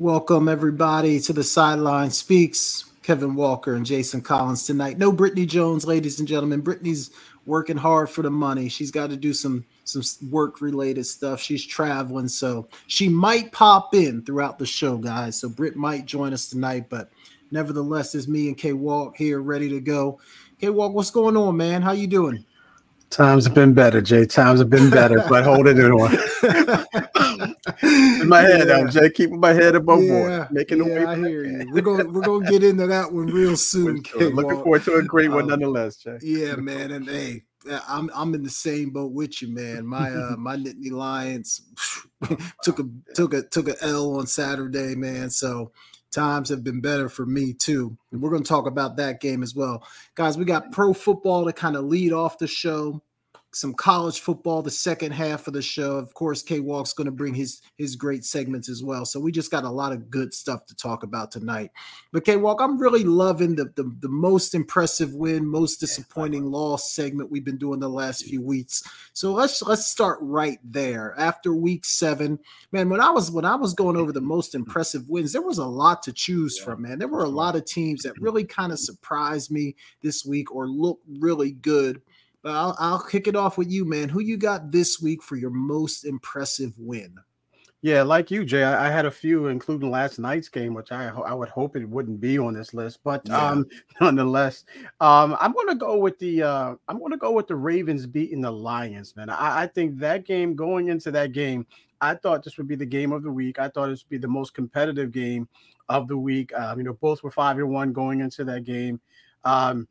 Welcome 0.00 0.48
everybody 0.48 1.20
to 1.20 1.34
the 1.34 1.44
Sideline 1.44 2.08
Speaks. 2.10 2.86
Kevin 3.02 3.34
Walker 3.34 3.74
and 3.74 3.84
Jason 3.84 4.22
Collins 4.22 4.64
tonight. 4.64 4.96
No 4.96 5.12
Brittany 5.12 5.44
Jones, 5.44 5.86
ladies 5.86 6.18
and 6.18 6.26
gentlemen. 6.26 6.62
Brittany's 6.62 7.10
working 7.44 7.76
hard 7.76 8.08
for 8.08 8.22
the 8.22 8.30
money. 8.30 8.70
She's 8.70 8.90
got 8.90 9.10
to 9.10 9.16
do 9.18 9.34
some 9.34 9.62
some 9.84 10.02
work 10.30 10.62
related 10.62 11.04
stuff. 11.04 11.42
She's 11.42 11.66
traveling, 11.66 12.28
so 12.28 12.66
she 12.86 13.10
might 13.10 13.52
pop 13.52 13.94
in 13.94 14.24
throughout 14.24 14.58
the 14.58 14.64
show, 14.64 14.96
guys. 14.96 15.38
So 15.38 15.50
Britt 15.50 15.76
might 15.76 16.06
join 16.06 16.32
us 16.32 16.48
tonight, 16.48 16.86
but 16.88 17.10
nevertheless, 17.50 18.14
it's 18.14 18.26
me 18.26 18.48
and 18.48 18.56
K 18.56 18.72
Walk 18.72 19.18
here, 19.18 19.42
ready 19.42 19.68
to 19.68 19.80
go. 19.80 20.18
K 20.62 20.70
Walk, 20.70 20.94
what's 20.94 21.10
going 21.10 21.36
on, 21.36 21.58
man? 21.58 21.82
How 21.82 21.92
you 21.92 22.06
doing? 22.06 22.42
Times 23.10 23.44
have 23.44 23.54
been 23.54 23.74
better, 23.74 24.00
Jay. 24.00 24.24
Times 24.24 24.60
have 24.60 24.70
been 24.70 24.88
better, 24.88 25.22
but 25.28 25.44
hold 25.44 25.66
it 25.68 25.78
on. 25.78 26.16
In 27.82 28.28
my 28.28 28.40
head, 28.40 28.68
yeah. 28.68 28.86
Jay. 28.88 29.10
Keeping 29.10 29.40
my 29.40 29.52
head 29.52 29.74
above 29.74 30.02
yeah. 30.02 30.20
water, 30.20 30.48
making 30.50 30.78
yeah, 30.78 30.84
the 30.84 30.90
way. 30.90 31.04
I 31.04 31.16
hear 31.16 31.44
you. 31.44 31.70
We're 31.72 31.82
gonna 31.82 32.08
we're 32.08 32.22
gonna 32.22 32.50
get 32.50 32.64
into 32.64 32.86
that 32.86 33.12
one 33.12 33.26
real 33.26 33.56
soon. 33.56 34.02
Looking 34.14 34.62
forward 34.62 34.84
to 34.84 34.94
a 34.94 35.02
great 35.02 35.30
one, 35.30 35.42
um, 35.42 35.48
nonetheless, 35.48 35.96
Jay. 35.96 36.18
Yeah, 36.22 36.56
man, 36.56 36.90
and 36.90 37.08
hey, 37.08 37.42
I'm 37.88 38.10
I'm 38.14 38.34
in 38.34 38.42
the 38.42 38.50
same 38.50 38.90
boat 38.90 39.12
with 39.12 39.42
you, 39.42 39.54
man. 39.54 39.86
My 39.86 40.10
uh 40.10 40.36
my 40.38 40.56
Nittany 40.56 40.90
Lions 40.90 41.62
took 42.62 42.78
a 42.78 42.84
took 43.14 43.34
a 43.34 43.42
took 43.42 43.68
a 43.68 43.76
L 43.82 44.16
on 44.16 44.26
Saturday, 44.26 44.94
man. 44.94 45.30
So 45.30 45.72
times 46.10 46.48
have 46.48 46.64
been 46.64 46.80
better 46.80 47.08
for 47.08 47.26
me 47.26 47.52
too. 47.52 47.96
And 48.10 48.20
we're 48.20 48.36
to 48.36 48.42
talk 48.42 48.66
about 48.66 48.96
that 48.96 49.20
game 49.20 49.42
as 49.42 49.54
well. 49.54 49.86
Guys, 50.14 50.36
we 50.36 50.44
got 50.44 50.72
pro 50.72 50.92
football 50.92 51.44
to 51.44 51.52
kind 51.52 51.76
of 51.76 51.84
lead 51.84 52.12
off 52.12 52.38
the 52.38 52.46
show 52.46 53.02
some 53.52 53.74
college 53.74 54.20
football 54.20 54.62
the 54.62 54.70
second 54.70 55.12
half 55.12 55.46
of 55.46 55.54
the 55.54 55.62
show. 55.62 55.96
Of 55.96 56.14
course, 56.14 56.42
K 56.42 56.60
Walk's 56.60 56.92
going 56.92 57.06
to 57.06 57.10
bring 57.10 57.34
his 57.34 57.62
his 57.76 57.96
great 57.96 58.24
segments 58.24 58.68
as 58.68 58.82
well. 58.82 59.04
So 59.04 59.18
we 59.18 59.32
just 59.32 59.50
got 59.50 59.64
a 59.64 59.70
lot 59.70 59.92
of 59.92 60.10
good 60.10 60.32
stuff 60.32 60.66
to 60.66 60.74
talk 60.76 61.02
about 61.02 61.30
tonight. 61.30 61.70
But 62.12 62.24
K 62.24 62.36
Walk, 62.36 62.60
I'm 62.60 62.78
really 62.78 63.04
loving 63.04 63.56
the, 63.56 63.66
the, 63.74 63.92
the 64.00 64.08
most 64.08 64.54
impressive 64.54 65.14
win, 65.14 65.46
most 65.46 65.80
disappointing 65.80 66.46
loss 66.46 66.92
segment 66.92 67.30
we've 67.30 67.44
been 67.44 67.58
doing 67.58 67.80
the 67.80 67.88
last 67.88 68.24
few 68.24 68.40
weeks. 68.40 68.82
So 69.12 69.32
let's 69.32 69.62
let's 69.62 69.86
start 69.86 70.18
right 70.22 70.58
there. 70.62 71.14
After 71.18 71.52
week 71.52 71.84
seven, 71.84 72.38
man, 72.70 72.88
when 72.88 73.00
I 73.00 73.10
was 73.10 73.30
when 73.30 73.44
I 73.44 73.56
was 73.56 73.74
going 73.74 73.96
over 73.96 74.12
the 74.12 74.20
most 74.20 74.54
impressive 74.60 75.08
wins, 75.08 75.32
there 75.32 75.42
was 75.42 75.58
a 75.58 75.66
lot 75.66 76.02
to 76.04 76.12
choose 76.12 76.58
from, 76.58 76.82
man. 76.82 76.98
There 76.98 77.08
were 77.08 77.24
a 77.24 77.28
lot 77.28 77.56
of 77.56 77.64
teams 77.64 78.02
that 78.02 78.16
really 78.20 78.44
kind 78.44 78.72
of 78.72 78.78
surprised 78.78 79.50
me 79.50 79.74
this 80.02 80.24
week 80.24 80.54
or 80.54 80.68
looked 80.68 81.04
really 81.18 81.52
good 81.52 82.00
but 82.42 82.52
I'll, 82.52 82.76
I'll 82.78 83.02
kick 83.02 83.26
it 83.26 83.36
off 83.36 83.58
with 83.58 83.70
you, 83.70 83.84
man. 83.84 84.08
Who 84.08 84.20
you 84.20 84.36
got 84.36 84.70
this 84.70 85.00
week 85.00 85.22
for 85.22 85.36
your 85.36 85.50
most 85.50 86.04
impressive 86.04 86.72
win? 86.78 87.16
Yeah, 87.82 88.02
like 88.02 88.30
you, 88.30 88.44
Jay, 88.44 88.62
I, 88.62 88.88
I, 88.88 88.90
had 88.90 89.06
a 89.06 89.10
few, 89.10 89.46
including 89.46 89.90
last 89.90 90.18
night's 90.18 90.50
game, 90.50 90.74
which 90.74 90.92
I 90.92 91.08
I 91.08 91.32
would 91.32 91.48
hope 91.48 91.76
it 91.76 91.88
wouldn't 91.88 92.20
be 92.20 92.38
on 92.38 92.52
this 92.52 92.74
list, 92.74 93.00
but 93.02 93.22
yeah. 93.24 93.38
um, 93.38 93.66
nonetheless, 94.02 94.64
um, 95.00 95.34
I'm 95.40 95.52
going 95.52 95.68
to 95.68 95.74
go 95.76 95.96
with 95.96 96.18
the 96.18 96.42
uh, 96.42 96.74
I'm 96.88 97.00
to 97.10 97.16
go 97.16 97.32
with 97.32 97.46
the 97.46 97.56
Ravens 97.56 98.06
beating 98.06 98.42
the 98.42 98.50
Lions, 98.50 99.16
man. 99.16 99.30
I, 99.30 99.62
I 99.62 99.66
think 99.66 99.98
that 99.98 100.26
game 100.26 100.54
going 100.54 100.88
into 100.88 101.10
that 101.12 101.32
game, 101.32 101.66
I 102.02 102.16
thought 102.16 102.44
this 102.44 102.58
would 102.58 102.68
be 102.68 102.76
the 102.76 102.84
game 102.84 103.12
of 103.12 103.22
the 103.22 103.32
week. 103.32 103.58
I 103.58 103.68
thought 103.68 103.88
this 103.88 104.04
would 104.04 104.10
be 104.10 104.18
the 104.18 104.28
most 104.28 104.52
competitive 104.52 105.10
game 105.10 105.48
of 105.88 106.06
the 106.06 106.18
week. 106.18 106.52
Um, 106.54 106.78
you 106.78 106.84
know, 106.84 106.94
both 106.94 107.22
were 107.22 107.30
five 107.30 107.56
and 107.56 107.70
one 107.70 107.94
going 107.94 108.20
into 108.20 108.44
that 108.44 108.64
game. 108.64 109.00
Um, 109.44 109.88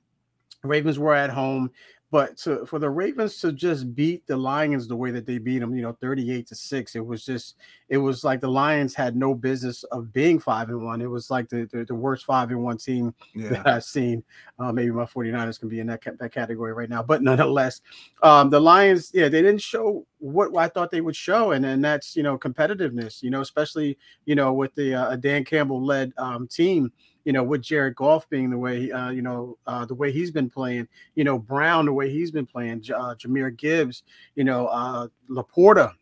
Ravens 0.64 1.00
were 1.00 1.16
at 1.16 1.30
home. 1.32 1.72
But 2.12 2.38
to, 2.38 2.66
for 2.66 2.80
the 2.80 2.90
Ravens 2.90 3.40
to 3.42 3.52
just 3.52 3.94
beat 3.94 4.26
the 4.26 4.36
Lions 4.36 4.88
the 4.88 4.96
way 4.96 5.12
that 5.12 5.28
they 5.28 5.38
beat 5.38 5.60
them, 5.60 5.76
you 5.76 5.84
know, 5.84 5.96
38 6.02 6.48
to 6.48 6.56
6, 6.56 6.96
it 6.96 7.06
was 7.06 7.24
just, 7.24 7.56
it 7.88 7.98
was 7.98 8.24
like 8.24 8.42
the 8.42 8.50
Lions 8.50 8.96
had 8.96 9.16
no 9.16 9.36
business 9.36 9.84
of 9.86 10.12
being 10.12 10.40
5 10.40 10.70
and 10.70 10.84
1. 10.84 11.02
It 11.02 11.06
was 11.06 11.30
like 11.30 11.50
the, 11.50 11.70
the, 11.72 11.86
the 11.86 11.94
worst 11.94 12.26
5 12.26 12.50
and 12.50 12.64
1 12.64 12.78
team 12.78 13.14
yeah. 13.36 13.50
that 13.50 13.68
I've 13.68 13.84
seen. 13.84 14.24
Uh, 14.58 14.72
maybe 14.72 14.90
my 14.90 15.06
49ers 15.06 15.60
can 15.60 15.70
be 15.70 15.82
in 15.82 15.88
that, 15.88 16.02
that 16.20 16.34
category 16.34 16.74
right 16.74 16.90
now. 16.90 17.04
But 17.04 17.22
nonetheless, 17.22 17.82
um, 18.24 18.50
the 18.50 18.60
Lions, 18.60 19.12
yeah, 19.14 19.30
they 19.30 19.44
didn't 19.44 19.62
show 19.62 20.06
what 20.18 20.56
I 20.58 20.68
thought 20.68 20.90
they 20.90 21.02
would 21.02 21.16
show. 21.16 21.52
And 21.52 21.64
then 21.64 21.80
that's, 21.80 22.16
you 22.16 22.24
know, 22.24 22.40
competitiveness, 22.40 23.22
you 23.22 23.30
know, 23.30 23.42
especially, 23.42 24.00
you 24.26 24.34
know, 24.34 24.52
with 24.52 24.74
the 24.74 24.96
uh, 24.96 25.16
Dan 25.16 25.46
Campbell 25.46 25.84
led 25.84 26.12
um, 26.18 26.48
team 26.48 26.92
you 27.26 27.34
know, 27.34 27.44
with 27.44 27.62
Jared 27.62 27.96
Goff 27.96 28.30
being 28.30 28.50
the 28.50 28.58
way, 28.58 28.92
uh, 28.92 29.10
you 29.10 29.22
know, 29.22 29.58
uh, 29.68 29.86
the 29.86 29.96
way 29.96 30.12
he's 30.12 30.32
been 30.32 30.50
playing, 30.50 30.88
you 31.16 31.24
know, 31.24 31.38
Brown 31.38 31.86
the 31.86 31.94
way 31.94 32.10
he's 32.10 32.32
been 32.32 32.46
playing, 32.46 32.84
uh, 32.94 33.16
Jahmyr 33.16 33.56
Gibbs, 33.56 34.04
you 34.36 34.44
know, 34.44 34.68
uh, 34.68 35.08
LaPorta, 35.30 35.94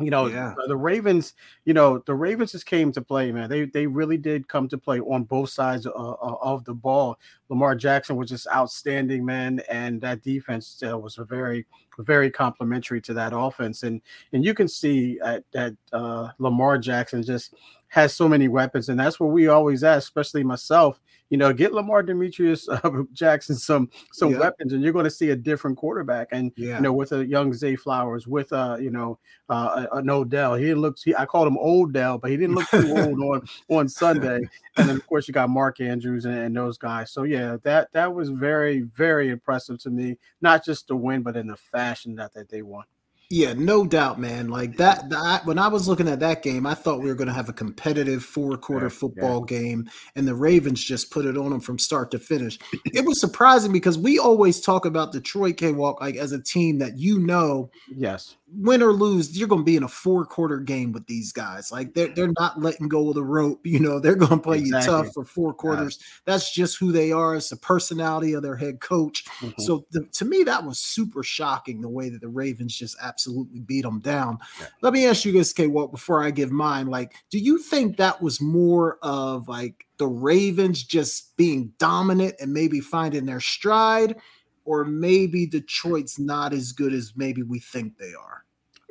you 0.00 0.10
know 0.10 0.26
yeah. 0.26 0.54
the 0.66 0.76
ravens 0.76 1.34
you 1.64 1.74
know 1.74 1.98
the 2.06 2.14
ravens 2.14 2.52
just 2.52 2.66
came 2.66 2.92
to 2.92 3.00
play 3.00 3.30
man 3.30 3.48
they 3.48 3.66
they 3.66 3.86
really 3.86 4.16
did 4.16 4.48
come 4.48 4.68
to 4.68 4.78
play 4.78 5.00
on 5.00 5.24
both 5.24 5.50
sides 5.50 5.86
of, 5.86 6.16
of 6.20 6.64
the 6.64 6.74
ball 6.74 7.18
lamar 7.52 7.74
jackson 7.74 8.16
was 8.16 8.30
just 8.30 8.48
outstanding 8.48 9.22
man 9.22 9.60
and 9.70 10.00
that 10.00 10.22
defense 10.22 10.82
uh, 10.88 10.98
was 10.98 11.18
a 11.18 11.24
very 11.24 11.66
very 11.98 12.30
complimentary 12.30 13.00
to 13.00 13.12
that 13.12 13.32
offense 13.36 13.82
and 13.82 14.00
and 14.32 14.42
you 14.42 14.54
can 14.54 14.66
see 14.66 15.18
that 15.52 15.76
uh, 15.92 16.28
lamar 16.38 16.78
jackson 16.78 17.22
just 17.22 17.54
has 17.92 18.14
so 18.14 18.26
many 18.26 18.48
weapons, 18.48 18.88
and 18.88 18.98
that's 18.98 19.20
what 19.20 19.32
we 19.32 19.48
always 19.48 19.84
ask, 19.84 20.04
especially 20.04 20.42
myself. 20.42 20.98
You 21.28 21.36
know, 21.36 21.52
get 21.52 21.74
Lamar 21.74 22.02
Demetrius 22.02 22.66
uh, 22.66 22.90
Jackson 23.12 23.54
some 23.54 23.90
some 24.12 24.38
weapons, 24.38 24.72
and 24.72 24.82
you're 24.82 24.94
going 24.94 25.04
to 25.04 25.10
see 25.10 25.28
a 25.30 25.36
different 25.36 25.76
quarterback. 25.76 26.28
And 26.32 26.52
yeah. 26.56 26.76
you 26.76 26.80
know, 26.80 26.94
with 26.94 27.12
a 27.12 27.26
young 27.26 27.52
Zay 27.52 27.76
Flowers, 27.76 28.26
with 28.26 28.50
uh, 28.50 28.78
you 28.80 28.90
know, 28.90 29.18
uh, 29.50 29.86
an 29.92 30.08
Odell, 30.08 30.54
he 30.54 30.64
didn't. 30.64 31.00
He, 31.04 31.14
I 31.14 31.26
called 31.26 31.46
him 31.46 31.58
Old 31.58 31.92
Dell, 31.92 32.16
but 32.16 32.30
he 32.30 32.38
didn't 32.38 32.54
look 32.54 32.68
too 32.70 32.96
old 32.96 33.20
on 33.20 33.46
on 33.68 33.88
Sunday. 33.90 34.40
And 34.78 34.88
then 34.88 34.96
of 34.96 35.06
course 35.06 35.28
you 35.28 35.34
got 35.34 35.50
Mark 35.50 35.82
Andrews 35.82 36.24
and, 36.24 36.34
and 36.34 36.56
those 36.56 36.78
guys. 36.78 37.10
So 37.10 37.24
yeah, 37.24 37.41
that 37.62 37.88
that 37.92 38.14
was 38.14 38.28
very 38.28 38.80
very 38.80 39.30
impressive 39.30 39.78
to 39.82 39.90
me. 39.90 40.18
Not 40.40 40.64
just 40.64 40.88
the 40.88 40.96
win, 40.96 41.22
but 41.22 41.36
in 41.36 41.46
the 41.46 41.56
fashion 41.56 42.14
that 42.16 42.34
that 42.34 42.48
they 42.48 42.62
won. 42.62 42.84
Yeah, 43.32 43.54
no 43.54 43.86
doubt, 43.86 44.20
man. 44.20 44.48
Like 44.48 44.76
that, 44.76 45.08
that 45.08 45.46
when 45.46 45.58
I 45.58 45.66
was 45.66 45.88
looking 45.88 46.06
at 46.06 46.20
that 46.20 46.42
game, 46.42 46.66
I 46.66 46.74
thought 46.74 47.00
we 47.00 47.08
were 47.08 47.14
going 47.14 47.28
to 47.28 47.34
have 47.34 47.48
a 47.48 47.54
competitive 47.54 48.22
four 48.22 48.58
quarter 48.58 48.86
yeah, 48.86 48.90
football 48.90 49.46
yeah. 49.48 49.58
game, 49.58 49.90
and 50.16 50.28
the 50.28 50.34
Ravens 50.34 50.84
just 50.84 51.10
put 51.10 51.24
it 51.24 51.38
on 51.38 51.48
them 51.48 51.60
from 51.60 51.78
start 51.78 52.10
to 52.10 52.18
finish. 52.18 52.58
it 52.84 53.06
was 53.06 53.18
surprising 53.18 53.72
because 53.72 53.96
we 53.96 54.18
always 54.18 54.60
talk 54.60 54.84
about 54.84 55.12
Detroit 55.12 55.56
K 55.56 55.72
Walk 55.72 56.02
like 56.02 56.16
as 56.16 56.32
a 56.32 56.42
team 56.42 56.76
that 56.80 56.98
you 56.98 57.20
know, 57.20 57.70
yes, 57.88 58.36
win 58.54 58.82
or 58.82 58.92
lose, 58.92 59.36
you're 59.36 59.48
going 59.48 59.62
to 59.62 59.64
be 59.64 59.76
in 59.76 59.82
a 59.82 59.88
four 59.88 60.24
quarter 60.24 60.58
game 60.58 60.92
with 60.92 61.06
these 61.06 61.32
guys. 61.32 61.72
Like 61.72 61.94
they're 61.94 62.08
they're 62.08 62.32
not 62.38 62.60
letting 62.60 62.88
go 62.88 63.08
of 63.08 63.14
the 63.14 63.22
rope. 63.22 63.60
You 63.72 63.80
know, 63.80 63.98
they're 63.98 64.16
going 64.16 64.32
to 64.32 64.36
play 64.36 64.58
exactly. 64.58 64.92
you 64.92 65.02
tough 65.04 65.14
for 65.14 65.24
four 65.24 65.54
quarters. 65.54 65.98
Yeah. 65.98 66.06
That's 66.26 66.52
just 66.52 66.78
who 66.78 66.92
they 66.92 67.10
are. 67.10 67.36
It's 67.36 67.48
the 67.48 67.56
personality 67.56 68.34
of 68.34 68.42
their 68.42 68.56
head 68.56 68.80
coach. 68.80 69.24
Mm-hmm. 69.40 69.62
So 69.62 69.86
the, 69.92 70.04
to 70.12 70.26
me, 70.26 70.42
that 70.42 70.64
was 70.64 70.78
super 70.78 71.22
shocking 71.22 71.80
the 71.80 71.88
way 71.88 72.10
that 72.10 72.20
the 72.20 72.28
Ravens 72.28 72.76
just 72.76 72.96
absolutely 73.00 73.60
beat 73.60 73.82
them 73.82 74.00
down. 74.00 74.38
Yeah. 74.60 74.66
Let 74.82 74.92
me 74.92 75.06
ask 75.06 75.24
you 75.24 75.32
this, 75.32 75.54
K. 75.54 75.68
Walk, 75.68 75.90
before 75.90 76.22
I 76.22 76.30
give 76.32 76.52
mine. 76.52 76.88
Like, 76.88 77.14
do 77.30 77.38
you 77.38 77.58
think 77.58 77.96
that 77.96 78.20
was 78.20 78.42
more 78.42 78.98
of 79.00 79.48
like 79.48 79.86
the 79.96 80.08
Ravens 80.08 80.82
just 80.82 81.34
being 81.38 81.72
dominant 81.78 82.34
and 82.40 82.52
maybe 82.52 82.80
finding 82.80 83.24
their 83.24 83.40
stride? 83.40 84.16
Or 84.64 84.84
maybe 84.84 85.46
Detroit's 85.46 86.18
not 86.18 86.52
as 86.52 86.72
good 86.72 86.92
as 86.92 87.12
maybe 87.16 87.42
we 87.42 87.58
think 87.58 87.98
they 87.98 88.12
are. 88.14 88.44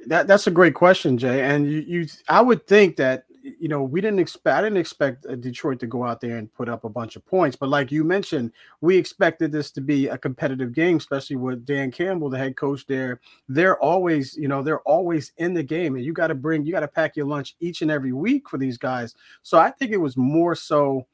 That 0.07 0.27
that's 0.27 0.47
a 0.47 0.51
great 0.51 0.73
question, 0.73 1.17
Jay. 1.17 1.43
And 1.43 1.71
you, 1.71 1.79
you 1.79 2.07
I 2.27 2.41
would 2.41 2.65
think 2.65 2.95
that 2.97 3.25
you 3.43 3.67
know 3.67 3.83
we 3.83 4.01
didn't 4.01 4.19
expect 4.19 4.57
I 4.57 4.61
didn't 4.61 4.77
expect 4.77 5.25
uh, 5.25 5.35
Detroit 5.35 5.79
to 5.79 5.87
go 5.87 6.03
out 6.03 6.21
there 6.21 6.37
and 6.37 6.51
put 6.53 6.69
up 6.69 6.83
a 6.83 6.89
bunch 6.89 7.15
of 7.15 7.25
points, 7.25 7.55
but 7.55 7.69
like 7.69 7.91
you 7.91 8.03
mentioned, 8.03 8.51
we 8.81 8.97
expected 8.97 9.51
this 9.51 9.71
to 9.71 9.81
be 9.81 10.07
a 10.07 10.17
competitive 10.17 10.73
game, 10.73 10.97
especially 10.97 11.35
with 11.35 11.65
Dan 11.65 11.91
Campbell, 11.91 12.29
the 12.29 12.37
head 12.37 12.55
coach 12.55 12.85
there. 12.87 13.19
They're 13.47 13.79
always, 13.79 14.35
you 14.35 14.47
know, 14.47 14.63
they're 14.63 14.81
always 14.81 15.33
in 15.37 15.53
the 15.53 15.63
game, 15.63 15.95
and 15.95 16.03
you 16.03 16.13
got 16.13 16.27
to 16.27 16.35
bring, 16.35 16.65
you 16.65 16.71
got 16.71 16.81
to 16.81 16.87
pack 16.87 17.15
your 17.15 17.27
lunch 17.27 17.55
each 17.59 17.81
and 17.81 17.91
every 17.91 18.13
week 18.13 18.49
for 18.49 18.57
these 18.57 18.77
guys. 18.77 19.15
So 19.43 19.59
I 19.59 19.71
think 19.71 19.91
it 19.91 19.97
was 19.97 20.17
more 20.17 20.55
so. 20.55 21.05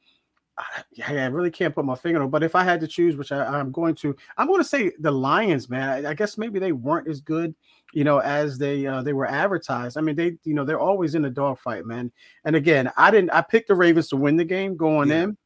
I, 0.58 1.16
I 1.16 1.26
really 1.26 1.50
can't 1.50 1.74
put 1.74 1.84
my 1.84 1.94
finger 1.94 2.20
on 2.20 2.26
it, 2.26 2.30
but 2.30 2.42
if 2.42 2.54
I 2.54 2.64
had 2.64 2.80
to 2.80 2.88
choose, 2.88 3.16
which 3.16 3.32
I, 3.32 3.60
am 3.60 3.70
going 3.72 3.94
to, 3.96 4.16
I'm 4.36 4.46
going 4.46 4.60
to 4.60 4.68
say 4.68 4.92
the 4.98 5.10
Lions, 5.10 5.70
man. 5.70 5.88
I, 5.88 6.10
I 6.10 6.14
guess 6.14 6.36
maybe 6.36 6.58
they 6.58 6.72
weren't 6.72 7.08
as 7.08 7.20
good 7.20 7.54
you 7.92 8.04
know, 8.04 8.18
as 8.18 8.58
they 8.58 8.86
uh, 8.86 9.02
they 9.02 9.12
were 9.12 9.26
advertised. 9.26 9.96
I 9.96 10.00
mean, 10.00 10.16
they 10.16 10.36
you 10.44 10.54
know 10.54 10.64
they're 10.64 10.80
always 10.80 11.14
in 11.14 11.24
a 11.24 11.30
dogfight, 11.30 11.86
man. 11.86 12.12
And 12.44 12.54
again, 12.54 12.90
I 12.96 13.10
didn't 13.10 13.30
I 13.30 13.40
picked 13.40 13.68
the 13.68 13.74
Ravens 13.74 14.08
to 14.08 14.16
win 14.16 14.36
the 14.36 14.44
game 14.44 14.76
going 14.76 15.08
yeah. 15.08 15.24
in, 15.24 15.38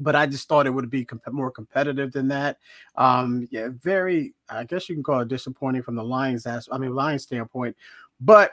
but 0.00 0.16
I 0.16 0.26
just 0.26 0.48
thought 0.48 0.66
it 0.66 0.70
would 0.70 0.90
be 0.90 1.04
comp- 1.04 1.32
more 1.32 1.50
competitive 1.50 2.12
than 2.12 2.28
that. 2.28 2.58
Um, 2.96 3.46
yeah, 3.50 3.68
very 3.72 4.34
I 4.48 4.64
guess 4.64 4.88
you 4.88 4.96
can 4.96 5.04
call 5.04 5.20
it 5.20 5.28
disappointing 5.28 5.82
from 5.82 5.94
the 5.94 6.04
Lions 6.04 6.46
as 6.46 6.68
I 6.72 6.78
mean 6.78 6.94
Lions 6.94 7.22
standpoint, 7.22 7.76
but 8.20 8.52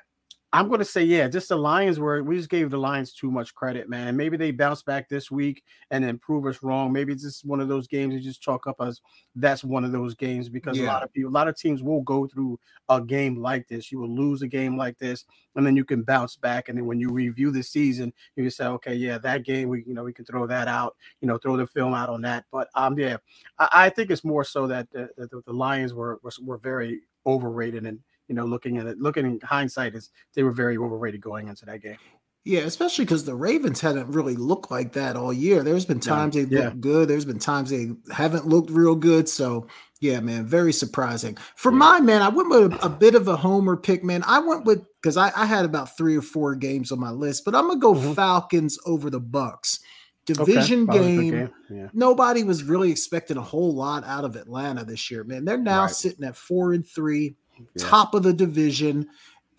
I'm 0.53 0.67
going 0.67 0.79
to 0.79 0.85
say, 0.85 1.03
yeah, 1.03 1.27
just 1.27 1.49
the 1.49 1.57
Lions 1.57 1.99
were, 1.99 2.23
we 2.23 2.37
just 2.37 2.49
gave 2.49 2.69
the 2.69 2.77
Lions 2.77 3.11
too 3.11 3.29
much 3.29 3.53
credit, 3.53 3.89
man. 3.89 4.15
Maybe 4.15 4.37
they 4.37 4.51
bounce 4.51 4.83
back 4.83 5.09
this 5.09 5.29
week 5.29 5.63
and 5.91 6.01
then 6.01 6.17
prove 6.17 6.45
us 6.45 6.63
wrong. 6.63 6.93
Maybe 6.93 7.11
it's 7.11 7.23
just 7.23 7.43
one 7.43 7.59
of 7.59 7.67
those 7.67 7.87
games 7.87 8.13
you 8.13 8.21
just 8.21 8.41
chalk 8.41 8.65
up 8.65 8.77
as 8.79 9.01
that's 9.35 9.65
one 9.65 9.83
of 9.83 9.91
those 9.91 10.15
games 10.15 10.47
because 10.47 10.77
yeah. 10.77 10.85
a 10.85 10.87
lot 10.87 11.03
of 11.03 11.11
people, 11.11 11.29
a 11.29 11.33
lot 11.33 11.49
of 11.49 11.57
teams 11.57 11.83
will 11.83 12.01
go 12.01 12.25
through 12.25 12.57
a 12.87 13.01
game 13.01 13.35
like 13.35 13.67
this. 13.67 13.91
You 13.91 13.99
will 13.99 14.09
lose 14.09 14.43
a 14.43 14.47
game 14.47 14.77
like 14.77 14.97
this, 14.97 15.25
and 15.55 15.65
then 15.65 15.75
you 15.75 15.83
can 15.83 16.03
bounce 16.03 16.37
back. 16.37 16.69
And 16.69 16.77
then 16.77 16.85
when 16.85 17.01
you 17.01 17.09
review 17.09 17.51
the 17.51 17.63
season, 17.63 18.13
you 18.37 18.43
can 18.43 18.51
say, 18.51 18.65
okay, 18.65 18.95
yeah, 18.95 19.17
that 19.17 19.43
game, 19.43 19.67
we, 19.67 19.83
you 19.85 19.93
know, 19.93 20.05
we 20.05 20.13
can 20.13 20.23
throw 20.23 20.47
that 20.47 20.69
out, 20.69 20.95
you 21.19 21.27
know, 21.27 21.37
throw 21.37 21.57
the 21.57 21.67
film 21.67 21.93
out 21.93 22.07
on 22.07 22.21
that. 22.21 22.45
But 22.49 22.69
um, 22.75 22.97
yeah, 22.97 23.17
I, 23.59 23.67
I 23.73 23.89
think 23.89 24.09
it's 24.09 24.23
more 24.23 24.45
so 24.45 24.67
that 24.67 24.89
the, 24.91 25.09
the, 25.17 25.41
the 25.45 25.53
Lions 25.53 25.93
were, 25.93 26.19
were, 26.23 26.31
were 26.41 26.57
very 26.57 27.01
overrated 27.25 27.85
and 27.85 27.99
you 28.27 28.35
know, 28.35 28.45
looking 28.45 28.77
at 28.77 28.85
it, 28.85 28.99
looking 28.99 29.25
in 29.25 29.39
hindsight, 29.41 29.95
is 29.95 30.11
they 30.33 30.43
were 30.43 30.51
very 30.51 30.77
overrated 30.77 31.21
going 31.21 31.47
into 31.47 31.65
that 31.65 31.81
game. 31.81 31.97
Yeah, 32.45 32.59
especially 32.59 33.05
because 33.05 33.25
the 33.25 33.33
Ravens 33.33 33.81
hadn't 33.81 34.07
really 34.07 34.35
looked 34.35 34.69
like 34.69 34.93
that 34.93 35.15
all 35.15 35.33
year. 35.33 35.63
There's 35.63 35.85
been 35.85 35.99
times 35.99 36.35
no, 36.35 36.45
they 36.45 36.55
yeah. 36.55 36.65
looked 36.65 36.81
good. 36.81 37.07
There's 37.07 37.25
been 37.25 37.39
times 37.39 37.71
they 37.71 37.89
haven't 38.13 38.45
looked 38.45 38.69
real 38.69 38.93
good. 38.93 39.27
So 39.27 39.65
yeah, 39.99 40.19
man, 40.19 40.45
very 40.45 40.71
surprising. 40.71 41.37
For 41.55 41.71
yeah. 41.71 41.77
my 41.79 41.99
man, 42.01 42.21
I 42.21 42.29
went 42.29 42.49
with 42.49 42.73
a, 42.73 42.85
a, 42.85 42.89
bit 42.89 43.15
of 43.15 43.27
a 43.27 43.35
homer 43.35 43.75
pick, 43.75 44.03
man. 44.03 44.23
I 44.27 44.37
went 44.39 44.65
with 44.65 44.85
because 45.01 45.17
I, 45.17 45.31
I, 45.35 45.47
had 45.47 45.65
about 45.65 45.97
three 45.97 46.15
or 46.15 46.21
four 46.21 46.53
games 46.53 46.91
on 46.91 46.99
my 46.99 47.09
list, 47.09 47.45
but 47.45 47.55
I'm 47.55 47.67
gonna 47.67 47.79
go 47.79 47.95
mm-hmm. 47.95 48.13
Falcons 48.13 48.77
over 48.85 49.09
the 49.09 49.19
Bucks. 49.19 49.79
Division 50.25 50.89
okay. 50.89 50.99
game. 50.99 51.31
game. 51.31 51.49
Yeah. 51.69 51.87
Nobody 51.93 52.43
was 52.43 52.63
really 52.63 52.91
expecting 52.91 53.37
a 53.37 53.41
whole 53.41 53.73
lot 53.73 54.03
out 54.05 54.25
of 54.25 54.35
Atlanta 54.35 54.83
this 54.83 55.09
year, 55.09 55.23
man. 55.23 55.45
They're 55.45 55.57
now 55.57 55.81
right. 55.81 55.91
sitting 55.91 56.25
at 56.25 56.35
four 56.35 56.73
and 56.73 56.87
three 56.87 57.35
yeah. 57.57 57.65
top 57.77 58.13
of 58.13 58.23
the 58.23 58.33
division. 58.33 59.07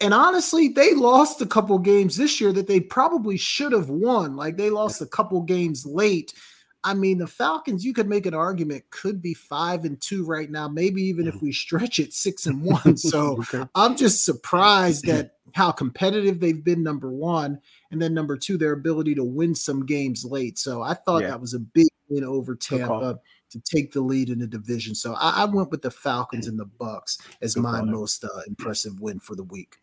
And 0.00 0.12
honestly, 0.12 0.68
they 0.68 0.94
lost 0.94 1.40
a 1.40 1.46
couple 1.46 1.78
games 1.78 2.16
this 2.16 2.40
year 2.40 2.52
that 2.52 2.66
they 2.66 2.80
probably 2.80 3.36
should 3.36 3.72
have 3.72 3.88
won. 3.88 4.36
Like 4.36 4.56
they 4.56 4.70
lost 4.70 5.00
a 5.00 5.06
couple 5.06 5.40
games 5.42 5.86
late. 5.86 6.34
I 6.84 6.94
mean, 6.94 7.18
the 7.18 7.26
Falcons, 7.26 7.84
you 7.84 7.92
could 7.92 8.08
make 8.08 8.26
an 8.26 8.34
argument, 8.34 8.84
could 8.90 9.20
be 9.20 9.34
five 9.34 9.84
and 9.84 10.00
two 10.00 10.24
right 10.24 10.48
now, 10.48 10.68
maybe 10.68 11.02
even 11.02 11.26
if 11.26 11.42
we 11.42 11.50
stretch 11.50 11.98
it 11.98 12.12
six 12.12 12.46
and 12.46 12.62
one. 12.84 12.96
So 12.96 13.38
okay. 13.38 13.64
I'm 13.74 13.96
just 13.96 14.24
surprised 14.24 15.08
at 15.08 15.32
how 15.52 15.72
competitive 15.72 16.38
they've 16.38 16.62
been, 16.62 16.82
number 16.82 17.10
one. 17.10 17.60
And 17.90 18.00
then 18.00 18.14
number 18.14 18.36
two, 18.36 18.56
their 18.56 18.72
ability 18.72 19.14
to 19.16 19.24
win 19.24 19.54
some 19.54 19.84
games 19.84 20.24
late. 20.24 20.58
So 20.58 20.82
I 20.82 20.94
thought 20.94 21.22
yeah. 21.22 21.28
that 21.28 21.40
was 21.40 21.54
a 21.54 21.58
big 21.58 21.88
win 22.08 22.22
over 22.22 22.54
Tampa 22.54 23.18
to 23.50 23.60
take 23.60 23.92
the 23.92 24.00
lead 24.00 24.30
in 24.30 24.38
the 24.38 24.46
division. 24.46 24.94
So 24.94 25.14
I, 25.14 25.42
I 25.42 25.44
went 25.44 25.70
with 25.70 25.82
the 25.82 25.90
Falcons 25.90 26.46
and 26.46 26.58
the 26.58 26.64
Bucks 26.64 27.18
as 27.42 27.54
Good 27.54 27.62
my 27.62 27.82
most 27.82 28.24
uh, 28.24 28.28
impressive 28.46 29.00
win 29.00 29.20
for 29.20 29.34
the 29.34 29.44
week. 29.44 29.76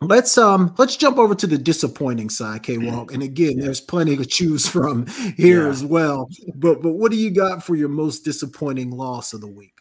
Let's 0.00 0.38
um 0.38 0.74
let's 0.78 0.96
jump 0.96 1.18
over 1.18 1.34
to 1.34 1.46
the 1.46 1.58
disappointing 1.58 2.30
side, 2.30 2.62
K 2.62 2.78
Walk. 2.78 3.12
And 3.12 3.20
again, 3.20 3.58
yeah. 3.58 3.64
there's 3.64 3.80
plenty 3.80 4.16
to 4.16 4.24
choose 4.24 4.68
from 4.68 5.06
here 5.36 5.64
yeah. 5.64 5.70
as 5.70 5.84
well. 5.84 6.28
But 6.54 6.82
but 6.82 6.92
what 6.92 7.10
do 7.10 7.18
you 7.18 7.30
got 7.30 7.64
for 7.64 7.74
your 7.74 7.88
most 7.88 8.24
disappointing 8.24 8.92
loss 8.92 9.32
of 9.32 9.40
the 9.40 9.48
week? 9.48 9.77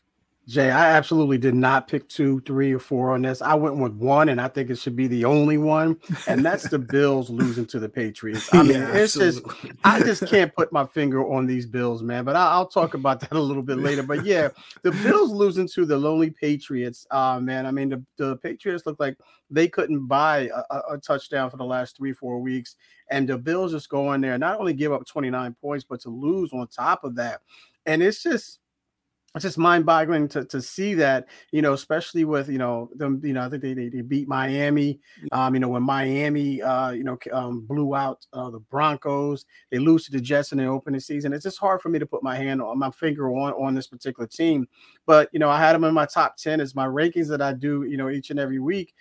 Jay, 0.47 0.71
I 0.71 0.91
absolutely 0.91 1.37
did 1.37 1.55
not 1.55 1.89
pick 1.89 2.07
two, 2.07 2.39
three, 2.45 2.71
or 2.71 2.79
four 2.79 3.13
on 3.13 3.23
this. 3.23 3.41
I 3.41 3.53
went 3.53 3.75
with 3.75 3.91
one, 3.91 4.29
and 4.29 4.39
I 4.39 4.47
think 4.47 4.69
it 4.69 4.77
should 4.77 4.95
be 4.95 5.07
the 5.07 5.25
only 5.25 5.57
one, 5.57 5.97
and 6.25 6.45
that's 6.45 6.69
the 6.69 6.79
Bills 6.93 7.29
losing 7.29 7.65
to 7.65 7.79
the 7.79 7.89
Patriots. 7.89 8.47
I 8.53 8.63
mean, 8.63 8.71
yeah, 8.71 8.93
it's 8.93 9.17
absolutely. 9.17 9.69
just 9.69 9.79
I 9.83 9.99
just 9.99 10.25
can't 10.29 10.55
put 10.55 10.71
my 10.71 10.85
finger 10.85 11.29
on 11.29 11.47
these 11.47 11.65
Bills, 11.65 12.01
man. 12.01 12.23
But 12.23 12.37
I, 12.37 12.57
will 12.57 12.65
talk 12.65 12.93
about 12.93 13.19
that 13.19 13.33
a 13.33 13.39
little 13.39 13.61
bit 13.61 13.79
later. 13.79 14.03
But 14.03 14.23
yeah, 14.23 14.47
the 14.83 14.91
Bills 14.91 15.31
losing 15.31 15.67
to 15.67 15.85
the 15.85 15.97
lonely 15.97 16.29
Patriots. 16.29 17.05
Uh 17.11 17.41
man, 17.41 17.65
I 17.65 17.71
mean 17.71 17.89
the, 17.89 18.03
the 18.15 18.37
Patriots 18.37 18.85
look 18.85 19.01
like 19.01 19.17
they 19.49 19.67
couldn't 19.67 20.07
buy 20.07 20.49
a, 20.71 20.93
a 20.93 20.97
touchdown 20.97 21.49
for 21.49 21.57
the 21.57 21.65
last 21.65 21.97
three, 21.97 22.13
four 22.13 22.39
weeks, 22.39 22.77
and 23.11 23.27
the 23.27 23.37
Bills 23.37 23.73
just 23.73 23.89
go 23.89 24.13
in 24.13 24.21
there 24.21 24.37
not 24.37 24.61
only 24.61 24.73
give 24.73 24.93
up 24.93 25.05
29 25.05 25.57
points, 25.59 25.83
but 25.83 25.99
to 26.01 26.09
lose 26.09 26.53
on 26.53 26.67
top 26.67 27.03
of 27.03 27.15
that, 27.15 27.41
and 27.85 28.01
it's 28.01 28.23
just 28.23 28.59
it's 29.37 29.43
just 29.43 29.57
mind-boggling 29.57 30.27
to, 30.27 30.43
to 30.45 30.61
see 30.61 30.93
that 30.93 31.27
you 31.51 31.61
know 31.61 31.73
especially 31.73 32.25
with 32.25 32.49
you 32.49 32.57
know 32.57 32.89
them 32.95 33.21
you 33.23 33.33
know 33.33 33.45
i 33.45 33.49
think 33.49 33.61
they, 33.61 33.73
they, 33.73 33.89
they 33.89 34.01
beat 34.01 34.27
miami 34.27 34.99
um 35.31 35.53
you 35.53 35.59
know 35.59 35.69
when 35.69 35.83
miami 35.83 36.61
uh 36.61 36.91
you 36.91 37.03
know 37.03 37.17
um, 37.31 37.61
blew 37.61 37.95
out 37.95 38.25
uh, 38.33 38.49
the 38.49 38.59
broncos 38.59 39.45
they 39.71 39.79
lose 39.79 40.05
to 40.05 40.11
the 40.11 40.21
jets 40.21 40.51
in 40.51 40.57
the 40.57 40.65
opening 40.65 40.99
season. 40.99 41.33
It's 41.33 41.43
just 41.43 41.59
hard 41.59 41.81
for 41.81 41.89
me 41.89 41.99
to 41.99 42.05
put 42.05 42.23
my 42.23 42.35
hand 42.35 42.61
on 42.61 42.79
my 42.79 42.91
finger 42.91 43.31
on 43.31 43.53
on 43.53 43.75
this 43.75 43.87
particular 43.87 44.27
team. 44.27 44.67
But 45.05 45.29
you 45.31 45.39
know 45.39 45.49
i 45.49 45.59
had 45.59 45.73
them 45.73 45.83
in 45.83 45.93
my 45.93 46.05
top 46.05 46.37
10 46.37 46.61
as 46.61 46.75
my 46.75 46.85
rankings 46.85 47.27
that 47.29 47.41
i 47.41 47.53
do 47.53 47.83
you 47.83 47.97
know 47.97 48.09
each 48.09 48.29
and 48.29 48.39
every 48.39 48.59
week. 48.59 48.93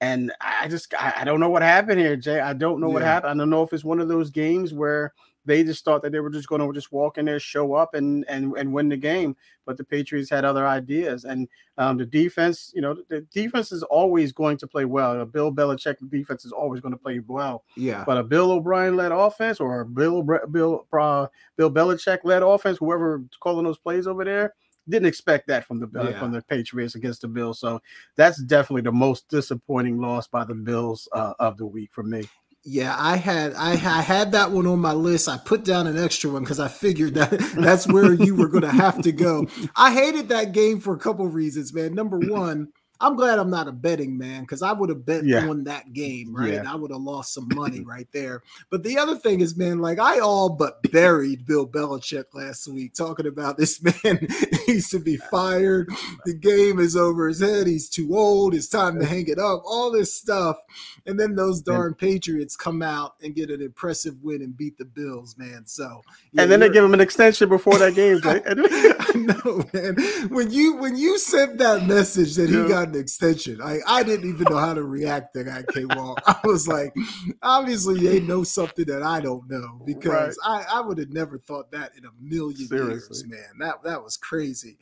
And 0.00 0.32
i 0.40 0.68
just 0.68 0.94
i, 0.94 1.12
I 1.18 1.24
don't 1.24 1.40
know 1.40 1.50
what 1.50 1.62
happened 1.62 2.00
here 2.00 2.16
jay. 2.16 2.40
I 2.40 2.52
don't 2.52 2.80
know 2.80 2.88
yeah. 2.88 2.94
what 2.94 3.02
happened. 3.02 3.30
I 3.32 3.42
don't 3.42 3.50
know 3.50 3.62
if 3.62 3.72
it's 3.72 3.84
one 3.84 4.00
of 4.00 4.08
those 4.08 4.30
games 4.30 4.72
where 4.72 5.12
they 5.44 5.64
just 5.64 5.84
thought 5.84 6.02
that 6.02 6.12
they 6.12 6.20
were 6.20 6.30
just 6.30 6.48
going 6.48 6.60
to 6.60 6.72
just 6.72 6.92
walk 6.92 7.18
in 7.18 7.24
there, 7.24 7.40
show 7.40 7.74
up, 7.74 7.94
and 7.94 8.24
and 8.28 8.56
and 8.56 8.72
win 8.72 8.88
the 8.88 8.96
game. 8.96 9.36
But 9.64 9.76
the 9.76 9.84
Patriots 9.84 10.30
had 10.30 10.44
other 10.44 10.66
ideas, 10.66 11.24
and 11.24 11.48
um, 11.78 11.96
the 11.96 12.06
defense, 12.06 12.72
you 12.74 12.80
know, 12.80 12.96
the 13.08 13.22
defense 13.32 13.72
is 13.72 13.82
always 13.84 14.32
going 14.32 14.56
to 14.58 14.66
play 14.66 14.84
well. 14.84 15.20
A 15.20 15.26
Bill 15.26 15.52
Belichick 15.52 15.96
defense 16.10 16.44
is 16.44 16.52
always 16.52 16.80
going 16.80 16.92
to 16.92 16.98
play 16.98 17.20
well. 17.26 17.64
Yeah. 17.76 18.04
But 18.04 18.18
a 18.18 18.22
Bill 18.22 18.52
O'Brien 18.52 18.96
led 18.96 19.12
offense 19.12 19.60
or 19.60 19.80
a 19.80 19.86
Bill 19.86 20.22
Bill 20.22 20.86
uh, 20.92 21.26
Bill 21.56 21.70
Belichick 21.70 22.20
led 22.24 22.42
offense, 22.42 22.78
whoever 22.78 23.22
calling 23.40 23.64
those 23.64 23.78
plays 23.78 24.06
over 24.06 24.24
there, 24.24 24.54
didn't 24.88 25.06
expect 25.06 25.46
that 25.48 25.64
from 25.64 25.80
the 25.80 25.88
yeah. 25.94 26.18
from 26.18 26.32
the 26.32 26.42
Patriots 26.42 26.94
against 26.94 27.22
the 27.22 27.28
Bills. 27.28 27.58
So 27.58 27.80
that's 28.16 28.42
definitely 28.42 28.82
the 28.82 28.92
most 28.92 29.28
disappointing 29.28 29.98
loss 29.98 30.26
by 30.28 30.44
the 30.44 30.54
Bills 30.54 31.08
uh, 31.12 31.34
of 31.38 31.56
the 31.56 31.66
week 31.66 31.90
for 31.92 32.02
me. 32.02 32.24
Yeah, 32.64 32.94
I 32.96 33.16
had 33.16 33.54
I, 33.54 33.72
I 33.72 34.02
had 34.02 34.32
that 34.32 34.52
one 34.52 34.68
on 34.68 34.78
my 34.78 34.92
list. 34.92 35.28
I 35.28 35.36
put 35.36 35.64
down 35.64 35.88
an 35.88 35.98
extra 35.98 36.30
one 36.30 36.42
because 36.44 36.60
I 36.60 36.68
figured 36.68 37.14
that 37.14 37.30
that's 37.56 37.88
where 37.88 38.12
you 38.12 38.36
were 38.36 38.48
going 38.48 38.62
to 38.62 38.70
have 38.70 39.02
to 39.02 39.10
go. 39.12 39.48
I 39.74 39.92
hated 39.92 40.28
that 40.28 40.52
game 40.52 40.78
for 40.80 40.94
a 40.94 40.98
couple 40.98 41.26
reasons, 41.26 41.74
man. 41.74 41.94
Number 41.94 42.18
one, 42.18 42.68
I'm 43.02 43.16
glad 43.16 43.40
I'm 43.40 43.50
not 43.50 43.66
a 43.66 43.72
betting 43.72 44.16
man 44.16 44.42
because 44.42 44.62
I 44.62 44.70
would 44.70 44.88
have 44.88 45.04
bet 45.04 45.24
yeah. 45.24 45.48
on 45.48 45.64
that 45.64 45.92
game, 45.92 46.34
right? 46.34 46.52
Yeah. 46.52 46.72
I 46.72 46.76
would 46.76 46.92
have 46.92 47.00
lost 47.00 47.34
some 47.34 47.48
money 47.52 47.80
right 47.80 48.06
there. 48.12 48.42
But 48.70 48.84
the 48.84 48.96
other 48.96 49.16
thing 49.16 49.40
is, 49.40 49.56
man, 49.56 49.80
like 49.80 49.98
I 49.98 50.20
all 50.20 50.48
but 50.50 50.80
buried 50.92 51.44
Bill 51.44 51.66
Belichick 51.66 52.26
last 52.32 52.68
week 52.68 52.94
talking 52.94 53.26
about 53.26 53.58
this 53.58 53.82
man 54.04 54.28
needs 54.68 54.88
to 54.90 55.00
be 55.00 55.16
fired. 55.16 55.90
The 56.24 56.34
game 56.34 56.78
is 56.78 56.96
over 56.96 57.26
his 57.26 57.40
head. 57.40 57.66
He's 57.66 57.88
too 57.88 58.16
old. 58.16 58.54
It's 58.54 58.68
time 58.68 59.00
to 59.00 59.04
hang 59.04 59.26
it 59.26 59.38
up. 59.38 59.62
All 59.66 59.90
this 59.90 60.14
stuff. 60.14 60.58
And 61.04 61.18
then 61.18 61.34
those 61.34 61.60
darn 61.60 61.94
Patriots 61.94 62.54
come 62.54 62.82
out 62.82 63.16
and 63.20 63.34
get 63.34 63.50
an 63.50 63.60
impressive 63.60 64.14
win 64.22 64.42
and 64.42 64.56
beat 64.56 64.78
the 64.78 64.84
Bills, 64.84 65.36
man. 65.36 65.66
So 65.66 66.02
yeah, 66.30 66.42
and 66.42 66.52
then 66.52 66.60
they 66.60 66.68
give 66.68 66.84
him 66.84 66.94
an 66.94 67.00
extension 67.00 67.48
before 67.48 67.78
that 67.78 67.96
game. 67.96 68.20
I 68.24 69.12
know, 69.18 69.64
man. 69.72 69.96
When 70.28 70.52
you 70.52 70.76
when 70.76 70.96
you 70.96 71.18
sent 71.18 71.58
that 71.58 71.86
message 71.86 72.36
that 72.36 72.48
he 72.48 72.68
got 72.68 72.91
extension. 72.96 73.60
I, 73.60 73.78
I 73.86 74.02
didn't 74.02 74.28
even 74.28 74.46
know 74.50 74.58
how 74.58 74.74
to 74.74 74.84
react 74.84 75.34
to 75.34 75.44
that 75.44 75.68
K 75.68 75.84
Walk. 75.84 76.22
I 76.26 76.38
was 76.44 76.66
like, 76.68 76.94
obviously 77.42 78.00
they 78.00 78.20
know 78.20 78.44
something 78.44 78.84
that 78.86 79.02
I 79.02 79.20
don't 79.20 79.48
know 79.50 79.80
because 79.84 80.38
right. 80.46 80.64
I, 80.70 80.78
I 80.78 80.80
would 80.80 80.98
have 80.98 81.10
never 81.10 81.38
thought 81.38 81.70
that 81.72 81.92
in 81.96 82.04
a 82.04 82.10
million 82.20 82.66
Seriously. 82.66 83.16
years, 83.16 83.24
man. 83.26 83.58
That 83.58 83.82
that 83.84 84.02
was 84.02 84.16
crazy. 84.16 84.78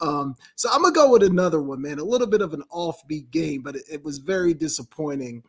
Um, 0.00 0.36
so 0.56 0.68
I'm 0.72 0.82
gonna 0.82 0.94
go 0.94 1.10
with 1.10 1.22
another 1.22 1.62
one, 1.62 1.80
man. 1.80 1.98
A 1.98 2.04
little 2.04 2.26
bit 2.26 2.42
of 2.42 2.54
an 2.54 2.62
offbeat 2.72 3.30
game, 3.30 3.62
but 3.62 3.76
it, 3.76 3.84
it 3.90 4.04
was 4.04 4.18
very 4.18 4.54
disappointing 4.54 5.42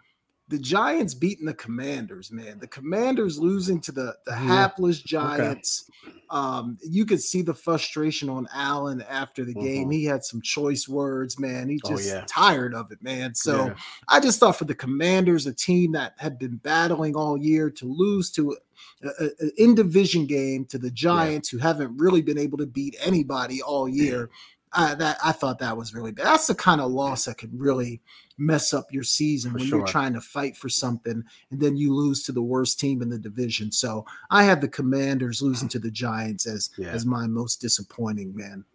the 0.48 0.60
Giants 0.60 1.16
beating 1.16 1.48
the 1.48 1.56
Commanders, 1.56 2.32
man. 2.32 2.60
The 2.60 2.68
Commanders 2.68 3.40
losing 3.40 3.82
to 3.82 3.92
the 3.92 4.16
the 4.26 4.36
hapless 4.36 5.02
Giants. 5.02 5.90
Okay. 6.06 6.16
Um, 6.30 6.78
you 6.84 7.06
could 7.06 7.22
see 7.22 7.42
the 7.42 7.54
frustration 7.54 8.30
on 8.30 8.48
Allen 8.54 9.04
after 9.10 9.44
the 9.44 9.56
game. 9.56 9.84
Mm-hmm. 9.84 9.92
He 9.92 10.06
had 10.06 10.24
some 10.24 10.42
choice 10.42 10.88
words, 10.88 11.40
man. 11.40 11.68
He 11.70 11.80
oh, 11.86 11.90
just 11.90 12.12
oh, 12.12 12.18
yeah. 12.18 12.26
tired 12.28 12.76
of 12.76 12.92
it, 12.92 13.02
man. 13.02 13.34
So 13.34 13.68
yeah. 13.68 13.76
I 14.08 14.20
just 14.20 14.40
thought 14.40 14.56
for 14.56 14.66
the 14.66 14.76
Commanders, 14.76 15.48
a 15.48 15.54
team 15.54 15.94
that 15.94 16.14
had 16.18 16.38
been 16.38 16.58
battling 16.58 17.16
all 17.16 17.38
year, 17.38 17.72
to 17.72 17.86
lose 17.86 18.30
to 18.32 18.56
an 19.02 19.32
in 19.58 19.74
division 19.74 20.28
game 20.28 20.66
to 20.66 20.78
the 20.78 20.92
Giants, 20.92 21.52
yeah. 21.52 21.58
who 21.58 21.64
haven't 21.64 21.98
really 21.98 22.22
been 22.22 22.38
able 22.38 22.60
to 22.60 22.68
beat 22.68 22.96
anybody 23.04 23.64
all 23.64 23.90
year. 23.90 24.30
I, 24.78 24.94
that 24.96 25.18
I 25.24 25.32
thought 25.32 25.60
that 25.60 25.78
was 25.78 25.94
really 25.94 26.12
bad. 26.12 26.26
That's 26.26 26.48
the 26.48 26.56
kind 26.56 26.82
of 26.82 26.92
loss 26.92 27.26
that 27.26 27.38
could 27.38 27.58
really 27.58 28.02
mess 28.38 28.74
up 28.74 28.92
your 28.92 29.04
season 29.04 29.52
for 29.52 29.58
when 29.58 29.68
sure. 29.68 29.78
you're 29.80 29.88
trying 29.88 30.14
to 30.14 30.22
fight 30.22 30.58
for 30.58 30.70
something 30.70 31.24
and 31.52 31.60
then 31.60 31.78
you 31.78 31.94
lose 31.94 32.24
to 32.24 32.32
the 32.32 32.42
worst 32.42 32.80
team 32.80 33.02
in 33.02 33.10
the 33.10 33.18
division. 33.18 33.72
So 33.72 34.06
I 34.30 34.44
had 34.44 34.62
the 34.62 34.68
Commanders 34.68 35.42
losing 35.42 35.70
to 35.70 35.80
the 35.80 35.92
Giants 35.92 36.46
as 36.46 36.70
yeah. 36.78 36.90
as 36.90 37.06
my 37.06 37.28
most 37.28 37.62
disappointing 37.62 38.36
man. 38.36 38.66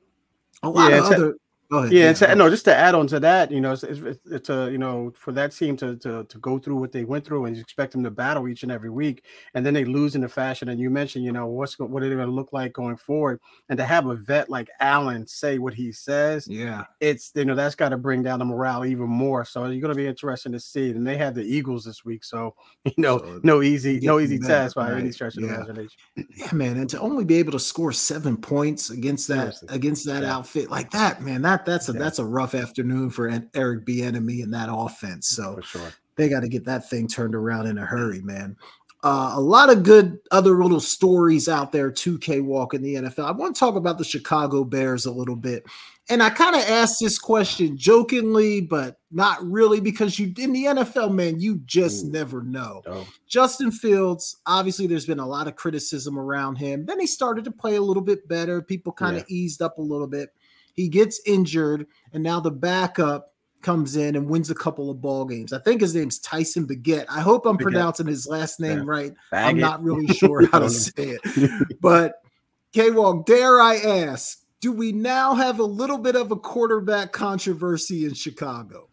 A 0.63 0.69
lot 0.69 0.91
yeah, 0.91 0.99
of 0.99 1.05
other 1.05 1.37
Ahead, 1.73 1.93
yeah, 1.93 2.15
yeah 2.21 2.35
no, 2.35 2.51
just 2.51 2.65
to 2.65 2.75
add 2.75 2.97
on 2.97 3.07
to 3.09 3.21
that, 3.21 3.53
you 3.53 3.61
know, 3.61 3.73
it's, 3.73 3.85
it's, 3.85 4.19
it's, 4.27 4.49
a 4.49 4.63
uh, 4.63 4.67
you 4.67 4.79
know 4.79 5.13
for 5.15 5.31
that 5.33 5.53
team 5.53 5.77
to, 5.77 5.97
to 5.97 6.25
to 6.25 6.39
go 6.39 6.59
through 6.59 6.77
what 6.77 6.91
they 6.91 7.05
went 7.05 7.25
through, 7.25 7.45
and 7.45 7.55
you 7.55 7.63
expect 7.63 7.93
them 7.93 8.03
to 8.03 8.11
battle 8.11 8.49
each 8.49 8.65
and 8.65 8.73
every 8.73 8.91
week, 8.91 9.25
and 9.55 9.65
then 9.65 9.73
they 9.73 9.85
lose 9.85 10.17
in 10.17 10.21
the 10.21 10.29
fashion. 10.29 10.69
And 10.69 10.81
you 10.81 10.91
mentioned, 10.91 11.25
you 11.25 11.31
know, 11.31 11.47
what's 11.47 11.79
what 11.79 12.03
are 12.03 12.09
they 12.09 12.15
going 12.17 12.27
to 12.27 12.35
look 12.35 12.53
like 12.53 12.73
going 12.73 12.97
forward, 12.97 13.41
and 13.69 13.79
to 13.79 13.85
have 13.85 14.07
a 14.07 14.17
vet 14.17 14.51
like 14.51 14.69
Allen 14.81 15.27
say 15.27 15.59
what 15.59 15.75
he 15.75 15.93
says, 15.93 16.49
yeah, 16.49 16.85
it's 16.99 17.31
you 17.37 17.45
know 17.45 17.55
that's 17.55 17.77
got 17.77 17.91
to 17.91 17.97
bring 17.97 18.25
down 18.25 18.41
the 18.41 18.45
morale 18.45 18.85
even 18.85 19.09
more. 19.09 19.45
So 19.45 19.65
you're 19.67 19.81
going 19.81 19.95
to 19.95 20.01
be 20.01 20.09
interesting 20.09 20.53
to 20.53 20.61
see. 20.61 20.91
And 20.91 21.07
they 21.07 21.17
have 21.19 21.35
the 21.35 21.45
Eagles 21.45 21.85
this 21.85 22.05
week, 22.05 22.25
so 22.25 22.55
you 22.85 22.95
know, 22.99 23.19
so 23.19 23.41
no 23.45 23.63
easy, 23.63 24.01
no 24.01 24.19
easy 24.19 24.39
test 24.39 24.75
by 24.75 24.91
right. 24.91 25.01
any 25.01 25.13
stretch 25.13 25.37
of 25.37 25.45
yeah. 25.45 25.49
the 25.49 25.55
imagination. 25.55 25.97
Yeah, 26.37 26.53
man, 26.53 26.79
and 26.79 26.91
to 26.91 27.01
only 27.01 27.25
be 27.25 27.37
able 27.37 27.53
to 27.53 27.61
score 27.61 27.93
seven 27.93 28.37
points 28.37 28.91
against 28.91 29.29
that 29.29 29.55
Seriously. 29.55 29.69
against 29.71 30.07
that 30.07 30.23
yeah. 30.23 30.35
outfit 30.35 30.71
like 30.71 30.91
that, 30.91 31.23
man, 31.23 31.43
that 31.43 31.60
that's 31.65 31.89
a 31.89 31.93
yeah. 31.93 31.99
that's 31.99 32.19
a 32.19 32.25
rough 32.25 32.55
afternoon 32.55 33.11
for 33.11 33.29
Eric 33.55 33.87
Bieniemy 33.87 34.43
and 34.43 34.53
that 34.55 34.69
offense. 34.71 35.29
So 35.29 35.61
sure. 35.63 35.93
they 36.17 36.29
got 36.29 36.41
to 36.41 36.49
get 36.49 36.65
that 36.67 36.89
thing 36.89 37.09
turned 37.09 37.35
around 37.35 37.67
in 37.67 37.79
a 37.79 37.87
hurry, 37.87 38.21
man. 38.21 38.57
Uh, 39.03 39.33
a 39.35 39.41
lot 39.41 39.71
of 39.71 39.83
good 39.83 40.19
other 40.31 40.63
little 40.63 40.81
stories 40.81 41.49
out 41.49 41.73
there 41.73 41.91
2K 41.91 42.45
walk 42.45 42.75
in 42.75 42.83
the 42.83 42.97
NFL. 42.97 43.25
I 43.25 43.31
want 43.31 43.55
to 43.55 43.59
talk 43.59 43.75
about 43.75 43.97
the 43.97 44.05
Chicago 44.05 44.63
Bears 44.63 45.07
a 45.07 45.11
little 45.11 45.37
bit. 45.37 45.65
And 46.11 46.23
I 46.23 46.29
kind 46.29 46.57
of 46.57 46.63
asked 46.63 46.99
this 47.01 47.19
question 47.19 47.79
jokingly, 47.79 48.61
but 48.61 48.99
not 49.13 49.39
really 49.43 49.81
because 49.81 50.19
you 50.19 50.35
in 50.37 50.53
the 50.53 50.65
NFL, 50.65 51.15
man, 51.15 51.41
you 51.41 51.61
just 51.65 52.07
Ooh. 52.07 52.11
never 52.11 52.43
know. 52.43 52.83
Oh. 52.87 53.07
Justin 53.29 53.71
Fields, 53.71 54.39
obviously, 54.45 54.87
there's 54.89 55.07
been 55.07 55.21
a 55.21 55.27
lot 55.27 55.47
of 55.47 55.57
criticism 55.57 56.19
around 56.19 56.57
him. 56.57 56.85
Then 56.85 56.99
he 56.99 57.07
started 57.07 57.45
to 57.45 57.53
play 57.53 57.77
a 57.77 57.81
little 57.83 58.03
bit 58.03 58.27
better. 58.29 58.61
People 58.61 58.93
kind 58.93 59.17
of 59.17 59.25
yeah. 59.29 59.37
eased 59.37 59.63
up 59.63 59.79
a 59.79 59.83
little 59.83 60.09
bit. 60.09 60.31
He 60.81 60.89
gets 60.89 61.21
injured, 61.27 61.87
and 62.15 62.23
now 62.23 62.41
the 62.41 62.51
backup 62.51 63.35
comes 63.61 63.97
in 63.97 64.17
and 64.17 64.27
wins 64.27 64.51
a 64.51 64.55
couple 64.55 64.91
of 64.91 65.03
ball 65.03 65.27
games. 65.27 65.53
I 65.53 65.59
think 65.59 65.83
his 65.83 65.95
name's 65.95 66.19
Tyson 66.19 66.67
Baguette. 66.67 67.05
I 67.11 67.21
hope 67.21 67.45
I'm 67.45 67.59
Baguette. 67.59 67.63
pronouncing 67.63 68.07
his 68.07 68.27
last 68.27 68.61
name 68.61 68.79
yeah. 68.79 68.85
right. 68.87 69.13
I'm 69.33 69.59
not 69.59 69.83
really 69.83 70.07
sure 70.15 70.47
how 70.47 70.61
to 70.61 70.71
say 70.71 71.19
it. 71.23 71.69
But 71.81 72.15
K 72.73 72.91
Walk, 72.91 73.27
dare 73.27 73.61
I 73.61 73.77
ask, 73.77 74.39
do 74.61 74.73
we 74.73 74.93
now 74.93 75.35
have 75.35 75.61
a 75.61 75.65
little 75.65 75.99
bit 75.99 76.17
of 76.17 76.31
a 76.31 76.37
quarterback 76.37 77.13
controversy 77.13 78.05
in 78.05 78.15
Chicago? 78.15 78.90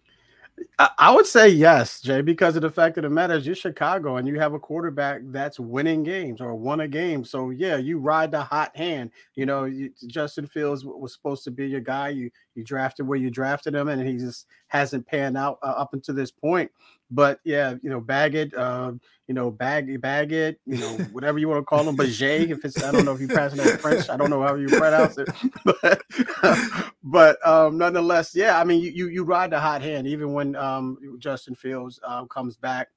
I 0.80 1.12
would 1.14 1.26
say 1.26 1.50
yes, 1.50 2.02
Jay, 2.02 2.22
because 2.22 2.56
of 2.56 2.62
the 2.62 2.70
fact 2.70 2.98
of 2.98 3.04
the 3.04 3.10
matter 3.10 3.36
is 3.36 3.46
you're 3.46 3.56
Chicago 3.56 4.18
and 4.18 4.28
you 4.28 4.40
have 4.40 4.54
a 4.54 4.60
quarterback 4.60 5.22
that's 5.26 5.60
winning 5.60 6.04
games 6.04 6.42
or 6.42 6.56
won 6.56 6.82
a 6.82 6.88
game. 6.88 7.24
So 7.24 7.52
yeah, 7.52 7.78
you 7.78 8.00
ride 8.00 8.32
the 8.32 8.42
hot 8.42 8.76
hand. 8.76 9.12
You 9.36 9.46
know, 9.46 9.66
you, 9.66 9.92
Justin 10.08 10.48
Fields 10.48 10.84
was 10.86 11.14
supposed 11.14 11.44
to 11.44 11.52
be 11.52 11.68
your 11.68 11.82
guy. 11.82 12.10
You 12.10 12.32
you 12.56 12.64
drafted 12.64 13.08
where 13.08 13.20
you 13.20 13.30
drafted 13.30 13.76
him, 13.76 13.88
and 13.88 14.08
he 14.08 14.18
just 14.18 14.48
hasn't 14.68 15.06
panned 15.06 15.38
out 15.38 15.60
uh, 15.62 15.74
up 15.78 15.94
until 15.94 16.16
this 16.16 16.32
point. 16.32 16.72
But 17.10 17.40
yeah, 17.46 17.76
you 17.82 17.90
know, 17.90 18.02
Baggett, 18.02 18.54
uh, 18.54 18.94
you 19.28 19.34
know, 19.34 19.50
bag 19.50 20.02
Baggett, 20.02 20.60
you 20.66 20.78
know, 20.78 20.90
whatever 21.12 21.38
you 21.40 21.48
want 21.48 21.62
to 21.62 21.66
call 21.66 21.88
him, 21.88 21.96
but 21.96 22.08
Jay, 22.10 22.50
if 22.50 22.66
it's 22.66 22.84
I 22.84 22.92
don't 22.92 23.06
know 23.06 23.14
if 23.14 23.22
you're 23.22 23.30
passing 23.30 23.60
that 23.60 23.80
French, 23.80 24.10
I 24.10 24.18
don't 24.18 24.30
know 24.30 24.42
how 24.42 24.56
you 24.56 24.68
pronounce 24.68 25.18
it, 25.18 25.30
but 25.64 26.02
but 27.04 27.48
um, 27.48 27.78
nonetheless, 27.78 28.36
yeah, 28.36 28.60
I 28.60 28.66
mean, 28.66 28.82
you 28.82 28.92
you, 28.92 29.08
you 29.08 29.24
ride 29.24 29.52
the 29.52 29.60
hot 29.60 29.82
hand 29.82 30.08
even 30.08 30.34
when 30.34 30.56
um, 30.58 30.98
Justin 31.20 31.56
Fields 31.56 32.00
uh, 32.04 32.26
comes 32.26 32.58
back 32.58 32.90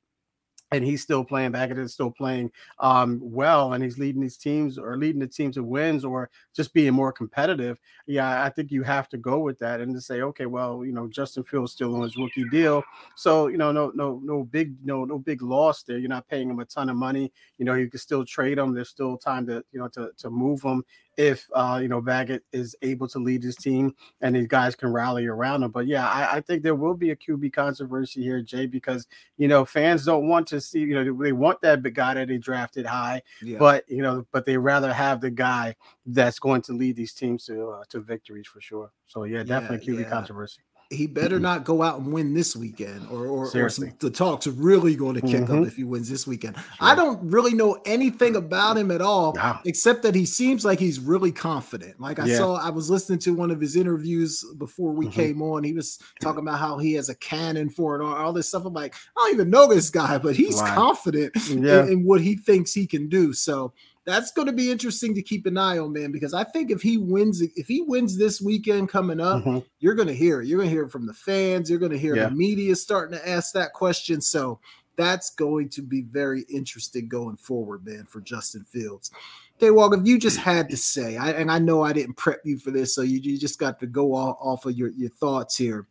and 0.72 0.84
he's 0.84 1.02
still 1.02 1.24
playing 1.24 1.50
back 1.50 1.70
and 1.70 1.78
is 1.78 1.92
still 1.92 2.10
playing 2.10 2.50
um, 2.78 3.18
well 3.22 3.72
and 3.72 3.82
he's 3.82 3.98
leading 3.98 4.20
these 4.20 4.36
teams 4.36 4.78
or 4.78 4.96
leading 4.96 5.20
the 5.20 5.26
team 5.26 5.50
to 5.52 5.62
wins 5.62 6.04
or 6.04 6.30
just 6.54 6.72
being 6.72 6.92
more 6.92 7.12
competitive 7.12 7.78
yeah 8.06 8.44
i 8.44 8.48
think 8.48 8.70
you 8.70 8.82
have 8.82 9.08
to 9.08 9.16
go 9.16 9.40
with 9.40 9.58
that 9.58 9.80
and 9.80 9.94
to 9.94 10.00
say 10.00 10.22
okay 10.22 10.46
well 10.46 10.84
you 10.84 10.92
know 10.92 11.08
justin 11.08 11.42
fields 11.42 11.72
still 11.72 11.94
on 11.94 12.02
his 12.02 12.16
rookie 12.16 12.48
deal. 12.50 12.82
So 13.16 13.48
you 13.48 13.56
know 13.56 13.72
no 13.72 13.92
no 13.94 14.20
no 14.22 14.44
big 14.44 14.74
no 14.84 15.04
no 15.04 15.18
big 15.18 15.42
loss 15.42 15.82
there 15.82 15.98
you're 15.98 16.08
not 16.08 16.28
paying 16.28 16.48
him 16.48 16.60
a 16.60 16.64
ton 16.64 16.88
of 16.88 16.96
money 16.96 17.32
you 17.58 17.64
know 17.64 17.74
you 17.74 17.88
can 17.88 18.00
still 18.00 18.24
trade 18.24 18.58
him 18.58 18.74
there's 18.74 18.88
still 18.88 19.16
time 19.16 19.46
to 19.46 19.64
you 19.72 19.80
know 19.80 19.88
to, 19.88 20.10
to 20.18 20.30
move 20.30 20.62
him 20.62 20.84
if 21.17 21.49
uh, 21.55 21.79
you 21.83 21.88
know 21.88 22.00
Baggett 22.00 22.45
is 22.52 22.75
able 22.83 23.09
to 23.09 23.19
lead 23.19 23.43
his 23.43 23.57
team 23.57 23.95
and 24.21 24.35
these 24.35 24.47
guys 24.47 24.75
can 24.75 24.93
rally 24.93 25.26
around 25.26 25.62
him. 25.62 25.71
But 25.71 25.87
yeah, 25.87 26.09
I, 26.09 26.37
I, 26.37 26.40
think 26.40 26.62
there 26.62 26.75
will 26.75 26.95
be 26.95 27.11
a 27.11 27.17
QB 27.17 27.52
controversy 27.52 28.23
here, 28.23 28.40
Jay, 28.40 28.67
because 28.67 29.07
you 29.37 29.49
know 29.49 29.64
fans 29.64 30.05
don't 30.05 30.29
want 30.29 30.47
to 30.49 30.61
see 30.61 30.81
you 30.81 30.95
know 30.95 31.23
they 31.23 31.33
want 31.33 31.61
that 31.62 31.83
big 31.83 31.95
guy 31.95 32.14
that 32.14 32.29
they 32.29 32.38
drafted 32.38 32.87
high, 32.87 33.23
yeah. 33.43 33.59
but 33.59 33.85
you 33.88 34.02
know 34.02 34.26
but 34.33 34.45
they 34.45 34.57
rather 34.57 34.93
have 34.93 35.21
the 35.21 35.31
guy 35.31 35.75
that's 36.07 36.38
going 36.38 36.62
to 36.62 36.73
lead 36.73 36.97
these 36.97 37.12
teams 37.12 37.45
to 37.47 37.69
uh, 37.69 37.85
to 37.88 38.00
victories 38.00 38.47
for 38.47 38.61
sure. 38.61 38.90
So 39.07 39.25
yeah, 39.25 39.43
definitely 39.43 39.95
yeah, 39.95 40.00
QB 40.00 40.05
yeah. 40.05 40.11
controversy 40.11 40.61
he 40.90 41.06
better 41.06 41.38
not 41.38 41.64
go 41.64 41.82
out 41.82 42.00
and 42.00 42.12
win 42.12 42.35
this 42.35 42.56
weekend, 42.56 43.06
or 43.11 43.26
or, 43.26 43.50
or 43.54 43.68
some, 43.68 43.92
the 44.00 44.11
talks 44.11 44.49
are 44.49 44.52
really 44.52 44.97
going 44.97 45.14
to 45.14 45.20
kick 45.20 45.42
mm-hmm. 45.42 45.62
up 45.62 45.66
if 45.66 45.76
he 45.76 45.85
wins 45.85 46.11
this 46.11 46.26
weekend. 46.26 46.56
Sure. 46.56 46.64
I 46.80 46.97
don't 46.97 47.30
really 47.30 47.54
know 47.54 47.80
anything 47.87 48.35
about 48.35 48.76
him 48.76 48.90
at 48.90 49.00
all, 49.00 49.37
except 49.64 50.02
that 50.02 50.16
he 50.16 50.26
seems 50.26 50.64
like 50.64 50.80
he's 50.80 50.99
really 50.99 51.30
confident. 51.30 52.00
Like 52.00 52.18
I 52.18 52.26
yeah. 52.26 52.38
saw, 52.38 52.56
I 52.56 52.70
was 52.70 52.90
listening 52.90 53.20
to 53.20 53.35
one 53.35 53.52
of 53.52 53.61
his 53.61 53.76
interviews 53.76 54.44
before 54.59 54.90
we 54.90 55.06
mm-hmm. 55.06 55.14
came 55.14 55.42
on. 55.42 55.62
He 55.62 55.73
was 55.73 56.00
talking 56.20 56.40
about 56.40 56.59
how 56.59 56.78
he 56.78 56.94
has 56.94 57.09
a 57.09 57.14
cannon 57.14 57.70
for 57.70 57.94
it, 57.94 58.04
all, 58.04 58.12
all 58.12 58.32
this 58.32 58.49
stuff. 58.49 58.64
I'm 58.64 58.75
like, 58.75 58.97
I 59.16 59.20
don't 59.20 59.35
even 59.35 59.50
know 59.50 59.68
this 59.68 59.90
guy, 59.90 60.18
but 60.18 60.35
he's 60.35 60.61
right. 60.61 60.75
confident 60.75 61.32
yeah. 61.49 61.82
in, 61.85 61.88
in 61.88 62.04
what 62.04 62.20
he 62.20 62.35
thinks 62.35 62.75
he 62.75 62.88
can 62.88 63.09
do. 63.09 63.32
So 63.32 63.73
that's 64.11 64.33
going 64.33 64.47
to 64.47 64.52
be 64.52 64.71
interesting 64.71 65.14
to 65.14 65.23
keep 65.23 65.47
an 65.47 65.57
eye 65.57 65.79
on, 65.79 65.93
man. 65.93 66.12
Because 66.12 66.35
I 66.35 66.45
think 66.45 66.71
if 66.71 66.83
he 66.83 66.99
wins, 66.99 67.40
if 67.40 67.67
he 67.67 67.83
wins 67.83 68.19
this 68.19 68.40
weekend 68.40 68.88
coming 68.88 69.21
up, 69.21 69.45
mm-hmm. 69.45 69.59
you're 69.79 69.95
going 69.95 70.09
to 70.09 70.14
hear 70.14 70.43
it. 70.43 70.49
You're 70.49 70.59
going 70.59 70.69
to 70.69 70.75
hear 70.75 70.85
it 70.85 70.90
from 70.90 71.07
the 71.07 71.14
fans. 71.14 71.71
You're 71.71 71.79
going 71.79 71.93
to 71.93 71.99
hear 71.99 72.17
yeah. 72.17 72.29
the 72.29 72.35
media 72.35 72.75
starting 72.75 73.17
to 73.19 73.29
ask 73.29 73.52
that 73.55 73.73
question. 73.73 74.21
So 74.21 74.61
that's 74.97 75.31
going 75.31 75.69
to 75.71 75.83
be 75.83 76.02
very 76.02 76.43
interesting 76.52 77.09
going 77.09 77.37
forward, 77.37 77.87
man, 77.87 78.07
for 78.07 78.21
Justin 78.21 78.64
Fields. 78.64 79.11
Okay, 79.57 79.71
Walker, 79.71 79.99
if 80.00 80.07
you 80.07 80.19
just 80.19 80.38
had 80.38 80.69
to 80.71 80.76
say, 80.76 81.17
I, 81.17 81.31
and 81.33 81.50
I 81.50 81.59
know 81.59 81.83
I 81.83 81.93
didn't 81.93 82.17
prep 82.17 82.40
you 82.45 82.59
for 82.59 82.71
this, 82.71 82.95
so 82.95 83.02
you, 83.02 83.19
you 83.19 83.38
just 83.38 83.59
got 83.59 83.79
to 83.81 83.87
go 83.87 84.14
off, 84.14 84.37
off 84.40 84.67
of 84.67 84.76
your, 84.76 84.88
your 84.90 85.11
thoughts 85.11 85.57
here. 85.57 85.87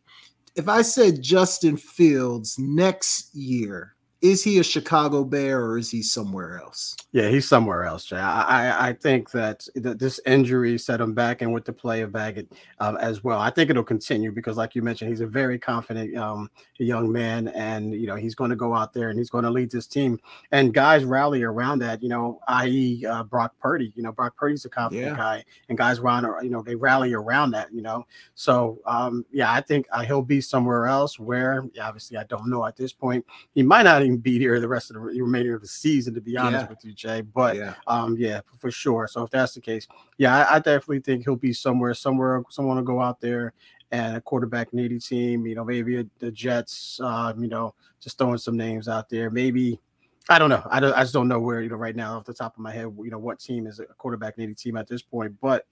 If 0.56 0.68
I 0.68 0.82
said 0.82 1.22
Justin 1.22 1.76
Fields 1.76 2.58
next 2.58 3.34
year, 3.34 3.94
is 4.22 4.44
he 4.44 4.58
a 4.58 4.64
Chicago 4.64 5.24
Bear 5.24 5.64
or 5.64 5.78
is 5.78 5.90
he 5.90 6.02
somewhere 6.02 6.60
else? 6.60 6.94
Yeah, 7.12 7.28
he's 7.28 7.48
somewhere 7.48 7.84
else, 7.84 8.04
Jay. 8.04 8.16
I, 8.16 8.68
I, 8.68 8.88
I 8.88 8.92
think 8.92 9.30
that, 9.30 9.66
that 9.76 9.98
this 9.98 10.20
injury 10.26 10.76
set 10.78 11.00
him 11.00 11.14
back 11.14 11.40
and 11.40 11.52
with 11.52 11.64
the 11.64 11.72
play 11.72 12.02
of 12.02 12.12
Baggett 12.12 12.52
um, 12.80 12.96
as 12.98 13.24
well. 13.24 13.40
I 13.40 13.50
think 13.50 13.70
it'll 13.70 13.82
continue 13.82 14.30
because, 14.30 14.56
like 14.56 14.74
you 14.74 14.82
mentioned, 14.82 15.10
he's 15.10 15.22
a 15.22 15.26
very 15.26 15.58
confident 15.58 16.16
um, 16.16 16.50
young 16.78 17.10
man, 17.10 17.48
and 17.48 17.94
you 17.94 18.06
know 18.06 18.14
he's 18.14 18.34
going 18.34 18.50
to 18.50 18.56
go 18.56 18.74
out 18.74 18.92
there 18.92 19.08
and 19.08 19.18
he's 19.18 19.30
going 19.30 19.44
to 19.44 19.50
lead 19.50 19.70
this 19.70 19.86
team. 19.86 20.20
And 20.52 20.74
guys 20.74 21.04
rally 21.04 21.42
around 21.42 21.80
that, 21.80 22.02
you 22.02 22.08
know, 22.08 22.40
i.e., 22.48 23.04
uh, 23.06 23.24
Brock 23.24 23.54
Purdy. 23.58 23.92
You 23.96 24.02
know, 24.02 24.12
Brock 24.12 24.36
Purdy's 24.36 24.64
a 24.64 24.68
confident 24.68 25.08
yeah. 25.08 25.16
guy, 25.16 25.44
and 25.68 25.78
guys 25.78 25.98
run 25.98 26.24
around, 26.24 26.44
you 26.44 26.50
know, 26.50 26.62
they 26.62 26.74
rally 26.74 27.14
around 27.14 27.52
that. 27.52 27.72
You 27.72 27.82
know, 27.82 28.06
so 28.34 28.78
um, 28.86 29.24
yeah, 29.32 29.50
I 29.50 29.62
think 29.62 29.86
uh, 29.92 30.02
he'll 30.02 30.22
be 30.22 30.40
somewhere 30.40 30.86
else. 30.86 31.18
Where 31.18 31.64
obviously 31.82 32.18
I 32.18 32.24
don't 32.24 32.48
know 32.50 32.66
at 32.66 32.76
this 32.76 32.92
point. 32.92 33.24
He 33.54 33.62
might 33.62 33.82
not 33.82 34.02
even 34.02 34.09
be 34.18 34.38
here 34.38 34.60
the 34.60 34.68
rest 34.68 34.90
of 34.90 34.94
the 34.94 35.00
remainder 35.00 35.54
of 35.54 35.62
the 35.62 35.68
season, 35.68 36.14
to 36.14 36.20
be 36.20 36.36
honest 36.36 36.64
yeah. 36.64 36.68
with 36.68 36.84
you, 36.84 36.92
Jay. 36.92 37.20
But 37.20 37.56
yeah. 37.56 37.74
um, 37.86 38.16
yeah, 38.18 38.40
for 38.58 38.70
sure. 38.70 39.08
So 39.08 39.22
if 39.22 39.30
that's 39.30 39.54
the 39.54 39.60
case, 39.60 39.86
yeah, 40.18 40.44
I, 40.44 40.56
I 40.56 40.58
definitely 40.58 41.00
think 41.00 41.24
he'll 41.24 41.36
be 41.36 41.52
somewhere, 41.52 41.94
somewhere, 41.94 42.42
someone 42.50 42.76
will 42.76 42.82
go 42.82 43.00
out 43.00 43.20
there 43.20 43.52
and 43.90 44.16
a 44.16 44.20
quarterback 44.20 44.72
needy 44.72 44.98
team. 44.98 45.46
You 45.46 45.54
know, 45.54 45.64
maybe 45.64 46.08
the 46.18 46.30
Jets. 46.30 47.00
Um, 47.00 47.42
you 47.42 47.48
know, 47.48 47.74
just 48.00 48.18
throwing 48.18 48.38
some 48.38 48.56
names 48.56 48.88
out 48.88 49.08
there. 49.08 49.30
Maybe 49.30 49.78
I 50.28 50.38
don't 50.38 50.50
know. 50.50 50.66
I, 50.70 50.80
don't, 50.80 50.94
I 50.94 51.02
just 51.02 51.14
don't 51.14 51.28
know 51.28 51.40
where 51.40 51.60
you 51.60 51.68
know 51.68 51.76
right 51.76 51.96
now 51.96 52.16
off 52.16 52.24
the 52.24 52.34
top 52.34 52.54
of 52.54 52.60
my 52.60 52.72
head. 52.72 52.92
You 53.02 53.10
know 53.10 53.18
what 53.18 53.40
team 53.40 53.66
is 53.66 53.80
a 53.80 53.86
quarterback 53.86 54.38
needy 54.38 54.54
team 54.54 54.76
at 54.76 54.88
this 54.88 55.02
point, 55.02 55.34
but. 55.40 55.66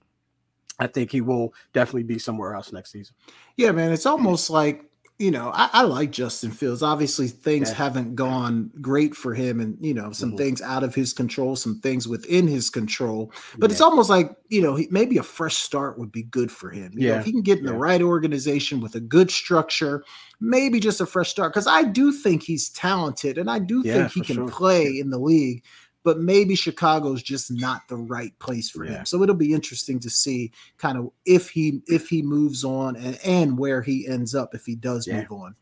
I 0.81 0.87
think 0.87 1.11
he 1.11 1.19
will 1.19 1.53
definitely 1.73 2.03
be 2.03 2.17
somewhere 2.17 2.55
else 2.55 2.71
next 2.71 2.93
season. 2.93 3.13
Yeah, 3.57 3.73
man. 3.73 3.91
It's 3.91 4.05
almost 4.05 4.49
like 4.49 4.88
you 5.19 5.31
know, 5.31 5.51
I, 5.53 5.69
I, 5.73 5.81
like 5.81 6.11
Justin 6.11 6.49
Fields. 6.49 6.81
Obviously, 6.81 7.27
things 7.27 7.69
yeah. 7.69 7.75
haven't 7.75 8.15
gone 8.15 8.71
great 8.79 9.13
for 9.13 9.33
him, 9.33 9.59
and 9.59 9.77
you 9.81 9.93
know, 9.93 10.13
some 10.13 10.29
mm-hmm. 10.29 10.37
things 10.37 10.61
out 10.61 10.81
of 10.81 10.95
his 10.95 11.11
control, 11.11 11.57
some 11.57 11.81
things 11.81 12.07
within 12.07 12.47
his 12.47 12.69
control. 12.69 13.33
But 13.57 13.69
yeah. 13.69 13.73
it's 13.73 13.81
almost 13.81 14.09
like 14.09 14.33
you 14.47 14.61
know, 14.61 14.75
he, 14.75 14.87
maybe 14.89 15.17
a 15.17 15.23
fresh 15.23 15.57
start 15.57 15.99
would 15.99 16.13
be 16.13 16.23
good 16.23 16.49
for 16.49 16.69
him. 16.69 16.93
You 16.95 17.09
yeah, 17.09 17.13
know, 17.15 17.19
if 17.19 17.25
he 17.25 17.33
can 17.33 17.41
get 17.41 17.59
in 17.59 17.65
the 17.65 17.73
right 17.73 18.01
organization 18.01 18.79
with 18.79 18.95
a 18.95 19.01
good 19.01 19.29
structure, 19.29 20.05
maybe 20.39 20.79
just 20.79 21.01
a 21.01 21.05
fresh 21.05 21.29
start. 21.29 21.51
Because 21.51 21.67
I 21.67 21.83
do 21.83 22.13
think 22.13 22.41
he's 22.41 22.69
talented, 22.69 23.37
and 23.37 23.51
I 23.51 23.59
do 23.59 23.83
think 23.83 24.13
he 24.13 24.21
can 24.21 24.37
sure. 24.37 24.47
play 24.47 24.99
in 24.99 25.09
the 25.09 25.19
league 25.19 25.65
but 26.03 26.19
maybe 26.19 26.55
Chicago's 26.55 27.21
just 27.21 27.51
not 27.51 27.87
the 27.87 27.97
right 27.97 28.37
place 28.39 28.69
for 28.69 28.85
yeah. 28.85 28.99
him. 28.99 29.05
So 29.05 29.21
it'll 29.21 29.35
be 29.35 29.53
interesting 29.53 29.99
to 29.99 30.09
see 30.09 30.51
kind 30.77 30.97
of 30.97 31.11
if 31.25 31.49
he 31.49 31.81
if 31.87 32.07
he 32.07 32.21
moves 32.21 32.63
on 32.63 32.95
and, 32.95 33.19
and 33.25 33.57
where 33.57 33.81
he 33.81 34.07
ends 34.07 34.33
up 34.33 34.55
if 34.55 34.65
he 34.65 34.75
does 34.75 35.07
yeah. 35.07 35.17
move 35.17 35.31
on. 35.31 35.55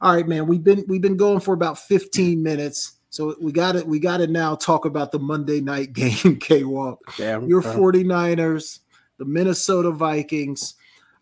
All 0.00 0.14
right, 0.14 0.28
man. 0.28 0.46
We've 0.46 0.62
been 0.62 0.84
we've 0.88 1.00
been 1.00 1.16
going 1.16 1.40
for 1.40 1.54
about 1.54 1.78
15 1.78 2.42
minutes. 2.42 2.96
So 3.10 3.34
we 3.40 3.52
got 3.52 3.74
it. 3.74 3.86
We 3.86 3.98
got 3.98 4.18
to 4.18 4.26
now 4.26 4.54
talk 4.54 4.84
about 4.84 5.12
the 5.12 5.18
Monday 5.18 5.60
night 5.60 5.92
game, 5.94 6.38
K 6.38 6.64
Walk. 6.64 7.00
Your 7.48 7.62
49ers, 7.62 8.80
the 9.16 9.24
Minnesota 9.24 9.90
Vikings. 9.90 10.74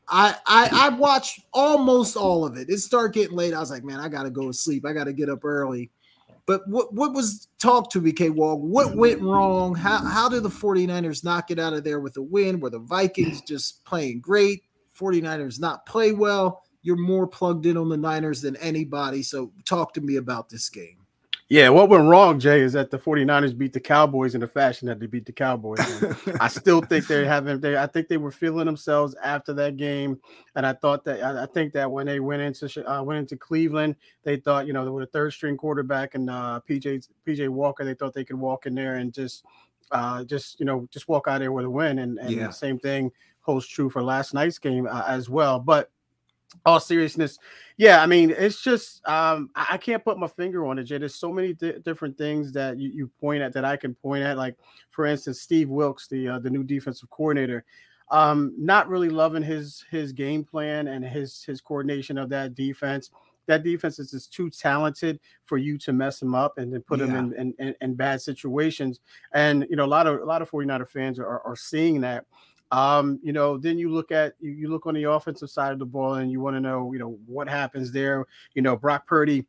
I, 0.09 0.37
I 0.47 0.69
I 0.73 0.89
watched 0.91 1.41
almost 1.53 2.17
all 2.17 2.45
of 2.45 2.57
it. 2.57 2.69
It 2.71 2.79
started 2.79 3.13
getting 3.13 3.37
late. 3.37 3.55
I 3.55 3.61
was 3.61 3.71
like, 3.71 3.85
man, 3.85 3.99
I 3.99 4.09
gotta 4.09 4.31
go 4.31 4.47
to 4.47 4.53
sleep. 4.53 4.85
I 4.87 4.93
gotta 4.93 5.13
get 5.13 5.29
up 5.29 5.45
early. 5.45 5.91
But 6.47 6.67
what 6.69 6.95
what 6.95 7.13
was 7.13 7.49
talked 7.59 7.93
to 7.93 8.01
me, 8.01 8.13
K 8.13 8.31
Walk? 8.31 8.61
What 8.61 8.97
went 8.97 9.21
wrong? 9.21 9.75
How 9.75 9.99
how 9.99 10.29
did 10.29 10.45
the 10.45 10.49
49ers 10.49 11.25
not 11.25 11.49
get 11.49 11.59
out 11.59 11.73
of 11.73 11.83
there 11.83 12.01
with 12.01 12.17
a 12.17 12.23
win? 12.23 12.61
Were 12.61 12.71
the 12.71 12.79
Vikings 12.79 13.43
just 13.43 13.85
playing 13.85 14.21
great? 14.21 14.63
49ers 14.99 15.61
not 15.61 15.85
play 15.87 16.13
well? 16.13 16.63
You're 16.83 16.97
more 16.97 17.27
plugged 17.27 17.67
in 17.67 17.77
on 17.77 17.89
the 17.89 17.97
Niners 17.97 18.41
than 18.41 18.57
anybody. 18.57 19.23
So 19.23 19.53
talk 19.65 19.93
to 19.95 20.01
me 20.01 20.17
about 20.17 20.49
this 20.49 20.69
game. 20.69 21.06
Yeah, 21.49 21.69
what 21.69 21.89
went 21.89 22.09
wrong, 22.09 22.41
Jay, 22.41 22.61
is 22.61 22.73
that 22.73 22.91
the 22.91 22.99
49ers 22.99 23.57
beat 23.57 23.73
the 23.73 23.79
Cowboys 23.79 24.35
in 24.35 24.41
the 24.41 24.49
fashion 24.49 24.89
that 24.89 24.99
they 24.99 25.07
beat 25.07 25.27
the 25.27 25.33
Cowboys. 25.33 25.79
I 26.41 26.49
still 26.49 26.81
think 26.81 27.07
they 27.07 27.25
haven't 27.25 27.61
they 27.61 27.77
I 27.77 27.87
think 27.87 28.09
they 28.09 28.17
were 28.17 28.33
feeling 28.33 28.67
themselves 28.67 29.15
after 29.23 29.55
that 29.55 29.77
game. 29.77 30.21
And 30.57 30.67
I 30.67 30.73
thought 30.73 31.05
that 31.05 31.23
I, 31.23 31.45
I 31.45 31.47
think 31.47 31.73
that 31.75 31.89
when 31.89 32.07
they 32.07 32.19
went 32.19 32.43
into 32.43 32.91
uh, 32.91 33.01
went 33.01 33.21
into 33.21 33.37
Cleveland, 33.37 33.95
they 34.25 34.39
thought, 34.39 34.67
you 34.67 34.73
know, 34.73 34.91
with 34.93 35.05
a 35.05 35.13
third 35.13 35.33
string 35.35 35.57
quarterback 35.57 36.17
and 36.17 36.29
uh 36.29 36.61
PJ 36.69 37.07
PJ 37.25 37.49
Walker, 37.49 37.85
they 37.85 37.95
thought 37.95 38.13
they 38.13 38.25
could 38.25 38.39
walk 38.41 38.67
in 38.67 38.75
there 38.75 38.97
and 38.97 39.13
just 39.13 39.45
uh 39.93 40.25
just 40.25 40.59
you 40.59 40.67
know 40.67 40.89
just 40.91 41.07
walk 41.07 41.29
out 41.29 41.39
there 41.39 41.53
with 41.53 41.65
a 41.65 41.71
win. 41.71 42.01
And, 42.01 42.19
and 42.19 42.31
yeah. 42.31 42.49
the 42.49 42.53
same 42.53 42.81
thing 42.81 43.13
holds 43.43 43.69
true 43.69 43.89
for 43.89 44.03
last 44.03 44.35
night's 44.35 44.59
game 44.59 44.89
uh, 44.91 45.05
as 45.07 45.31
well. 45.31 45.61
But 45.61 45.93
all 46.65 46.81
seriousness 46.81 47.39
yeah 47.77 48.03
i 48.03 48.07
mean 48.07 48.31
it's 48.31 48.63
just 48.63 49.07
um 49.09 49.51
i, 49.55 49.77
can't 49.77 50.05
put 50.05 50.19
my 50.19 50.27
finger 50.27 50.67
on 50.67 50.79
it 50.79 50.85
jay 50.85 50.99
there's 50.99 51.15
so 51.15 51.33
many 51.33 51.53
di- 51.53 51.79
different 51.85 52.17
things 52.17 52.53
that 52.53 52.79
you, 52.79 52.91
you 52.91 53.11
point 53.21 53.43
at 53.43 53.53
that 53.53 53.65
i 53.65 53.77
can 53.77 53.95
point 53.95 54.23
at 54.23 54.37
like 54.37 54.57
for 54.91 55.07
instance 55.07 55.41
steve 55.41 55.69
Wilks, 55.69 56.09
the 56.09 56.29
uh, 56.29 56.39
the 56.39 56.51
new 56.51 56.65
defensive 56.65 57.11
coordinator 57.11 57.65
um 58.11 58.55
not 58.57 58.89
really 58.89 59.09
loving 59.11 59.43
his 59.43 59.85
his 59.91 60.13
game 60.13 60.45
plan 60.45 60.89
and 60.89 61.05
his 61.05 61.43
his 61.43 61.61
coordination 61.61 62.17
of 62.19 62.29
that 62.29 62.55
defense 62.55 63.11
that 63.47 63.63
defense 63.63 63.99
is 63.99 64.11
just 64.11 64.33
too 64.33 64.51
talented 64.51 65.21
for 65.45 65.59
you 65.59 65.79
to 65.79 65.93
mess 65.93 66.21
him 66.21 66.35
up 66.35 66.59
and 66.59 66.73
then 66.73 66.83
put 66.83 67.01
yeah. 67.01 67.07
him 67.07 67.17
in, 67.17 67.33
in, 67.35 67.55
in, 67.59 67.75
in, 67.81 67.95
bad 67.95 68.21
situations. 68.21 69.01
And 69.33 69.67
you 69.71 69.77
know, 69.77 69.85
a 69.85 69.87
lot 69.87 70.07
of 70.07 70.21
a 70.21 70.25
lot 70.25 70.43
of 70.43 70.51
49er 70.51 70.89
fans 70.89 71.19
are, 71.19 71.41
are 71.41 71.57
seeing 71.57 72.01
that. 72.03 72.27
Um, 72.73 73.21
you 73.23 73.33
know, 73.33 73.57
then 73.57 73.79
you 73.79 73.91
look 73.91 74.11
at 74.11 74.35
you, 74.41 74.51
you 74.51 74.69
look 74.69 74.87
on 74.87 74.95
the 74.95 75.05
offensive 75.05 75.51
side 75.51 75.73
of 75.73 75.79
the 75.79 75.87
ball 75.87 76.15
and 76.15 76.31
you 76.31 76.41
want 76.41 76.57
to 76.57 76.61
know, 76.61 76.93
you 76.93 76.99
know, 76.99 77.19
what 77.27 77.49
happens 77.49 77.93
there. 77.93 78.27
You 78.55 78.63
know, 78.63 78.77
Brock 78.77 79.07
Purdy 79.07 79.47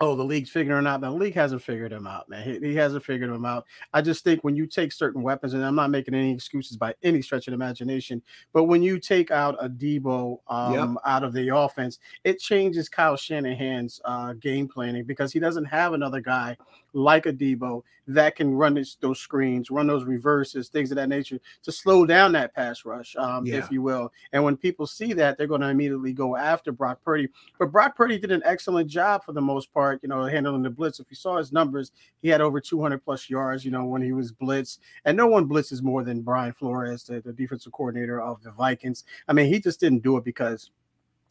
oh, 0.00 0.14
the 0.14 0.24
league's 0.24 0.50
figuring 0.50 0.86
out. 0.86 1.00
The 1.00 1.10
league 1.10 1.34
hasn't 1.34 1.62
figured 1.62 1.92
him 1.92 2.06
out, 2.06 2.28
man. 2.28 2.44
He, 2.44 2.68
he, 2.68 2.74
hasn't 2.76 3.04
figured 3.04 3.30
him 3.30 3.44
out. 3.44 3.64
I 3.92 4.00
just 4.00 4.22
think 4.22 4.44
when 4.44 4.54
you 4.54 4.66
take 4.66 4.92
certain 4.92 5.22
weapons, 5.22 5.54
and 5.54 5.64
I'm 5.64 5.74
not 5.74 5.90
making 5.90 6.14
any 6.14 6.32
excuses 6.32 6.76
by 6.76 6.94
any 7.02 7.20
stretch 7.20 7.48
of 7.48 7.54
imagination, 7.54 8.22
but 8.52 8.64
when 8.64 8.82
you 8.82 9.00
take 9.00 9.30
out 9.30 9.56
a 9.60 9.68
Deebo 9.68 10.38
um, 10.46 10.72
yep. 10.74 10.88
out 11.04 11.24
of 11.24 11.32
the 11.32 11.54
offense, 11.54 11.98
it 12.22 12.38
changes 12.38 12.88
Kyle 12.88 13.16
Shanahan's 13.16 14.00
uh, 14.04 14.34
game 14.34 14.68
planning 14.68 15.04
because 15.04 15.32
he 15.32 15.40
doesn't 15.40 15.64
have 15.64 15.94
another 15.94 16.20
guy 16.20 16.56
like 16.92 17.26
a 17.26 17.32
Deebo 17.32 17.82
that 18.08 18.36
can 18.36 18.54
run 18.54 18.74
this, 18.74 18.96
those 18.96 19.20
screens, 19.20 19.70
run 19.70 19.86
those 19.86 20.04
reverses, 20.04 20.68
things 20.68 20.90
of 20.90 20.96
that 20.96 21.08
nature 21.08 21.38
to 21.62 21.70
slow 21.70 22.06
down 22.06 22.32
that 22.32 22.54
pass 22.54 22.84
rush, 22.84 23.14
um, 23.16 23.44
yeah. 23.44 23.56
if 23.56 23.70
you 23.70 23.82
will. 23.82 24.10
And 24.32 24.42
when 24.42 24.56
people 24.56 24.86
see 24.86 25.12
that, 25.12 25.36
they're 25.36 25.46
going 25.46 25.60
to 25.60 25.68
immediately 25.68 26.12
go 26.14 26.34
after 26.34 26.72
Brock 26.72 27.00
Purdy. 27.04 27.28
But 27.58 27.70
Brock 27.70 27.96
Purdy 27.96 28.18
did 28.18 28.32
an 28.32 28.42
excellent 28.44 28.88
job 28.88 29.24
for 29.24 29.32
the 29.32 29.42
most 29.42 29.72
part, 29.72 30.00
you 30.02 30.08
know, 30.08 30.24
handling 30.24 30.62
the 30.62 30.70
blitz. 30.70 31.00
If 31.00 31.06
you 31.10 31.16
saw 31.16 31.36
his 31.36 31.52
numbers, 31.52 31.92
he 32.22 32.28
had 32.28 32.40
over 32.40 32.60
200 32.60 33.04
plus 33.04 33.28
yards, 33.28 33.64
you 33.64 33.70
know, 33.70 33.84
when 33.84 34.02
he 34.02 34.12
was 34.12 34.32
blitzed. 34.32 34.78
And 35.04 35.16
no 35.16 35.26
one 35.26 35.46
blitzes 35.48 35.82
more 35.82 36.02
than 36.02 36.22
Brian 36.22 36.52
Flores, 36.52 37.04
the, 37.04 37.20
the 37.20 37.32
defensive 37.32 37.72
coordinator 37.72 38.20
of 38.20 38.42
the 38.42 38.52
Vikings. 38.52 39.04
I 39.28 39.34
mean, 39.34 39.52
he 39.52 39.60
just 39.60 39.80
didn't 39.80 40.02
do 40.02 40.16
it 40.16 40.24
because 40.24 40.70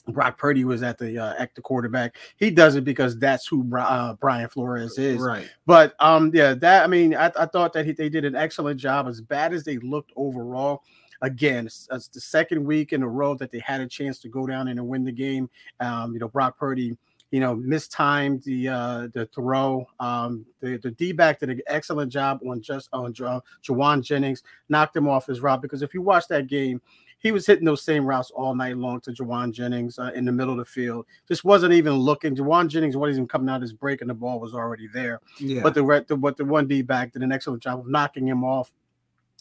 Brock 0.07 0.37
Purdy 0.37 0.63
was 0.63 0.83
at 0.83 0.97
the 0.97 1.17
uh, 1.17 1.33
at 1.37 1.53
the 1.55 1.61
quarterback. 1.61 2.15
He 2.37 2.49
does 2.49 2.75
it 2.75 2.83
because 2.83 3.17
that's 3.17 3.47
who 3.47 3.75
uh, 3.75 4.13
Brian 4.13 4.49
Flores 4.49 4.97
is. 4.97 5.19
Right. 5.19 5.49
But 5.65 5.95
um, 5.99 6.31
yeah, 6.33 6.53
that 6.55 6.83
I 6.83 6.87
mean, 6.87 7.15
I, 7.15 7.31
I 7.37 7.45
thought 7.45 7.73
that 7.73 7.85
he, 7.85 7.91
they 7.91 8.09
did 8.09 8.25
an 8.25 8.35
excellent 8.35 8.79
job. 8.79 9.07
As 9.07 9.21
bad 9.21 9.53
as 9.53 9.63
they 9.63 9.77
looked 9.77 10.11
overall, 10.15 10.83
again, 11.21 11.65
it's, 11.65 11.87
it's, 11.91 12.07
the 12.07 12.21
second 12.21 12.63
week 12.63 12.93
in 12.93 13.03
a 13.03 13.07
row 13.07 13.35
that 13.35 13.51
they 13.51 13.59
had 13.59 13.81
a 13.81 13.87
chance 13.87 14.19
to 14.19 14.29
go 14.29 14.47
down 14.47 14.67
and 14.67 14.87
win 14.87 15.03
the 15.03 15.11
game. 15.11 15.49
Um, 15.79 16.13
you 16.13 16.19
know, 16.19 16.27
Brock 16.27 16.57
Purdy, 16.57 16.97
you 17.31 17.39
know, 17.39 17.55
mistimed 17.55 18.43
the 18.43 18.69
uh, 18.69 19.07
the 19.13 19.25
throw. 19.27 19.85
Um, 19.99 20.45
the 20.61 20.77
the 20.77 20.91
D 20.91 21.11
back 21.11 21.39
did 21.39 21.49
an 21.49 21.61
excellent 21.67 22.11
job 22.11 22.39
on 22.47 22.61
just 22.61 22.89
on 22.93 23.13
uh, 23.23 23.41
Jauan 23.63 24.01
Jennings, 24.01 24.43
knocked 24.69 24.95
him 24.95 25.07
off 25.07 25.25
his 25.27 25.41
route 25.41 25.61
because 25.61 25.81
if 25.81 25.93
you 25.93 26.01
watch 26.01 26.27
that 26.29 26.47
game 26.47 26.81
he 27.19 27.32
was 27.32 27.45
hitting 27.45 27.65
those 27.65 27.84
same 27.84 28.06
routes 28.06 28.32
all 28.32 28.56
night 28.56 28.77
long 28.77 29.01
to 29.01 29.12
Jauan 29.12 29.51
Jennings 29.51 29.97
uh, 29.97 30.12
in 30.13 30.25
the 30.25 30.32
middle 30.32 30.53
of 30.53 30.60
the 30.60 30.65
field. 30.65 31.06
Just 31.27 31.43
wasn't 31.43 31.73
even 31.73 31.93
looking. 31.93 32.36
Jauan 32.36 32.67
Jennings 32.67 32.95
wasn't 32.95 33.17
even 33.17 33.27
coming 33.27 33.49
out 33.49 33.58
of 33.58 33.62
his 33.63 33.73
break, 33.73 34.01
and 34.01 34.10
the 34.10 34.13
ball 34.13 34.39
was 34.39 34.53
already 34.53 34.88
there. 34.93 35.19
Yeah. 35.39 35.63
But 35.63 35.73
the 35.73 36.06
the 36.08 36.15
what 36.15 36.38
the 36.38 36.45
one 36.45 36.67
D 36.67 36.82
back 36.82 37.13
did 37.13 37.23
an 37.23 37.32
excellent 37.32 37.63
job 37.63 37.80
of 37.80 37.88
knocking 37.88 38.27
him 38.27 38.43
off, 38.43 38.71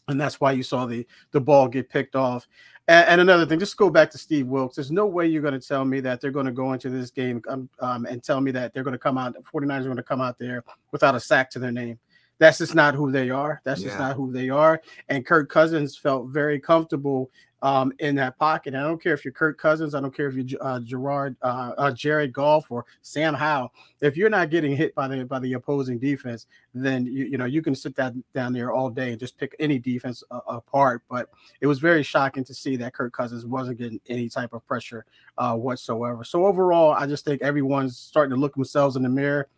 and 0.09 0.21
that's 0.21 0.41
why 0.41 0.53
you 0.53 0.63
saw 0.63 0.87
the 0.87 1.07
the 1.33 1.41
ball 1.41 1.69
get 1.69 1.91
picked 1.91 2.17
off. 2.17 2.47
And, 2.89 3.09
and 3.09 3.21
another 3.21 3.47
thing, 3.47 3.59
just 3.59 3.77
go 3.77 3.91
back 3.91 4.11
to 4.13 4.19
Steve 4.19 4.47
Wilks. 4.47 4.77
There's 4.77 4.93
no 4.93 5.07
way 5.07 5.27
you're 5.27 5.43
going 5.43 5.59
to 5.59 5.67
tell 5.67 5.85
me 5.85 6.01
that 6.01 6.21
they're 6.21 6.31
going 6.31 6.47
to 6.47 6.53
go 6.53 6.73
into 6.73 6.89
this 6.89 7.11
game 7.11 7.43
um, 7.49 7.69
um, 7.81 8.07
and 8.07 8.23
tell 8.23 8.41
me 8.41 8.53
that 8.53 8.73
they're 8.73 8.85
going 8.85 8.93
to 8.93 8.99
come 8.99 9.19
out. 9.19 9.35
49ers 9.53 9.81
are 9.81 9.85
going 9.85 9.97
to 9.97 10.03
come 10.03 10.21
out 10.21 10.39
there 10.39 10.63
without 10.93 11.15
a 11.15 11.21
sack 11.21 11.51
to 11.51 11.59
their 11.59 11.73
name. 11.73 11.99
That's 12.39 12.59
just 12.59 12.75
not 12.75 12.95
who 12.95 13.11
they 13.11 13.31
are. 13.31 13.61
That's 13.65 13.81
yeah. 13.81 13.89
just 13.89 13.99
not 13.99 14.15
who 14.15 14.31
they 14.31 14.51
are. 14.51 14.81
And 15.09 15.25
Kirk 15.25 15.49
Cousins 15.49 15.97
felt 15.97 16.29
very 16.29 16.61
comfortable 16.61 17.31
um, 17.67 17.93
in 17.99 18.15
that 18.15 18.39
pocket. 18.39 18.75
And 18.75 18.83
I 18.83 18.87
don't 18.87 19.03
care 19.03 19.13
if 19.13 19.25
you're 19.25 19.33
Kirk 19.33 19.59
Cousins, 19.59 19.97
I 19.97 20.01
don't 20.01 20.15
care 20.15 20.29
if 20.29 20.37
you're 20.37 20.63
uh, 20.65 20.79
Gerard, 20.79 21.35
uh, 21.43 21.73
uh, 21.77 21.91
Jared 21.91 22.33
Goff, 22.33 22.71
or 22.71 22.87
Sam 23.03 23.35
Howell. 23.35 23.73
If 24.01 24.17
you're 24.17 24.31
not 24.31 24.51
getting 24.51 24.77
hit 24.77 24.95
by 24.95 25.09
the 25.09 25.25
by 25.25 25.41
the 25.41 25.55
opposing 25.55 25.99
defense, 25.99 26.47
then 26.75 27.07
you 27.07 27.25
you 27.25 27.39
know 27.39 27.45
you 27.45 27.63
can 27.63 27.75
sit 27.75 27.97
that 27.97 28.15
down 28.33 28.53
there 28.53 28.71
all 28.71 28.89
day 28.89 29.11
and 29.11 29.19
just 29.19 29.37
pick 29.37 29.57
any 29.59 29.81
defense 29.81 30.23
uh, 30.31 30.39
apart. 30.47 31.03
But 31.11 31.29
it 31.61 31.67
was 31.67 31.81
very 31.81 32.05
shocking 32.05 32.45
to 32.45 32.55
see 32.55 32.77
that 32.77 32.95
Kirk 32.95 33.13
Cousins 33.13 33.45
wasn't 33.45 33.79
getting 33.79 34.01
any 34.09 34.29
type 34.29 34.53
of 34.53 34.65
pressure 34.65 35.05
uh, 35.37 35.57
whatsoever. 35.57 36.23
So 36.23 36.47
overall, 36.47 36.93
I 36.93 37.09
just 37.09 37.25
think 37.25 37.43
everyone's 37.43 37.99
starting 37.99 38.33
to 38.33 38.41
look 38.41 38.55
themselves 38.55 38.95
in 38.95 39.03
the 39.03 39.09
mirror 39.09 39.49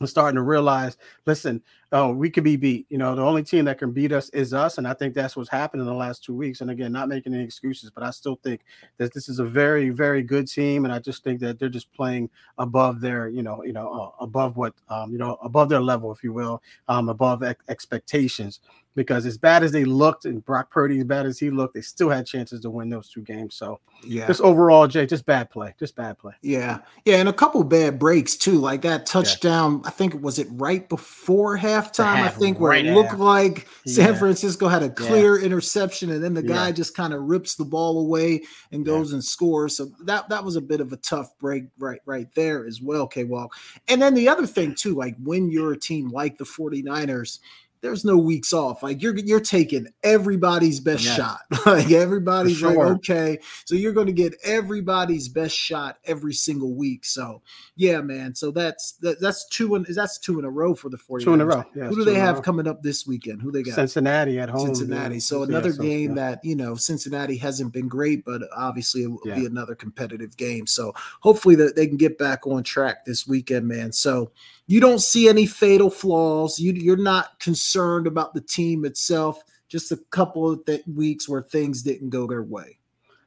and 0.00 0.08
starting 0.08 0.36
to 0.36 0.42
realize, 0.42 0.96
listen, 1.26 1.62
oh, 1.94 2.12
we 2.12 2.28
could 2.28 2.42
be 2.42 2.56
beat. 2.56 2.86
You 2.90 2.98
know, 2.98 3.14
the 3.14 3.22
only 3.22 3.44
team 3.44 3.64
that 3.66 3.78
can 3.78 3.92
beat 3.92 4.10
us 4.10 4.28
is 4.30 4.52
us. 4.52 4.78
And 4.78 4.86
I 4.86 4.94
think 4.94 5.14
that's 5.14 5.36
what's 5.36 5.48
happened 5.48 5.80
in 5.80 5.86
the 5.86 5.94
last 5.94 6.24
two 6.24 6.34
weeks. 6.34 6.60
And 6.60 6.70
again, 6.70 6.90
not 6.90 7.08
making 7.08 7.32
any 7.32 7.44
excuses, 7.44 7.88
but 7.88 8.02
I 8.02 8.10
still 8.10 8.38
think 8.42 8.62
that 8.98 9.14
this 9.14 9.28
is 9.28 9.38
a 9.38 9.44
very, 9.44 9.90
very 9.90 10.20
good 10.20 10.48
team. 10.48 10.84
And 10.84 10.92
I 10.92 10.98
just 10.98 11.22
think 11.22 11.38
that 11.40 11.60
they're 11.60 11.68
just 11.68 11.92
playing 11.92 12.30
above 12.58 13.00
their, 13.00 13.28
you 13.28 13.44
know, 13.44 13.62
you 13.62 13.72
know, 13.72 13.88
uh, 14.18 14.24
above 14.24 14.56
what, 14.56 14.74
um, 14.88 15.12
you 15.12 15.18
know, 15.18 15.38
above 15.40 15.68
their 15.68 15.80
level, 15.80 16.10
if 16.10 16.24
you 16.24 16.32
will, 16.32 16.60
um, 16.88 17.08
above 17.08 17.44
ex- 17.44 17.64
expectations 17.68 18.58
because 18.94 19.26
as 19.26 19.36
bad 19.36 19.62
as 19.62 19.72
they 19.72 19.84
looked 19.84 20.24
and 20.24 20.44
Brock 20.44 20.70
Purdy, 20.70 20.98
as 20.98 21.04
bad 21.04 21.26
as 21.26 21.38
he 21.38 21.50
looked, 21.50 21.74
they 21.74 21.80
still 21.80 22.08
had 22.08 22.26
chances 22.26 22.60
to 22.60 22.70
win 22.70 22.88
those 22.88 23.08
two 23.08 23.22
games. 23.22 23.54
So 23.54 23.80
yeah, 24.04 24.26
just 24.26 24.40
overall, 24.40 24.86
Jay, 24.86 25.06
just 25.06 25.26
bad 25.26 25.50
play, 25.50 25.74
just 25.78 25.96
bad 25.96 26.18
play. 26.18 26.32
Yeah, 26.42 26.78
yeah, 27.04 27.16
and 27.16 27.28
a 27.28 27.32
couple 27.32 27.62
bad 27.64 27.98
breaks 27.98 28.36
too, 28.36 28.58
like 28.58 28.82
that 28.82 29.06
touchdown. 29.06 29.80
Yeah. 29.82 29.88
I 29.88 29.90
think 29.90 30.22
was 30.22 30.38
it 30.38 30.48
right 30.52 30.88
before 30.88 31.56
halftime. 31.92 32.16
Half, 32.16 32.36
I 32.36 32.38
think 32.38 32.60
where 32.60 32.70
right 32.70 32.86
it 32.86 32.94
looked 32.94 33.10
half. 33.10 33.18
like 33.18 33.66
San 33.86 34.12
yeah. 34.12 34.18
Francisco 34.18 34.68
had 34.68 34.82
a 34.82 34.90
clear 34.90 35.38
yeah. 35.38 35.46
interception, 35.46 36.10
and 36.10 36.22
then 36.22 36.34
the 36.34 36.42
guy 36.42 36.72
just 36.72 36.96
kind 36.96 37.12
of 37.12 37.22
rips 37.22 37.54
the 37.54 37.64
ball 37.64 38.00
away 38.00 38.42
and 38.72 38.84
goes 38.84 39.12
and 39.12 39.22
scores. 39.22 39.76
So 39.76 39.90
that 40.04 40.28
that 40.28 40.44
was 40.44 40.56
a 40.56 40.60
bit 40.60 40.80
of 40.80 40.92
a 40.92 40.96
tough 40.98 41.36
break 41.38 41.64
right 41.78 42.00
right 42.06 42.28
there 42.34 42.66
as 42.66 42.80
well, 42.80 43.06
K 43.06 43.24
Walk. 43.24 43.54
And 43.88 44.00
then 44.00 44.14
the 44.14 44.28
other 44.28 44.46
thing 44.46 44.74
too, 44.74 44.94
like 44.94 45.16
when 45.22 45.50
you're 45.50 45.72
a 45.72 45.78
team 45.78 46.08
like 46.08 46.38
the 46.38 46.44
49ers 46.44 47.38
there's 47.84 48.02
no 48.02 48.16
weeks 48.16 48.54
off. 48.54 48.82
Like 48.82 49.02
you're 49.02 49.14
you're 49.18 49.40
taking 49.40 49.88
everybody's 50.02 50.80
best 50.80 51.04
yeah. 51.04 51.16
shot. 51.16 51.40
like 51.66 51.90
everybody's 51.90 52.56
sure. 52.56 52.70
like, 52.70 52.96
okay. 52.96 53.38
So 53.66 53.74
you're 53.74 53.92
going 53.92 54.06
to 54.06 54.12
get 54.12 54.34
everybody's 54.42 55.28
best 55.28 55.54
shot 55.54 55.98
every 56.06 56.32
single 56.32 56.74
week. 56.74 57.04
So 57.04 57.42
yeah, 57.76 58.00
man. 58.00 58.34
So 58.34 58.50
that's 58.50 58.92
that, 59.02 59.20
that's 59.20 59.46
two 59.50 59.74
and 59.74 59.84
that's 59.84 60.18
two 60.18 60.38
in 60.38 60.46
a 60.46 60.50
row 60.50 60.74
for 60.74 60.88
the 60.88 60.96
49ers. 60.96 61.24
Two 61.24 61.34
in 61.34 61.40
a 61.42 61.46
row. 61.46 61.64
Yeah, 61.76 61.88
Who 61.88 61.96
do 61.96 62.04
they 62.04 62.14
have 62.14 62.40
coming 62.40 62.66
up 62.66 62.82
this 62.82 63.06
weekend? 63.06 63.42
Who 63.42 63.52
they 63.52 63.62
got? 63.62 63.74
Cincinnati 63.74 64.40
at 64.40 64.48
home. 64.48 64.74
Cincinnati. 64.74 65.20
So 65.20 65.42
another 65.42 65.68
yeah, 65.68 65.76
so, 65.76 65.82
game 65.82 66.14
that 66.14 66.40
you 66.42 66.56
know 66.56 66.76
Cincinnati 66.76 67.36
hasn't 67.36 67.74
been 67.74 67.88
great, 67.88 68.24
but 68.24 68.40
obviously 68.56 69.02
it 69.02 69.08
will 69.08 69.20
be 69.24 69.44
another 69.44 69.74
competitive 69.74 70.38
game. 70.38 70.66
So 70.66 70.94
hopefully 71.20 71.54
that 71.56 71.76
they 71.76 71.86
can 71.86 71.98
get 71.98 72.16
back 72.16 72.46
on 72.46 72.62
track 72.62 73.04
this 73.04 73.26
weekend, 73.26 73.68
man. 73.68 73.92
So 73.92 74.32
you 74.66 74.80
don't 74.80 75.00
see 75.00 75.28
any 75.28 75.46
fatal 75.46 75.90
flaws. 75.90 76.58
You, 76.58 76.72
you're 76.72 76.96
not 76.96 77.38
concerned 77.40 78.06
about 78.06 78.34
the 78.34 78.40
team 78.40 78.84
itself. 78.84 79.42
Just 79.68 79.92
a 79.92 79.96
couple 80.10 80.50
of 80.50 80.64
th- 80.64 80.86
weeks 80.86 81.28
where 81.28 81.42
things 81.42 81.82
didn't 81.82 82.10
go 82.10 82.26
their 82.26 82.42
way. 82.42 82.78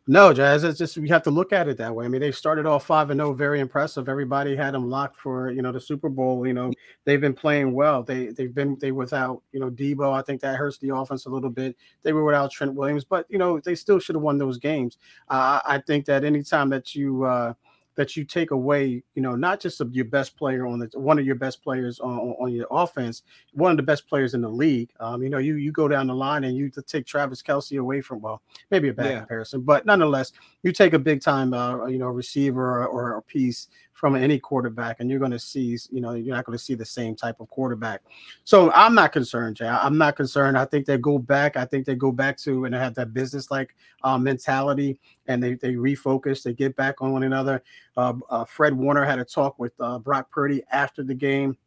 No, 0.10 0.34
Jazz. 0.34 0.64
It's 0.64 0.80
just 0.80 0.98
we 0.98 1.10
have 1.10 1.24
to 1.24 1.32
look 1.32 1.52
at 1.52 1.68
it 1.68 1.76
that 1.78 1.94
way. 1.94 2.06
I 2.06 2.08
mean, 2.08 2.22
they 2.22 2.32
started 2.32 2.66
off 2.66 2.86
five 2.86 3.10
and 3.10 3.20
zero, 3.20 3.34
very 3.34 3.60
impressive. 3.60 4.08
Everybody 4.08 4.56
had 4.56 4.74
them 4.74 4.90
locked 4.90 5.18
for 5.18 5.52
you 5.52 5.62
know 5.62 5.74
the 5.74 5.82
Super 5.82 6.08
Bowl. 6.08 6.48
You 6.48 6.54
know, 6.54 6.72
they've 7.04 7.20
been 7.20 7.34
playing 7.34 7.74
well. 7.74 8.04
They 8.04 8.28
they've 8.28 8.54
been 8.56 8.78
they 8.80 8.94
without 8.94 9.42
you 9.52 9.60
know 9.60 9.70
Deebo. 9.70 10.14
I 10.14 10.22
think 10.22 10.40
that 10.42 10.56
hurts 10.56 10.78
the 10.78 10.96
offense 10.96 11.26
a 11.26 11.30
little 11.30 11.50
bit. 11.50 11.76
They 12.04 12.14
were 12.14 12.24
without 12.24 12.52
Trent 12.52 12.74
Williams, 12.74 13.04
but 13.04 13.26
you 13.28 13.38
know 13.38 13.60
they 13.60 13.76
still 13.76 14.00
should 14.00 14.16
have 14.16 14.22
won 14.22 14.38
those 14.38 14.58
games. 14.58 14.98
Uh, 15.28 15.60
I 15.66 15.80
think 15.86 16.06
that 16.06 16.24
anytime 16.24 16.70
that 16.70 16.96
you 16.96 17.26
uh, 17.26 17.54
that 17.98 18.16
you 18.16 18.24
take 18.24 18.52
away, 18.52 19.04
you 19.16 19.22
know, 19.22 19.36
not 19.36 19.60
just 19.60 19.82
your 19.92 20.06
best 20.06 20.38
player 20.38 20.68
on 20.68 20.80
the 20.80 20.90
one 20.94 21.18
of 21.18 21.26
your 21.26 21.36
best 21.36 21.64
players 21.64 22.00
on, 22.00 22.20
on 22.40 22.54
your 22.54 22.68
offense, 22.70 23.24
one 23.54 23.72
of 23.72 23.78
the 23.78 23.84
best 23.84 24.08
players 24.08 24.36
in 24.36 24.42
the 24.42 24.50
league. 24.50 24.92
Um, 25.00 25.24
you 25.24 25.30
know, 25.30 25.40
you 25.40 25.56
you 25.56 25.72
go 25.72 25.88
down 25.88 26.08
the 26.08 26.16
line 26.16 26.44
and 26.44 26.56
you 26.56 26.72
take 26.86 27.08
Travis 27.08 27.42
Kelce 27.42 27.80
away 27.80 28.02
from 28.02 28.22
well, 28.22 28.42
maybe 28.70 28.90
a 28.90 28.94
bad 28.94 29.12
yeah. 29.12 29.20
comparison, 29.20 29.62
but 29.62 29.86
nonetheless, 29.86 30.32
you 30.62 30.72
take 30.72 30.94
a 30.94 31.00
big 31.00 31.22
time, 31.22 31.54
uh, 31.54 31.88
you 31.88 31.98
know, 31.98 32.08
receiver 32.08 32.84
or, 32.84 32.86
or 32.86 33.18
a 33.18 33.22
piece 33.24 33.68
from 33.98 34.16
any 34.16 34.38
quarterback, 34.38 34.98
and 35.00 35.10
you're 35.10 35.18
going 35.18 35.32
to 35.32 35.40
see, 35.40 35.76
you 35.90 36.02
know, 36.02 36.14
you're 36.14 36.36
not 36.36 36.46
going 36.46 36.56
to 36.56 36.64
see 36.64 36.76
the 36.76 36.86
same 36.86 37.16
type 37.16 37.40
of 37.40 37.50
quarterback. 37.50 38.02
So 38.44 38.72
I'm 38.74 38.94
not 38.94 39.12
concerned, 39.12 39.56
Jay. 39.56 39.68
I'm 39.68 39.98
not 39.98 40.16
concerned. 40.16 40.56
I 40.56 40.66
think 40.66 40.86
they 40.86 41.00
go 41.00 41.18
back. 41.18 41.58
I 41.58 41.66
think 41.66 41.88
they 41.88 41.96
go 41.96 42.12
back 42.12 42.38
to 42.40 42.66
and 42.66 42.76
have 42.76 42.94
that 42.94 43.12
business 43.12 43.50
like 43.50 43.76
uh, 44.04 44.16
mentality, 44.20 45.00
and 45.26 45.42
they 45.42 45.56
they 45.56 45.74
refocus. 45.74 46.44
They 46.44 46.54
get 46.54 46.76
back 46.76 47.02
on 47.02 47.12
one 47.12 47.24
another. 47.24 47.64
Uh, 47.98 48.14
uh, 48.30 48.46
Fred 48.46 48.78
Warner 48.78 49.04
had 49.04 49.18
a 49.18 49.26
talk 49.26 49.58
with 49.58 49.74
uh, 49.80 49.98
Brock 49.98 50.30
Purdy 50.30 50.62
after 50.72 51.02
the 51.04 51.16
game 51.16 51.58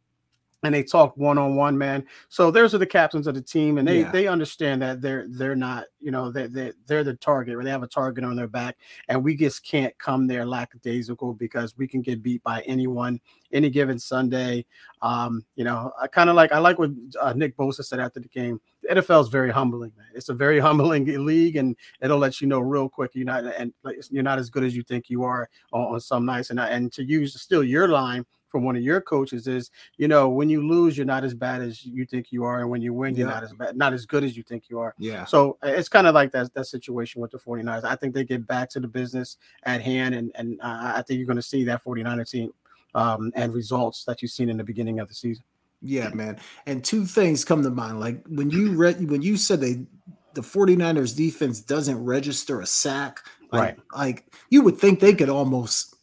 and 0.63 0.73
they 0.73 0.83
talk 0.83 1.15
one 1.17 1.37
on 1.37 1.55
one, 1.55 1.77
man. 1.77 2.05
So 2.29 2.51
those 2.51 2.75
are 2.75 2.77
the 2.77 2.85
captains 2.85 3.27
of 3.27 3.33
the 3.33 3.41
team, 3.41 3.77
and 3.77 3.87
they 3.87 4.01
yeah. 4.01 4.11
they 4.11 4.27
understand 4.27 4.81
that 4.81 5.01
they're 5.01 5.25
they're 5.27 5.55
not, 5.55 5.85
you 5.99 6.11
know, 6.11 6.31
they 6.31 6.47
they 6.47 6.71
they're 6.85 7.03
the 7.03 7.15
target, 7.15 7.55
or 7.55 7.63
they 7.63 7.71
have 7.71 7.83
a 7.83 7.87
target 7.87 8.23
on 8.23 8.35
their 8.35 8.47
back, 8.47 8.77
and 9.07 9.23
we 9.23 9.35
just 9.35 9.63
can't 9.65 9.97
come 9.97 10.27
there 10.27 10.45
lackadaisical 10.45 11.33
because 11.33 11.75
we 11.77 11.87
can 11.87 12.01
get 12.01 12.21
beat 12.21 12.43
by 12.43 12.61
anyone 12.61 13.19
any 13.51 13.69
given 13.69 13.97
Sunday. 13.97 14.65
Um, 15.01 15.43
you 15.55 15.63
know, 15.63 15.91
I 15.99 16.07
kind 16.07 16.29
of 16.29 16.35
like 16.35 16.51
I 16.51 16.59
like 16.59 16.77
what 16.77 16.91
uh, 17.19 17.33
Nick 17.33 17.57
Bosa 17.57 17.83
said 17.83 17.99
after 17.99 18.19
the 18.19 18.27
game. 18.27 18.61
The 18.83 18.95
NFL 18.95 19.21
is 19.21 19.29
very 19.29 19.51
humbling, 19.51 19.91
man. 19.97 20.07
It's 20.13 20.29
a 20.29 20.33
very 20.33 20.59
humbling 20.67 21.05
league, 21.25 21.55
and 21.55 21.75
it'll 22.01 22.19
let 22.19 22.39
you 22.39 22.47
know 22.47 22.59
real 22.59 22.87
quick 22.87 23.11
you're 23.13 23.25
not 23.25 23.45
and 23.45 23.73
you're 24.11 24.23
not 24.23 24.37
as 24.37 24.49
good 24.51 24.63
as 24.63 24.75
you 24.75 24.83
think 24.83 25.09
you 25.09 25.23
are 25.23 25.49
on, 25.73 25.95
on 25.95 25.99
some 25.99 26.25
nights. 26.25 26.51
And 26.51 26.59
and 26.59 26.91
to 26.93 27.03
use 27.03 27.39
still 27.41 27.63
your 27.63 27.87
line 27.87 28.25
from 28.51 28.63
one 28.63 28.75
of 28.75 28.83
your 28.83 29.01
coaches 29.01 29.47
is, 29.47 29.71
you 29.97 30.07
know, 30.07 30.29
when 30.29 30.49
you 30.49 30.67
lose, 30.67 30.97
you're 30.97 31.05
not 31.05 31.23
as 31.23 31.33
bad 31.33 31.61
as 31.61 31.85
you 31.85 32.05
think 32.05 32.31
you 32.31 32.43
are, 32.43 32.59
and 32.59 32.69
when 32.69 32.81
you 32.81 32.93
win, 32.93 33.15
you're 33.15 33.27
not 33.27 33.43
as 33.43 33.53
bad, 33.53 33.77
not 33.77 33.93
as 33.93 34.05
good 34.05 34.23
as 34.23 34.35
you 34.35 34.43
think 34.43 34.69
you 34.69 34.79
are. 34.79 34.93
Yeah. 34.99 35.25
So 35.25 35.57
it's 35.63 35.89
kind 35.89 36.07
of 36.07 36.13
like 36.13 36.31
that 36.33 36.53
that 36.53 36.65
situation 36.65 37.21
with 37.21 37.31
the 37.31 37.39
49ers. 37.39 37.83
I 37.83 37.95
think 37.95 38.13
they 38.13 38.25
get 38.25 38.45
back 38.45 38.69
to 38.71 38.79
the 38.79 38.87
business 38.87 39.37
at 39.63 39.81
hand, 39.81 40.15
and 40.15 40.31
and 40.35 40.59
uh, 40.61 40.93
I 40.95 41.01
think 41.01 41.17
you're 41.17 41.27
going 41.27 41.37
to 41.37 41.41
see 41.41 41.63
that 41.63 41.83
49er 41.83 42.29
team 42.29 42.51
um, 42.95 43.31
and 43.35 43.53
results 43.53 44.03
that 44.05 44.21
you've 44.21 44.31
seen 44.31 44.49
in 44.49 44.57
the 44.57 44.63
beginning 44.63 44.99
of 44.99 45.07
the 45.07 45.13
season. 45.13 45.43
Yeah, 45.81 46.09
man. 46.09 46.39
And 46.67 46.83
two 46.83 47.05
things 47.05 47.43
come 47.43 47.63
to 47.63 47.71
mind. 47.71 47.99
Like 47.99 48.23
when 48.27 48.49
you 48.49 48.73
read 48.73 49.09
when 49.09 49.21
you 49.21 49.37
said 49.37 49.61
they 49.61 49.85
the 50.33 50.41
49ers 50.41 51.15
defense 51.15 51.59
doesn't 51.59 52.03
register 52.03 52.61
a 52.61 52.65
sack, 52.65 53.19
like, 53.51 53.61
right. 53.61 53.77
like 53.93 54.33
you 54.49 54.61
would 54.61 54.77
think 54.77 54.99
they 54.99 55.13
could 55.13 55.29
almost 55.29 55.95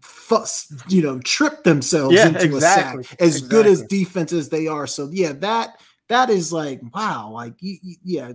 fuss, 0.00 0.72
you 0.88 1.02
know, 1.02 1.18
trip 1.20 1.64
themselves 1.64 2.14
yeah, 2.14 2.28
into 2.28 2.44
exactly. 2.44 3.02
a 3.02 3.04
sack 3.04 3.16
as 3.20 3.36
exactly. 3.36 3.48
good 3.48 3.66
as 3.66 3.82
defense 3.82 4.32
as 4.32 4.48
they 4.48 4.66
are. 4.66 4.86
So 4.86 5.08
yeah, 5.12 5.32
that 5.32 5.78
that 6.12 6.28
is 6.28 6.52
like 6.52 6.80
wow, 6.94 7.30
like 7.30 7.54
yeah, 7.60 8.32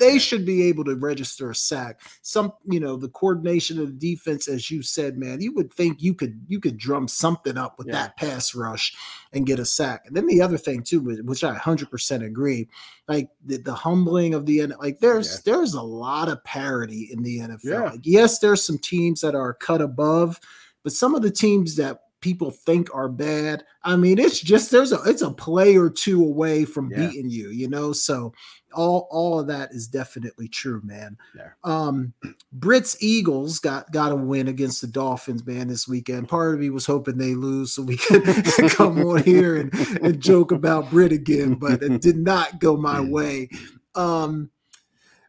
they 0.00 0.18
should 0.18 0.44
be 0.44 0.64
able 0.64 0.82
to 0.84 0.96
register 0.96 1.50
a 1.50 1.54
sack. 1.54 2.00
Some, 2.22 2.52
you 2.66 2.80
know, 2.80 2.96
the 2.96 3.10
coordination 3.10 3.78
of 3.78 3.86
the 3.86 4.14
defense, 4.14 4.48
as 4.48 4.68
you 4.68 4.82
said, 4.82 5.16
man, 5.16 5.40
you 5.40 5.54
would 5.54 5.72
think 5.72 6.02
you 6.02 6.12
could 6.12 6.40
you 6.48 6.58
could 6.58 6.76
drum 6.76 7.06
something 7.06 7.56
up 7.56 7.78
with 7.78 7.86
yeah. 7.86 7.92
that 7.92 8.16
pass 8.16 8.54
rush 8.54 8.94
and 9.32 9.46
get 9.46 9.60
a 9.60 9.64
sack. 9.64 10.02
And 10.06 10.16
then 10.16 10.26
the 10.26 10.42
other 10.42 10.58
thing 10.58 10.82
too, 10.82 11.00
which 11.22 11.44
I 11.44 11.54
100% 11.54 12.24
agree, 12.24 12.68
like 13.06 13.28
the, 13.44 13.58
the 13.58 13.74
humbling 13.74 14.34
of 14.34 14.44
the 14.44 14.62
end, 14.62 14.74
like 14.80 14.98
there's 14.98 15.30
yeah. 15.46 15.54
there's 15.54 15.74
a 15.74 15.82
lot 15.82 16.28
of 16.28 16.42
parity 16.42 17.10
in 17.12 17.22
the 17.22 17.38
NFL. 17.38 17.92
Like, 17.92 18.00
yes, 18.02 18.40
there's 18.40 18.64
some 18.64 18.78
teams 18.78 19.20
that 19.20 19.36
are 19.36 19.54
cut 19.54 19.82
above 19.82 20.40
but 20.82 20.92
some 20.92 21.14
of 21.14 21.22
the 21.22 21.30
teams 21.30 21.76
that 21.76 22.00
people 22.20 22.50
think 22.50 22.94
are 22.94 23.08
bad, 23.08 23.64
I 23.82 23.96
mean, 23.96 24.18
it's 24.18 24.40
just 24.40 24.70
there's 24.70 24.92
a 24.92 25.00
it's 25.06 25.22
a 25.22 25.30
play 25.30 25.76
or 25.76 25.90
two 25.90 26.22
away 26.22 26.64
from 26.64 26.90
yeah. 26.90 27.08
beating 27.08 27.30
you, 27.30 27.50
you 27.50 27.68
know. 27.68 27.92
So 27.92 28.32
all 28.74 29.08
all 29.10 29.40
of 29.40 29.46
that 29.48 29.72
is 29.72 29.88
definitely 29.88 30.48
true, 30.48 30.80
man. 30.84 31.16
Yeah. 31.36 31.50
Um, 31.64 32.12
Brits 32.58 32.96
Eagles 33.00 33.58
got 33.58 33.90
got 33.92 34.12
a 34.12 34.16
win 34.16 34.48
against 34.48 34.80
the 34.80 34.86
Dolphins, 34.86 35.46
man, 35.46 35.68
this 35.68 35.88
weekend. 35.88 36.28
Part 36.28 36.54
of 36.54 36.60
me 36.60 36.70
was 36.70 36.86
hoping 36.86 37.18
they 37.18 37.34
lose 37.34 37.72
so 37.72 37.82
we 37.82 37.96
could 37.96 38.24
come 38.70 38.98
on 38.98 39.22
here 39.22 39.56
and, 39.56 39.74
and 40.02 40.20
joke 40.20 40.52
about 40.52 40.90
Brit 40.90 41.12
again, 41.12 41.54
but 41.54 41.82
it 41.82 42.00
did 42.00 42.16
not 42.16 42.60
go 42.60 42.76
my 42.76 43.00
way. 43.00 43.48
Um, 43.94 44.50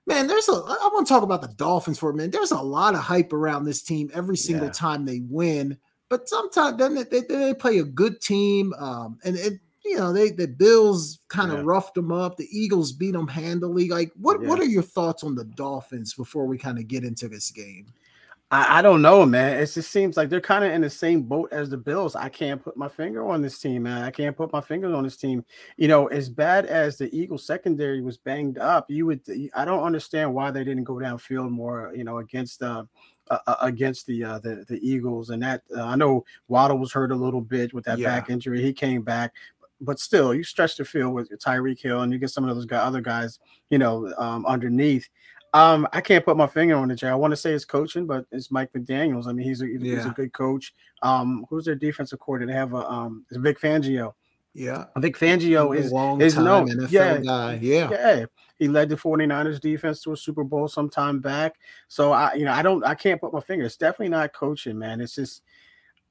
man, 0.07 0.27
there's 0.27 0.49
a 0.49 0.53
I 0.53 0.89
want 0.93 1.07
to 1.07 1.13
talk 1.13 1.23
about 1.23 1.41
the 1.41 1.49
Dolphins 1.49 1.99
for 1.99 2.09
a 2.09 2.13
minute. 2.13 2.31
There's 2.31 2.51
a 2.51 2.61
lot 2.61 2.95
of 2.95 3.01
hype 3.01 3.33
around 3.33 3.65
this 3.65 3.81
team 3.81 4.09
every 4.13 4.37
single 4.37 4.67
yeah. 4.67 4.73
time 4.73 5.05
they 5.05 5.21
win, 5.29 5.77
but 6.09 6.27
sometimes 6.27 6.77
then 6.77 6.95
they, 6.95 7.03
they, 7.03 7.21
they, 7.21 7.53
play 7.53 7.79
a 7.79 7.83
good 7.83 8.21
team. 8.21 8.73
Um, 8.77 9.19
and 9.23 9.35
it, 9.37 9.53
you 9.85 9.97
know, 9.97 10.13
they 10.13 10.31
the 10.31 10.47
Bills 10.47 11.19
kind 11.27 11.51
of 11.51 11.59
yeah. 11.59 11.63
roughed 11.65 11.95
them 11.95 12.11
up. 12.11 12.37
The 12.37 12.47
Eagles 12.51 12.91
beat 12.91 13.11
them 13.11 13.27
handily. 13.27 13.89
Like, 13.89 14.11
what 14.15 14.41
yeah. 14.41 14.47
what 14.47 14.59
are 14.59 14.65
your 14.65 14.83
thoughts 14.83 15.23
on 15.23 15.35
the 15.35 15.45
Dolphins 15.45 16.13
before 16.13 16.45
we 16.45 16.57
kind 16.57 16.77
of 16.77 16.87
get 16.87 17.03
into 17.03 17.27
this 17.27 17.51
game? 17.51 17.87
I, 18.51 18.79
I 18.79 18.81
don't 18.81 19.01
know, 19.01 19.25
man. 19.25 19.57
It 19.57 19.71
just 19.71 19.91
seems 19.91 20.17
like 20.17 20.29
they're 20.29 20.41
kind 20.41 20.65
of 20.65 20.71
in 20.71 20.81
the 20.81 20.89
same 20.89 21.23
boat 21.23 21.49
as 21.53 21.69
the 21.69 21.77
Bills. 21.77 22.17
I 22.17 22.27
can't 22.27 22.61
put 22.61 22.75
my 22.75 22.89
finger 22.89 23.25
on 23.25 23.41
this 23.41 23.57
team, 23.57 23.83
man. 23.83 24.03
I 24.03 24.11
can't 24.11 24.35
put 24.35 24.51
my 24.51 24.59
finger 24.59 24.93
on 24.93 25.03
this 25.05 25.15
team. 25.15 25.45
You 25.77 25.87
know, 25.87 26.07
as 26.07 26.29
bad 26.29 26.65
as 26.65 26.97
the 26.97 27.09
Eagles 27.17 27.45
secondary 27.45 28.01
was 28.01 28.17
banged 28.17 28.57
up, 28.57 28.91
you 28.91 29.05
would. 29.05 29.21
I 29.55 29.63
don't 29.63 29.83
understand 29.83 30.33
why 30.33 30.51
they 30.51 30.65
didn't 30.65 30.83
go 30.83 30.95
downfield 30.95 31.49
more. 31.49 31.93
You 31.95 32.03
know, 32.03 32.17
against 32.17 32.61
uh, 32.61 32.83
uh, 33.29 33.55
against 33.61 34.05
the, 34.07 34.23
uh, 34.23 34.39
the 34.39 34.65
the 34.67 34.79
Eagles, 34.85 35.29
and 35.29 35.41
that 35.41 35.61
uh, 35.75 35.83
I 35.83 35.95
know 35.95 36.25
Waddle 36.49 36.77
was 36.77 36.91
hurt 36.91 37.13
a 37.13 37.15
little 37.15 37.41
bit 37.41 37.73
with 37.73 37.85
that 37.85 37.99
yeah. 37.99 38.19
back 38.19 38.29
injury. 38.29 38.61
He 38.61 38.73
came 38.73 39.01
back, 39.01 39.31
but 39.79 39.99
still, 39.99 40.33
you 40.33 40.43
stretch 40.43 40.75
the 40.75 40.83
field 40.83 41.13
with 41.13 41.29
Tyreek 41.39 41.81
Hill, 41.81 42.01
and 42.01 42.11
you 42.11 42.19
get 42.19 42.29
some 42.29 42.47
of 42.47 42.53
those 42.55 42.67
other 42.69 43.01
guys, 43.01 43.39
you 43.69 43.77
know, 43.77 44.13
um, 44.17 44.45
underneath. 44.45 45.07
Um, 45.53 45.87
I 45.91 45.99
can't 45.99 46.23
put 46.23 46.37
my 46.37 46.47
finger 46.47 46.75
on 46.75 46.89
it, 46.91 46.95
Jay. 46.95 47.09
I 47.09 47.15
want 47.15 47.31
to 47.31 47.37
say 47.37 47.51
it's 47.51 47.65
coaching, 47.65 48.05
but 48.05 48.25
it's 48.31 48.51
Mike 48.51 48.71
McDaniel's. 48.73 49.27
I 49.27 49.33
mean, 49.33 49.45
he's 49.45 49.61
a, 49.61 49.67
yeah. 49.67 49.95
he's 49.95 50.05
a 50.05 50.11
good 50.11 50.31
coach. 50.31 50.73
Um, 51.01 51.45
who's 51.49 51.65
their 51.65 51.75
defensive 51.75 52.19
coordinator? 52.19 52.53
They 52.53 52.57
have 52.57 52.73
a 52.73 52.89
um, 52.89 53.25
it's 53.29 53.37
Vic 53.37 53.59
Fangio. 53.59 54.13
Yeah, 54.53 54.85
Vic 54.97 55.17
Fangio 55.17 55.75
is 55.75 55.85
is 55.85 56.37
known. 56.37 56.69
NFL 56.69 56.91
yeah, 56.91 57.17
guy. 57.17 57.59
yeah, 57.61 57.89
yeah. 57.89 58.25
He 58.59 58.67
led 58.67 58.89
the 58.89 58.95
49ers 58.95 59.59
defense 59.59 60.01
to 60.03 60.13
a 60.13 60.17
Super 60.17 60.43
Bowl 60.43 60.67
some 60.67 60.89
time 60.89 61.19
back. 61.19 61.55
So 61.87 62.11
I, 62.11 62.33
you 62.35 62.45
know, 62.45 62.51
I 62.51 62.61
don't, 62.61 62.85
I 62.85 62.93
can't 62.93 63.19
put 63.19 63.33
my 63.33 63.39
finger. 63.39 63.65
It's 63.65 63.75
definitely 63.75 64.09
not 64.09 64.33
coaching, 64.33 64.77
man. 64.77 65.01
It's 65.01 65.15
just 65.15 65.41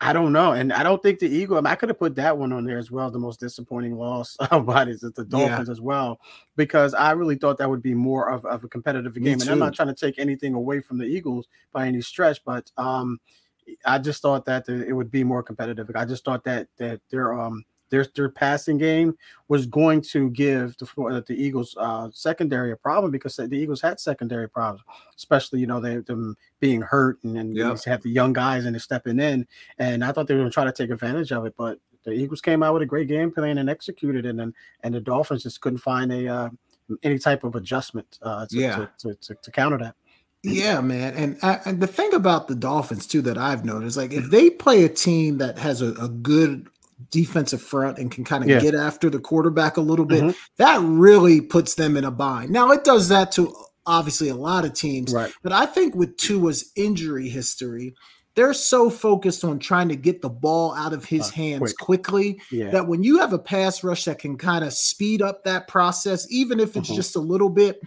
I 0.03 0.15
don't 0.15 0.33
know, 0.33 0.53
and 0.53 0.73
I 0.73 0.83
don't 0.83 1.03
think 1.03 1.19
the 1.19 1.29
Eagle. 1.29 1.59
I, 1.59 1.61
mean, 1.61 1.67
I 1.67 1.75
could 1.75 1.91
have 1.91 1.99
put 1.99 2.15
that 2.15 2.37
one 2.37 2.53
on 2.53 2.65
there 2.65 2.79
as 2.79 2.91
well. 2.91 3.11
The 3.11 3.19
most 3.19 3.39
disappointing 3.39 3.97
loss 3.97 4.35
about 4.51 4.89
is 4.89 5.01
the 5.01 5.27
Dolphins 5.27 5.69
yeah. 5.69 5.73
as 5.73 5.81
well, 5.81 6.21
because 6.57 6.95
I 6.95 7.11
really 7.13 7.35
thought 7.35 7.59
that 7.59 7.69
would 7.69 7.83
be 7.83 7.93
more 7.93 8.31
of, 8.31 8.47
of 8.47 8.65
a 8.65 8.69
competitive 8.69 9.17
Me 9.17 9.23
game. 9.23 9.39
Too. 9.39 9.43
And 9.43 9.51
I'm 9.51 9.59
not 9.59 9.75
trying 9.75 9.89
to 9.89 9.95
take 9.95 10.19
anything 10.19 10.55
away 10.55 10.81
from 10.81 10.97
the 10.97 11.05
Eagles 11.05 11.49
by 11.73 11.87
any 11.87 12.01
stretch, 12.01 12.43
but 12.47 12.71
um, 12.79 13.21
I 13.85 13.99
just 13.99 14.23
thought 14.23 14.47
that 14.47 14.69
it 14.69 14.93
would 14.93 15.11
be 15.11 15.23
more 15.23 15.43
competitive. 15.43 15.91
I 15.95 16.07
just 16.07 16.25
thought 16.25 16.45
that 16.45 16.69
that 16.79 17.01
their 17.11 17.39
um 17.39 17.65
their 17.91 18.07
their 18.15 18.29
passing 18.29 18.79
game 18.79 19.17
was 19.49 19.67
going 19.67 20.01
to 20.01 20.31
give 20.31 20.77
the 20.79 21.03
uh, 21.03 21.21
the 21.27 21.35
Eagles 21.35 21.77
uh, 21.79 22.09
secondary 22.13 22.73
a 22.73 22.77
problem 22.77 23.11
because 23.11 23.37
the 23.37 23.49
Eagles 23.53 23.81
had 23.81 24.01
secondary 24.01 24.49
problems, 24.49 24.83
especially 25.17 25.61
you 25.61 25.67
know 25.67 25.81
they 25.81 25.97
them 25.97 26.37
being 26.61 26.81
hurt 26.81 27.23
and, 27.25 27.37
and 27.37 27.57
yep. 27.57 27.83
have 27.85 28.03
the 28.03 28.11
young 28.11 28.33
guys 28.33 28.65
and 28.65 28.75
they're 28.75 28.81
stepping 28.81 29.19
in. 29.19 29.47
And 29.79 30.05
I 30.05 30.13
thought 30.13 30.27
they 30.27 30.35
were 30.35 30.41
going 30.41 30.51
to 30.51 30.55
try 30.55 30.65
to 30.65 30.73
take 30.73 30.91
advantage 30.91 31.33
of 31.33 31.45
it, 31.47 31.55
but 31.57 31.79
the 32.05 32.13
Eagles 32.13 32.41
came 32.41 32.63
out 32.63 32.73
with 32.73 32.83
a 32.83 32.87
great 32.87 33.09
game 33.09 33.31
plan 33.31 33.59
and 33.59 33.69
executed 33.69 34.25
it, 34.25 34.39
and 34.39 34.55
and 34.83 34.95
the 34.95 35.01
Dolphins 35.01 35.43
just 35.43 35.61
couldn't 35.61 35.79
find 35.79 36.13
a 36.13 36.29
uh, 36.29 36.51
any 37.03 37.19
type 37.19 37.45
of 37.45 37.55
adjustment 37.55 38.19
uh, 38.23 38.47
to, 38.47 38.57
yeah. 38.57 38.77
to, 38.77 38.91
to, 38.99 39.15
to, 39.15 39.35
to 39.43 39.51
counter 39.51 39.79
that. 39.79 39.95
Yeah, 40.43 40.81
man. 40.81 41.15
And, 41.15 41.39
I, 41.43 41.55
uh, 41.55 41.61
and 41.67 41.81
the 41.81 41.87
thing 41.87 42.15
about 42.15 42.49
the 42.49 42.55
Dolphins 42.55 43.07
too 43.07 43.21
that 43.23 43.37
I've 43.37 43.65
noticed, 43.65 43.97
like 43.97 44.13
if 44.13 44.31
they 44.31 44.49
play 44.51 44.85
a 44.85 44.89
team 44.89 45.39
that 45.39 45.59
has 45.59 45.83
a, 45.83 45.93
a 45.95 46.09
good 46.09 46.69
defensive 47.11 47.63
front 47.63 47.99
and 47.99 48.11
can 48.11 48.25
kind 48.25 48.43
of 48.43 48.51
yeah. 48.51 48.61
get 48.61 48.75
after 48.75 49.11
the 49.11 49.19
quarterback 49.19 49.77
a 49.77 49.81
little 49.81 50.05
bit, 50.05 50.23
mm-hmm. 50.23 50.39
that 50.57 50.81
really 50.83 51.41
puts 51.41 51.75
them 51.75 51.97
in 51.97 52.05
a 52.05 52.11
bind. 52.11 52.51
Now 52.51 52.71
it 52.71 52.85
does 52.85 53.09
that 53.09 53.33
to 53.33 53.55
obviously 53.87 54.29
a 54.29 54.35
lot 54.35 54.65
of 54.65 54.75
teams, 54.75 55.13
right. 55.13 55.33
but 55.43 55.53
I 55.53 55.67
think 55.67 55.95
with 55.95 56.17
Tua's 56.17 56.71
injury 56.77 57.29
history, 57.29 57.95
they're 58.35 58.55
so 58.55 58.91
focused 58.91 59.45
on 59.45 59.59
trying 59.59 59.89
to 59.89 59.97
get 59.97 60.23
the 60.23 60.29
ball 60.29 60.75
out 60.75 60.93
of 60.93 61.05
his 61.05 61.29
uh, 61.29 61.33
hands 61.33 61.75
quick. 61.75 61.77
quickly 61.79 62.41
yeah. 62.51 62.71
that 62.71 62.87
when 62.87 63.03
you 63.03 63.19
have 63.19 63.33
a 63.33 63.39
pass 63.39 63.83
rush 63.83 64.05
that 64.05 64.19
can 64.19 64.37
kind 64.37 64.65
of 64.65 64.73
speed 64.73 65.21
up 65.21 65.45
that 65.45 65.67
process, 65.67 66.27
even 66.31 66.61
if 66.61 66.77
it's 66.77 66.89
mm-hmm. 66.89 66.97
just 66.97 67.17
a 67.17 67.21
little 67.21 67.51
bit, 67.51 67.81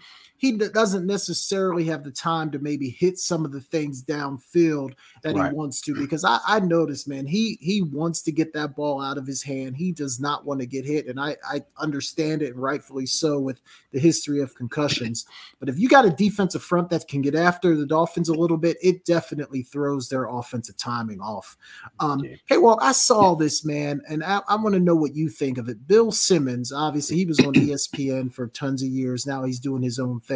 he 0.43 0.51
doesn't 0.51 1.07
necessarily 1.07 1.85
have 1.85 2.03
the 2.03 2.11
time 2.11 2.51
to 2.51 2.59
maybe 2.59 2.89
hit 2.89 3.17
some 3.17 3.45
of 3.45 3.53
the 3.53 3.61
things 3.61 4.03
downfield 4.03 4.93
that 5.21 5.35
right. 5.35 5.49
he 5.49 5.55
wants 5.55 5.79
to. 5.79 5.95
Because 5.95 6.25
I, 6.25 6.37
I 6.45 6.59
noticed, 6.59 7.07
man, 7.07 7.25
he 7.25 7.57
he 7.61 7.81
wants 7.81 8.21
to 8.23 8.31
get 8.33 8.51
that 8.51 8.75
ball 8.75 9.01
out 9.01 9.17
of 9.17 9.25
his 9.25 9.41
hand. 9.41 9.77
He 9.77 9.93
does 9.93 10.19
not 10.19 10.45
want 10.45 10.59
to 10.59 10.65
get 10.65 10.83
hit, 10.83 11.07
and 11.07 11.17
I 11.17 11.37
I 11.49 11.61
understand 11.77 12.41
it, 12.41 12.51
and 12.51 12.61
rightfully 12.61 13.05
so, 13.05 13.39
with 13.39 13.61
the 13.93 14.01
history 14.01 14.41
of 14.41 14.53
concussions. 14.53 15.25
But 15.61 15.69
if 15.69 15.79
you 15.79 15.87
got 15.87 16.03
a 16.03 16.09
defensive 16.09 16.61
front 16.61 16.89
that 16.89 17.07
can 17.07 17.21
get 17.21 17.35
after 17.35 17.77
the 17.77 17.85
Dolphins 17.85 18.27
a 18.27 18.33
little 18.33 18.57
bit, 18.57 18.75
it 18.83 19.05
definitely 19.05 19.63
throws 19.63 20.09
their 20.09 20.25
offensive 20.25 20.75
timing 20.75 21.21
off. 21.21 21.55
Um, 22.01 22.21
Hey, 22.47 22.57
well, 22.57 22.77
I 22.81 22.91
saw 22.91 23.35
this 23.35 23.63
man, 23.63 24.01
and 24.09 24.23
I, 24.23 24.41
I 24.49 24.55
want 24.55 24.73
to 24.73 24.79
know 24.79 24.95
what 24.95 25.15
you 25.15 25.29
think 25.29 25.57
of 25.57 25.69
it. 25.69 25.87
Bill 25.87 26.11
Simmons, 26.11 26.73
obviously, 26.73 27.15
he 27.15 27.25
was 27.25 27.39
on 27.39 27.53
ESPN 27.53 28.33
for 28.33 28.47
tons 28.47 28.83
of 28.83 28.89
years. 28.89 29.25
Now 29.25 29.43
he's 29.43 29.59
doing 29.59 29.81
his 29.81 29.99
own 29.99 30.19
thing, 30.19 30.32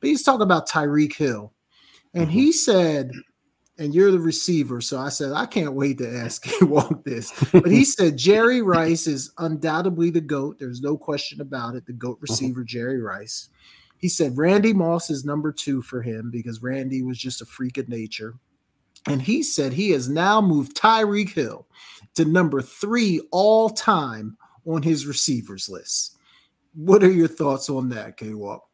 but 0.00 0.08
he's 0.08 0.22
talking 0.22 0.42
about 0.42 0.68
Tyreek 0.68 1.14
Hill, 1.14 1.52
and 2.14 2.30
he 2.30 2.48
mm-hmm. 2.48 2.50
said 2.52 3.10
and 3.78 3.94
you're 3.94 4.12
the 4.12 4.20
receiver. 4.20 4.80
So 4.80 4.98
I 4.98 5.08
said, 5.08 5.32
I 5.32 5.46
can't 5.46 5.74
wait 5.74 5.98
to 5.98 6.16
ask 6.16 6.46
you 6.60 6.76
all 6.76 7.02
this. 7.04 7.32
But 7.52 7.70
he 7.70 7.84
said 7.84 8.16
Jerry 8.16 8.62
Rice 8.62 9.06
is 9.06 9.32
undoubtedly 9.38 10.10
the 10.10 10.20
GOAT. 10.20 10.58
There's 10.58 10.80
no 10.80 10.96
question 10.96 11.40
about 11.40 11.74
it. 11.74 11.86
The 11.86 11.92
GOAT 11.92 12.16
mm-hmm. 12.16 12.22
receiver, 12.22 12.64
Jerry 12.64 13.00
Rice. 13.00 13.48
He 13.98 14.08
said 14.08 14.36
Randy 14.36 14.72
Moss 14.72 15.10
is 15.10 15.24
number 15.24 15.50
two 15.50 15.80
for 15.80 16.02
him 16.02 16.30
because 16.30 16.62
Randy 16.62 17.02
was 17.02 17.18
just 17.18 17.42
a 17.42 17.46
freak 17.46 17.78
of 17.78 17.88
nature. 17.88 18.34
And 19.06 19.20
he 19.20 19.42
said 19.42 19.72
he 19.72 19.90
has 19.90 20.08
now 20.08 20.40
moved 20.40 20.76
Tyreek 20.76 21.30
Hill 21.30 21.66
to 22.14 22.24
number 22.24 22.62
three 22.62 23.20
all 23.32 23.70
time 23.70 24.36
on 24.66 24.82
his 24.82 25.06
receivers 25.06 25.68
list. 25.68 26.16
What 26.74 27.02
are 27.02 27.10
your 27.10 27.28
thoughts 27.28 27.68
on 27.70 27.88
that, 27.90 28.16
K 28.16 28.34
Walk? 28.34 28.64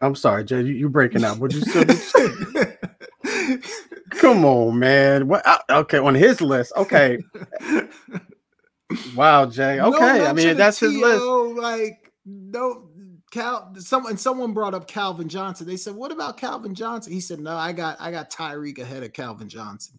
I'm 0.00 0.14
sorry, 0.14 0.44
Jay. 0.44 0.62
You, 0.62 0.86
are 0.86 0.90
breaking 0.90 1.24
up. 1.24 1.38
Would 1.38 1.52
you 1.52 1.60
say? 1.62 1.84
Come 4.10 4.44
on, 4.44 4.78
man. 4.78 5.28
What? 5.28 5.46
Uh, 5.46 5.58
okay, 5.70 5.98
on 5.98 6.14
his 6.14 6.40
list. 6.40 6.72
Okay. 6.76 7.18
wow, 9.16 9.46
Jay. 9.46 9.80
Okay, 9.80 10.18
no 10.18 10.26
I 10.26 10.32
mean 10.32 10.56
that's 10.56 10.78
his 10.78 10.94
list. 10.94 11.24
Like 11.60 12.12
no, 12.24 12.88
Cal. 13.30 13.74
Someone 13.78 14.16
someone 14.16 14.52
brought 14.52 14.74
up 14.74 14.86
Calvin 14.86 15.28
Johnson. 15.28 15.66
They 15.66 15.76
said, 15.76 15.94
"What 15.94 16.12
about 16.12 16.36
Calvin 16.36 16.74
Johnson?" 16.74 17.12
He 17.12 17.20
said, 17.20 17.40
"No, 17.40 17.56
I 17.56 17.72
got 17.72 17.96
I 18.00 18.10
got 18.10 18.30
Tyreek 18.30 18.78
ahead 18.78 19.02
of 19.02 19.12
Calvin 19.12 19.48
Johnson." 19.48 19.98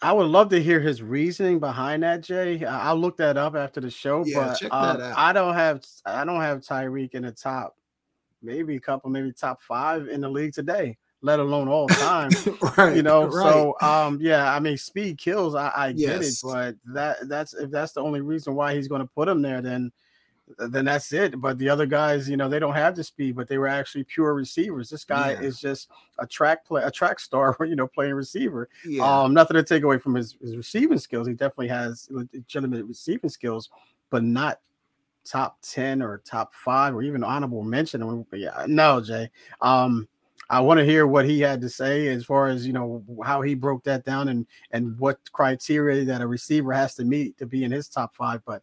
I 0.00 0.12
would 0.12 0.28
love 0.28 0.48
to 0.50 0.62
hear 0.62 0.78
his 0.78 1.02
reasoning 1.02 1.58
behind 1.58 2.04
that, 2.04 2.22
Jay. 2.22 2.64
I'll 2.64 2.96
look 2.96 3.16
that 3.16 3.36
up 3.36 3.56
after 3.56 3.80
the 3.80 3.90
show. 3.90 4.24
Yeah, 4.24 4.54
but 4.60 4.72
um, 4.72 5.12
I 5.16 5.32
don't 5.32 5.54
have 5.54 5.84
I 6.06 6.24
don't 6.24 6.40
have 6.40 6.60
Tyreek 6.60 7.14
in 7.14 7.22
the 7.22 7.32
top, 7.32 7.76
maybe 8.42 8.76
a 8.76 8.80
couple, 8.80 9.10
maybe 9.10 9.32
top 9.32 9.62
five 9.62 10.08
in 10.08 10.20
the 10.20 10.28
league 10.28 10.52
today 10.52 10.96
let 11.22 11.40
alone 11.40 11.68
all 11.68 11.88
time. 11.88 12.30
right, 12.76 12.94
you 12.94 13.02
know, 13.02 13.24
right. 13.24 13.32
so 13.32 13.76
um, 13.80 14.18
yeah, 14.20 14.54
I 14.54 14.60
mean, 14.60 14.76
speed 14.76 15.18
kills. 15.18 15.54
I, 15.54 15.68
I 15.68 15.88
yes. 15.88 16.10
get 16.10 16.22
it, 16.22 16.34
but 16.42 16.94
that 16.94 17.28
that's 17.28 17.54
if 17.54 17.70
that's 17.70 17.92
the 17.92 18.02
only 18.02 18.20
reason 18.20 18.54
why 18.54 18.74
he's 18.74 18.88
going 18.88 19.00
to 19.00 19.06
put 19.06 19.28
him 19.28 19.42
there, 19.42 19.60
then 19.60 19.92
then 20.58 20.84
that's 20.86 21.12
it. 21.12 21.40
But 21.40 21.58
the 21.58 21.68
other 21.68 21.86
guys, 21.86 22.28
you 22.28 22.36
know, 22.36 22.48
they 22.48 22.58
don't 22.58 22.74
have 22.74 22.96
the 22.96 23.04
speed, 23.04 23.36
but 23.36 23.48
they 23.48 23.58
were 23.58 23.68
actually 23.68 24.04
pure 24.04 24.34
receivers. 24.34 24.88
This 24.88 25.04
guy 25.04 25.32
yeah. 25.32 25.40
is 25.40 25.60
just 25.60 25.90
a 26.18 26.26
track 26.26 26.64
play, 26.64 26.82
a 26.82 26.90
track 26.90 27.20
star, 27.20 27.56
you 27.66 27.76
know, 27.76 27.86
playing 27.86 28.14
receiver. 28.14 28.68
Yeah. 28.84 29.02
Um, 29.04 29.34
nothing 29.34 29.56
to 29.56 29.62
take 29.62 29.82
away 29.82 29.98
from 29.98 30.14
his, 30.14 30.36
his 30.40 30.56
receiving 30.56 30.98
skills. 30.98 31.26
He 31.26 31.34
definitely 31.34 31.68
has 31.68 32.08
legitimate 32.10 32.86
receiving 32.86 33.30
skills, 33.30 33.68
but 34.10 34.22
not 34.22 34.60
top 35.28 35.58
10 35.62 36.02
or 36.02 36.22
top 36.24 36.54
five 36.54 36.94
or 36.94 37.02
even 37.02 37.22
honorable 37.22 37.62
mention. 37.62 38.24
Yeah, 38.32 38.64
no, 38.66 39.00
Jay. 39.00 39.30
Um, 39.60 40.08
I 40.50 40.60
want 40.60 40.78
to 40.78 40.84
hear 40.84 41.06
what 41.06 41.26
he 41.26 41.40
had 41.40 41.60
to 41.60 41.68
say 41.68 42.08
as 42.08 42.24
far 42.24 42.48
as 42.48 42.66
you 42.66 42.72
know 42.72 43.04
how 43.24 43.42
he 43.42 43.54
broke 43.54 43.84
that 43.84 44.04
down 44.04 44.28
and 44.28 44.46
and 44.70 44.98
what 44.98 45.18
criteria 45.32 46.04
that 46.04 46.22
a 46.22 46.26
receiver 46.26 46.72
has 46.72 46.94
to 46.94 47.04
meet 47.04 47.36
to 47.38 47.46
be 47.46 47.64
in 47.64 47.70
his 47.70 47.88
top 47.88 48.14
five. 48.14 48.40
But 48.46 48.62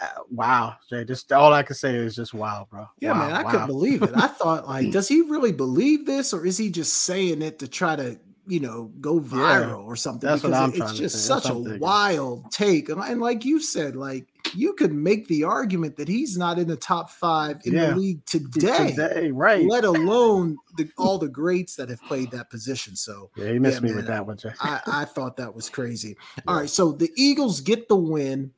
uh, 0.00 0.06
wow, 0.30 0.76
Jay, 0.88 1.04
just 1.04 1.30
all 1.32 1.52
I 1.52 1.62
can 1.62 1.76
say 1.76 1.94
is 1.94 2.16
just 2.16 2.32
wow, 2.32 2.66
bro. 2.70 2.86
Yeah, 3.00 3.12
wow, 3.12 3.18
man, 3.18 3.32
I 3.34 3.42
wow. 3.42 3.50
couldn't 3.50 3.66
believe 3.66 4.02
it. 4.02 4.12
I 4.14 4.28
thought 4.28 4.66
like, 4.66 4.90
does 4.92 5.08
he 5.08 5.20
really 5.22 5.52
believe 5.52 6.06
this, 6.06 6.32
or 6.32 6.46
is 6.46 6.56
he 6.56 6.70
just 6.70 6.94
saying 6.94 7.42
it 7.42 7.58
to 7.58 7.68
try 7.68 7.94
to 7.96 8.18
you 8.48 8.60
know 8.60 8.90
go 9.00 9.20
viral 9.20 9.68
yeah, 9.68 9.74
or 9.74 9.96
something? 9.96 10.28
That's 10.28 10.42
because 10.42 10.74
what 10.74 10.82
I'm 10.82 10.90
it's 10.90 10.98
just 10.98 11.26
such 11.26 11.48
a 11.48 11.54
wild 11.54 12.50
take, 12.50 12.88
and, 12.88 13.00
and 13.00 13.20
like 13.20 13.44
you 13.44 13.60
said, 13.60 13.96
like 13.96 14.26
you 14.54 14.72
could 14.74 14.92
make 14.92 15.28
the 15.28 15.44
argument 15.44 15.96
that 15.96 16.08
he's 16.08 16.36
not 16.36 16.58
in 16.58 16.68
the 16.68 16.76
top 16.76 17.10
five 17.10 17.58
in 17.64 17.74
yeah. 17.74 17.90
the 17.90 17.96
league 17.96 18.24
today, 18.26 18.90
today, 18.90 19.30
right? 19.30 19.64
Let 19.64 19.84
alone 19.84 20.56
the, 20.76 20.88
all 20.96 21.18
the 21.18 21.28
greats 21.28 21.76
that 21.76 21.88
have 21.88 22.02
played 22.02 22.30
that 22.30 22.50
position. 22.50 22.96
So 22.96 23.30
yeah, 23.36 23.52
he 23.52 23.58
missed 23.58 23.76
yeah, 23.76 23.80
me 23.80 23.88
man, 23.88 23.96
with 23.96 24.06
that 24.06 24.26
one. 24.26 24.38
I, 24.60 24.80
I, 24.86 25.04
thought 25.04 25.36
that 25.36 25.54
was 25.54 25.68
crazy. 25.68 26.16
All 26.46 26.56
right, 26.56 26.70
so 26.70 26.92
the 26.92 27.10
Eagles 27.16 27.60
get 27.60 27.88
the 27.88 27.96
win, 27.96 28.52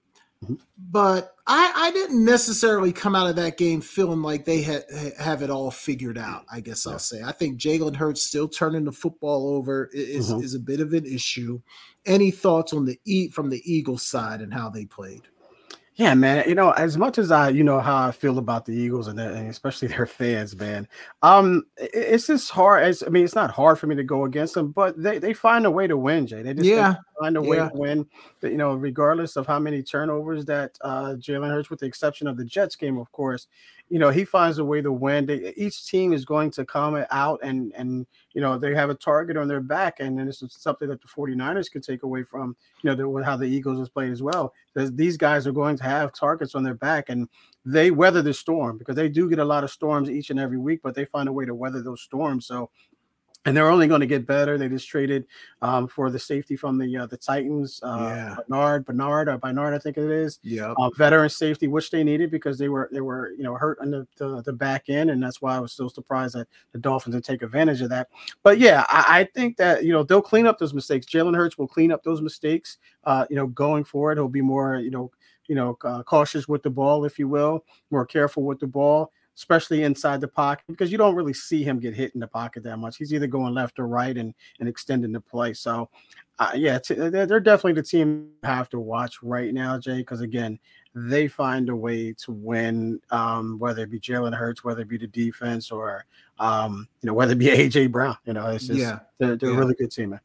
mm-hmm. 0.45 0.55
but 0.91 1.35
I, 1.47 1.73
I 1.75 1.91
didn't 1.91 2.25
necessarily 2.25 2.93
come 2.93 3.15
out 3.15 3.29
of 3.29 3.37
that 3.37 3.57
game 3.57 3.81
feeling 3.81 4.23
like 4.23 4.45
they 4.45 4.63
had 4.63 4.85
have 5.19 5.43
it 5.43 5.51
all 5.51 5.71
figured 5.71 6.19
out. 6.19 6.45
I 6.53 6.61
guess 6.61 6.87
I'll 6.87 6.99
say. 6.99 7.23
I 7.23 7.33
think 7.33 7.59
Jalen 7.59 7.97
Hurts 7.97 8.23
still 8.23 8.49
turning 8.49 8.85
the 8.85 8.93
football 8.93 9.49
over 9.49 9.91
is, 9.93 10.31
mm-hmm. 10.31 10.43
is 10.43 10.55
a 10.55 10.61
bit 10.61 10.81
of 10.81 10.93
an 10.93 11.07
issue. 11.07 11.61
Any 12.07 12.31
thoughts 12.31 12.73
on 12.73 12.85
the 12.85 12.99
e 13.05 13.29
from 13.29 13.51
the 13.51 13.63
Eagles 13.65 14.03
side 14.03 14.41
and 14.41 14.55
how 14.55 14.71
they 14.71 14.85
played? 14.85 15.23
Yeah, 16.01 16.15
man. 16.15 16.49
You 16.49 16.55
know, 16.55 16.71
as 16.71 16.97
much 16.97 17.19
as 17.19 17.31
I, 17.31 17.51
you 17.51 17.63
know, 17.63 17.79
how 17.79 18.09
I 18.09 18.11
feel 18.11 18.39
about 18.39 18.65
the 18.65 18.73
Eagles 18.73 19.07
and, 19.07 19.19
their, 19.19 19.33
and 19.33 19.51
especially 19.51 19.89
their 19.89 20.07
fans, 20.07 20.57
man. 20.57 20.89
Um, 21.21 21.65
it's 21.77 22.27
just 22.27 22.51
hard. 22.51 22.85
As 22.85 23.03
I 23.03 23.11
mean, 23.11 23.23
it's 23.23 23.35
not 23.35 23.51
hard 23.51 23.79
for 23.79 23.87
me 23.87 23.95
to 23.97 24.03
go 24.03 24.25
against 24.25 24.55
them, 24.55 24.73
but 24.73 25.01
they 25.01 25.19
they 25.19 25.35
find 25.35 25.67
a 25.67 25.71
way 25.71 25.87
to 25.87 25.99
win, 25.99 26.27
Jay. 26.27 26.41
They 26.41 26.55
just 26.55 26.67
yeah. 26.67 26.95
find 27.21 27.37
a 27.37 27.43
way 27.43 27.59
yeah. 27.59 27.69
to 27.69 27.77
win. 27.77 28.07
You 28.43 28.57
know, 28.57 28.77
regardless 28.77 29.37
of 29.37 29.47
how 29.47 29.59
many 29.59 29.83
turnovers 29.83 30.47
that 30.47 30.79
uh, 30.81 31.17
Jalen 31.19 31.51
Hurts, 31.51 31.69
with 31.69 31.81
the 31.81 31.87
exception 31.87 32.27
of 32.27 32.39
the 32.39 32.47
Jets 32.47 32.77
game, 32.77 32.97
of 32.97 33.13
course, 33.13 33.47
you 33.91 33.99
know, 33.99 34.11
he 34.11 34.25
finds 34.25 34.59
a 34.59 34.65
way 34.65 34.81
to 34.81 34.93
win. 34.93 35.27
They, 35.27 35.53
each 35.57 35.85
team 35.87 36.13
is 36.13 36.25
going 36.25 36.53
to 36.53 36.65
come 36.65 37.05
out 37.11 37.41
and 37.43 37.73
and 37.77 38.07
you 38.33 38.41
know 38.41 38.57
they 38.57 38.73
have 38.73 38.89
a 38.89 38.95
target 38.95 39.37
on 39.37 39.49
their 39.49 39.61
back, 39.61 39.99
and 39.99 40.17
then 40.17 40.27
this 40.27 40.43
is 40.43 40.55
something 40.55 40.89
that 40.89 41.03
the 41.03 41.09
49ers 41.09 41.71
could 41.71 41.83
take 41.83 42.05
away 42.05 42.23
from 42.23 42.57
you 42.83 42.89
know 42.89 42.95
the, 42.95 43.25
how 43.25 43.37
the 43.37 43.47
Eagles 43.47 43.81
has 43.81 43.89
played 43.89 44.13
as 44.13 44.23
well. 44.23 44.55
These 44.77 45.17
guys 45.17 45.45
are 45.49 45.53
going 45.53 45.77
to 45.77 45.83
have 45.83 46.13
targets 46.13 46.55
on 46.55 46.63
their 46.63 46.75
back, 46.75 47.09
and 47.09 47.29
they 47.65 47.91
weather 47.91 48.23
the 48.23 48.33
storm 48.33 48.79
because 48.79 48.95
they 48.95 49.09
do 49.09 49.29
get 49.29 49.41
a 49.41 49.45
lot 49.45 49.65
of 49.65 49.71
storms 49.73 50.09
each 50.09 50.31
and 50.31 50.39
every 50.39 50.59
week, 50.59 50.81
but 50.85 50.95
they 50.95 51.05
find 51.05 51.29
a 51.29 51.33
way 51.33 51.45
to 51.45 51.55
weather 51.55 51.83
those 51.83 52.01
storms. 52.01 52.47
So 52.47 52.71
and 53.47 53.57
they're 53.57 53.71
only 53.71 53.87
going 53.87 54.01
to 54.01 54.07
get 54.07 54.27
better. 54.27 54.59
They 54.59 54.69
just 54.69 54.89
traded 54.89 55.25
um, 55.63 55.89
for 55.89 56.11
the 56.11 56.19
safety 56.19 56.57
from 56.57 56.77
the 56.77 56.95
uh, 56.97 57.07
the 57.07 57.17
Titans, 57.17 57.81
uh, 57.83 57.99
yeah. 58.01 58.37
Bernard, 58.47 58.85
Bernard, 58.85 59.29
or 59.29 59.39
Bernard, 59.39 59.75
I 59.75 59.79
think 59.79 59.97
it 59.97 60.11
is. 60.11 60.39
Yeah, 60.43 60.75
uh, 60.77 60.91
veteran 60.91 61.31
safety, 61.31 61.67
which 61.67 61.91
they 61.91 62.05
needed 62.05 62.31
because 62.31 62.59
they 62.59 62.69
were 62.69 62.91
they 62.93 63.01
were 63.01 63.33
you 63.37 63.43
know 63.43 63.55
hurt 63.55 63.79
on 63.81 63.91
the, 63.91 64.07
the, 64.17 64.43
the 64.43 64.53
back 64.53 64.89
end, 64.89 65.11
and 65.11 65.23
that's 65.23 65.41
why 65.41 65.57
I 65.57 65.61
was 65.61 65.73
so 65.73 65.89
surprised 65.89 66.35
that 66.35 66.49
the 66.73 66.79
Dolphins 66.79 67.15
would 67.15 67.25
take 67.25 67.43
advantage 67.43 67.81
of 67.81 67.89
that. 67.91 68.09
But 68.43 68.59
yeah, 68.59 68.85
I, 68.89 69.21
I 69.21 69.25
think 69.35 69.57
that 69.57 69.85
you 69.85 69.93
know 69.93 70.03
they'll 70.03 70.23
clean 70.23 70.47
up 70.47 70.59
those 70.59 70.75
mistakes. 70.75 71.07
Jalen 71.07 71.35
Hurts 71.35 71.57
will 71.57 71.69
clean 71.69 71.93
up 71.93 72.03
those 72.03 72.21
mistakes. 72.21 72.79
Uh, 73.05 73.27
you 73.31 73.37
know, 73.37 73.47
going 73.47 73.85
forward, 73.85 74.19
he'll 74.19 74.29
be 74.29 74.43
more 74.43 74.77
you 74.77 74.91
know 74.91 75.11
you 75.49 75.55
know 75.55 75.79
uh, 75.85 76.03
cautious 76.03 76.47
with 76.47 76.63
the 76.63 76.71
ball, 76.71 77.07
if 77.07 77.19
you 77.19 77.27
will, 77.27 77.65
more 77.91 78.05
careful 78.05 78.43
with 78.43 78.61
the 78.61 78.67
ball 78.67 79.13
especially 79.41 79.85
inside 79.85 80.21
the 80.21 80.29
pocket, 80.29 80.65
because 80.69 80.93
you 80.93 80.99
don't 80.99 81.15
really 81.15 81.33
see 81.33 81.65
him 81.65 81.81
get 81.81 81.95
hit 81.95 82.13
in 82.13 82.21
the 82.21 82.27
pocket 82.27 82.63
that 82.63 82.77
much. 82.77 82.99
He's 82.99 83.15
either 83.15 83.27
going 83.27 83.55
left 83.55 83.79
or 83.79 83.89
right 83.89 84.15
and 84.15 84.35
and 84.61 84.69
extending 84.69 85.13
the 85.13 85.21
play. 85.21 85.55
So, 85.55 85.89
uh, 86.39 86.53
yeah, 86.55 86.79
t- 86.79 86.93
they're, 86.93 87.25
they're 87.25 87.41
definitely 87.41 87.73
the 87.73 87.83
team 87.83 88.29
you 88.43 88.49
have 88.49 88.69
to 88.69 88.79
watch 88.79 89.23
right 89.23 89.55
now, 89.55 89.79
Jay, 89.79 89.99
because 89.99 90.21
again, 90.21 90.59
they 90.95 91.27
find 91.27 91.71
a 91.71 91.77
way 91.77 92.13
to 92.25 92.33
win, 92.33 93.01
um, 93.11 93.59
whether 93.59 93.83
it 93.85 93.91
be 93.91 93.99
Jalen 93.99 94.37
Hurts, 94.37 94.63
whether 94.63 94.83
it 94.83 94.89
be 94.89 94.99
the 94.99 95.07
defense, 95.07 95.71
or 95.71 96.05
um, 96.39 96.87
you 97.01 97.07
know, 97.07 97.15
whether 97.15 97.33
it 97.33 97.39
be 97.39 97.47
AJ 97.47 97.91
Brown. 97.91 98.19
You 98.27 98.35
know, 98.35 98.47
it's 98.49 98.67
just 98.67 98.79
yeah. 98.79 98.99
they're, 99.19 99.37
they're 99.37 99.51
yeah. 99.51 99.57
a 99.57 99.59
really 99.59 99.75
good 99.75 99.91
team, 99.91 100.11
man. 100.11 100.21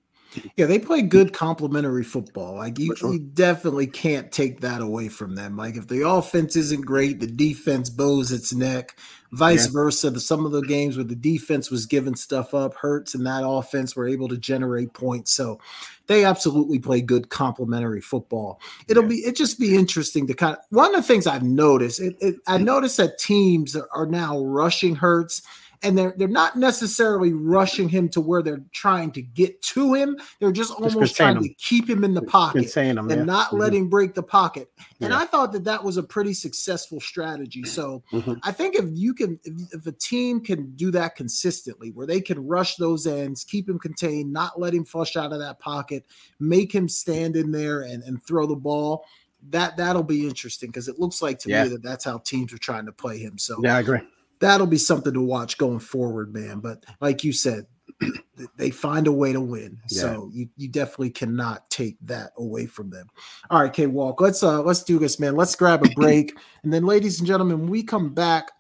Yeah, 0.55 0.65
they 0.65 0.79
play 0.79 1.01
good 1.01 1.33
complementary 1.33 2.03
football. 2.03 2.55
Like 2.55 2.79
you, 2.79 2.95
sure. 2.95 3.13
you, 3.13 3.19
definitely 3.19 3.87
can't 3.87 4.31
take 4.31 4.61
that 4.61 4.81
away 4.81 5.09
from 5.09 5.35
them. 5.35 5.57
Like 5.57 5.75
if 5.75 5.87
the 5.87 6.07
offense 6.07 6.55
isn't 6.55 6.85
great, 6.85 7.19
the 7.19 7.27
defense 7.27 7.89
bows 7.89 8.31
its 8.31 8.53
neck. 8.53 8.97
Vice 9.31 9.65
yeah. 9.65 9.73
versa. 9.73 10.09
The, 10.09 10.19
some 10.19 10.45
of 10.45 10.51
the 10.51 10.61
games 10.61 10.95
where 10.95 11.03
the 11.03 11.15
defense 11.15 11.69
was 11.69 11.85
giving 11.85 12.15
stuff 12.15 12.53
up, 12.53 12.73
Hurts 12.75 13.15
and 13.15 13.25
that 13.25 13.45
offense 13.45 13.95
were 13.95 14.07
able 14.07 14.29
to 14.29 14.37
generate 14.37 14.93
points. 14.93 15.33
So 15.33 15.59
they 16.07 16.23
absolutely 16.23 16.79
play 16.79 17.01
good 17.01 17.29
complementary 17.29 18.01
football. 18.01 18.61
It'll 18.87 19.03
yeah. 19.03 19.09
be 19.09 19.15
it 19.15 19.35
just 19.35 19.59
be 19.59 19.75
interesting 19.75 20.27
to 20.27 20.33
kind 20.33 20.55
of 20.55 20.63
one 20.69 20.93
of 20.95 21.01
the 21.01 21.07
things 21.07 21.27
I've 21.27 21.43
noticed. 21.43 21.99
It, 21.99 22.15
it, 22.21 22.35
I 22.47 22.57
noticed 22.57 22.97
that 22.97 23.19
teams 23.19 23.75
are, 23.75 23.89
are 23.93 24.05
now 24.05 24.39
rushing 24.39 24.95
Hurts 24.95 25.41
and 25.83 25.97
they're 25.97 26.13
they're 26.17 26.27
not 26.27 26.55
necessarily 26.55 27.33
rushing 27.33 27.89
him 27.89 28.09
to 28.09 28.21
where 28.21 28.41
they're 28.41 28.63
trying 28.71 29.11
to 29.13 29.21
get 29.21 29.61
to 29.61 29.93
him. 29.93 30.17
They're 30.39 30.51
just 30.51 30.73
almost 30.73 30.99
just 30.99 31.15
trying 31.15 31.37
him. 31.37 31.43
to 31.43 31.53
keep 31.55 31.89
him 31.89 32.03
in 32.03 32.13
the 32.13 32.21
pocket 32.21 32.73
him, 32.73 32.97
and 32.97 33.09
yeah. 33.09 33.23
not 33.23 33.47
mm-hmm. 33.47 33.57
let 33.57 33.73
him 33.73 33.89
break 33.89 34.13
the 34.13 34.23
pocket. 34.23 34.69
And 35.01 35.11
yeah. 35.11 35.19
I 35.19 35.25
thought 35.25 35.51
that 35.53 35.63
that 35.65 35.83
was 35.83 35.97
a 35.97 36.03
pretty 36.03 36.33
successful 36.33 36.99
strategy. 36.99 37.63
So 37.63 38.03
mm-hmm. 38.11 38.33
I 38.43 38.51
think 38.51 38.75
if 38.75 38.85
you 38.91 39.13
can, 39.13 39.39
if, 39.43 39.73
if, 39.73 39.87
a 39.87 39.91
team 39.91 40.41
can 40.41 40.71
do 40.75 40.91
that 40.91 41.15
consistently, 41.15 41.91
where 41.91 42.07
they 42.07 42.21
can 42.21 42.45
rush 42.45 42.75
those 42.75 43.07
ends, 43.07 43.43
keep 43.43 43.69
him 43.69 43.79
contained, 43.79 44.31
not 44.31 44.59
let 44.59 44.73
him 44.73 44.85
flush 44.85 45.15
out 45.15 45.33
of 45.33 45.39
that 45.39 45.59
pocket, 45.59 46.05
make 46.39 46.73
him 46.73 46.87
stand 46.87 47.35
in 47.35 47.51
there 47.51 47.81
and, 47.81 48.03
and 48.03 48.23
throw 48.23 48.45
the 48.45 48.55
ball. 48.55 49.05
That 49.49 49.77
that'll 49.77 50.03
be 50.03 50.27
interesting 50.27 50.69
because 50.69 50.87
it 50.87 50.99
looks 50.99 51.21
like 51.21 51.37
to 51.39 51.49
yeah. 51.49 51.63
me 51.63 51.69
that 51.69 51.83
that's 51.83 52.03
how 52.03 52.17
teams 52.19 52.51
are 52.51 52.57
trying 52.57 52.87
to 52.87 52.91
play 52.91 53.19
him. 53.19 53.37
So 53.37 53.59
yeah, 53.61 53.75
I 53.75 53.79
agree 53.79 53.99
that'll 54.39 54.67
be 54.67 54.77
something 54.77 55.13
to 55.13 55.21
watch 55.21 55.57
going 55.57 55.79
forward, 55.79 56.33
man. 56.33 56.59
But 56.59 56.83
like 57.01 57.23
you 57.23 57.33
said, 57.33 57.65
they 58.57 58.69
find 58.69 59.07
a 59.07 59.11
way 59.11 59.33
to 59.33 59.41
win. 59.41 59.79
Yeah. 59.89 60.01
So 60.01 60.29
you, 60.33 60.49
you 60.57 60.67
definitely 60.67 61.11
cannot 61.11 61.69
take 61.69 61.97
that 62.05 62.31
away 62.37 62.65
from 62.65 62.89
them. 62.89 63.07
All 63.49 63.61
right, 63.61 63.71
K 63.71 63.87
Walk, 63.87 64.21
let's 64.21 64.43
uh 64.43 64.61
let's 64.61 64.83
do 64.83 64.99
this, 64.99 65.19
man. 65.19 65.35
Let's 65.35 65.55
grab 65.55 65.85
a 65.85 65.89
break. 65.91 66.37
and 66.63 66.73
then, 66.73 66.85
ladies 66.85 67.19
and 67.19 67.27
gentlemen, 67.27 67.61
when 67.61 67.69
we 67.69 67.83
come 67.83 68.13
back, 68.13 68.51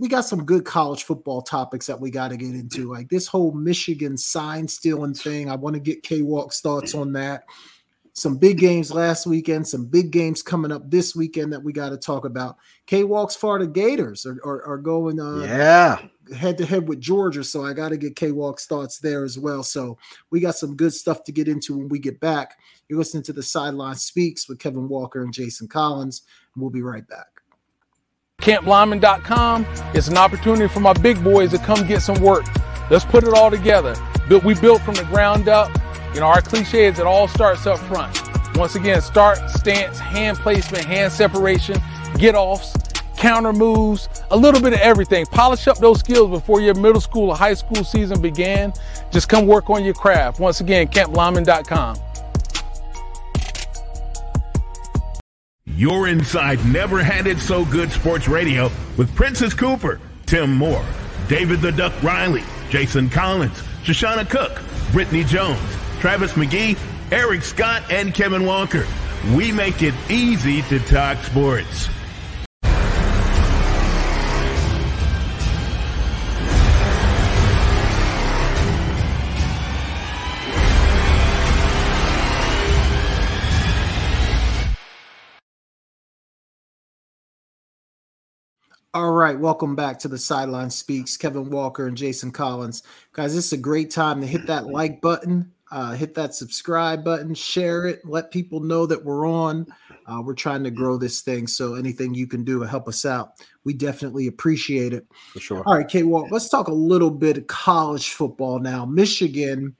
we 0.00 0.08
got 0.08 0.24
some 0.24 0.44
good 0.44 0.64
college 0.64 1.04
football 1.04 1.42
topics 1.42 1.86
that 1.86 2.00
we 2.00 2.10
got 2.10 2.28
to 2.28 2.36
get 2.36 2.54
into. 2.54 2.90
Like 2.90 3.08
this 3.08 3.26
whole 3.26 3.52
Michigan 3.52 4.16
sign 4.16 4.68
stealing 4.68 5.14
thing. 5.14 5.50
I 5.50 5.56
want 5.56 5.74
to 5.74 5.80
get 5.80 6.02
K 6.02 6.22
Walk's 6.22 6.60
thoughts 6.60 6.94
on 6.94 7.12
that 7.14 7.44
some 8.16 8.38
big 8.38 8.56
games 8.56 8.90
last 8.90 9.26
weekend, 9.26 9.68
some 9.68 9.84
big 9.84 10.10
games 10.10 10.42
coming 10.42 10.72
up 10.72 10.90
this 10.90 11.14
weekend 11.14 11.52
that 11.52 11.62
we 11.62 11.70
got 11.70 11.90
to 11.90 11.98
talk 11.98 12.24
about. 12.24 12.56
K 12.86 13.04
Walk's 13.04 13.36
Florida 13.36 13.66
Gators 13.66 14.24
are, 14.24 14.40
are, 14.42 14.66
are 14.66 14.78
going 14.78 15.20
uh, 15.20 15.44
yeah 15.44 15.98
head 16.34 16.56
to 16.58 16.64
head 16.64 16.88
with 16.88 16.98
Georgia, 16.98 17.44
so 17.44 17.62
I 17.62 17.74
got 17.74 17.90
to 17.90 17.98
get 17.98 18.16
K 18.16 18.32
Walk's 18.32 18.66
thoughts 18.66 18.98
there 19.00 19.22
as 19.22 19.38
well. 19.38 19.62
So 19.62 19.98
we 20.30 20.40
got 20.40 20.54
some 20.54 20.76
good 20.76 20.94
stuff 20.94 21.24
to 21.24 21.32
get 21.32 21.46
into 21.46 21.76
when 21.76 21.90
we 21.90 21.98
get 21.98 22.18
back. 22.18 22.56
You're 22.88 22.98
listening 22.98 23.22
to 23.24 23.34
the 23.34 23.42
Sideline 23.42 23.96
Speaks 23.96 24.48
with 24.48 24.58
Kevin 24.58 24.88
Walker 24.88 25.22
and 25.22 25.32
Jason 25.32 25.68
Collins, 25.68 26.22
and 26.54 26.62
we'll 26.62 26.70
be 26.70 26.82
right 26.82 27.06
back. 27.06 27.26
CampLyman.com 28.40 29.66
is 29.94 30.08
an 30.08 30.16
opportunity 30.16 30.68
for 30.68 30.80
my 30.80 30.94
big 30.94 31.22
boys 31.22 31.50
to 31.50 31.58
come 31.58 31.86
get 31.86 32.00
some 32.00 32.22
work. 32.22 32.46
Let's 32.90 33.04
put 33.04 33.24
it 33.24 33.34
all 33.34 33.50
together. 33.50 33.94
Built 34.26 34.42
we 34.42 34.54
built 34.54 34.80
from 34.80 34.94
the 34.94 35.04
ground 35.04 35.48
up 35.48 35.70
you 36.16 36.20
know, 36.20 36.28
our 36.28 36.40
cliche 36.40 36.86
is 36.86 36.98
it 36.98 37.04
all 37.04 37.28
starts 37.28 37.66
up 37.66 37.78
front. 37.80 38.22
Once 38.56 38.74
again, 38.74 39.02
start, 39.02 39.38
stance, 39.50 39.98
hand 39.98 40.38
placement, 40.38 40.82
hand 40.82 41.12
separation, 41.12 41.78
get 42.16 42.34
offs, 42.34 42.74
counter 43.18 43.52
moves, 43.52 44.08
a 44.30 44.36
little 44.36 44.62
bit 44.62 44.72
of 44.72 44.78
everything. 44.80 45.26
Polish 45.26 45.68
up 45.68 45.76
those 45.76 46.00
skills 46.00 46.30
before 46.30 46.62
your 46.62 46.72
middle 46.72 47.02
school 47.02 47.28
or 47.28 47.36
high 47.36 47.52
school 47.52 47.84
season 47.84 48.22
began. 48.22 48.72
Just 49.10 49.28
come 49.28 49.46
work 49.46 49.68
on 49.68 49.84
your 49.84 49.92
craft. 49.92 50.40
Once 50.40 50.62
again, 50.62 50.88
camplyman.com. 50.88 51.98
You're 55.66 56.08
inside 56.08 56.64
Never 56.64 57.02
Had 57.02 57.26
It 57.26 57.38
So 57.40 57.66
Good 57.66 57.92
Sports 57.92 58.26
Radio 58.26 58.70
with 58.96 59.14
Princess 59.14 59.52
Cooper, 59.52 60.00
Tim 60.24 60.54
Moore, 60.54 60.82
David 61.28 61.60
the 61.60 61.72
Duck 61.72 61.92
Riley, 62.02 62.42
Jason 62.70 63.10
Collins, 63.10 63.58
Shoshana 63.84 64.26
Cook, 64.26 64.62
Brittany 64.92 65.22
Jones, 65.22 65.60
Travis 66.06 66.34
McGee, 66.34 66.78
Eric 67.10 67.42
Scott, 67.42 67.82
and 67.90 68.14
Kevin 68.14 68.46
Walker. 68.46 68.86
We 69.34 69.50
make 69.50 69.82
it 69.82 69.92
easy 70.08 70.62
to 70.62 70.78
talk 70.78 71.18
sports. 71.24 71.88
All 88.94 89.12
right, 89.12 89.36
welcome 89.36 89.74
back 89.74 89.98
to 89.98 90.08
the 90.08 90.18
Sideline 90.18 90.70
Speaks. 90.70 91.16
Kevin 91.16 91.50
Walker 91.50 91.88
and 91.88 91.96
Jason 91.96 92.30
Collins. 92.30 92.84
Guys, 93.12 93.34
this 93.34 93.46
is 93.46 93.52
a 93.54 93.56
great 93.56 93.90
time 93.90 94.20
to 94.20 94.26
hit 94.28 94.46
that 94.46 94.68
like 94.68 95.00
button, 95.00 95.52
uh, 95.70 95.92
hit 95.92 96.14
that 96.14 96.34
subscribe 96.34 97.04
button, 97.04 97.34
share 97.34 97.86
it, 97.86 98.00
let 98.04 98.30
people 98.30 98.60
know 98.60 98.86
that 98.86 99.04
we're 99.04 99.26
on. 99.26 99.66
Uh, 100.06 100.22
we're 100.24 100.34
trying 100.34 100.62
to 100.62 100.70
grow 100.70 100.96
this 100.96 101.22
thing, 101.22 101.46
so 101.46 101.74
anything 101.74 102.14
you 102.14 102.28
can 102.28 102.44
do 102.44 102.60
to 102.60 102.66
help 102.66 102.86
us 102.86 103.04
out, 103.04 103.32
we 103.64 103.74
definitely 103.74 104.28
appreciate 104.28 104.92
it. 104.92 105.04
For 105.32 105.40
sure. 105.40 105.62
All 105.66 105.76
right, 105.76 105.88
K 105.88 106.04
Walk, 106.04 106.30
let's 106.30 106.48
talk 106.48 106.68
a 106.68 106.72
little 106.72 107.10
bit 107.10 107.38
of 107.38 107.46
college 107.48 108.10
football 108.10 108.60
now. 108.60 108.86
Michigan, 108.86 109.74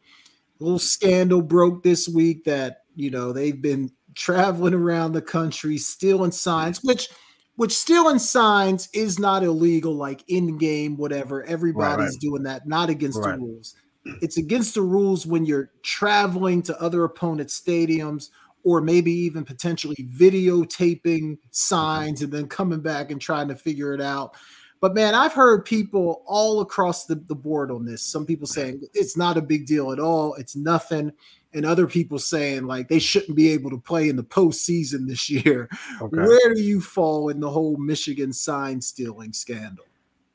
a 0.60 0.64
little 0.64 0.80
scandal 0.80 1.42
broke 1.42 1.84
this 1.84 2.08
week 2.08 2.44
that 2.44 2.82
you 2.96 3.10
know 3.10 3.32
they've 3.32 3.62
been 3.62 3.92
traveling 4.16 4.74
around 4.74 5.12
the 5.12 5.22
country 5.22 5.78
stealing 5.78 6.32
signs, 6.32 6.82
which 6.82 7.08
which 7.54 7.72
stealing 7.72 8.18
signs 8.18 8.88
is 8.92 9.20
not 9.20 9.44
illegal, 9.44 9.94
like 9.94 10.24
in 10.26 10.58
game, 10.58 10.96
whatever. 10.96 11.44
Everybody's 11.44 11.98
right, 11.98 12.04
right. 12.06 12.20
doing 12.20 12.42
that, 12.42 12.66
not 12.66 12.90
against 12.90 13.20
right. 13.20 13.36
the 13.36 13.38
rules 13.38 13.76
it's 14.22 14.36
against 14.36 14.74
the 14.74 14.82
rules 14.82 15.26
when 15.26 15.44
you're 15.44 15.70
traveling 15.82 16.62
to 16.62 16.80
other 16.80 17.04
opponents' 17.04 17.60
stadiums 17.60 18.30
or 18.64 18.80
maybe 18.80 19.12
even 19.12 19.44
potentially 19.44 20.08
videotaping 20.16 21.38
signs 21.50 22.22
and 22.22 22.32
then 22.32 22.48
coming 22.48 22.80
back 22.80 23.10
and 23.10 23.20
trying 23.20 23.48
to 23.48 23.54
figure 23.54 23.94
it 23.94 24.00
out. 24.00 24.34
But 24.80 24.94
man, 24.94 25.14
I've 25.14 25.32
heard 25.32 25.64
people 25.64 26.22
all 26.26 26.60
across 26.60 27.06
the, 27.06 27.14
the 27.14 27.34
board 27.34 27.70
on 27.70 27.84
this. 27.84 28.02
Some 28.02 28.26
people 28.26 28.46
saying 28.46 28.82
it's 28.92 29.16
not 29.16 29.36
a 29.36 29.42
big 29.42 29.66
deal 29.66 29.92
at 29.92 30.00
all, 30.00 30.34
it's 30.34 30.56
nothing. 30.56 31.12
And 31.54 31.64
other 31.64 31.86
people 31.86 32.18
saying 32.18 32.66
like 32.66 32.88
they 32.88 32.98
shouldn't 32.98 33.36
be 33.36 33.50
able 33.50 33.70
to 33.70 33.78
play 33.78 34.08
in 34.08 34.16
the 34.16 34.24
postseason 34.24 35.06
this 35.06 35.30
year. 35.30 35.70
Okay. 36.02 36.18
Where 36.18 36.54
do 36.54 36.60
you 36.60 36.80
fall 36.80 37.30
in 37.30 37.40
the 37.40 37.48
whole 37.48 37.76
Michigan 37.78 38.32
sign 38.32 38.80
stealing 38.80 39.32
scandal? 39.32 39.86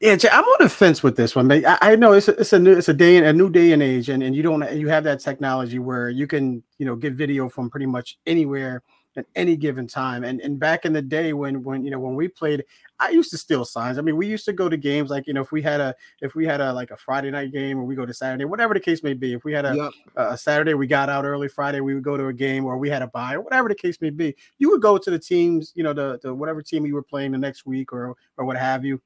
Yeah, 0.01 0.17
I'm 0.31 0.43
on 0.43 0.57
the 0.59 0.69
fence 0.69 1.03
with 1.03 1.15
this 1.15 1.35
one. 1.35 1.51
I, 1.51 1.77
I 1.79 1.95
know 1.95 2.13
it's 2.13 2.27
a, 2.27 2.31
it's 2.31 2.53
a 2.53 2.59
new 2.59 2.73
it's 2.73 2.89
a 2.89 2.93
day 2.93 3.17
a 3.17 3.31
new 3.31 3.51
day 3.51 3.71
and 3.71 3.83
age, 3.83 4.09
and, 4.09 4.23
and 4.23 4.35
you 4.35 4.41
don't 4.41 4.75
you 4.75 4.87
have 4.87 5.03
that 5.03 5.19
technology 5.19 5.77
where 5.77 6.09
you 6.09 6.25
can 6.25 6.63
you 6.79 6.87
know 6.87 6.95
get 6.95 7.13
video 7.13 7.47
from 7.47 7.69
pretty 7.69 7.85
much 7.85 8.17
anywhere 8.25 8.81
at 9.15 9.27
any 9.35 9.55
given 9.55 9.85
time. 9.85 10.23
And 10.23 10.41
and 10.41 10.59
back 10.59 10.85
in 10.85 10.93
the 10.93 11.03
day 11.03 11.33
when 11.33 11.61
when 11.61 11.83
you 11.83 11.91
know 11.91 11.99
when 11.99 12.15
we 12.15 12.27
played, 12.27 12.63
I 12.99 13.09
used 13.09 13.29
to 13.29 13.37
steal 13.37 13.63
signs. 13.63 13.99
I 13.99 14.01
mean, 14.01 14.17
we 14.17 14.25
used 14.25 14.45
to 14.45 14.53
go 14.53 14.69
to 14.69 14.75
games 14.75 15.11
like 15.11 15.27
you 15.27 15.33
know 15.33 15.41
if 15.41 15.51
we 15.51 15.61
had 15.61 15.79
a 15.79 15.93
if 16.19 16.33
we 16.33 16.47
had 16.47 16.61
a 16.61 16.73
like 16.73 16.89
a 16.89 16.97
Friday 16.97 17.29
night 17.29 17.51
game 17.51 17.77
or 17.77 17.83
we 17.83 17.93
go 17.93 18.07
to 18.07 18.13
Saturday, 18.13 18.45
whatever 18.45 18.73
the 18.73 18.79
case 18.79 19.03
may 19.03 19.13
be. 19.13 19.33
If 19.33 19.43
we 19.43 19.53
had 19.53 19.65
a, 19.65 19.75
yep. 19.75 19.91
a 20.15 20.35
Saturday, 20.35 20.73
we 20.73 20.87
got 20.87 21.09
out 21.09 21.25
early. 21.25 21.47
Friday, 21.47 21.79
we 21.81 21.93
would 21.93 22.03
go 22.03 22.17
to 22.17 22.25
a 22.25 22.33
game 22.33 22.65
or 22.65 22.79
we 22.79 22.89
had 22.89 23.03
a 23.03 23.07
buy 23.07 23.35
or 23.35 23.41
whatever 23.41 23.69
the 23.69 23.75
case 23.75 24.01
may 24.01 24.09
be. 24.09 24.35
You 24.57 24.71
would 24.71 24.81
go 24.81 24.97
to 24.97 25.11
the 25.11 25.19
teams, 25.19 25.73
you 25.75 25.83
know, 25.83 25.93
the, 25.93 26.19
the 26.23 26.33
whatever 26.33 26.63
team 26.63 26.87
you 26.87 26.95
were 26.95 27.03
playing 27.03 27.33
the 27.33 27.37
next 27.37 27.67
week 27.67 27.93
or 27.93 28.15
or 28.37 28.45
what 28.45 28.57
have 28.57 28.83
you 28.83 28.99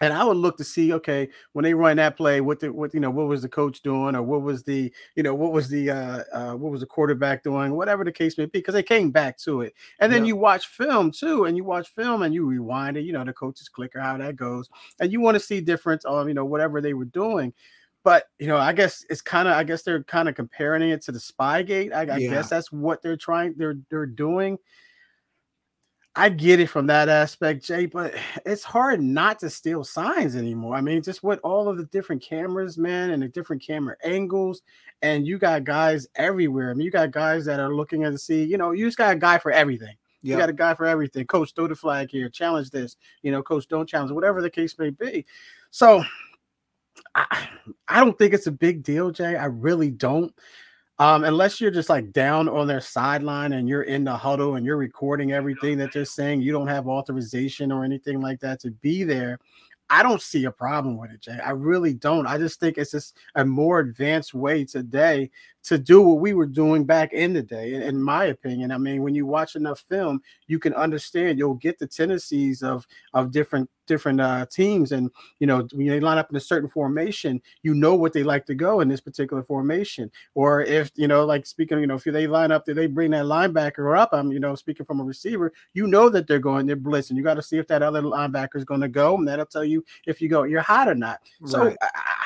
and 0.00 0.12
I 0.12 0.24
would 0.24 0.36
look 0.36 0.56
to 0.56 0.64
see, 0.64 0.92
okay, 0.92 1.28
when 1.52 1.62
they 1.62 1.72
run 1.72 1.98
that 1.98 2.16
play, 2.16 2.40
what 2.40 2.58
the 2.58 2.72
what 2.72 2.92
you 2.94 3.00
know, 3.00 3.10
what 3.10 3.28
was 3.28 3.42
the 3.42 3.48
coach 3.48 3.80
doing, 3.82 4.16
or 4.16 4.22
what 4.22 4.42
was 4.42 4.64
the 4.64 4.92
you 5.14 5.22
know, 5.22 5.34
what 5.34 5.52
was 5.52 5.68
the 5.68 5.90
uh, 5.90 6.22
uh 6.32 6.54
what 6.54 6.72
was 6.72 6.80
the 6.80 6.86
quarterback 6.86 7.44
doing, 7.44 7.76
whatever 7.76 8.04
the 8.04 8.10
case 8.10 8.36
may 8.36 8.46
be, 8.46 8.58
because 8.58 8.74
they 8.74 8.82
came 8.82 9.10
back 9.10 9.38
to 9.38 9.60
it. 9.60 9.72
And 10.00 10.12
then 10.12 10.24
you 10.24 10.34
watch 10.34 10.66
film 10.66 11.12
too, 11.12 11.44
and 11.44 11.56
you 11.56 11.62
watch 11.64 11.88
film 11.88 12.22
and 12.22 12.34
you 12.34 12.44
rewind 12.44 12.96
it, 12.96 13.04
you 13.04 13.12
know, 13.12 13.24
the 13.24 13.32
coach's 13.32 13.68
clicker, 13.68 14.00
how 14.00 14.16
that 14.16 14.36
goes, 14.36 14.68
and 15.00 15.12
you 15.12 15.20
want 15.20 15.36
to 15.36 15.40
see 15.40 15.60
difference 15.60 16.04
on 16.04 16.26
you 16.26 16.34
know 16.34 16.44
whatever 16.44 16.80
they 16.80 16.94
were 16.94 17.04
doing. 17.04 17.52
But 18.02 18.24
you 18.38 18.48
know, 18.48 18.58
I 18.58 18.72
guess 18.72 19.06
it's 19.08 19.22
kind 19.22 19.48
of, 19.48 19.54
I 19.54 19.64
guess 19.64 19.82
they're 19.82 20.02
kind 20.04 20.28
of 20.28 20.34
comparing 20.34 20.82
it 20.90 21.02
to 21.02 21.12
the 21.12 21.18
Spygate. 21.18 21.92
I, 21.92 22.02
I 22.02 22.16
yeah. 22.18 22.30
guess 22.30 22.50
that's 22.50 22.70
what 22.70 23.00
they're 23.00 23.16
trying, 23.16 23.54
they're 23.56 23.78
they're 23.90 24.06
doing. 24.06 24.58
I 26.16 26.28
get 26.28 26.60
it 26.60 26.68
from 26.68 26.86
that 26.86 27.08
aspect, 27.08 27.64
Jay, 27.64 27.86
but 27.86 28.14
it's 28.46 28.62
hard 28.62 29.02
not 29.02 29.40
to 29.40 29.50
steal 29.50 29.82
signs 29.82 30.36
anymore. 30.36 30.76
I 30.76 30.80
mean, 30.80 31.02
just 31.02 31.24
with 31.24 31.40
all 31.42 31.68
of 31.68 31.76
the 31.76 31.86
different 31.86 32.22
cameras, 32.22 32.78
man, 32.78 33.10
and 33.10 33.20
the 33.22 33.28
different 33.28 33.62
camera 33.62 33.96
angles, 34.04 34.62
and 35.02 35.26
you 35.26 35.38
got 35.38 35.64
guys 35.64 36.06
everywhere. 36.14 36.70
I 36.70 36.74
mean, 36.74 36.84
you 36.84 36.92
got 36.92 37.10
guys 37.10 37.44
that 37.46 37.58
are 37.58 37.74
looking 37.74 38.04
at 38.04 38.12
the 38.12 38.18
see, 38.18 38.44
you 38.44 38.56
know, 38.56 38.70
you 38.70 38.86
just 38.86 38.96
got 38.96 39.12
a 39.12 39.18
guy 39.18 39.38
for 39.38 39.50
everything. 39.50 39.96
Yep. 40.22 40.30
You 40.30 40.36
got 40.36 40.48
a 40.48 40.54
guy 40.54 40.74
for 40.74 40.86
everything. 40.86 41.26
Coach, 41.26 41.52
throw 41.54 41.66
the 41.66 41.74
flag 41.74 42.10
here, 42.10 42.28
challenge 42.28 42.70
this, 42.70 42.96
you 43.22 43.32
know, 43.32 43.42
coach, 43.42 43.66
don't 43.66 43.88
challenge, 43.88 44.12
whatever 44.12 44.40
the 44.40 44.48
case 44.48 44.78
may 44.78 44.90
be. 44.90 45.26
So 45.70 46.04
I, 47.14 47.48
I 47.88 48.00
don't 48.00 48.16
think 48.16 48.34
it's 48.34 48.46
a 48.46 48.52
big 48.52 48.84
deal, 48.84 49.10
Jay. 49.10 49.36
I 49.36 49.46
really 49.46 49.90
don't. 49.90 50.32
Um, 51.00 51.24
unless 51.24 51.60
you're 51.60 51.72
just 51.72 51.88
like 51.88 52.12
down 52.12 52.48
on 52.48 52.68
their 52.68 52.80
sideline 52.80 53.54
and 53.54 53.68
you're 53.68 53.82
in 53.82 54.04
the 54.04 54.16
huddle 54.16 54.54
and 54.54 54.64
you're 54.64 54.76
recording 54.76 55.32
everything 55.32 55.76
that 55.78 55.92
they're 55.92 56.04
saying, 56.04 56.40
you 56.40 56.52
don't 56.52 56.68
have 56.68 56.86
authorization 56.86 57.72
or 57.72 57.84
anything 57.84 58.20
like 58.20 58.38
that 58.40 58.60
to 58.60 58.70
be 58.70 59.02
there. 59.02 59.38
I 59.90 60.02
don't 60.02 60.22
see 60.22 60.44
a 60.44 60.50
problem 60.50 60.96
with 60.96 61.10
it, 61.10 61.20
Jay. 61.20 61.38
I 61.44 61.50
really 61.50 61.94
don't. 61.94 62.26
I 62.26 62.38
just 62.38 62.60
think 62.60 62.78
it's 62.78 62.92
just 62.92 63.16
a 63.34 63.44
more 63.44 63.80
advanced 63.80 64.34
way 64.34 64.64
today 64.64 65.30
to 65.64 65.78
do 65.78 66.02
what 66.02 66.20
we 66.20 66.34
were 66.34 66.46
doing 66.46 66.84
back 66.84 67.12
in 67.12 67.32
the 67.32 67.42
day, 67.42 67.74
in 67.74 68.00
my 68.00 68.26
opinion. 68.26 68.70
I 68.70 68.78
mean, 68.78 69.02
when 69.02 69.14
you 69.14 69.26
watch 69.26 69.56
enough 69.56 69.82
film, 69.88 70.20
you 70.46 70.58
can 70.58 70.74
understand. 70.74 71.38
You'll 71.38 71.54
get 71.54 71.78
the 71.78 71.86
tendencies 71.86 72.62
of 72.62 72.86
of 73.14 73.30
different 73.30 73.68
different 73.86 74.20
uh, 74.20 74.46
teams, 74.46 74.92
and 74.92 75.10
you 75.40 75.46
know 75.46 75.66
when 75.72 75.86
they 75.86 76.00
line 76.00 76.18
up 76.18 76.30
in 76.30 76.36
a 76.36 76.40
certain 76.40 76.68
formation, 76.68 77.40
you 77.62 77.74
know 77.74 77.94
what 77.94 78.12
they 78.12 78.22
like 78.22 78.44
to 78.46 78.54
go 78.54 78.80
in 78.80 78.88
this 78.88 79.00
particular 79.00 79.42
formation. 79.42 80.10
Or 80.34 80.60
if 80.62 80.90
you 80.96 81.08
know, 81.08 81.24
like 81.24 81.46
speaking, 81.46 81.80
you 81.80 81.86
know, 81.86 81.94
if 81.94 82.04
they 82.04 82.26
line 82.26 82.52
up, 82.52 82.66
they 82.66 82.86
bring 82.86 83.10
that 83.12 83.24
linebacker 83.24 83.98
up. 83.98 84.10
I'm 84.12 84.32
you 84.32 84.40
know 84.40 84.54
speaking 84.54 84.86
from 84.86 85.00
a 85.00 85.04
receiver, 85.04 85.52
you 85.72 85.86
know 85.86 86.10
that 86.10 86.26
they're 86.26 86.38
going, 86.38 86.66
they're 86.66 86.76
blitzing. 86.76 87.16
You 87.16 87.22
got 87.22 87.34
to 87.34 87.42
see 87.42 87.56
if 87.58 87.66
that 87.68 87.82
other 87.82 88.02
linebacker 88.02 88.56
is 88.56 88.64
going 88.64 88.82
to 88.82 88.88
go, 88.88 89.16
and 89.16 89.26
that'll 89.26 89.46
tell 89.46 89.64
you 89.64 89.84
if 90.06 90.20
you 90.20 90.28
go, 90.28 90.42
you're 90.42 90.60
hot 90.60 90.88
or 90.88 90.94
not. 90.94 91.20
So. 91.46 91.74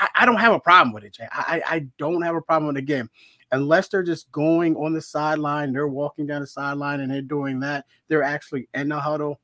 I, 0.01 0.09
I, 0.14 0.26
don't 0.26 0.36
have 0.36 0.53
a 0.53 0.61
problem 0.61 0.93
with 0.93 1.05
it, 1.05 1.14
Jay. 1.14 1.28
I, 1.30 1.62
I 1.66 1.86
don't 1.97 2.22
have 2.22 2.34
a 2.34 2.41
problem 2.41 2.68
with 2.68 2.76
it. 2.76 2.80
Again, 2.80 3.09
unless 3.53 3.88
they're 3.88 4.03
just 4.03 4.30
going 4.32 4.76
on 4.76 4.92
the 4.92 5.03
sideline, 5.03 5.72
they're 5.72 5.88
walking 5.88 6.26
down 6.26 6.40
the 6.40 6.46
sideline 6.46 7.01
and 7.01 7.11
they're 7.11 7.22
doing 7.22 7.61
that, 7.61 7.86
they're 8.09 8.22
actually 8.22 8.68
in 8.74 8.88
the 8.88 8.99
huddle. 8.99 9.40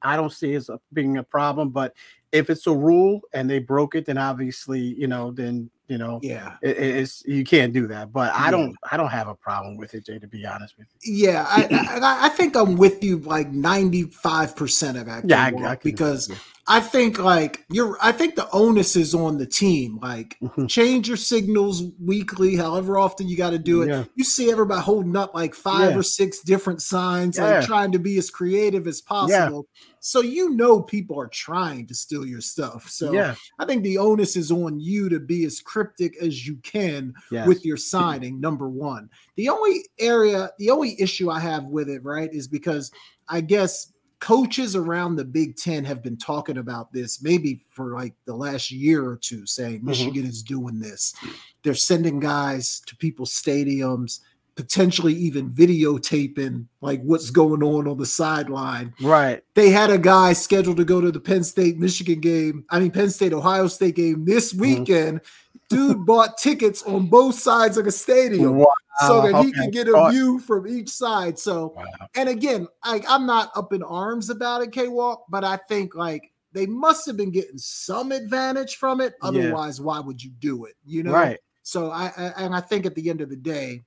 I 0.00 0.16
don't 0.16 0.32
see 0.32 0.52
it 0.52 0.56
as 0.56 0.70
being 0.92 1.16
a 1.16 1.24
problem, 1.24 1.70
but 1.70 1.94
if 2.30 2.50
it's 2.50 2.66
a 2.66 2.74
rule 2.74 3.20
and 3.32 3.48
they 3.48 3.58
broke 3.58 3.94
it, 3.94 4.06
then 4.06 4.18
obviously, 4.18 4.80
you 4.80 5.08
know, 5.08 5.30
then 5.30 5.70
you 5.88 5.96
know, 5.96 6.20
yeah, 6.22 6.56
it, 6.60 6.76
it's 6.76 7.24
you 7.24 7.44
can't 7.44 7.72
do 7.72 7.86
that. 7.86 8.12
But 8.12 8.32
I 8.34 8.50
don't, 8.50 8.76
I 8.92 8.98
don't 8.98 9.08
have 9.08 9.26
a 9.26 9.34
problem 9.34 9.78
with 9.78 9.94
it, 9.94 10.04
Jay. 10.04 10.18
To 10.18 10.26
be 10.26 10.44
honest 10.44 10.76
with 10.76 10.86
you, 11.02 11.28
yeah, 11.28 11.46
I, 11.48 11.66
I, 11.72 12.26
I 12.26 12.28
think 12.28 12.56
I'm 12.56 12.76
with 12.76 13.02
you 13.02 13.20
like 13.20 13.50
95 13.50 14.54
percent 14.54 14.98
of 14.98 15.06
that. 15.06 15.24
Yeah, 15.26 15.50
I, 15.56 15.70
I 15.70 15.76
because 15.76 16.30
I 16.70 16.80
think 16.80 17.18
like 17.18 17.64
you're 17.70 17.96
I 18.02 18.12
think 18.12 18.36
the 18.36 18.48
onus 18.50 18.94
is 18.94 19.14
on 19.14 19.38
the 19.38 19.46
team. 19.46 19.98
Like 20.02 20.36
mm-hmm. 20.42 20.66
change 20.66 21.08
your 21.08 21.16
signals 21.16 21.82
weekly, 21.98 22.56
however 22.56 22.98
often 22.98 23.26
you 23.26 23.38
got 23.38 23.50
to 23.50 23.58
do 23.58 23.82
it. 23.82 23.88
Yeah. 23.88 24.04
You 24.14 24.24
see 24.24 24.52
everybody 24.52 24.82
holding 24.82 25.16
up 25.16 25.34
like 25.34 25.54
five 25.54 25.92
yeah. 25.92 25.96
or 25.96 26.02
six 26.02 26.40
different 26.40 26.82
signs, 26.82 27.38
yeah. 27.38 27.44
like 27.44 27.66
trying 27.66 27.90
to 27.92 27.98
be 27.98 28.18
as 28.18 28.28
creative 28.28 28.86
as 28.86 29.00
possible. 29.00 29.66
So 30.00 30.20
you 30.20 30.50
know 30.50 30.82
people 30.82 31.18
are 31.18 31.28
trying 31.28 31.86
to 31.86 31.94
steal 31.94 32.26
your 32.26 32.42
stuff. 32.42 32.88
So 32.90 33.12
yeah. 33.12 33.34
I 33.58 33.64
think 33.64 33.82
the 33.82 33.96
onus 33.96 34.36
is 34.36 34.52
on 34.52 34.78
you 34.78 35.08
to 35.08 35.20
be 35.20 35.46
as 35.46 35.60
cryptic 35.60 36.22
as 36.22 36.46
you 36.46 36.56
can 36.56 37.14
yes. 37.30 37.48
with 37.48 37.64
your 37.64 37.78
signing, 37.78 38.40
number 38.40 38.68
one. 38.68 39.08
The 39.36 39.48
only 39.48 39.86
area, 39.98 40.50
the 40.58 40.70
only 40.70 41.00
issue 41.00 41.30
I 41.30 41.40
have 41.40 41.64
with 41.64 41.88
it, 41.88 42.04
right, 42.04 42.32
is 42.32 42.46
because 42.46 42.92
I 43.28 43.40
guess 43.40 43.92
coaches 44.20 44.74
around 44.74 45.16
the 45.16 45.24
Big 45.24 45.56
Ten 45.56 45.84
have 45.84 46.02
been 46.02 46.16
talking 46.16 46.58
about 46.58 46.92
this 46.92 47.22
maybe 47.22 47.62
for 47.70 47.94
like 47.94 48.14
the 48.24 48.34
last 48.34 48.70
year 48.70 49.04
or 49.04 49.16
two, 49.16 49.46
saying 49.46 49.78
mm-hmm. 49.78 49.88
Michigan 49.88 50.26
is 50.26 50.42
doing 50.42 50.78
this. 50.78 51.14
They're 51.62 51.74
sending 51.74 52.20
guys 52.20 52.80
to 52.86 52.96
people's 52.96 53.32
stadiums, 53.32 54.20
potentially 54.58 55.14
even 55.14 55.50
videotaping 55.50 56.66
like 56.80 57.00
what's 57.02 57.30
going 57.30 57.62
on 57.62 57.86
on 57.86 57.96
the 57.96 58.04
sideline. 58.04 58.92
Right. 59.00 59.40
They 59.54 59.70
had 59.70 59.90
a 59.90 59.98
guy 59.98 60.32
scheduled 60.32 60.78
to 60.78 60.84
go 60.84 61.00
to 61.00 61.12
the 61.12 61.20
Penn 61.20 61.44
State 61.44 61.78
Michigan 61.78 62.18
game. 62.18 62.64
I 62.70 62.80
mean 62.80 62.90
Penn 62.90 63.10
State 63.10 63.32
Ohio 63.32 63.68
State 63.68 63.94
game 63.94 64.24
this 64.24 64.52
mm-hmm. 64.52 64.60
weekend. 64.60 65.20
Mm-hmm. 65.20 65.47
Dude 65.68 66.06
bought 66.06 66.38
tickets 66.38 66.82
on 66.82 67.06
both 67.06 67.34
sides 67.34 67.76
of 67.76 67.84
the 67.84 67.92
stadium. 67.92 68.56
Wow 68.56 68.66
so 69.06 69.22
that 69.22 69.44
he 69.44 69.52
can 69.52 69.70
get 69.70 69.88
a 69.88 70.10
view 70.10 70.38
from 70.38 70.66
each 70.66 70.88
side. 70.88 71.38
So, 71.38 71.74
wow. 71.76 71.84
and 72.16 72.28
again, 72.28 72.66
I, 72.82 73.02
I'm 73.08 73.26
not 73.26 73.50
up 73.54 73.72
in 73.72 73.82
arms 73.82 74.30
about 74.30 74.62
it, 74.62 74.72
K 74.72 74.88
Walk, 74.88 75.24
but 75.28 75.44
I 75.44 75.56
think 75.68 75.94
like 75.94 76.32
they 76.52 76.66
must 76.66 77.06
have 77.06 77.16
been 77.16 77.30
getting 77.30 77.58
some 77.58 78.12
advantage 78.12 78.76
from 78.76 79.00
it. 79.00 79.14
Otherwise, 79.22 79.78
yeah. 79.78 79.84
why 79.84 80.00
would 80.00 80.22
you 80.22 80.30
do 80.40 80.64
it? 80.64 80.74
You 80.84 81.04
know, 81.04 81.12
right? 81.12 81.38
So 81.62 81.90
I, 81.90 82.12
I 82.16 82.32
and 82.38 82.54
I 82.54 82.60
think 82.60 82.86
at 82.86 82.94
the 82.94 83.08
end 83.10 83.20
of 83.20 83.28
the 83.28 83.36
day, 83.36 83.84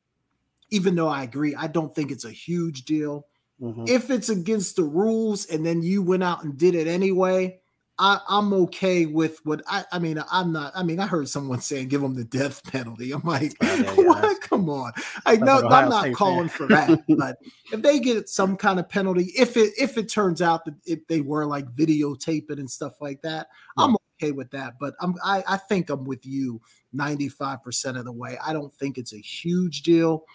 even 0.70 0.96
though 0.96 1.10
I 1.10 1.24
agree, 1.24 1.56
I 1.56 1.68
don't 1.68 1.94
think 1.94 2.12
it's 2.12 2.26
a 2.26 2.32
huge 2.32 2.86
deal. 2.86 3.26
Mm-hmm. 3.62 3.86
If 3.88 4.10
it's 4.10 4.30
against 4.30 4.76
the 4.76 4.84
rules 4.84 5.46
and 5.48 5.66
then 5.66 5.84
you 5.84 6.02
went 6.02 6.24
out 6.24 6.44
and 6.44 6.58
did 6.58 6.74
it 6.74 6.88
anyway, 6.88 7.60
I, 8.02 8.20
am 8.40 8.52
okay 8.54 9.06
with 9.06 9.46
what 9.46 9.62
I, 9.68 9.86
I 9.92 10.00
mean. 10.00 10.22
I'm 10.32 10.52
not. 10.52 10.72
I 10.76 10.82
mean, 10.82 11.00
I 11.00 11.06
heard 11.06 11.30
someone 11.30 11.62
saying 11.62 11.90
give 11.90 12.02
them 12.02 12.16
the 12.16 12.24
death 12.24 12.64
penalty. 12.64 13.12
I'm 13.12 13.22
like, 13.22 13.54
oh, 13.62 13.76
yeah, 13.76 13.94
yeah, 13.96 14.08
what? 14.08 14.42
Come 14.42 14.72
on. 14.72 14.92
I 15.28 15.36
know 15.36 15.68
I'm 15.68 15.88
not 15.88 16.12
calling 16.14 16.50
for 16.50 16.66
that, 16.68 17.04
but 17.18 17.38
if 17.72 17.84
they 17.84 18.00
get 18.00 18.28
some 18.28 18.58
kind 18.58 18.80
of 18.80 18.90
penalty, 18.90 19.32
if 19.38 19.56
it 19.56 19.74
if 19.78 20.00
it 20.00 20.10
turns 20.10 20.42
out 20.42 20.66
that 20.66 20.74
if 20.84 21.06
they 21.08 21.22
were 21.22 21.46
like 21.46 21.68
videotaping 21.76 22.58
and 22.58 22.70
stuff 22.70 23.00
like 23.02 23.22
that, 23.22 23.48
yeah. 23.78 23.84
I'm 23.84 23.96
okay 24.18 24.32
with 24.32 24.50
that. 24.50 24.80
But 24.80 24.96
I'm 25.00 25.14
I, 25.24 25.44
I 25.48 25.58
think 25.58 25.92
I'm 25.92 26.04
with 26.04 26.26
you 26.26 26.60
95 26.94 27.64
percent 27.64 27.98
of 27.98 28.06
the 28.06 28.12
way. 28.12 28.36
I 28.44 28.52
don't 28.52 28.74
think 28.74 28.98
it's 28.98 29.14
a 29.14 29.20
huge 29.20 29.84
deal 29.84 30.26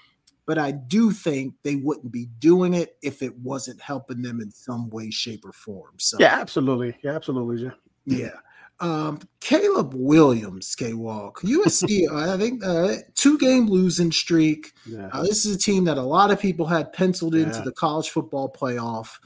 but 0.47 0.59
I 0.59 0.71
do 0.71 1.11
think 1.11 1.55
they 1.65 1.77
wouldn't 1.77 2.13
be 2.13 2.27
doing 2.39 2.73
it 2.73 2.97
if 3.03 3.21
it 3.23 3.37
wasn't 3.39 3.81
helping 3.81 4.23
them 4.23 4.41
in 4.41 4.51
some 4.51 4.89
way, 4.91 5.11
shape, 5.11 5.45
or 5.45 5.53
form. 5.53 5.95
So 5.99 6.17
yeah, 6.21 6.39
absolutely, 6.41 6.97
yeah, 7.03 7.13
absolutely, 7.13 7.65
yeah. 7.65 8.19
yeah. 8.19 8.37
Um, 8.79 9.19
Caleb 9.41 9.95
Williams, 9.95 10.75
K 10.75 10.93
Walk, 10.93 11.41
USC, 11.41 12.11
I 12.13 12.37
think 12.37 12.65
uh, 12.65 12.97
two 13.15 13.39
game 13.39 13.67
losing 13.67 14.13
streak. 14.13 14.73
Yeah. 14.85 15.09
Uh, 15.13 15.23
this 15.23 15.47
is 15.47 15.57
a 15.57 15.59
team 15.59 15.85
that 15.85 15.99
a 15.99 16.03
lot 16.03 16.31
of 16.31 16.41
people 16.41 16.67
had 16.67 16.93
penciled 16.93 17.35
yeah. 17.35 17.45
into 17.45 17.63
the 17.63 17.73
college 17.73 18.11
football 18.11 18.53
playoff. 18.53 19.19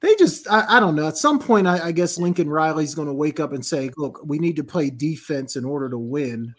They 0.00 0.14
just, 0.14 0.50
I, 0.50 0.76
I 0.76 0.80
don't 0.80 0.96
know. 0.96 1.06
At 1.06 1.18
some 1.18 1.38
point, 1.38 1.66
I, 1.66 1.88
I 1.88 1.92
guess 1.92 2.16
Lincoln 2.16 2.48
Riley's 2.48 2.94
going 2.94 3.08
to 3.08 3.14
wake 3.14 3.38
up 3.38 3.52
and 3.52 3.64
say, 3.64 3.90
look, 3.98 4.22
we 4.24 4.38
need 4.38 4.56
to 4.56 4.64
play 4.64 4.88
defense 4.88 5.56
in 5.56 5.66
order 5.66 5.90
to 5.90 5.98
win. 5.98 6.54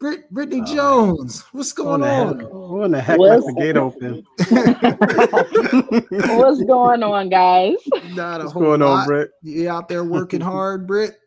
Brit- 0.00 0.30
Brittany 0.30 0.60
uh, 0.60 0.66
Jones, 0.66 1.42
what's 1.52 1.72
going 1.72 2.02
on? 2.02 2.40
What 2.40 2.90
the 2.90 3.00
heck 3.00 3.18
left 3.18 3.46
the 3.46 3.54
gate 3.54 3.76
open? 3.76 4.24
what's 6.38 6.62
going 6.64 7.02
on, 7.02 7.28
guys? 7.28 7.76
Not 8.14 8.40
a 8.40 8.44
what's 8.44 8.52
whole 8.52 8.62
going 8.62 8.80
lot. 8.80 9.00
on, 9.00 9.06
Britt? 9.06 9.30
You 9.42 9.70
out 9.70 9.88
there 9.88 10.04
working 10.04 10.40
hard, 10.40 10.86
Britt? 10.86 11.18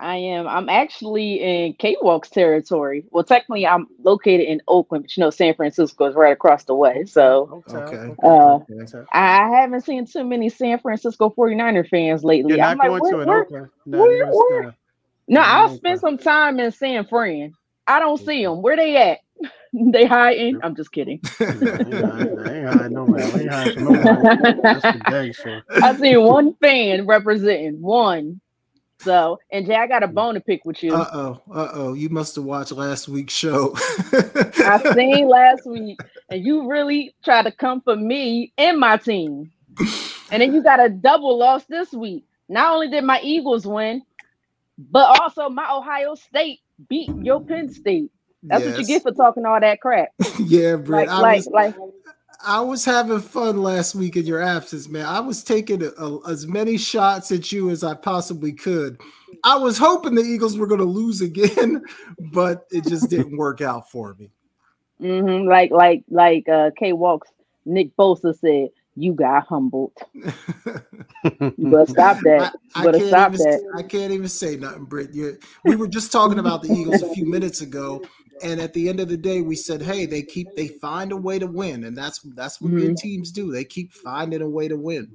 I 0.00 0.16
am. 0.16 0.46
I'm 0.46 0.68
actually 0.68 1.40
in 1.40 1.74
K-Walk's 1.74 2.30
territory. 2.30 3.04
Well, 3.10 3.24
technically, 3.24 3.66
I'm 3.66 3.88
located 4.04 4.46
in 4.46 4.62
Oakland, 4.68 5.04
but 5.04 5.16
you 5.16 5.22
know, 5.22 5.30
San 5.30 5.54
Francisco 5.54 6.06
is 6.06 6.14
right 6.14 6.32
across 6.32 6.64
the 6.64 6.74
way. 6.76 7.04
So, 7.04 7.64
okay. 7.68 8.14
Uh, 8.22 8.60
okay. 8.70 9.04
I 9.12 9.48
haven't 9.48 9.80
seen 9.80 10.06
too 10.06 10.22
many 10.22 10.50
San 10.50 10.78
Francisco 10.78 11.34
49er 11.36 11.88
fans 11.88 12.22
lately. 12.22 12.52
You're 12.52 12.58
not 12.58 12.80
I'm 12.80 12.88
going 12.88 13.02
like, 13.02 13.10
to 13.10 13.16
where, 13.16 13.42
Oakland. 13.42 13.68
No, 13.86 13.98
where, 13.98 14.30
where? 14.30 14.74
no 15.26 15.40
I'll 15.40 15.74
spend 15.74 15.98
some 15.98 16.16
time 16.16 16.60
in 16.60 16.70
San 16.70 17.04
Fran. 17.04 17.54
I 17.88 17.98
don't 17.98 18.18
see 18.18 18.44
them. 18.44 18.62
Where 18.62 18.76
they 18.76 18.96
at? 18.96 19.20
they 19.72 20.04
hiding. 20.04 20.60
I'm 20.62 20.76
just 20.76 20.92
kidding. 20.92 21.20
I 25.80 25.96
see 25.98 26.16
one 26.16 26.54
fan 26.54 27.06
representing 27.06 27.80
one. 27.80 28.40
So, 29.00 29.38
and 29.52 29.64
Jay, 29.64 29.76
I 29.76 29.86
got 29.86 30.02
a 30.02 30.08
bone 30.08 30.34
to 30.34 30.40
pick 30.40 30.64
with 30.64 30.82
you. 30.82 30.92
Uh 30.92 31.08
oh, 31.12 31.40
uh 31.54 31.68
oh. 31.72 31.92
You 31.94 32.08
must 32.08 32.34
have 32.34 32.44
watched 32.44 32.72
last 32.72 33.08
week's 33.08 33.32
show. 33.32 33.72
I 33.76 34.92
seen 34.94 35.28
last 35.28 35.66
week, 35.66 36.00
and 36.30 36.44
you 36.44 36.68
really 36.68 37.14
tried 37.24 37.42
to 37.42 37.52
come 37.52 37.80
for 37.80 37.94
me 37.94 38.52
and 38.58 38.78
my 38.78 38.96
team. 38.96 39.52
And 40.32 40.42
then 40.42 40.52
you 40.52 40.64
got 40.64 40.84
a 40.84 40.88
double 40.88 41.38
loss 41.38 41.64
this 41.66 41.92
week. 41.92 42.24
Not 42.48 42.72
only 42.74 42.90
did 42.90 43.04
my 43.04 43.20
Eagles 43.22 43.64
win, 43.64 44.02
but 44.76 45.20
also 45.20 45.48
my 45.48 45.70
Ohio 45.72 46.16
State 46.16 46.60
beat 46.88 47.10
your 47.22 47.40
Penn 47.40 47.72
State. 47.72 48.10
That's 48.42 48.64
yes. 48.64 48.72
what 48.72 48.80
you 48.80 48.86
get 48.86 49.02
for 49.02 49.12
talking 49.12 49.44
all 49.44 49.60
that 49.60 49.80
crap. 49.80 50.10
yeah, 50.38 50.76
Britt. 50.76 51.08
Like, 51.08 51.08
I 51.08 51.20
like, 51.20 51.36
was, 51.36 51.46
like, 51.48 51.76
I 52.44 52.60
was 52.60 52.84
having 52.84 53.20
fun 53.20 53.62
last 53.62 53.94
week 53.94 54.16
in 54.16 54.24
your 54.24 54.40
absence, 54.40 54.88
man. 54.88 55.06
I 55.06 55.20
was 55.20 55.42
taking 55.42 55.82
a, 55.82 55.88
a, 55.98 56.30
as 56.30 56.46
many 56.46 56.76
shots 56.78 57.32
at 57.32 57.50
you 57.50 57.70
as 57.70 57.82
I 57.82 57.94
possibly 57.94 58.52
could. 58.52 59.00
I 59.42 59.56
was 59.56 59.76
hoping 59.76 60.14
the 60.14 60.22
Eagles 60.22 60.56
were 60.56 60.68
going 60.68 60.80
to 60.80 60.86
lose 60.86 61.20
again, 61.20 61.82
but 62.32 62.66
it 62.70 62.86
just 62.86 63.10
didn't 63.10 63.36
work 63.36 63.60
out 63.60 63.90
for 63.90 64.14
me. 64.14 64.30
Mm-hmm. 65.00 65.48
Like, 65.48 65.70
like, 65.70 66.04
like 66.08 66.48
uh, 66.48 66.70
K 66.78 66.92
Walks, 66.92 67.28
Nick 67.64 67.96
Bosa 67.96 68.36
said, 68.38 68.68
you 68.98 69.12
got 69.12 69.46
humbled. 69.46 69.92
you 70.12 70.24
better 71.22 71.86
stop 71.86 72.18
that. 72.24 72.54
You 72.76 72.84
better 72.84 73.06
stop 73.06 73.34
even, 73.34 73.46
that. 73.46 73.72
I 73.76 73.82
can't 73.82 74.12
even 74.12 74.28
say 74.28 74.56
nothing, 74.56 74.84
Britt. 74.84 75.14
You're, 75.14 75.38
we 75.64 75.76
were 75.76 75.88
just 75.88 76.10
talking 76.10 76.38
about 76.38 76.62
the 76.62 76.72
Eagles 76.72 77.02
a 77.02 77.14
few 77.14 77.26
minutes 77.26 77.60
ago, 77.60 78.02
and 78.42 78.60
at 78.60 78.72
the 78.74 78.88
end 78.88 79.00
of 79.00 79.08
the 79.08 79.16
day, 79.16 79.40
we 79.40 79.54
said, 79.54 79.80
"Hey, 79.80 80.06
they 80.06 80.22
keep 80.22 80.48
they 80.56 80.68
find 80.68 81.12
a 81.12 81.16
way 81.16 81.38
to 81.38 81.46
win, 81.46 81.84
and 81.84 81.96
that's 81.96 82.20
that's 82.34 82.60
what 82.60 82.72
mm-hmm. 82.72 82.88
good 82.88 82.96
teams 82.96 83.30
do. 83.30 83.52
They 83.52 83.64
keep 83.64 83.92
finding 83.92 84.42
a 84.42 84.48
way 84.48 84.68
to 84.68 84.76
win." 84.76 85.10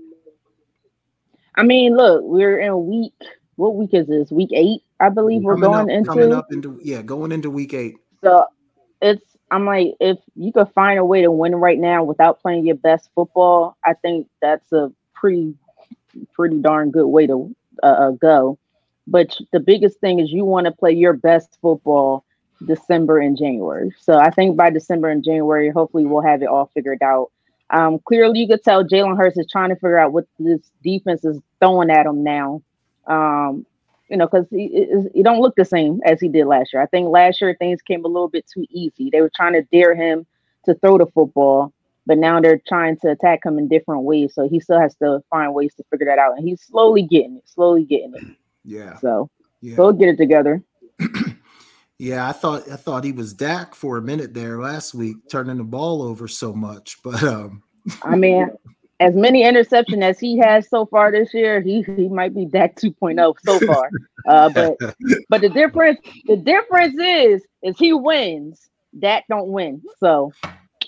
I 1.56 1.64
mean, 1.64 1.96
look, 1.96 2.22
we're 2.24 2.60
in 2.60 2.70
a 2.70 2.78
week. 2.78 3.14
What 3.56 3.76
week 3.76 3.94
is 3.94 4.08
this? 4.08 4.32
Week 4.32 4.50
eight, 4.54 4.82
I 5.00 5.10
believe. 5.10 5.44
We're 5.44 5.58
going 5.58 5.90
up, 5.90 5.90
into 5.90 6.10
coming 6.10 6.34
up 6.34 6.52
into 6.52 6.80
yeah, 6.82 7.02
going 7.02 7.32
into 7.32 7.50
week 7.50 7.74
eight. 7.74 7.96
So 8.24 8.46
it's 9.02 9.33
I'm 9.54 9.66
like, 9.66 9.96
if 10.00 10.18
you 10.36 10.52
could 10.52 10.70
find 10.70 10.98
a 10.98 11.06
way 11.06 11.22
to 11.22 11.32
win 11.32 11.56
right 11.56 11.78
now 11.78 12.04
without 12.04 12.42
playing 12.42 12.66
your 12.66 12.76
best 12.76 13.10
football, 13.14 13.78
I 13.86 13.94
think 13.94 14.28
that's 14.42 14.72
a 14.72 14.92
pretty, 15.14 15.54
pretty 16.34 16.60
darn 16.60 16.90
good 16.90 17.06
way 17.06 17.28
to 17.28 17.56
uh, 17.84 17.86
uh 17.86 18.12
go. 18.12 18.58
But 19.06 19.38
the 19.52 19.60
biggest 19.60 20.00
thing 20.00 20.20
is 20.20 20.32
you 20.32 20.44
want 20.44 20.66
to 20.66 20.72
play 20.72 20.92
your 20.92 21.14
best 21.14 21.60
football 21.62 22.26
December 22.66 23.20
and 23.20 23.38
January. 23.38 23.92
So 24.00 24.18
I 24.18 24.32
think 24.32 24.58
by 24.58 24.72
December 24.72 25.10
and 25.10 25.24
January, 25.24 25.70
hopefully 25.70 26.06
we'll 26.06 26.24
have 26.24 26.42
it 26.42 26.48
all 26.48 26.72
figured 26.74 27.04
out. 27.04 27.32
Um, 27.70 28.00
clearly, 28.00 28.40
you 28.40 28.48
could 28.48 28.64
tell 28.64 28.84
Jalen 28.84 29.18
Hurts 29.18 29.38
is 29.38 29.48
trying 29.52 29.70
to 29.70 29.76
figure 29.76 30.00
out 30.00 30.14
what 30.14 30.26
this 30.40 30.62
defense 30.84 31.24
is 31.26 31.40
throwing 31.60 31.92
at 31.92 32.08
him 32.08 32.24
now. 32.24 32.64
Um, 33.06 33.68
you 34.10 34.18
know, 34.18 34.28
because 34.28 34.46
he, 34.50 34.86
he 35.14 35.24
don't 35.24 35.40
look 35.40 35.56
the 35.56 35.66
same 35.66 36.02
as 36.06 36.20
he 36.20 36.28
did 36.28 36.46
last 36.46 36.74
year. 36.74 36.82
I 36.82 36.86
think 36.88 37.10
last 37.10 37.42
year 37.42 37.56
things 37.58 37.82
came 37.82 38.06
a 38.06 38.08
little 38.08 38.28
bit 38.30 38.46
too 38.52 38.66
easy. 38.70 39.10
They 39.10 39.22
were 39.22 39.32
trying 39.36 39.54
to 39.54 39.64
dare 39.72 39.96
him 39.96 40.26
to 40.66 40.76
throw 40.76 40.98
the 40.98 41.08
football, 41.08 41.74
but 42.06 42.18
now 42.18 42.40
they're 42.40 42.62
trying 42.68 42.98
to 42.98 43.12
attack 43.12 43.46
him 43.46 43.58
in 43.58 43.68
different 43.68 44.04
ways. 44.04 44.34
So 44.34 44.48
he 44.48 44.60
still 44.60 44.80
has 44.80 44.96
to 44.98 45.22
find 45.30 45.54
ways 45.54 45.74
to 45.76 45.84
figure 45.90 46.06
that 46.06 46.20
out, 46.20 46.38
and 46.38 46.48
he's 46.48 46.62
slowly 46.62 47.04
getting 47.04 47.38
it, 47.38 47.44
slowly 47.46 47.86
getting 47.86 48.14
it. 48.16 48.24
Yeah. 48.66 48.98
So 49.00 49.30
Yeah. 49.60 49.76
we'll 49.76 49.92
get 49.92 50.08
it 50.08 50.18
together. 50.18 50.64
Yeah, 52.00 52.28
I 52.28 52.32
thought 52.34 52.70
I 52.70 52.76
thought 52.76 53.04
he 53.04 53.12
was 53.14 53.34
Dak 53.34 53.76
for 53.76 53.98
a 53.98 54.02
minute 54.02 54.34
there 54.34 54.60
last 54.60 54.94
week, 54.94 55.18
turning 55.30 55.58
the 55.58 55.64
ball 55.64 56.02
over 56.02 56.28
so 56.28 56.52
much. 56.52 56.98
But 57.04 57.24
um, 57.24 57.64
I 58.04 58.16
mean, 58.16 58.50
as 59.00 59.16
many 59.16 59.44
interception 59.44 60.04
as 60.04 60.20
he 60.20 60.38
has 60.38 60.70
so 60.70 60.86
far 60.86 61.12
this 61.12 61.34
year, 61.34 61.62
he 61.62 61.84
he 61.98 62.10
might 62.10 62.34
be 62.34 62.46
Dak 62.46 62.76
2.0 62.76 63.36
so 63.44 63.60
far. 63.68 63.90
Uh, 64.28 64.50
but 64.50 64.78
but 65.30 65.42
the 65.42 65.50
difference 65.50 66.00
the 66.28 66.38
difference 66.38 66.96
is 67.00 67.44
is 67.62 67.78
he 67.78 67.94
wins. 67.94 68.70
Dak 69.00 69.26
don't 69.28 69.50
win. 69.50 69.82
So 70.00 70.32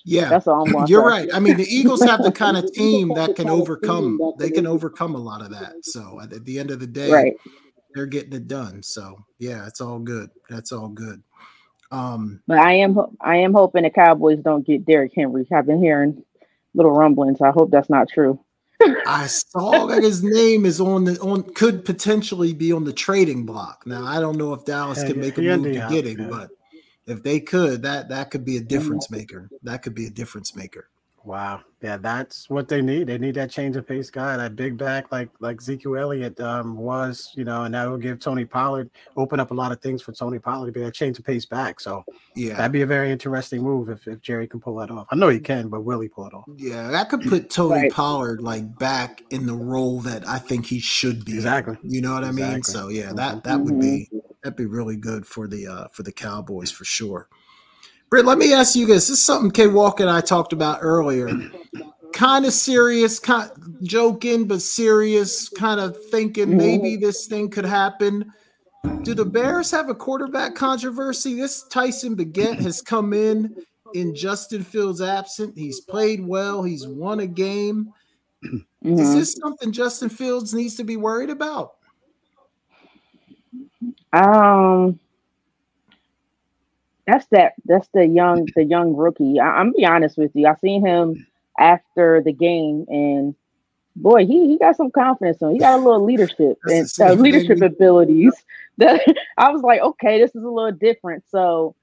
yeah, 0.06 0.30
that's 0.30 0.48
all 0.48 0.68
I'm 0.68 0.88
you're 0.88 1.04
right. 1.04 1.28
I 1.34 1.40
mean, 1.40 1.58
the 1.58 1.68
Eagles 1.68 2.02
have 2.04 2.22
the 2.24 2.32
kind 2.32 2.58
of 2.58 2.72
team 2.74 3.10
that 3.16 3.36
can 3.36 3.50
overcome. 3.50 4.20
They 4.40 4.52
can 4.52 4.68
overcome 4.68 5.16
a 5.16 5.20
lot 5.20 5.42
of 5.42 5.50
that. 5.52 5.84
So 5.84 6.20
at 6.22 6.46
the 6.46 6.60
end 6.60 6.72
of 6.72 6.80
the 6.80 6.88
day, 6.88 7.10
Right. 7.10 7.34
they're 7.94 8.06
getting 8.06 8.34
it 8.34 8.48
done. 8.48 8.84
So 8.84 9.18
yeah, 9.40 9.66
it's 9.66 9.82
all 9.82 10.00
good. 10.00 10.30
That's 10.50 10.72
all 10.72 10.90
good. 10.90 11.24
Um, 11.92 12.42
But 12.48 12.60
I 12.60 12.74
am 12.74 13.00
I 13.22 13.38
am 13.38 13.54
hoping 13.54 13.84
the 13.84 13.90
Cowboys 13.90 14.40
don't 14.40 14.66
get 14.66 14.86
Derrick 14.86 15.14
Henry. 15.16 15.48
I've 15.52 15.66
been 15.66 15.82
hearing 15.82 16.24
little 16.76 16.92
rumblings. 16.92 17.42
I 17.42 17.52
hope 17.52 17.72
that's 17.72 17.90
not 17.90 18.10
true. 18.10 18.40
I 19.08 19.28
saw 19.28 19.86
that 19.88 20.04
his 20.04 20.22
name 20.22 20.66
is 20.66 20.82
on 20.82 21.06
the 21.06 21.20
on 21.22 21.44
could 21.54 21.86
potentially 21.86 22.54
be 22.54 22.72
on 22.72 22.84
the 22.84 22.94
trading 22.94 23.46
block. 23.46 23.84
Now 23.86 24.06
I 24.06 24.20
don't 24.20 24.38
know 24.38 24.54
if 24.54 24.66
Dallas 24.66 25.00
Yeah, 25.00 25.08
can 25.08 25.20
make 25.22 25.38
a 25.38 25.42
move 25.42 25.64
to 25.64 25.80
up, 25.80 25.92
get 25.92 26.06
him, 26.06 26.30
but 26.30 26.50
if 27.08 27.24
they 27.24 27.40
could, 27.40 27.82
that 27.84 28.10
that 28.10 28.32
could 28.32 28.44
be 28.44 28.58
a 28.58 28.62
difference 28.62 29.10
maker. 29.10 29.50
That 29.64 29.82
could 29.82 29.96
be 29.96 30.08
a 30.08 30.10
difference 30.10 30.56
maker. 30.56 30.90
Wow. 31.26 31.62
Yeah, 31.82 31.98
that's 31.98 32.50
what 32.50 32.68
they 32.68 32.82
need. 32.82 33.08
They 33.08 33.18
need 33.18 33.36
that 33.36 33.52
change 33.52 33.76
of 33.76 33.88
pace 33.88 34.10
guy, 34.10 34.38
that 34.38 34.56
big 34.56 34.78
back 34.78 35.12
like 35.12 35.30
like 35.40 35.58
Ezekiel 35.62 35.98
Elliott 35.98 36.40
um, 36.40 36.78
was, 36.78 37.32
you 37.36 37.44
know, 37.44 37.64
and 37.64 37.74
that 37.76 37.86
will 37.90 37.98
give 37.98 38.20
Tony 38.20 38.46
Pollard 38.46 38.90
open 39.18 39.40
up 39.40 39.52
a 39.52 39.54
lot 39.54 39.72
of 39.72 39.82
things 39.82 40.02
for 40.02 40.12
Tony 40.12 40.40
Pollard 40.40 40.68
to 40.68 40.72
be 40.72 40.82
that 40.82 40.94
change 40.94 41.20
of 41.20 41.26
pace 41.26 41.46
back. 41.46 41.80
So 41.80 42.04
Yeah, 42.36 42.56
that'd 42.56 42.72
be 42.72 42.82
a 42.82 42.88
very 42.88 43.12
interesting 43.12 43.62
move 43.62 43.90
if, 43.90 44.08
if 44.08 44.22
Jerry 44.22 44.48
can 44.48 44.60
pull 44.60 44.76
that 44.78 44.90
off. 44.90 45.08
I 45.12 45.16
know 45.16 45.30
he 45.30 45.40
can, 45.40 45.68
but 45.68 45.82
will 45.82 46.00
he 46.00 46.08
pull 46.08 46.26
it 46.28 46.34
off? 46.34 46.46
yeah, 46.58 46.90
that 46.90 47.10
could 47.10 47.22
put 47.22 47.50
Tony 47.50 47.82
Right. 47.82 47.92
Pollard 47.92 48.42
like 48.42 48.78
back 48.80 49.22
in 49.32 49.46
the 49.46 49.54
role 49.56 50.00
that 50.02 50.28
I 50.28 50.40
think 50.40 50.66
he 50.66 50.80
should 50.80 51.26
be. 51.26 51.34
Exactly. 51.34 51.78
You 51.84 52.02
know 52.02 52.14
what 52.14 52.24
I 52.24 52.32
mean? 52.32 52.56
Exactly. 52.56 52.74
So 52.74 52.88
yeah, 52.90 53.14
that 53.14 53.44
that 53.44 53.60
would 53.60 53.80
be 53.80 54.10
that'd 54.44 54.58
be 54.58 54.66
really 54.66 54.96
good 54.96 55.26
for 55.28 55.48
the 55.48 55.68
uh 55.68 55.88
for 55.92 56.04
the 56.04 56.12
Cowboys 56.12 56.72
for 56.72 56.86
sure. 56.86 57.28
Britt, 58.16 58.26
let 58.26 58.38
me 58.38 58.54
ask 58.54 58.78
you 58.78 58.86
this. 58.86 59.10
This 59.10 59.18
is 59.20 59.26
something 59.26 59.52
Kay 59.52 59.68
Walker 59.68 60.02
and 60.02 60.10
I 60.10 60.22
talked 60.22 60.54
about 60.54 60.80
earlier. 60.82 61.28
kind 62.14 62.46
of 62.46 62.54
serious, 62.54 63.20
kind 63.20 63.52
joking, 63.84 64.48
but 64.48 64.62
serious, 64.62 65.50
kind 65.50 65.82
of 65.82 66.02
thinking 66.06 66.56
maybe 66.56 66.96
this 66.96 67.28
thing 67.28 67.50
could 67.50 67.66
happen. 67.66 68.32
Do 69.02 69.16
the 69.16 69.26
Bears 69.26 69.70
have 69.72 69.90
a 69.90 69.94
quarterback 69.94 70.56
controversy? 70.56 71.34
This 71.36 71.64
Tyson 71.64 72.16
Bagent 72.16 72.62
has 72.62 72.82
come 72.82 73.12
in 73.12 73.54
in 73.94 74.16
Justin 74.16 74.64
Fields' 74.64 75.02
absent. 75.02 75.58
He's 75.58 75.82
played 75.82 76.26
well. 76.26 76.64
He's 76.64 76.88
won 76.88 77.20
a 77.20 77.28
game. 77.28 77.92
Is 78.42 78.62
Mhm. 78.82 79.14
this 79.14 79.34
something 79.34 79.74
Justin 79.74 80.08
Fields 80.08 80.54
needs 80.54 80.76
to 80.76 80.86
be 80.86 80.96
worried 80.96 81.32
about? 81.32 81.74
Um, 84.14 85.02
that's 87.08 87.26
that. 87.28 87.54
That's 87.66 87.88
the 87.94 88.06
young, 88.06 88.48
the 88.56 88.64
young 88.64 88.96
rookie. 88.96 89.40
I, 89.40 89.46
I'm 89.46 89.72
be 89.72 89.86
honest 89.86 90.18
with 90.18 90.32
you. 90.34 90.48
I 90.48 90.56
seen 90.56 90.86
him 90.86 91.26
after 91.60 92.22
the 92.24 92.34
game, 92.34 92.86
and 92.90 93.36
boy, 93.96 94.26
he 94.26 94.48
he 94.48 94.58
got 94.58 94.76
some 94.76 94.92
confidence 94.92 95.42
on. 95.42 95.54
He 95.54 95.60
got 95.60 95.80
a 95.80 95.84
little 95.84 96.04
leadership 96.04 96.58
and 96.66 96.88
uh, 97.00 97.14
leadership 97.14 97.62
abilities. 97.62 98.34
That 98.78 99.00
I 99.38 99.52
was 99.52 99.62
like, 99.62 99.80
okay, 99.80 100.20
this 100.20 100.36
is 100.36 100.44
a 100.44 100.50
little 100.50 100.74
different. 100.74 101.24
So. 101.30 101.76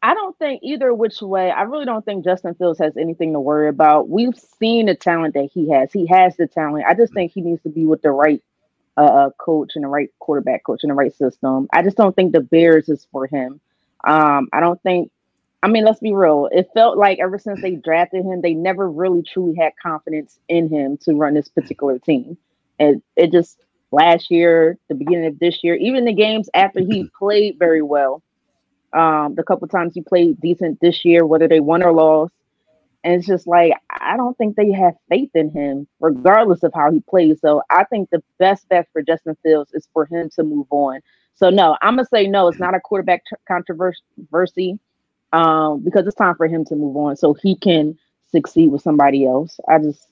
I 0.00 0.12
don't 0.12 0.38
think 0.38 0.60
either 0.62 0.92
which 0.92 1.22
way. 1.22 1.50
I 1.50 1.62
really 1.62 1.86
don't 1.86 2.04
think 2.04 2.24
Justin 2.24 2.54
Fields 2.56 2.78
has 2.78 2.94
anything 2.98 3.32
to 3.32 3.40
worry 3.40 3.70
about. 3.70 4.10
We've 4.10 4.38
seen 4.60 4.84
the 4.84 4.94
talent 4.94 5.32
that 5.32 5.48
he 5.50 5.70
has. 5.70 5.90
He 5.94 6.06
has 6.08 6.36
the 6.36 6.46
talent. 6.46 6.84
I 6.86 6.92
just 6.92 7.14
think 7.14 7.32
he 7.32 7.40
needs 7.40 7.62
to 7.62 7.70
be 7.70 7.86
with 7.86 8.02
the 8.02 8.10
right 8.10 8.42
uh, 8.96 9.30
coach 9.38 9.72
and 9.74 9.84
the 9.84 9.88
right 9.88 10.10
quarterback 10.18 10.64
coach 10.64 10.80
and 10.82 10.90
the 10.90 10.94
right 10.94 11.14
system. 11.14 11.68
I 11.72 11.82
just 11.82 11.96
don't 11.96 12.14
think 12.14 12.32
the 12.32 12.40
Bears 12.40 12.90
is 12.90 13.06
for 13.10 13.26
him. 13.26 13.60
Um, 14.06 14.48
I 14.52 14.60
don't 14.60 14.80
think. 14.82 15.10
I 15.62 15.68
mean, 15.68 15.86
let's 15.86 16.00
be 16.00 16.12
real. 16.12 16.48
It 16.52 16.68
felt 16.74 16.98
like 16.98 17.20
ever 17.20 17.38
since 17.38 17.62
they 17.62 17.76
drafted 17.76 18.24
him, 18.26 18.42
they 18.42 18.52
never 18.52 18.90
really 18.90 19.22
truly 19.22 19.56
had 19.56 19.72
confidence 19.82 20.38
in 20.46 20.68
him 20.68 20.98
to 21.04 21.14
run 21.14 21.32
this 21.32 21.48
particular 21.48 21.98
team. 21.98 22.36
And 22.78 23.00
it 23.16 23.32
just 23.32 23.58
last 23.90 24.30
year, 24.30 24.76
the 24.88 24.94
beginning 24.94 25.26
of 25.26 25.38
this 25.38 25.64
year, 25.64 25.74
even 25.76 26.04
the 26.04 26.12
games 26.12 26.50
after 26.52 26.80
he 26.80 27.08
played 27.18 27.58
very 27.58 27.80
well, 27.80 28.22
um, 28.92 29.34
the 29.36 29.42
couple 29.42 29.66
times 29.68 29.94
he 29.94 30.02
played 30.02 30.40
decent 30.40 30.80
this 30.80 31.04
year, 31.04 31.24
whether 31.24 31.48
they 31.48 31.60
won 31.60 31.82
or 31.82 31.92
lost. 31.92 32.34
And 33.02 33.14
it's 33.14 33.26
just 33.26 33.46
like 33.46 33.72
I 33.90 34.16
don't 34.16 34.36
think 34.36 34.56
they 34.56 34.72
have 34.72 34.94
faith 35.10 35.30
in 35.34 35.50
him, 35.50 35.86
regardless 36.00 36.62
of 36.62 36.72
how 36.74 36.90
he 36.90 37.00
plays. 37.08 37.38
So 37.40 37.62
I 37.70 37.84
think 37.84 38.10
the 38.10 38.22
best 38.38 38.68
bet 38.68 38.88
for 38.92 39.02
Justin 39.02 39.36
Fields 39.42 39.70
is 39.74 39.88
for 39.92 40.06
him 40.06 40.30
to 40.36 40.42
move 40.42 40.66
on. 40.70 41.00
So 41.34 41.50
no, 41.50 41.76
I'm 41.82 41.96
gonna 41.96 42.06
say 42.12 42.26
no. 42.26 42.48
It's 42.48 42.58
not 42.60 42.74
a 42.74 42.80
quarterback 42.80 43.24
tr- 43.26 43.34
controversy, 43.48 44.78
um, 45.32 45.80
because 45.84 46.06
it's 46.06 46.16
time 46.16 46.34
for 46.36 46.46
him 46.46 46.64
to 46.66 46.76
move 46.76 46.96
on 46.96 47.16
so 47.16 47.34
he 47.34 47.56
can 47.56 47.98
succeed 48.30 48.68
with 48.70 48.82
somebody 48.82 49.26
else. 49.26 49.58
I 49.68 49.78
just 49.78 50.06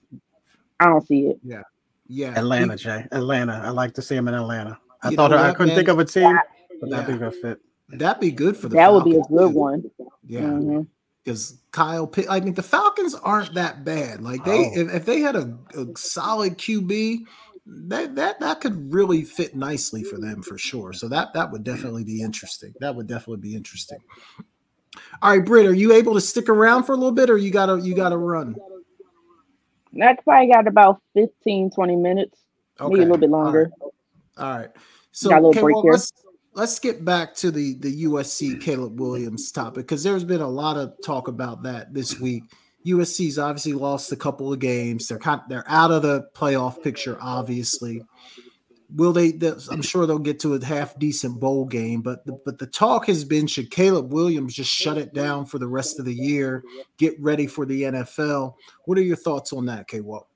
I 0.80 0.86
don't 0.86 1.06
see 1.06 1.26
it. 1.28 1.38
Yeah, 1.44 1.62
yeah. 2.08 2.36
Atlanta, 2.38 2.76
Jay. 2.76 3.06
Atlanta. 3.12 3.62
I 3.64 3.70
like 3.70 3.94
to 3.94 4.02
see 4.02 4.16
him 4.16 4.26
in 4.28 4.34
Atlanta. 4.34 4.78
I 5.02 5.10
You 5.10 5.16
thought 5.16 5.32
I 5.32 5.52
couldn't 5.52 5.68
man? 5.68 5.76
think 5.76 5.88
of 5.88 5.98
a 5.98 6.04
team, 6.04 6.38
but 6.80 6.90
Yeah. 6.90 6.96
that'd 7.00 7.18
be 7.18 7.24
a 7.24 7.30
good 7.30 7.38
fit. 7.40 7.60
That'd 7.90 8.20
be 8.20 8.30
good 8.32 8.56
for 8.56 8.68
the. 8.68 8.76
That 8.76 8.92
would 8.92 9.04
be 9.04 9.16
a 9.16 9.22
good 9.22 9.52
too. 9.52 9.58
one. 9.58 9.90
Yeah, 10.26 10.80
because 11.24 11.60
Kyle. 11.70 12.06
Pitt, 12.06 12.26
I 12.28 12.40
mean, 12.40 12.54
the 12.54 12.62
Falcons 12.62 13.14
aren't 13.14 13.54
that 13.54 13.84
bad. 13.84 14.22
Like 14.22 14.44
they, 14.44 14.66
Oh. 14.66 14.70
if, 14.74 14.92
if 14.94 15.04
they 15.04 15.20
had 15.20 15.36
a, 15.36 15.56
a 15.76 15.86
solid 15.96 16.58
QB, 16.58 17.20
that 17.66 18.14
that 18.16 18.40
that 18.40 18.60
could 18.60 18.92
really 18.92 19.22
fit 19.24 19.54
nicely 19.54 20.02
for 20.02 20.18
them 20.18 20.42
for 20.42 20.58
sure. 20.58 20.92
So 20.92 21.08
that 21.08 21.32
that 21.34 21.50
would 21.50 21.64
definitely 21.64 22.04
be 22.04 22.22
interesting. 22.22 22.74
That 22.80 22.94
would 22.94 23.06
definitely 23.06 23.48
be 23.48 23.54
interesting. 23.54 23.98
All 25.22 25.30
right, 25.36 25.44
Britt, 25.44 25.66
are 25.66 25.74
you 25.74 25.92
able 25.92 26.14
to 26.14 26.20
stick 26.20 26.48
around 26.48 26.84
for 26.84 26.92
a 26.92 26.96
little 26.96 27.12
bit, 27.12 27.30
or 27.30 27.38
you 27.38 27.50
gotta 27.50 27.80
you 27.80 27.94
gotta 27.94 28.16
run? 28.16 28.56
That's 29.92 30.22
probably 30.24 30.52
got 30.52 30.66
about 30.66 31.00
15, 31.14 31.70
20 31.70 31.96
minutes, 31.96 32.40
maybe 32.80 32.94
a 32.94 33.02
little 33.02 33.18
bit 33.18 33.30
longer. 33.30 33.70
right. 33.80 33.90
All 34.38 34.58
right. 34.58 34.70
So 35.12 35.28
Got 35.28 35.36
a 35.36 35.46
little 35.46 35.50
okay, 35.50 35.60
break 35.60 35.74
well, 35.76 35.82
here. 35.82 35.92
let's 35.92 36.12
let's 36.54 36.78
get 36.78 37.04
back 37.04 37.34
to 37.36 37.50
the 37.50 37.74
the 37.74 38.04
USC 38.04 38.60
Caleb 38.60 38.98
Williams 38.98 39.52
topic 39.52 39.86
because 39.86 40.02
there's 40.02 40.24
been 40.24 40.40
a 40.40 40.48
lot 40.48 40.76
of 40.76 40.94
talk 41.04 41.28
about 41.28 41.62
that 41.62 41.94
this 41.94 42.18
week. 42.18 42.44
USC's 42.86 43.38
obviously 43.38 43.72
lost 43.72 44.12
a 44.12 44.16
couple 44.16 44.52
of 44.52 44.58
games. 44.58 45.08
They're 45.08 45.18
kind 45.18 45.40
they're 45.48 45.68
out 45.68 45.90
of 45.90 46.02
the 46.02 46.28
playoff 46.34 46.82
picture, 46.82 47.18
obviously. 47.20 48.02
Will 48.94 49.12
they? 49.12 49.32
I'm 49.70 49.80
sure 49.80 50.06
they'll 50.06 50.18
get 50.18 50.40
to 50.40 50.54
a 50.54 50.64
half 50.64 50.98
decent 50.98 51.40
bowl 51.40 51.64
game, 51.64 52.02
but 52.02 52.26
the, 52.26 52.38
but 52.44 52.58
the 52.58 52.66
talk 52.66 53.06
has 53.06 53.24
been 53.24 53.46
should 53.46 53.70
Caleb 53.70 54.12
Williams 54.12 54.54
just 54.54 54.70
shut 54.70 54.98
it 54.98 55.14
down 55.14 55.46
for 55.46 55.58
the 55.58 55.66
rest 55.66 55.98
of 55.98 56.04
the 56.04 56.14
year, 56.14 56.62
get 56.98 57.18
ready 57.18 57.46
for 57.46 57.64
the 57.64 57.84
NFL. 57.84 58.54
What 58.84 58.98
are 58.98 59.02
your 59.02 59.16
thoughts 59.16 59.54
on 59.54 59.64
that, 59.66 59.88
K. 59.88 60.00
Walk? 60.00 60.28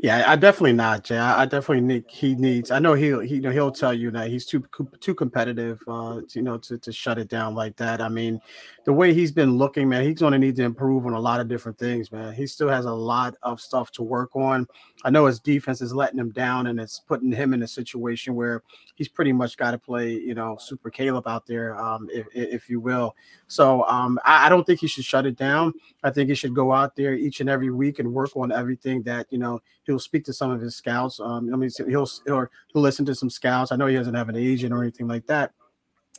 Yeah, 0.00 0.30
I 0.30 0.36
definitely 0.36 0.74
not, 0.74 1.02
Jay. 1.02 1.18
I, 1.18 1.42
I 1.42 1.44
definitely 1.44 1.80
need 1.80 2.04
he 2.08 2.36
needs. 2.36 2.70
I 2.70 2.78
know 2.78 2.94
he'll 2.94 3.18
he 3.18 3.36
you 3.36 3.40
know 3.40 3.50
he'll 3.50 3.72
tell 3.72 3.92
you 3.92 4.12
that 4.12 4.28
he's 4.28 4.46
too 4.46 4.64
too 5.00 5.14
competitive, 5.14 5.80
uh, 5.88 6.20
to, 6.20 6.26
you 6.34 6.42
know, 6.42 6.56
to 6.58 6.78
to 6.78 6.92
shut 6.92 7.18
it 7.18 7.28
down 7.28 7.56
like 7.56 7.76
that. 7.76 8.00
I 8.00 8.08
mean, 8.08 8.40
the 8.88 8.94
way 8.94 9.12
he's 9.12 9.30
been 9.30 9.58
looking, 9.58 9.86
man, 9.86 10.02
he's 10.02 10.18
going 10.18 10.32
to 10.32 10.38
need 10.38 10.56
to 10.56 10.62
improve 10.62 11.04
on 11.04 11.12
a 11.12 11.20
lot 11.20 11.40
of 11.40 11.46
different 11.46 11.76
things, 11.76 12.10
man. 12.10 12.32
He 12.32 12.46
still 12.46 12.70
has 12.70 12.86
a 12.86 12.90
lot 12.90 13.36
of 13.42 13.60
stuff 13.60 13.90
to 13.92 14.02
work 14.02 14.34
on. 14.34 14.66
I 15.04 15.10
know 15.10 15.26
his 15.26 15.40
defense 15.40 15.82
is 15.82 15.92
letting 15.92 16.18
him 16.18 16.30
down, 16.30 16.68
and 16.68 16.80
it's 16.80 16.98
putting 16.98 17.30
him 17.30 17.52
in 17.52 17.62
a 17.62 17.68
situation 17.68 18.34
where 18.34 18.62
he's 18.94 19.06
pretty 19.06 19.30
much 19.30 19.58
got 19.58 19.72
to 19.72 19.78
play, 19.78 20.12
you 20.12 20.34
know, 20.34 20.56
Super 20.58 20.88
Caleb 20.88 21.28
out 21.28 21.46
there, 21.46 21.78
um, 21.78 22.08
if 22.10 22.28
if 22.32 22.70
you 22.70 22.80
will. 22.80 23.14
So 23.46 23.84
um, 23.84 24.18
I, 24.24 24.46
I 24.46 24.48
don't 24.48 24.64
think 24.64 24.80
he 24.80 24.86
should 24.86 25.04
shut 25.04 25.26
it 25.26 25.36
down. 25.36 25.74
I 26.02 26.08
think 26.08 26.30
he 26.30 26.34
should 26.34 26.54
go 26.54 26.72
out 26.72 26.96
there 26.96 27.12
each 27.12 27.40
and 27.40 27.50
every 27.50 27.70
week 27.70 27.98
and 27.98 28.14
work 28.14 28.34
on 28.38 28.50
everything 28.50 29.02
that 29.02 29.26
you 29.28 29.36
know 29.36 29.60
he'll 29.84 29.98
speak 29.98 30.24
to 30.24 30.32
some 30.32 30.50
of 30.50 30.62
his 30.62 30.76
scouts. 30.76 31.20
Um, 31.20 31.52
I 31.52 31.58
mean, 31.58 31.68
he'll 31.76 32.08
he'll 32.24 32.48
he'll 32.72 32.82
listen 32.82 33.04
to 33.04 33.14
some 33.14 33.28
scouts. 33.28 33.70
I 33.70 33.76
know 33.76 33.84
he 33.84 33.96
doesn't 33.96 34.14
have 34.14 34.30
an 34.30 34.36
agent 34.36 34.72
or 34.72 34.80
anything 34.82 35.08
like 35.08 35.26
that, 35.26 35.52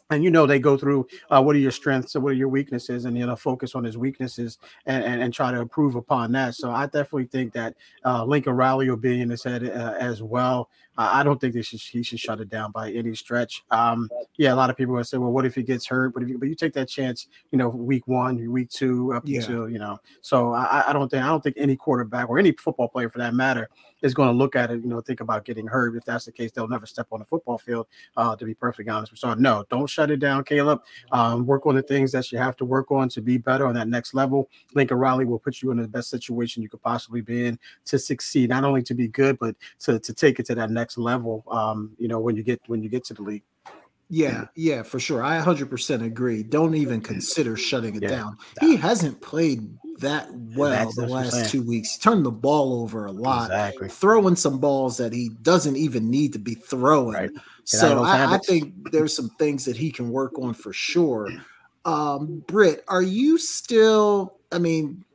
and 0.09 0.23
you 0.23 0.31
know 0.31 0.45
they 0.45 0.59
go 0.59 0.77
through 0.77 1.07
uh, 1.29 1.41
what 1.41 1.55
are 1.55 1.59
your 1.59 1.71
strengths 1.71 2.15
and 2.15 2.23
what 2.23 2.31
are 2.31 2.35
your 2.35 2.49
weaknesses 2.49 3.05
and 3.05 3.17
you 3.17 3.25
know 3.25 3.35
focus 3.35 3.75
on 3.75 3.83
his 3.83 3.97
weaknesses 3.97 4.57
and, 4.85 5.03
and, 5.03 5.21
and 5.21 5.33
try 5.33 5.51
to 5.51 5.59
improve 5.59 5.95
upon 5.95 6.31
that. 6.31 6.55
So 6.55 6.71
i 6.71 6.85
definitely 6.85 7.25
think 7.25 7.53
that 7.53 7.75
uh, 8.05 8.23
lincoln 8.25 8.53
riley 8.53 8.89
will 8.89 8.97
be 8.97 9.21
in 9.21 9.29
his 9.29 9.43
head 9.43 9.63
uh, 9.63 9.95
as 9.99 10.21
well 10.21 10.69
uh, 10.99 11.09
i 11.13 11.23
don't 11.23 11.41
think 11.41 11.53
they 11.53 11.61
should, 11.61 11.79
he 11.79 12.03
should 12.03 12.19
shut 12.19 12.39
it 12.39 12.49
down 12.49 12.71
by 12.71 12.91
any 12.91 13.15
stretch 13.15 13.63
um, 13.71 14.07
yeah 14.37 14.53
a 14.53 14.55
lot 14.55 14.69
of 14.69 14.77
people 14.77 14.93
will 14.93 15.03
say 15.03 15.17
well 15.17 15.31
what 15.31 15.45
if 15.45 15.55
he 15.55 15.63
gets 15.63 15.87
hurt 15.87 16.13
but 16.13 16.21
if 16.21 16.29
you, 16.29 16.37
but 16.37 16.47
you 16.47 16.55
take 16.55 16.73
that 16.73 16.87
chance 16.87 17.27
you 17.51 17.57
know 17.57 17.69
week 17.69 18.07
one 18.07 18.51
week 18.51 18.69
two 18.69 19.13
up 19.13 19.23
yeah. 19.25 19.39
until 19.39 19.69
you 19.69 19.79
know 19.79 19.97
so 20.21 20.53
I, 20.53 20.83
I 20.87 20.93
don't 20.93 21.09
think 21.09 21.23
i 21.23 21.27
don't 21.27 21.43
think 21.43 21.55
any 21.57 21.75
quarterback 21.75 22.29
or 22.29 22.37
any 22.37 22.51
football 22.51 22.87
player 22.87 23.09
for 23.09 23.17
that 23.17 23.33
matter 23.33 23.69
is 24.01 24.13
going 24.13 24.29
to 24.29 24.33
look 24.33 24.55
at 24.55 24.71
it, 24.71 24.81
you 24.81 24.87
know, 24.87 25.01
think 25.01 25.19
about 25.19 25.45
getting 25.45 25.67
hurt. 25.67 25.95
If 25.95 26.05
that's 26.05 26.25
the 26.25 26.31
case, 26.31 26.51
they'll 26.51 26.67
never 26.67 26.85
step 26.85 27.07
on 27.11 27.19
the 27.19 27.25
football 27.25 27.57
field. 27.57 27.87
Uh, 28.15 28.35
to 28.35 28.45
be 28.45 28.53
perfectly 28.53 28.89
honest, 28.89 29.17
so 29.17 29.33
no, 29.33 29.65
don't 29.69 29.87
shut 29.87 30.11
it 30.11 30.17
down, 30.17 30.43
Caleb. 30.43 30.81
Um, 31.11 31.45
work 31.45 31.65
on 31.65 31.75
the 31.75 31.81
things 31.81 32.11
that 32.11 32.31
you 32.31 32.37
have 32.37 32.55
to 32.57 32.65
work 32.65 32.91
on 32.91 33.09
to 33.09 33.21
be 33.21 33.37
better 33.37 33.65
on 33.65 33.75
that 33.75 33.87
next 33.87 34.13
level. 34.13 34.49
Lincoln 34.73 34.97
Riley 34.97 35.25
will 35.25 35.39
put 35.39 35.61
you 35.61 35.71
in 35.71 35.77
the 35.77 35.87
best 35.87 36.09
situation 36.09 36.63
you 36.63 36.69
could 36.69 36.81
possibly 36.81 37.21
be 37.21 37.47
in 37.47 37.59
to 37.85 37.99
succeed, 37.99 38.49
not 38.49 38.63
only 38.63 38.81
to 38.83 38.93
be 38.93 39.07
good, 39.07 39.37
but 39.39 39.55
to 39.79 39.99
to 39.99 40.13
take 40.13 40.39
it 40.39 40.45
to 40.47 40.55
that 40.55 40.69
next 40.69 40.88
level. 40.97 41.43
Um, 41.49 41.91
you 41.97 42.07
know, 42.07 42.19
when 42.19 42.35
you 42.35 42.43
get 42.43 42.61
when 42.67 42.83
you 42.83 42.89
get 42.89 43.03
to 43.05 43.13
the 43.13 43.21
league. 43.21 43.43
Yeah, 44.11 44.45
yeah, 44.55 44.81
for 44.81 44.99
sure. 44.99 45.21
I 45.23 45.39
100% 45.39 46.03
agree. 46.03 46.41
Don't 46.41 46.73
even 46.73 46.99
consider 46.99 47.55
shutting 47.55 47.95
it 47.95 48.01
yeah, 48.01 48.09
down. 48.09 48.37
He 48.59 48.75
hasn't 48.75 49.21
played 49.21 49.69
that 49.99 50.27
well 50.33 50.91
the 50.95 51.05
last 51.05 51.51
two 51.51 51.61
weeks. 51.61 51.93
He 51.93 52.01
turned 52.01 52.25
the 52.25 52.31
ball 52.31 52.81
over 52.81 53.05
a 53.05 53.11
lot, 53.11 53.51
exactly. 53.51 53.87
throwing 53.87 54.35
some 54.35 54.57
balls 54.57 54.97
that 54.97 55.13
he 55.13 55.29
doesn't 55.43 55.75
even 55.75 56.09
need 56.09 56.33
to 56.33 56.39
be 56.39 56.55
throwing. 56.55 57.13
Right. 57.13 57.29
So 57.65 58.03
I, 58.03 58.33
I, 58.33 58.37
think 58.39 58.91
there's 58.91 59.15
some 59.15 59.29
things 59.37 59.63
that 59.65 59.77
he 59.77 59.91
can 59.91 60.09
work 60.09 60.39
on 60.39 60.55
for 60.55 60.73
sure. 60.73 61.29
Um, 61.85 62.43
Britt, 62.47 62.83
are 62.87 63.03
you 63.03 63.37
still? 63.37 64.37
I 64.51 64.57
mean, 64.57 65.05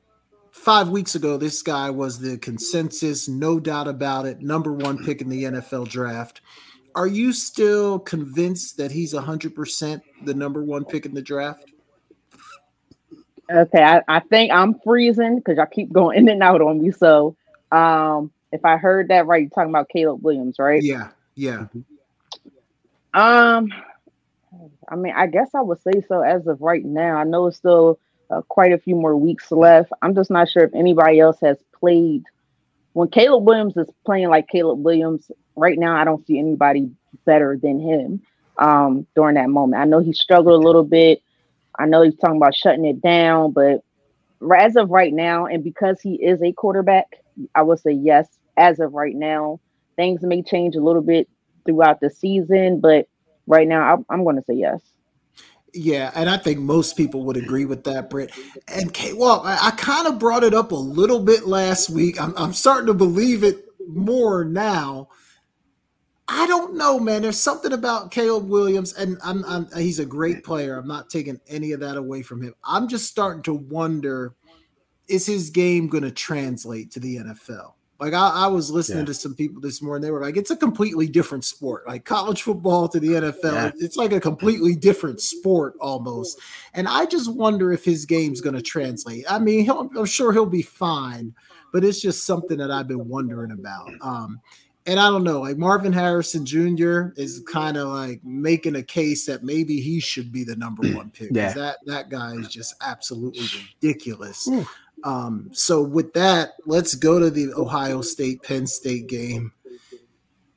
five 0.65 0.89
weeks 0.89 1.15
ago, 1.15 1.37
this 1.37 1.62
guy 1.62 1.91
was 1.91 2.19
the 2.19 2.39
consensus, 2.39 3.29
no 3.29 3.61
doubt 3.61 3.89
about 3.89 4.27
it, 4.27 4.41
number 4.41 4.73
one 4.73 5.05
pick 5.05 5.21
in 5.21 5.29
the 5.29 5.45
NFL 5.45 5.89
draft 5.89 6.41
are 6.95 7.07
you 7.07 7.33
still 7.33 7.99
convinced 7.99 8.77
that 8.77 8.91
he's 8.93 9.15
100% 9.15 10.03
the 10.25 10.35
number 10.35 10.62
one 10.62 10.85
pick 10.85 11.07
in 11.07 11.15
the 11.15 11.23
draft? 11.23 11.71
Okay, 13.51 13.83
I, 13.83 14.03
I 14.09 14.21
think 14.21 14.53
I'm 14.53 14.79
freezing 14.81 15.37
because 15.37 15.59
I 15.59 15.67
keep 15.67 15.93
going 15.93 16.19
in 16.19 16.29
and 16.29 16.43
out 16.43 16.61
on 16.61 16.83
me. 16.83 16.93
So, 16.93 17.37
um, 17.73 18.31
if 18.53 18.65
I 18.65 18.77
heard 18.77 19.09
that 19.09 19.27
right, 19.27 19.43
you're 19.43 19.51
talking 19.51 19.71
about 19.71 19.89
Caleb 19.89 20.23
Williams, 20.23 20.59
right? 20.59 20.83
Yeah, 20.83 21.09
yeah. 21.35 21.67
Um, 23.12 23.73
I 24.89 24.97
mean, 24.97 25.12
I 25.17 25.27
guess 25.27 25.51
I 25.55 25.61
would 25.61 25.83
say 25.83 26.03
so 26.09 26.21
as 26.21 26.47
of 26.47 26.62
right 26.62 26.85
now. 26.85 27.17
I 27.17 27.25
know 27.25 27.49
it's 27.49 27.57
still 27.57 27.99
uh, 28.31 28.43
quite 28.43 28.72
a 28.72 28.79
few 28.79 28.97
more 28.97 29.16
weeks 29.16 29.51
left. 29.51 29.93
I'm 30.03 30.14
just 30.14 30.31
not 30.31 30.49
sure 30.49 30.64
if 30.64 30.75
anybody 30.75 31.20
else 31.20 31.39
has 31.41 31.59
played. 31.79 32.25
When 32.93 33.09
Caleb 33.09 33.45
Williams 33.45 33.77
is 33.77 33.89
playing 34.07 34.29
like 34.29 34.49
Caleb 34.49 34.85
Williams, 34.85 35.31
right 35.57 35.79
now 35.79 35.97
I 35.97 36.05
don't 36.05 36.27
see 36.27 36.39
anybody 36.39 36.91
better 37.25 37.59
than 37.61 37.81
him 37.81 38.22
um, 38.59 39.07
during 39.16 39.35
that 39.35 39.51
moment. 39.51 39.81
I 39.81 39.85
know 39.85 39.99
he 39.99 40.12
struggled 40.12 40.62
a 40.62 40.66
little 40.66 40.85
bit. 40.85 41.22
I 41.79 41.87
know 41.87 42.03
he's 42.03 42.16
talking 42.16 42.37
about 42.37 42.55
shutting 42.55 42.85
it 42.85 43.03
down, 43.03 43.53
but 43.53 43.83
as 44.53 44.77
of 44.77 44.91
right 44.91 45.12
now, 45.12 45.47
and 45.47 45.64
because 45.64 46.01
he 46.01 46.14
is 46.14 46.43
a 46.43 46.53
quarterback, 46.53 47.16
I 47.55 47.62
would 47.62 47.81
say 47.81 47.93
yes. 47.93 48.29
As 48.57 48.79
of 48.79 48.93
right 48.93 49.14
now, 49.14 49.59
things 49.97 50.22
may 50.22 50.43
change 50.43 50.77
a 50.77 50.81
little 50.81 51.03
bit 51.03 51.29
throughout 51.66 52.01
the 52.01 52.11
season, 52.11 52.81
but 52.81 53.09
right 53.47 53.66
now 53.66 53.83
I'm, 53.83 54.07
I'm 54.09 54.25
going 54.25 54.37
to 54.37 54.45
say 54.45 54.55
yes. 54.55 54.81
Yeah, 55.75 56.12
and 56.14 56.31
I 56.31 56.37
think 56.37 56.61
most 56.61 56.97
people 56.97 57.25
would 57.25 57.37
agree 57.37 57.64
with 57.64 57.83
that, 57.85 58.09
Britt. 58.09 58.31
And 58.68 58.95
K 58.95 59.12
well, 59.12 59.43
I, 59.45 59.59
I 59.68 59.70
kind 59.72 60.07
of 60.07 60.18
brought 60.18 60.45
it 60.45 60.55
up 60.55 60.70
a 60.72 60.77
little 60.77 61.20
bit 61.20 61.47
last 61.47 61.91
week. 61.91 62.20
I'm, 62.20 62.33
I'm 62.37 62.53
starting 62.53 62.87
to 62.87 62.95
believe 62.95 63.43
it 63.43 63.66
more 63.89 64.45
now 64.45 65.09
I 66.27 66.47
don't 66.47 66.75
know, 66.75 66.99
man. 66.99 67.22
There's 67.22 67.41
something 67.41 67.72
about 67.72 68.11
Caleb 68.11 68.49
Williams, 68.49 68.95
and 68.95 69.18
I'm, 69.22 69.45
I'm, 69.45 69.68
he's 69.77 69.99
a 69.99 70.07
great 70.07 70.43
player. 70.43 70.79
I'm 70.79 70.89
not 70.89 71.11
taking 71.11 71.39
any 71.49 71.72
of 71.72 71.81
that 71.81 71.99
away 71.99 72.22
from 72.22 72.43
him. 72.43 72.55
I'm 72.64 72.89
just 72.89 73.11
starting 73.11 73.43
to 73.43 73.55
wonder: 73.55 74.35
is 75.07 75.27
his 75.27 75.51
game 75.51 75.89
going 75.89 76.05
to 76.05 76.11
translate 76.11 76.91
to 76.93 77.01
the 77.01 77.16
NFL? 77.16 77.72
Like 78.05 78.12
I, 78.12 78.44
I 78.44 78.46
was 78.48 78.70
listening 78.70 78.98
yeah. 78.98 79.05
to 79.07 79.14
some 79.14 79.34
people 79.34 79.62
this 79.62 79.80
morning, 79.80 80.02
they 80.02 80.11
were 80.11 80.20
like, 80.20 80.36
"It's 80.36 80.50
a 80.50 80.57
completely 80.57 81.07
different 81.07 81.42
sport. 81.42 81.88
Like 81.88 82.05
college 82.05 82.42
football 82.42 82.86
to 82.88 83.00
the 83.00 83.09
NFL, 83.09 83.42
yeah. 83.44 83.70
it's 83.76 83.96
like 83.96 84.12
a 84.12 84.20
completely 84.20 84.76
different 84.76 85.22
sport 85.22 85.74
almost." 85.80 86.38
And 86.74 86.86
I 86.86 87.07
just 87.07 87.32
wonder 87.32 87.72
if 87.72 87.82
his 87.82 88.05
game's 88.05 88.42
going 88.42 88.57
to 88.57 88.61
translate. 88.61 89.24
I 89.26 89.38
mean, 89.38 89.70
I'm 89.70 90.05
sure 90.05 90.34
he'll 90.34 90.44
be 90.44 90.61
fine, 90.61 91.34
but 91.72 91.82
it's 91.82 92.02
just 92.02 92.26
something 92.26 92.59
that 92.59 92.70
I've 92.70 92.88
been 92.88 93.09
wondering 93.09 93.52
about. 93.52 93.90
Um, 94.02 94.38
and 94.84 95.00
I 95.00 95.09
don't 95.09 95.24
know, 95.24 95.40
like 95.40 95.57
Marvin 95.57 95.94
Harrison 95.94 96.44
Jr. 96.44 97.09
is 97.16 97.42
kind 97.50 97.78
of 97.78 97.88
like 97.88 98.22
making 98.22 98.76
a 98.76 98.82
case 98.82 99.24
that 99.24 99.42
maybe 99.42 99.80
he 99.80 99.98
should 99.98 100.30
be 100.30 100.44
the 100.44 100.57
number 100.57 100.86
one 100.94 101.09
pick. 101.09 101.30
Yeah. 101.32 101.55
That 101.55 101.78
that 101.86 102.11
guy 102.11 102.34
is 102.34 102.48
just 102.48 102.74
absolutely 102.82 103.46
ridiculous. 103.80 104.46
Um, 105.05 105.50
so 105.52 105.82
with 105.82 106.14
that, 106.14 106.52
let's 106.66 106.94
go 106.94 107.18
to 107.18 107.30
the 107.30 107.52
Ohio 107.55 108.00
State 108.00 108.42
Penn 108.42 108.66
State 108.66 109.07
game. 109.07 109.52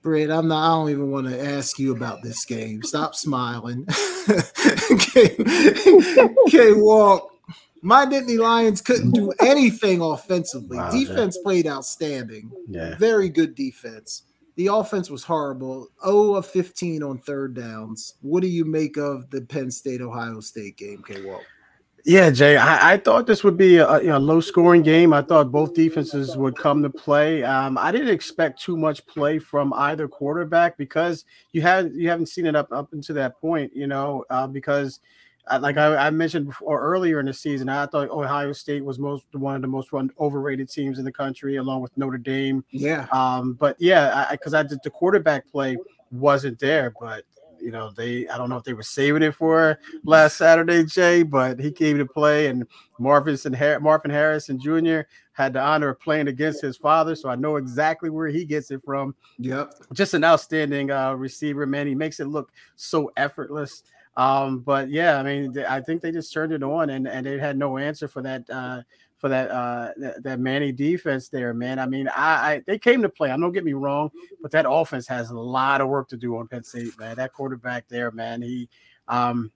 Britt, 0.01 0.31
I'm 0.31 0.47
not. 0.47 0.65
I 0.65 0.69
don't 0.75 0.89
even 0.89 1.11
want 1.11 1.27
to 1.27 1.45
ask 1.45 1.77
you 1.77 1.93
about 1.93 2.23
this 2.23 2.45
game. 2.45 2.81
Stop 2.81 3.13
smiling. 3.13 3.85
okay, 4.91 5.35
walk. 6.73 7.29
My 7.81 8.05
Nittany 8.05 8.39
Lions 8.39 8.81
couldn't 8.81 9.11
do 9.11 9.31
anything 9.41 10.01
offensively. 10.01 10.77
Wow, 10.77 10.91
defense 10.91 11.35
yeah. 11.37 11.43
played 11.43 11.67
outstanding. 11.67 12.51
Yeah. 12.69 12.95
Very 12.97 13.27
good 13.29 13.53
defense. 13.53 14.23
The 14.55 14.67
offense 14.67 15.09
was 15.09 15.23
horrible. 15.23 15.89
0 16.03 16.35
of 16.35 16.47
15 16.47 17.03
on 17.03 17.19
third 17.19 17.53
downs. 17.53 18.15
What 18.21 18.41
do 18.41 18.47
you 18.47 18.65
make 18.65 18.97
of 18.97 19.29
the 19.29 19.41
Penn 19.41 19.69
State 19.69 20.01
Ohio 20.01 20.39
State 20.39 20.77
game, 20.77 21.03
K 21.05 21.23
Walk? 21.23 21.43
Yeah, 22.08 22.30
Jay, 22.30 22.55
I, 22.55 22.93
I, 22.93 22.97
thought 22.97 23.28
this 23.28 23.43
would 23.43 23.58
be 23.58 23.78
a, 23.78 23.99
you 23.99 24.08
know, 24.08 24.18
low 24.18 24.39
scoring 24.39 24.82
game. 24.82 25.12
I 25.12 25.22
thought 25.22 25.51
both 25.51 25.74
defenses 25.74 26.38
would 26.38 26.55
come 26.55 26.82
to 26.82 26.89
play. 26.89 27.43
Um, 27.43 27.78
I 27.78 27.91
didn't 27.91 28.08
expect 28.08 28.62
too 28.62 28.78
much 28.78 29.05
play 29.05 29.39
from 29.39 29.74
either 29.74 30.08
quarterback 30.08 30.78
because 30.78 31.26
you 31.51 31.62
had 31.62 31.91
you 31.93 32.08
haven't 32.08 32.28
seen 32.28 32.45
it 32.45 32.55
up 32.55 32.72
up 32.72 32.93
until 32.93 33.16
that 33.16 33.39
point, 33.41 33.76
you 33.76 33.88
know, 33.88 34.24
uh, 34.30 34.47
because– 34.47 35.01
like 35.62 35.78
I, 35.78 35.95
I, 35.95 36.10
mentioned 36.10 36.47
before 36.47 36.82
earlier 36.82 37.20
in 37.20 37.26
the 37.26 37.34
season, 37.34 37.70
I 37.70 37.86
thought 37.86 38.10
Ohio 38.10 38.51
State 38.51 38.84
was 38.84 38.99
most 38.99 39.26
one 39.32 39.55
of 39.55 39.62
the 39.62 39.68
most 39.68 39.91
run, 39.91 40.12
overrated 40.20 40.70
teams 40.70 40.99
in 40.99 41.05
the 41.05 41.12
country, 41.12 41.58
along 41.58 41.82
with 41.82 41.95
Notre 41.97 42.18
Dame. 42.18 42.64
Yeah. 42.72 43.08
Um, 43.12 43.53
but 43.53 43.76
yeah, 43.80 44.28
because 44.32 44.53
I, 44.53 44.62
I, 44.62 44.64
did 44.64 44.80
the 44.84 44.89
quarterback 44.89 45.49
play 45.49 45.78
wasn't 46.12 46.60
there, 46.60 46.93
but 46.99 47.24
you 47.62 47.72
know 47.72 47.91
they 47.91 48.28
I 48.28 48.38
don't 48.38 48.49
know 48.49 48.58
if 48.58 48.64
they 48.64 48.74
were 48.74 48.84
saving 48.84 49.24
it 49.24 49.36
for 49.36 49.80
last 50.03 50.38
Saturday, 50.38 50.84
Jay, 50.86 51.24
but 51.24 51.60
he 51.60 51.72
came 51.72 51.97
to 51.97 52.05
play, 52.05 52.47
and 52.47 52.66
Marvin 52.99 53.38
and 53.43 53.84
Marvin 53.84 54.12
Harrison 54.12 54.60
Jr. 54.60 55.01
had 55.34 55.53
the 55.53 55.62
honor 55.62 55.89
of 55.89 55.99
playing 55.99 56.28
against 56.28 56.62
his 56.62 56.78
father, 56.78 57.16
so 57.16 57.30
I 57.30 57.36
know 57.36 57.58
exactly 57.58 58.10
where 58.10 58.28
he 58.28 58.45
gets 58.45 58.72
it 58.72 58.82
from. 58.84 59.16
Yep. 59.39 59.74
Just 59.93 60.14
an 60.14 60.24
outstanding 60.24 60.91
uh, 60.91 61.14
receiver, 61.14 61.66
man. 61.66 61.88
He 61.88 61.95
makes 61.95 62.20
it 62.20 62.28
look 62.28 62.51
so 62.76 63.12
effortless. 63.18 63.84
Um, 64.18 64.60
but 64.60 64.89
yeah, 64.89 65.20
I 65.20 65.24
mean, 65.24 65.58
I 65.70 65.80
think 65.80 66.01
they 66.01 66.12
just 66.12 66.34
turned 66.34 66.51
it 66.51 66.64
on, 66.64 66.89
and 66.89 67.08
and 67.08 67.26
they 67.26 67.38
had 67.38 67.58
no 67.58 67.78
answer 67.78 68.08
for 68.08 68.22
that 68.24 68.49
uh, 68.49 68.82
for 69.18 69.30
that 69.30 69.49
uh, 69.49 69.91
that, 69.97 70.24
that 70.24 70.39
Manny 70.39 70.72
defense 70.72 71.30
there, 71.30 71.53
man. 71.53 71.80
I 71.80 71.86
mean, 71.86 72.07
I, 72.09 72.53
I 72.53 72.61
they 72.65 72.78
came 72.80 73.01
to 73.01 73.09
play. 73.09 73.32
I 73.32 73.38
don't 73.38 73.51
get 73.51 73.65
me 73.65 73.74
wrong, 73.74 74.11
but 74.41 74.51
that 74.51 74.70
offense 74.70 75.07
has 75.07 75.32
a 75.32 75.38
lot 75.38 75.82
of 75.82 75.89
work 75.89 76.07
to 76.09 76.18
do 76.18 76.38
on 76.38 76.47
Penn 76.47 76.63
State, 76.63 76.97
man. 76.99 77.15
That 77.15 77.34
quarterback 77.34 77.88
there, 77.88 78.11
man, 78.11 78.41
he. 78.41 78.70
Um, 79.07 79.51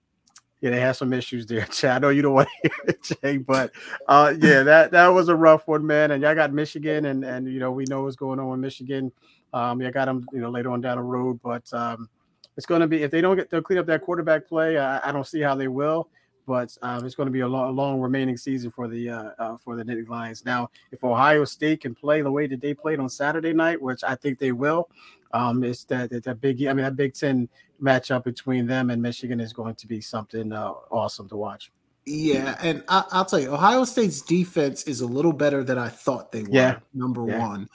yeah, 0.62 0.70
they 0.70 0.80
have 0.80 0.96
some 0.96 1.12
issues 1.12 1.44
there. 1.44 1.66
I 1.82 1.98
know 1.98 2.10
you 2.10 2.22
don't 2.22 2.34
want 2.34 2.48
to 2.62 2.70
hear 2.86 2.94
it, 2.94 3.02
Jay, 3.02 3.36
but 3.36 3.72
uh, 4.06 4.32
yeah, 4.38 4.62
that 4.62 4.92
that 4.92 5.08
was 5.08 5.28
a 5.28 5.34
rough 5.34 5.66
one, 5.66 5.84
man. 5.84 6.12
And 6.12 6.22
y'all 6.22 6.36
got 6.36 6.52
Michigan, 6.52 7.06
and 7.06 7.24
and 7.24 7.52
you 7.52 7.58
know 7.58 7.72
we 7.72 7.84
know 7.84 8.04
what's 8.04 8.16
going 8.16 8.38
on 8.38 8.48
with 8.48 8.60
Michigan. 8.60 9.12
Um, 9.52 9.82
I 9.82 9.90
got 9.90 10.06
them, 10.06 10.24
you 10.32 10.40
know, 10.40 10.50
later 10.50 10.70
on 10.70 10.80
down 10.80 10.96
the 10.96 11.02
road, 11.02 11.40
but 11.42 11.70
um, 11.74 12.08
it's 12.56 12.64
going 12.64 12.80
to 12.80 12.86
be 12.86 13.02
if 13.02 13.10
they 13.10 13.20
don't 13.20 13.36
get 13.36 13.50
to 13.50 13.60
clean 13.60 13.78
up 13.78 13.86
that 13.86 14.02
quarterback 14.02 14.48
play. 14.48 14.78
I, 14.78 15.08
I 15.08 15.12
don't 15.12 15.26
see 15.26 15.40
how 15.40 15.54
they 15.54 15.68
will, 15.68 16.08
but 16.46 16.76
um, 16.82 17.04
it's 17.04 17.14
going 17.14 17.26
to 17.26 17.32
be 17.32 17.40
a 17.40 17.48
long, 17.48 17.68
a 17.68 17.72
long 17.72 18.00
remaining 18.00 18.36
season 18.36 18.70
for 18.70 18.88
the 18.88 19.08
uh, 19.08 19.30
uh, 19.38 19.56
for 19.56 19.76
the 19.76 19.84
Nittany 19.84 20.08
Lions. 20.08 20.44
Now, 20.44 20.70
if 20.90 21.04
Ohio 21.04 21.44
State 21.44 21.82
can 21.82 21.94
play 21.94 22.22
the 22.22 22.30
way 22.30 22.46
that 22.46 22.60
they 22.60 22.74
played 22.74 23.00
on 23.00 23.08
Saturday 23.08 23.52
night, 23.52 23.80
which 23.80 24.02
I 24.04 24.14
think 24.14 24.38
they 24.38 24.52
will, 24.52 24.88
um, 25.32 25.62
it's 25.64 25.84
that, 25.84 26.10
that 26.10 26.24
that 26.24 26.40
big. 26.40 26.64
I 26.66 26.72
mean, 26.72 26.84
that 26.84 26.96
Big 26.96 27.14
Ten 27.14 27.48
matchup 27.80 28.24
between 28.24 28.66
them 28.66 28.90
and 28.90 29.00
Michigan 29.00 29.40
is 29.40 29.52
going 29.52 29.74
to 29.76 29.86
be 29.86 30.00
something 30.00 30.52
uh, 30.52 30.72
awesome 30.90 31.28
to 31.28 31.36
watch. 31.36 31.72
Yeah, 32.04 32.58
and 32.62 32.82
I, 32.88 33.04
will 33.12 33.24
tell 33.24 33.38
you, 33.38 33.54
Ohio 33.54 33.84
State's 33.84 34.22
defense 34.22 34.84
is 34.84 35.02
a 35.02 35.06
little 35.06 35.32
better 35.32 35.62
than 35.62 35.78
I 35.78 35.88
thought 35.88 36.32
they 36.32 36.42
were. 36.42 36.48
Yeah. 36.50 36.78
Number 36.94 37.24
yeah. 37.28 37.38
one. 37.38 37.68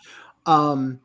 Um, 0.46 1.00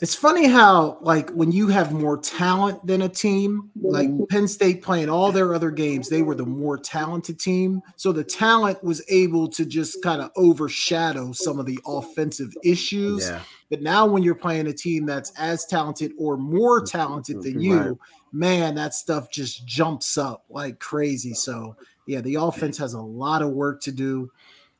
It's 0.00 0.14
funny 0.14 0.46
how, 0.46 0.98
like, 1.00 1.30
when 1.30 1.52
you 1.52 1.68
have 1.68 1.92
more 1.92 2.18
talent 2.18 2.84
than 2.86 3.02
a 3.02 3.08
team, 3.08 3.70
like 3.80 4.08
mm-hmm. 4.08 4.24
Penn 4.24 4.48
State 4.48 4.82
playing 4.82 5.08
all 5.08 5.32
their 5.32 5.54
other 5.54 5.70
games, 5.70 6.08
they 6.08 6.22
were 6.22 6.34
the 6.34 6.44
more 6.44 6.76
talented 6.76 7.38
team. 7.38 7.80
So 7.96 8.12
the 8.12 8.24
talent 8.24 8.82
was 8.82 9.02
able 9.08 9.48
to 9.48 9.64
just 9.64 10.02
kind 10.02 10.20
of 10.20 10.30
overshadow 10.36 11.32
some 11.32 11.58
of 11.58 11.66
the 11.66 11.78
offensive 11.86 12.52
issues. 12.64 13.28
Yeah. 13.28 13.40
But 13.70 13.82
now, 13.82 14.06
when 14.06 14.22
you're 14.22 14.34
playing 14.34 14.66
a 14.66 14.72
team 14.72 15.06
that's 15.06 15.32
as 15.38 15.64
talented 15.66 16.12
or 16.18 16.36
more 16.36 16.80
mm-hmm. 16.80 16.98
talented 16.98 17.42
than 17.42 17.54
mm-hmm. 17.54 17.60
you, 17.60 17.98
man, 18.32 18.74
that 18.74 18.94
stuff 18.94 19.30
just 19.30 19.64
jumps 19.66 20.18
up 20.18 20.44
like 20.50 20.80
crazy. 20.80 21.34
So, 21.34 21.76
yeah, 22.06 22.20
the 22.20 22.34
offense 22.34 22.76
has 22.78 22.94
a 22.94 23.00
lot 23.00 23.42
of 23.42 23.50
work 23.50 23.80
to 23.82 23.92
do. 23.92 24.30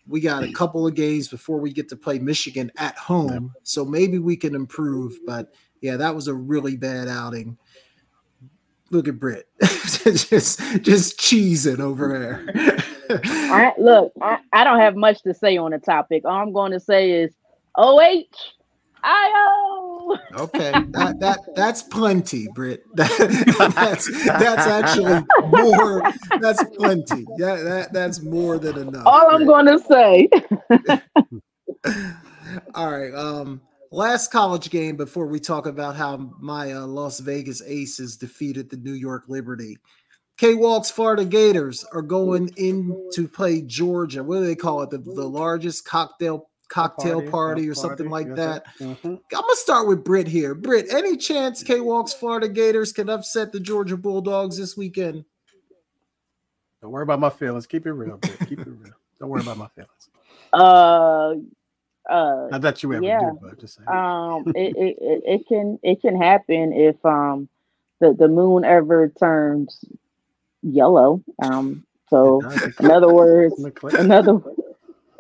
We 0.07 0.21
got 0.21 0.45
a 0.45 0.53
couple 0.53 0.87
of 0.87 0.95
games 0.95 1.29
before 1.29 1.59
we 1.59 1.73
get 1.73 1.89
to 1.89 1.97
play 1.97 2.19
Michigan 2.19 2.71
at 2.77 2.97
home. 2.99 3.55
So 3.63 3.85
maybe 3.85 4.19
we 4.19 4.37
can 4.37 4.55
improve. 4.55 5.19
But 5.27 5.53
yeah, 5.81 5.97
that 5.97 6.15
was 6.15 6.29
a 6.29 6.35
really 6.35 6.77
bad 6.77 7.09
outing. 7.09 7.57
Look 8.91 9.09
at 9.09 9.19
Britt. 9.19 9.49
just 9.63 10.61
just 10.83 11.19
cheesing 11.19 11.81
over 11.81 12.19
there. 12.19 12.79
I, 13.25 13.73
look, 13.79 14.13
I, 14.21 14.39
I 14.53 14.65
don't 14.65 14.81
have 14.81 14.97
much 14.97 15.23
to 15.23 15.35
say 15.35 15.57
on 15.57 15.73
the 15.73 15.79
topic. 15.79 16.25
All 16.25 16.41
I'm 16.41 16.53
going 16.53 16.73
to 16.73 16.81
say 16.81 17.11
is 17.11 17.33
OH, 17.77 18.25
IO. 19.05 20.19
Okay, 20.37 20.73
that 20.91 21.21
that 21.21 21.39
that's 21.55 21.83
plenty, 21.83 22.49
Britt. 22.55 22.83
That, 22.97 23.73
that's 23.75 24.27
that's 24.27 24.67
actually 24.67 25.25
more. 25.49 26.03
That's 26.41 26.63
plenty. 26.77 27.27
Yeah, 27.39 27.57
that 27.57 27.93
that's 27.93 28.23
more 28.23 28.59
than 28.59 28.79
enough. 28.79 29.07
All 29.07 29.35
I'm 29.35 29.47
going 29.47 29.67
to 29.67 29.79
say. 29.79 30.29
All 32.75 32.91
right. 32.91 33.15
Um, 33.15 33.61
last 33.91 34.33
college 34.33 34.71
game 34.71 34.97
before 34.97 35.27
we 35.27 35.39
talk 35.41 35.67
about 35.67 35.97
how 35.97 36.33
my 36.41 36.73
uh, 36.73 36.87
Las 36.87 37.21
Vegas 37.21 37.63
Aces 37.63 38.17
defeated 38.17 38.71
the 38.71 38.77
New 38.77 38.93
York 38.93 39.25
Liberty. 39.29 39.77
K 40.37 40.55
Walk's 40.55 40.91
Florida 40.91 41.25
Gators 41.25 41.85
are 41.93 42.03
going 42.03 42.51
in 42.57 43.09
to 43.15 43.29
play 43.29 43.63
Georgia. 43.63 44.25
What 44.25 44.41
do 44.41 44.47
they 44.47 44.57
call 44.57 44.83
it? 44.83 44.91
The, 44.91 44.99
the 44.99 45.29
largest 45.29 45.85
cocktail 45.85 46.49
cocktail 46.75 47.23
party, 47.31 47.69
or 47.69 47.75
something 47.75 48.11
like 48.11 48.27
yes, 48.27 48.37
that. 48.37 48.65
sir. 48.79 48.85
Mhm. 48.85 49.05
I'm 49.05 49.21
gonna 49.31 49.55
start 49.57 49.87
with 49.87 50.03
Britt 50.03 50.27
here. 50.27 50.55
Britt, 50.55 50.93
any 50.93 51.17
chance 51.17 51.63
K 51.63 51.81
Walk's 51.81 52.13
Florida 52.13 52.49
Gators 52.49 52.93
can 52.93 53.09
upset 53.09 53.53
the 53.53 53.61
Georgia 53.61 53.97
Bulldogs 53.97 54.57
this 54.59 54.77
weekend? 54.77 55.25
Don't 56.83 56.91
worry 56.91 57.05
about 57.05 57.21
my 57.21 57.31
feelings. 57.31 57.67
Keep 57.67 57.87
it 57.87 57.93
real. 57.93 58.17
Bro. 58.19 58.31
Keep 58.47 58.61
it 58.61 58.67
real. 58.67 58.93
Don't 59.21 59.29
worry 59.31 59.41
about 59.43 59.59
my 59.59 59.69
feelings. 59.69 59.91
Uh, 60.53 61.35
uh, 62.09 62.47
Not 62.49 62.61
that 62.61 62.81
you 62.85 62.93
ever 62.93 63.03
Yeah. 63.05 63.31
do, 63.33 63.39
but 63.43 63.59
just 63.59 63.75
saying. 63.77 63.89
um, 63.89 64.45
it, 64.55 64.77
it, 64.77 64.99
it, 65.01 65.23
it 65.27 65.49
can 65.49 65.81
it 65.83 66.01
can 66.01 66.17
happen 66.17 66.73
if 66.73 67.05
um 67.05 67.49
the 68.01 68.13
the 68.15 68.29
moon 68.29 68.65
ever 68.65 69.09
turns 69.09 69.85
yellow. 70.63 71.23
Um, 71.41 71.85
so 72.09 72.39
It 72.39 72.43
does. 72.43 72.63
It 72.63 72.75
in 72.79 72.91
other 72.93 73.09
words, 73.13 73.57
comes 73.75 74.45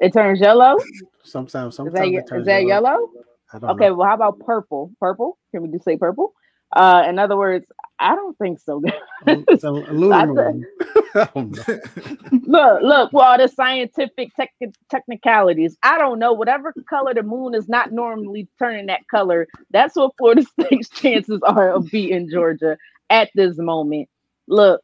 it 0.01 0.12
turns 0.12 0.40
yellow. 0.40 0.76
Sometimes, 1.22 1.72
Is 1.72 1.76
sometimes 1.76 1.95
that, 2.12 2.18
it 2.18 2.26
turns 2.28 2.40
is 2.42 2.47
that 2.47 2.66
yellow? 2.66 3.11
Don't 3.53 3.64
Okay, 3.70 3.88
know. 3.88 3.95
well, 3.95 4.09
how 4.09 4.14
about 4.14 4.40
purple? 4.40 4.90
Purple? 5.01 5.38
Can 5.53 5.62
we 5.62 5.68
just 5.68 5.84
say 5.84 5.97
purple? 5.97 6.32
Uh, 6.74 7.05
in 7.09 7.18
other 7.20 7.36
words, 7.36 7.66
I 8.01 8.16
don't 8.16 8.36
think 8.38 8.59
so. 8.59 8.82
It's 9.26 9.62
a 9.64 9.70
lunar 9.70 10.14
I 10.14 10.20
said- 10.34 10.55
moon. 10.55 10.66
I 11.14 11.28
don't 11.32 11.57
know. 11.68 11.80
look, 12.47 12.82
look, 12.82 13.12
well, 13.12 13.24
all 13.32 13.38
the 13.38 13.47
scientific 13.47 14.34
tech 14.34 14.51
technicalities. 14.90 15.76
I 15.84 15.99
don't 15.99 16.18
know. 16.18 16.32
Whatever 16.32 16.74
color 16.90 17.14
the 17.14 17.22
moon 17.22 17.55
is 17.55 17.68
not 17.68 17.92
normally 17.92 18.49
turning 18.59 18.86
that 18.86 19.07
color, 19.09 19.47
that's 19.70 19.95
what 19.95 20.12
Florida 20.18 20.42
State's 20.61 20.88
chances 20.88 21.40
are 21.45 21.70
of 21.74 21.88
beating 21.92 22.28
Georgia 22.28 22.76
at 23.11 23.30
this 23.36 23.57
moment. 23.59 24.09
Look, 24.49 24.80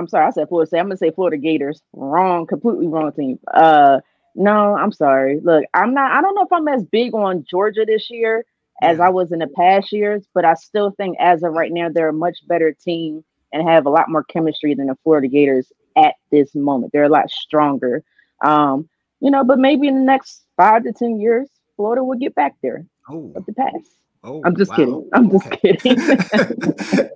I'm 0.00 0.08
sorry, 0.08 0.26
I 0.26 0.30
said 0.30 0.48
Florida 0.48 0.66
State. 0.68 0.78
I'm 0.80 0.86
gonna 0.86 0.96
say 0.96 1.10
Florida 1.12 1.36
Gators. 1.36 1.82
Wrong, 1.92 2.46
completely 2.46 2.88
wrong 2.88 3.12
team. 3.12 3.38
Uh 3.52 4.00
no, 4.34 4.76
I'm 4.76 4.92
sorry. 4.92 5.40
Look, 5.42 5.64
I'm 5.74 5.92
not 5.94 6.12
I 6.12 6.20
don't 6.22 6.34
know 6.34 6.42
if 6.44 6.52
I'm 6.52 6.68
as 6.68 6.84
big 6.84 7.14
on 7.14 7.44
Georgia 7.48 7.84
this 7.86 8.10
year 8.10 8.44
as 8.82 8.98
I 9.00 9.10
was 9.10 9.30
in 9.32 9.40
the 9.40 9.48
past 9.48 9.92
years, 9.92 10.26
but 10.34 10.44
I 10.44 10.54
still 10.54 10.92
think 10.92 11.16
as 11.20 11.42
of 11.42 11.52
right 11.52 11.72
now 11.72 11.88
they're 11.90 12.08
a 12.08 12.12
much 12.14 12.38
better 12.48 12.72
team 12.72 13.22
and 13.52 13.68
have 13.68 13.86
a 13.86 13.90
lot 13.90 14.08
more 14.08 14.24
chemistry 14.24 14.74
than 14.74 14.86
the 14.86 14.96
Florida 15.04 15.28
Gators 15.28 15.70
at 15.96 16.14
this 16.30 16.54
moment. 16.54 16.92
They're 16.92 17.04
a 17.04 17.08
lot 17.08 17.30
stronger. 17.30 18.02
Um, 18.44 18.88
you 19.20 19.30
know, 19.30 19.44
but 19.44 19.58
maybe 19.58 19.88
in 19.88 19.96
the 19.96 20.04
next 20.04 20.44
five 20.56 20.84
to 20.84 20.92
ten 20.92 21.20
years, 21.20 21.48
Florida 21.76 22.02
will 22.02 22.16
get 22.18 22.34
back 22.34 22.54
there 22.62 22.86
Oh, 23.08 23.32
of 23.36 23.44
the 23.44 23.52
past. 23.52 23.96
Oh, 24.24 24.42
I'm 24.44 24.56
just 24.56 24.70
wow. 24.70 24.76
kidding. 24.76 25.10
I'm 25.12 25.30
just 25.30 25.46
Okay. 25.46 25.76
kidding. 25.76 25.98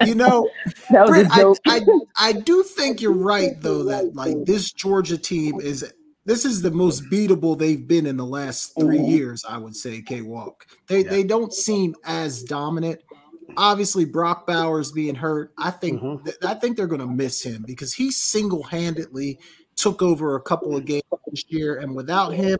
you 0.06 0.14
know, 0.14 0.48
that 0.90 1.02
was 1.08 1.10
Britt, 1.10 1.26
a 1.26 1.32
I, 1.32 1.36
joke. 1.38 1.58
I 1.66 1.80
I 2.16 2.32
do 2.32 2.62
think 2.62 3.00
you're 3.00 3.12
right 3.12 3.52
though 3.60 3.82
that 3.84 4.14
like 4.14 4.44
this 4.44 4.72
Georgia 4.72 5.18
team 5.18 5.60
is 5.60 5.90
this 6.26 6.44
is 6.46 6.62
the 6.62 6.70
most 6.70 7.04
beatable 7.10 7.58
they've 7.58 7.86
been 7.86 8.06
in 8.06 8.16
the 8.16 8.24
last 8.24 8.72
3 8.78 8.96
Mhm. 8.98 9.10
years. 9.10 9.44
I 9.48 9.58
would 9.58 9.76
say 9.76 10.00
K 10.02 10.22
Walk. 10.22 10.66
They 10.88 11.04
Yeah. 11.04 11.10
they 11.10 11.22
don't 11.24 11.52
seem 11.52 11.94
as 12.04 12.42
dominant. 12.42 13.00
Obviously, 13.58 14.04
Brock 14.06 14.46
Bowers 14.46 14.90
being 14.90 15.14
hurt, 15.14 15.52
I 15.58 15.70
think 15.70 16.00
Mhm. 16.00 16.24
th- 16.24 16.36
I 16.42 16.54
think 16.54 16.76
they're 16.76 16.86
going 16.86 17.02
to 17.02 17.06
miss 17.06 17.42
him 17.42 17.62
because 17.66 17.92
he 17.92 18.10
single 18.10 18.62
handedly 18.62 19.38
took 19.76 20.00
over 20.02 20.34
a 20.36 20.40
couple 20.40 20.74
of 20.76 20.84
games 20.86 21.02
this 21.30 21.44
year, 21.48 21.76
and 21.76 21.94
without 21.94 22.32
him, 22.32 22.56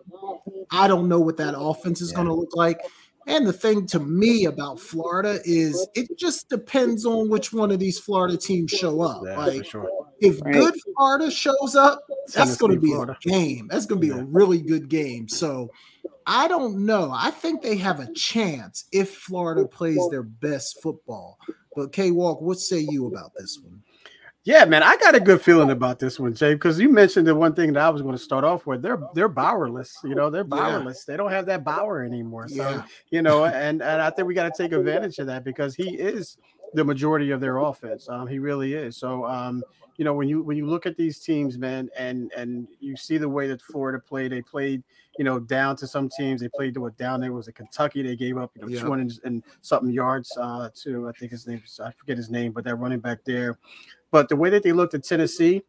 I 0.71 0.87
don't 0.89 1.09
know 1.09 1.21
what 1.21 1.37
that 1.39 1.55
offense 1.59 2.01
is 2.03 2.11
Yeah. 2.11 2.17
going 2.17 2.29
to 2.29 2.35
look 2.35 2.55
like. 2.55 2.81
And 3.27 3.47
the 3.47 3.53
thing 3.53 3.87
to 3.89 4.01
me 4.01 4.45
about 4.45 4.79
Florida 4.79 5.41
is 5.45 5.87
it 5.95 6.17
just 6.19 6.49
depends 6.49 7.07
on 7.07 7.31
which 7.31 7.53
one 7.53 7.71
of 7.71 7.79
these 7.79 7.99
Florida 7.99 8.37
teams 8.37 8.71
show 8.71 9.01
up. 9.01 9.23
Yeah, 9.25 9.39
like 9.39 9.65
sure. 9.65 9.91
if 10.21 10.41
Right. 10.43 10.55
good 10.55 10.75
Florida 10.95 11.31
shows 11.31 11.75
up, 11.75 12.01
that's 12.35 12.57
going 12.57 12.75
to 12.75 12.81
be 12.81 12.89
Florida. 12.89 13.17
a 13.25 13.29
game. 13.29 13.69
That's 13.71 13.87
going 13.87 14.01
to 14.01 14.07
be 14.07 14.13
a 14.13 14.25
really 14.25 14.61
good 14.61 14.89
game. 14.89 15.29
So 15.29 15.71
I 16.27 16.49
don't 16.49 16.85
know. 16.87 17.13
I 17.15 17.31
think 17.31 17.63
they 17.63 17.77
have 17.77 18.01
a 18.01 18.13
chance 18.13 18.85
if 18.93 19.11
Florida 19.11 19.67
plays 19.67 20.01
their 20.11 20.23
best 20.23 20.83
football. 20.83 21.39
But 21.77 21.93
K 21.93 22.11
Walk, 22.11 22.41
what 22.41 22.59
say 22.59 22.79
you 22.79 23.07
about 23.07 23.33
this 23.39 23.59
one? 23.63 23.83
Yeah, 24.45 24.67
man, 24.67 24.83
I 24.83 24.99
got 24.99 25.15
a 25.15 25.21
good 25.21 25.41
feeling 25.41 25.71
about 25.71 25.99
this 25.99 26.21
one, 26.21 26.35
Jay, 26.35 26.53
because 26.53 26.79
you 26.79 26.91
mentioned 26.91 27.27
the 27.27 27.35
one 27.35 27.55
thing 27.55 27.73
that 27.73 27.83
I 27.83 27.89
was 27.89 28.03
going 28.03 28.15
to 28.15 28.23
start 28.23 28.45
off 28.45 28.67
with. 28.67 28.83
They're 28.83 29.01
they're 29.15 29.29
Bowerless, 29.29 29.97
you 30.05 30.15
know, 30.15 30.29
they're 30.29 30.43
Yeah. 30.43 30.49
Bowerless. 30.49 31.05
They 31.05 31.17
don't 31.17 31.31
have 31.31 31.47
that 31.47 31.65
Bower 31.65 32.03
anymore. 32.05 32.49
So 32.49 32.57
Yeah. 32.57 32.83
you 33.11 33.23
know, 33.23 33.47
and 33.47 33.81
and 33.83 34.03
I 34.03 34.11
think 34.11 34.29
we 34.29 34.35
got 34.35 34.55
to 34.55 34.63
take 34.63 34.73
advantage 34.73 35.19
of 35.19 35.27
that 35.29 35.45
because 35.45 35.75
he 35.75 35.95
is 35.97 36.37
the 36.75 36.85
majority 36.85 37.31
of 37.31 37.41
their 37.41 37.57
offense. 37.57 38.07
Um, 38.09 38.27
he 38.27 38.39
really 38.39 38.75
is. 38.75 38.99
So 38.99 39.25
um, 39.25 39.63
you 39.97 40.05
know, 40.05 40.13
when 40.13 40.29
you 40.29 40.43
when 40.43 40.59
you 40.59 40.67
look 40.67 40.85
at 40.85 40.99
these 40.99 41.21
teams, 41.21 41.57
man, 41.57 41.89
and 41.97 42.31
and 42.37 42.69
you 42.81 42.97
see 42.97 43.17
the 43.17 43.29
way 43.29 43.49
that 43.49 43.63
Florida 43.63 43.99
played, 43.99 44.33
they 44.33 44.43
played, 44.43 44.83
you 45.19 45.25
know, 45.25 45.39
down 45.41 45.75
to 45.77 45.87
some 45.87 46.11
teams. 46.11 46.43
They 46.43 46.49
played 46.55 46.75
to 46.75 46.85
it 46.87 46.99
down 46.99 47.23
there 47.23 47.33
was 47.33 47.49
a 47.49 47.53
Kentucky. 47.53 48.03
They 48.03 48.17
gave 48.17 48.37
up, 48.37 48.51
you 48.57 48.63
know, 48.63 48.69
Yeah. 48.69 48.81
200 48.81 49.21
and 49.25 49.43
something 49.63 49.91
yards 49.91 50.37
uh, 50.39 50.69
to 50.83 51.09
I 51.09 51.13
think 51.13 51.31
his 51.31 51.47
name 51.47 51.63
I 51.83 51.93
forget 51.93 52.19
his 52.19 52.29
name, 52.29 52.53
but 52.53 52.65
that 52.65 52.75
running 52.75 53.01
back 53.01 53.21
there. 53.25 53.59
But 54.15 54.29
the 54.29 54.37
way 54.37 54.49
that 54.51 54.63
they 54.63 54.71
looked 54.71 54.95
at 54.95 55.03
Tennessee, 55.03 55.65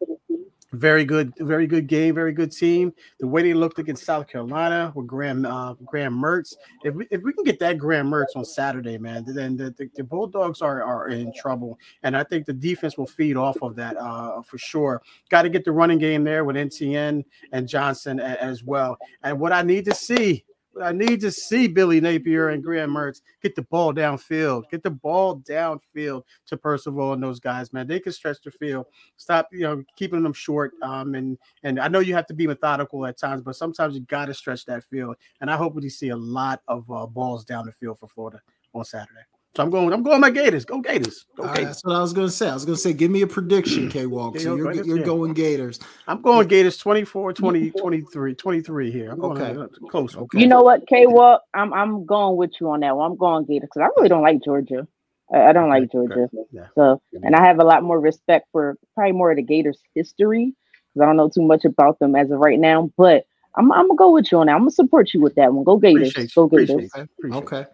very 0.70 1.04
good, 1.04 1.32
very 1.38 1.66
good 1.66 1.88
game, 1.88 2.14
very 2.14 2.30
good 2.30 2.52
team. 2.52 2.92
The 3.18 3.26
way 3.26 3.42
they 3.42 3.54
looked 3.54 3.80
against 3.80 4.04
South 4.04 4.28
Carolina 4.28 4.92
with 4.94 5.08
Graham 5.08 5.44
uh, 5.44 5.74
Graham 5.84 6.16
Mertz. 6.16 6.54
If 6.84 6.94
we, 6.94 7.08
if 7.10 7.22
we 7.22 7.32
can 7.32 7.42
get 7.42 7.58
that 7.58 7.76
Graham 7.76 8.08
Mertz 8.08 8.36
on 8.36 8.44
Saturday, 8.44 8.98
man, 8.98 9.24
then 9.26 9.56
the, 9.56 9.72
the, 9.72 9.90
the 9.96 10.04
Bulldogs 10.04 10.62
are, 10.62 10.80
are 10.80 11.08
in 11.08 11.32
trouble. 11.34 11.76
And 12.04 12.16
I 12.16 12.22
think 12.22 12.46
the 12.46 12.52
defense 12.52 12.96
will 12.96 13.08
feed 13.08 13.36
off 13.36 13.60
of 13.62 13.74
that 13.74 13.96
uh, 13.96 14.40
for 14.42 14.58
sure. 14.58 15.02
Got 15.28 15.42
to 15.42 15.48
get 15.48 15.64
the 15.64 15.72
running 15.72 15.98
game 15.98 16.22
there 16.22 16.44
with 16.44 16.56
Etienne 16.56 17.24
and 17.50 17.66
Johnson 17.66 18.20
as 18.20 18.62
well. 18.62 18.96
And 19.24 19.40
what 19.40 19.50
I 19.50 19.62
need 19.62 19.86
to 19.86 19.94
see, 19.96 20.44
what 20.76 20.86
I 20.86 20.92
need 20.92 21.20
to 21.22 21.30
see 21.30 21.68
Billy 21.68 22.00
Napier 22.00 22.50
and 22.50 22.62
Graham 22.62 22.90
Mertz 22.90 23.22
get 23.42 23.54
the 23.54 23.62
ball 23.62 23.92
downfield, 23.92 24.70
get 24.70 24.82
the 24.82 24.90
ball 24.90 25.40
downfield 25.40 26.22
to 26.46 26.56
Pearsall 26.56 27.12
and 27.12 27.22
those 27.22 27.40
guys, 27.40 27.72
man. 27.72 27.86
They 27.86 28.00
can 28.00 28.12
stretch 28.12 28.38
the 28.44 28.50
field 28.50 28.86
stop 29.16 29.48
you 29.52 29.60
know 29.60 29.82
keeping 29.96 30.22
them 30.22 30.32
short 30.32 30.72
um 30.82 31.14
and 31.14 31.38
and 31.62 31.80
i 31.80 31.88
know 31.88 32.00
you 32.00 32.14
have 32.14 32.26
to 32.26 32.34
be 32.34 32.46
methodical 32.46 33.04
at 33.06 33.18
times 33.18 33.42
but 33.42 33.56
sometimes 33.56 33.94
you 33.94 34.00
got 34.02 34.26
to 34.26 34.34
stretch 34.34 34.64
that 34.64 34.84
field 34.84 35.16
and 35.40 35.50
i 35.50 35.56
hope 35.56 35.74
we 35.74 35.88
see 35.88 36.10
a 36.10 36.16
lot 36.16 36.60
of 36.68 36.90
uh, 36.90 37.06
balls 37.06 37.44
down 37.44 37.66
the 37.66 37.72
field 37.72 37.98
for 37.98 38.08
florida 38.08 38.40
on 38.74 38.84
saturday 38.84 39.20
so 39.56 39.62
i'm 39.62 39.70
going 39.70 39.92
i'm 39.92 40.02
going 40.02 40.20
my 40.20 40.30
gators 40.30 40.64
go 40.64 40.80
gators 40.80 41.24
go 41.36 41.44
All 41.44 41.48
right, 41.48 41.56
gators 41.56 41.68
that's 41.68 41.84
what 41.84 41.96
I 41.96 42.00
was 42.00 42.12
going 42.12 42.26
to 42.26 42.32
say. 42.32 42.48
I 42.48 42.54
was 42.54 42.64
going 42.64 42.76
to 42.76 42.80
say, 42.80 42.92
give 42.92 43.10
me 43.10 43.22
a 43.22 43.26
prediction, 43.26 43.88
K 43.90 44.06
Walk. 44.06 44.38
So 44.38 44.54
you're, 44.54 44.70
ahead, 44.70 44.86
you're 44.86 45.04
going 45.04 45.32
Gators. 45.32 45.80
i'm 46.06 46.22
going 46.22 46.46
gators 46.48 46.76
24 46.76 47.32
20 47.32 47.70
23 47.70 48.34
23 48.34 48.90
here 48.90 49.10
i'm 49.10 49.18
going 49.18 49.40
Okay. 49.42 49.76
close 49.90 50.16
Okay. 50.16 50.40
You 50.40 50.46
know 50.46 50.62
what, 50.62 50.86
K 50.86 51.06
Walk? 51.06 51.42
I'm 51.54 51.72
I'm 51.72 52.06
going 52.06 52.36
with 52.36 52.52
you 52.60 52.70
on 52.70 52.80
that 52.80 52.96
one. 52.96 53.10
I'm 53.12 53.16
going 53.16 53.44
Gators 53.44 53.68
because 53.72 53.82
I 53.82 53.88
really 53.96 54.08
don't 54.08 54.22
like 54.22 54.42
Georgia. 54.44 54.86
I, 55.32 55.46
I 55.46 55.52
don't 55.52 55.68
like 55.68 55.90
Georgia. 55.90 56.28
okay, 56.32 56.44
yeah. 56.52 56.66
So, 56.74 57.00
and 57.22 57.34
I 57.34 57.44
have 57.44 57.58
a 57.58 57.64
lot 57.64 57.82
more 57.82 58.00
respect 58.00 58.46
for 58.52 58.76
probably 58.94 59.12
more 59.12 59.30
of 59.30 59.36
the 59.36 59.42
Gators 59.42 59.80
history 59.94 60.54
because 60.94 61.04
I 61.04 61.06
don't 61.06 61.16
know 61.16 61.28
too 61.28 61.42
much 61.42 61.64
about 61.64 61.98
them 61.98 62.14
as 62.16 62.30
of 62.30 62.38
right 62.38 62.58
now. 62.58 62.90
But 62.96 63.24
I'm, 63.56 63.72
I'm 63.72 63.88
gonna 63.88 63.96
go 63.96 64.12
with 64.12 64.30
you 64.30 64.38
on 64.38 64.46
that. 64.46 64.52
I'm 64.52 64.60
gonna 64.60 64.70
support 64.70 65.14
you 65.14 65.20
with 65.20 65.34
that 65.36 65.52
one. 65.52 65.64
Go 65.64 65.76
Gators. 65.78 66.10
Appreciate 66.10 66.34
Go 66.34 66.48
you. 66.52 66.66
Gators. 66.66 67.08
Okay. 67.32 67.66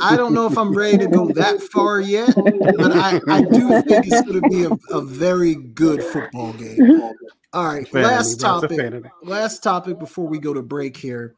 I 0.00 0.16
don't 0.16 0.34
know 0.34 0.46
if 0.46 0.56
I'm 0.56 0.74
ready 0.74 0.98
to 0.98 1.08
go 1.08 1.28
that 1.28 1.60
far 1.72 2.00
yet, 2.00 2.34
but 2.34 2.92
I, 2.92 3.20
I 3.28 3.42
do 3.42 3.82
think 3.82 4.06
it's 4.06 4.22
going 4.22 4.40
to 4.40 4.48
be 4.48 4.64
a, 4.64 4.96
a 4.96 5.00
very 5.02 5.56
good 5.56 6.02
football 6.02 6.52
game. 6.52 7.12
All 7.52 7.66
right, 7.66 7.86
Fan 7.88 8.02
last 8.02 8.40
bro. 8.40 8.56
It's 8.56 8.64
a 8.64 8.68
topic. 8.68 8.78
fan 8.78 8.92
of 8.94 9.02
me. 9.04 9.10
Last 9.22 9.62
topic 9.62 9.98
before 9.98 10.26
we 10.26 10.38
go 10.38 10.54
to 10.54 10.62
break 10.62 10.96
here. 10.96 11.34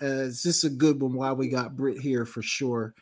Uh, 0.00 0.06
is 0.06 0.42
this 0.42 0.64
a 0.64 0.70
good 0.70 1.00
one? 1.00 1.14
Why 1.14 1.32
we 1.32 1.48
got 1.48 1.76
Britt 1.76 1.98
here 1.98 2.24
for 2.24 2.42
sure? 2.42 2.94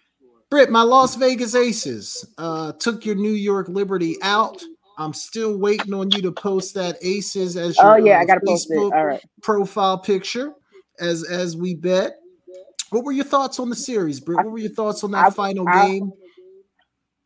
Britt, 0.51 0.71
my 0.71 0.83
Las 0.83 1.15
Vegas 1.17 1.55
Aces 1.55 2.25
uh, 2.39 2.73
took 2.73 3.05
your 3.07 3.15
New 3.15 3.33
York 3.33 3.69
Liberty 3.69 4.17
out. 4.23 4.63
I'm 4.99 5.13
still 5.13 5.59
waiting 5.59 5.95
on 5.95 6.11
you 6.11 6.23
to 6.23 6.33
post 6.33 6.75
that 6.75 6.97
Aces 7.03 7.57
as 7.57 7.77
your 7.77 7.87
Oh 7.95 7.97
yeah, 7.97 8.19
uh, 8.19 8.21
I 8.21 8.25
gotta 8.25 8.41
post 8.47 8.71
it. 8.71 8.75
Facebook 8.77 8.93
All 8.95 9.07
right. 9.07 9.25
profile 9.43 9.99
picture 9.99 10.53
as 11.01 11.25
as 11.25 11.57
we 11.57 11.75
bet. 11.75 12.19
What 12.91 13.05
were 13.05 13.13
your 13.13 13.25
thoughts 13.25 13.59
on 13.59 13.71
the 13.71 13.77
series, 13.77 14.21
Britt? 14.21 14.37
What 14.39 14.51
were 14.53 14.59
your 14.59 14.71
thoughts 14.73 15.03
on 15.03 15.13
that 15.13 15.27
I- 15.27 15.31
final 15.31 15.67
I- 15.69 15.89
game? 15.89 16.13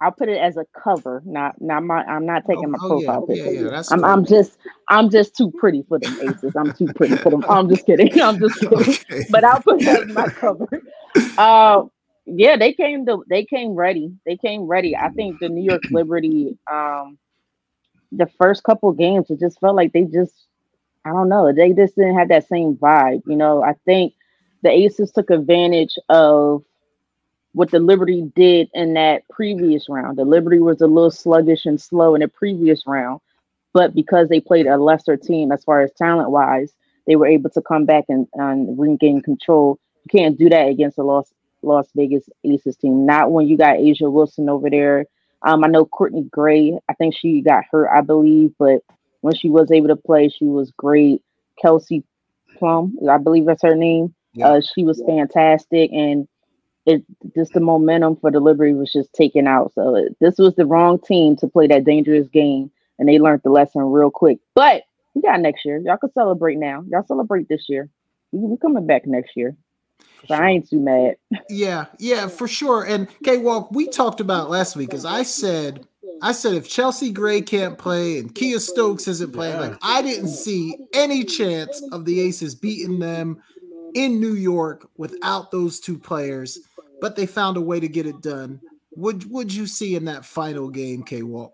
I'll 0.03 0.13
put 0.13 0.29
it 0.29 0.37
as 0.37 0.59
a 0.59 0.67
cover, 0.85 1.23
not 1.25 1.59
not 1.59 1.83
my. 1.83 2.05
I'm 2.05 2.27
not 2.27 2.43
taking 2.47 2.71
my 2.71 2.77
Oh, 2.83 3.01
yeah, 3.01 3.07
profile 3.07 3.27
yeah, 3.31 3.45
picture. 3.45 3.65
yeah, 3.65 3.71
that's 3.71 3.91
I'm 3.91 4.01
cool. 4.01 4.09
I'm 4.11 4.25
just 4.27 4.59
I'm 4.91 5.09
just 5.11 5.35
too 5.35 5.51
pretty 5.53 5.85
for 5.89 5.99
them 5.99 6.15
aces. 6.21 6.53
I'm 6.55 6.75
too 6.75 6.89
pretty 6.95 7.17
for 7.17 7.31
them. 7.31 7.43
I'm 7.49 7.67
just 7.71 7.87
kidding. 7.87 8.11
I'm 8.21 8.39
just 8.39 8.61
kidding. 8.61 8.79
Okay. 8.79 9.25
But 9.31 9.43
I'll 9.45 9.63
put 9.63 9.81
that 9.81 10.03
as 10.03 10.15
my 10.15 10.29
cover. 10.29 10.69
Uh, 11.39 11.85
yeah, 12.27 12.57
they 12.59 12.75
came 12.75 13.07
to 13.07 13.25
they 13.31 13.43
came 13.47 13.71
ready. 13.71 14.13
They 14.27 14.37
came 14.37 14.65
ready. 14.65 14.95
I 14.95 15.09
think 15.09 15.39
the 15.41 15.49
New 15.49 15.63
York 15.65 15.85
Liberty, 15.91 16.59
um, 16.71 17.17
the 18.13 18.27
first 18.39 18.63
couple 18.65 18.93
games, 18.93 19.31
it 19.31 19.41
just 19.41 19.61
felt 19.61 19.77
like 19.77 19.93
they 19.93 20.05
just 20.05 20.35
I 21.05 21.11
don't 21.11 21.29
know. 21.29 21.53
They 21.53 21.73
just 21.73 21.95
didn't 21.95 22.19
have 22.19 22.29
that 22.31 22.49
same 22.49 22.77
vibe. 22.77 23.23
You 23.27 23.37
know, 23.37 23.63
I 23.63 23.75
think 23.85 24.15
the 24.63 24.71
Aces 24.71 25.13
took 25.13 25.31
advantage 25.31 25.97
of 26.09 26.65
what 27.53 27.71
the 27.71 27.79
Liberty 27.79 28.31
did 28.35 28.69
in 28.75 28.95
that 28.95 29.23
previous 29.31 29.89
round. 29.89 30.19
The 30.19 30.25
Liberty 30.25 30.59
was 30.59 30.81
a 30.81 30.87
little 30.87 31.13
sluggish 31.13 31.65
and 31.65 31.81
slow 31.81 32.15
in 32.17 32.23
the 32.23 32.29
previous 32.29 32.87
round, 32.87 33.21
but 33.73 33.95
because 33.95 34.29
they 34.29 34.41
played 34.41 34.67
a 34.67 34.77
lesser 34.77 35.17
team 35.17 35.53
as 35.53 35.63
far 35.63 35.81
as 35.81 35.93
talent 35.93 36.31
wise, 36.31 36.75
they 37.07 37.17
were 37.17 37.27
able 37.27 37.51
to 37.51 37.63
come 37.63 37.87
back 37.87 38.05
and, 38.09 38.27
and 38.35 38.79
regain 38.79 39.23
control. 39.23 39.79
You 40.05 40.19
can't 40.21 40.37
do 40.37 40.49
that 40.51 40.69
against 40.69 40.99
a 40.99 41.05
Las 41.05 41.33
Las 41.63 41.89
Vegas 41.95 42.29
Aces 42.45 42.77
team. 42.77 43.07
Not 43.07 43.31
when 43.31 43.49
you 43.49 43.57
got 43.57 43.77
A'ja 43.77 44.11
Wilson 44.11 44.49
over 44.49 44.69
there. 44.69 45.07
Um, 45.43 45.65
I 45.65 45.69
know 45.69 45.85
Courtney 45.85 46.25
Gray. 46.31 46.79
I 46.89 46.95
think 46.95 47.15
she 47.17 47.41
got 47.41 47.65
hurt, 47.71 47.89
I 47.95 48.01
believe, 48.01 48.53
but 48.59 48.81
when 49.21 49.35
she 49.35 49.49
was 49.49 49.71
able 49.71 49.89
to 49.89 49.97
play, 49.97 50.29
she 50.29 50.45
was 50.45 50.73
great. 50.77 51.23
Kelsey 51.61 52.05
Plum, 52.59 52.97
I 53.11 53.19
believe 53.19 53.47
that's 53.47 53.63
her 53.63 53.75
name. 53.75 54.15
Yeah. 54.35 54.49
Uh, 54.49 54.61
she 54.61 54.83
was 54.83 55.03
fantastic, 55.07 55.91
and 55.93 56.29
it 56.85 57.03
just 57.35 57.53
the 57.53 57.61
momentum 57.61 58.17
for 58.17 58.31
the 58.31 58.41
Liberty 58.41 58.73
was 58.73 58.93
just 58.93 59.13
taken 59.13 59.47
out. 59.47 59.73
So 59.75 59.95
it- 59.97 60.17
this 60.21 60.39
was 60.39 60.55
the 60.55 60.67
wrong 60.67 60.99
team 60.99 61.37
to 61.37 61.49
play 61.49 61.67
that 61.69 61.85
dangerous 61.85 62.29
game, 62.29 62.71
and 62.99 63.09
they 63.09 63.19
learned 63.19 63.43
the 63.43 63.51
lesson 63.51 63.83
real 63.83 64.11
quick. 64.11 64.39
But 64.55 64.85
we 65.15 65.23
got 65.23 65.41
next 65.41 65.65
year. 65.65 65.79
Y'all 65.79 65.97
can 65.97 66.13
celebrate 66.13 66.59
now. 66.59 66.85
Y'all 66.89 67.05
celebrate 67.07 67.49
this 67.49 67.67
year. 67.69 67.89
We, 68.33 68.41
we 68.41 68.57
coming 68.59 68.87
back 68.87 69.07
next 69.07 69.37
year. 69.37 69.57
So 70.29 70.35
I 70.35 70.51
ain't 70.51 70.69
too 70.69 70.81
mad. 70.81 71.17
Yeah, 71.49 71.87
yeah, 71.99 72.27
for 72.27 72.49
sure. 72.49 72.85
And 72.85 73.09
K 73.23 73.39
Walk, 73.39 73.71
we 73.71 73.89
talked 73.89 74.21
about 74.21 74.51
last 74.51 74.77
week 74.77 74.91
because 74.91 75.05
I 75.05 75.23
said, 75.23 75.87
I 76.23 76.33
said 76.33 76.55
if 76.55 76.69
Chelsea 76.69 77.13
Gray 77.13 77.41
can't 77.41 77.79
play 77.79 78.19
and 78.19 78.35
Kiah 78.35 78.61
Stokes 78.61 79.07
isn't 79.07 79.33
playing, 79.33 79.61
like 79.61 79.79
I 79.83 80.03
didn't 80.03 80.29
see 80.29 80.77
any 80.93 81.25
chance 81.25 81.81
of 81.93 82.05
the 82.05 82.21
Aces 82.21 82.55
beating 82.55 82.99
them 82.99 83.41
in 83.95 84.21
New 84.21 84.35
York 84.35 84.89
without 84.97 85.51
those 85.51 85.79
two 85.79 85.99
players. 85.99 86.59
But 87.01 87.15
they 87.15 87.27
found 87.27 87.57
a 87.57 87.61
way 87.61 87.79
to 87.79 87.89
get 87.89 88.07
it 88.07 88.21
done. 88.23 88.61
Would 88.97 89.31
would 89.31 89.53
you 89.53 89.67
see 89.67 89.95
in 89.95 90.07
that 90.07 90.25
final 90.25 90.71
game, 90.71 91.03
K 91.03 91.23
Walk? 91.23 91.53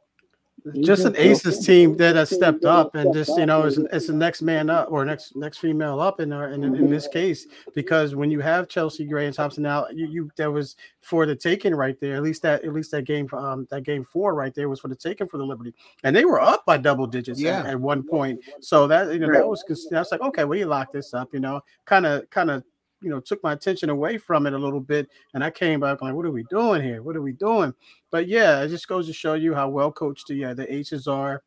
Just 0.80 1.04
an 1.04 1.14
aces 1.16 1.64
team 1.66 1.96
that 1.96 2.14
has 2.14 2.30
stepped 2.30 2.64
up 2.64 2.94
and 2.94 3.12
just 3.12 3.36
you 3.36 3.46
know 3.46 3.64
is 3.64 3.78
it's 3.92 4.06
the 4.06 4.12
next 4.12 4.42
man 4.42 4.70
up 4.70 4.90
or 4.90 5.04
next 5.04 5.34
next 5.36 5.58
female 5.58 6.00
up 6.00 6.20
in 6.20 6.32
our 6.32 6.50
in, 6.50 6.62
in 6.62 6.88
this 6.88 7.08
case. 7.08 7.46
Because 7.74 8.14
when 8.14 8.30
you 8.30 8.40
have 8.40 8.68
Chelsea 8.68 9.04
Gray 9.04 9.26
and 9.26 9.34
Thompson 9.34 9.62
now 9.64 9.86
you, 9.92 10.06
you 10.06 10.30
that 10.36 10.50
was 10.50 10.76
for 11.00 11.26
the 11.26 11.34
taking 11.34 11.74
right 11.74 11.98
there. 12.00 12.16
At 12.16 12.22
least 12.22 12.42
that 12.42 12.64
at 12.64 12.72
least 12.72 12.90
that 12.92 13.02
game 13.02 13.28
um 13.32 13.66
that 13.70 13.82
game 13.82 14.04
four 14.04 14.34
right 14.34 14.54
there 14.54 14.68
was 14.68 14.80
for 14.80 14.88
the 14.88 14.96
taking 14.96 15.26
for 15.26 15.38
the 15.38 15.44
Liberty. 15.44 15.74
And 16.04 16.14
they 16.14 16.24
were 16.24 16.40
up 16.40 16.64
by 16.64 16.76
double 16.76 17.06
digits 17.06 17.40
Yeah. 17.40 17.64
at, 17.66 17.80
one 17.80 18.02
point. 18.02 18.40
So 18.60 18.86
that 18.86 19.12
you 19.12 19.18
know 19.18 19.32
that 19.32 19.46
was 19.46 19.64
that's 19.90 20.12
like 20.12 20.20
okay 20.20 20.44
well 20.44 20.58
you 20.58 20.66
lock 20.66 20.92
this 20.92 21.12
up 21.14 21.32
you 21.32 21.40
know 21.40 21.60
kind 21.84 22.06
of 22.06 22.28
kind 22.30 22.50
of 22.50 22.62
you 23.02 23.10
know 23.10 23.20
took 23.20 23.42
my 23.42 23.52
attention 23.52 23.90
away 23.90 24.18
from 24.18 24.46
it 24.46 24.52
a 24.52 24.58
little 24.58 24.80
bit 24.80 25.08
and 25.34 25.42
I 25.42 25.50
came 25.50 25.80
back 25.80 26.02
like 26.02 26.14
what 26.14 26.26
are 26.26 26.30
we 26.30 26.44
doing 26.44 26.82
here 26.82 27.02
what 27.02 27.16
are 27.16 27.22
we 27.22 27.32
doing 27.32 27.74
but 28.12 28.28
yeah, 28.28 28.62
it 28.62 28.68
just 28.68 28.86
goes 28.86 29.06
to 29.08 29.12
show 29.12 29.34
you 29.34 29.54
how 29.54 29.68
well 29.70 29.90
coached 29.90 30.28
the 30.28 30.44
uh, 30.44 30.54
the 30.54 30.72
Aces 30.72 31.08
are. 31.08 31.42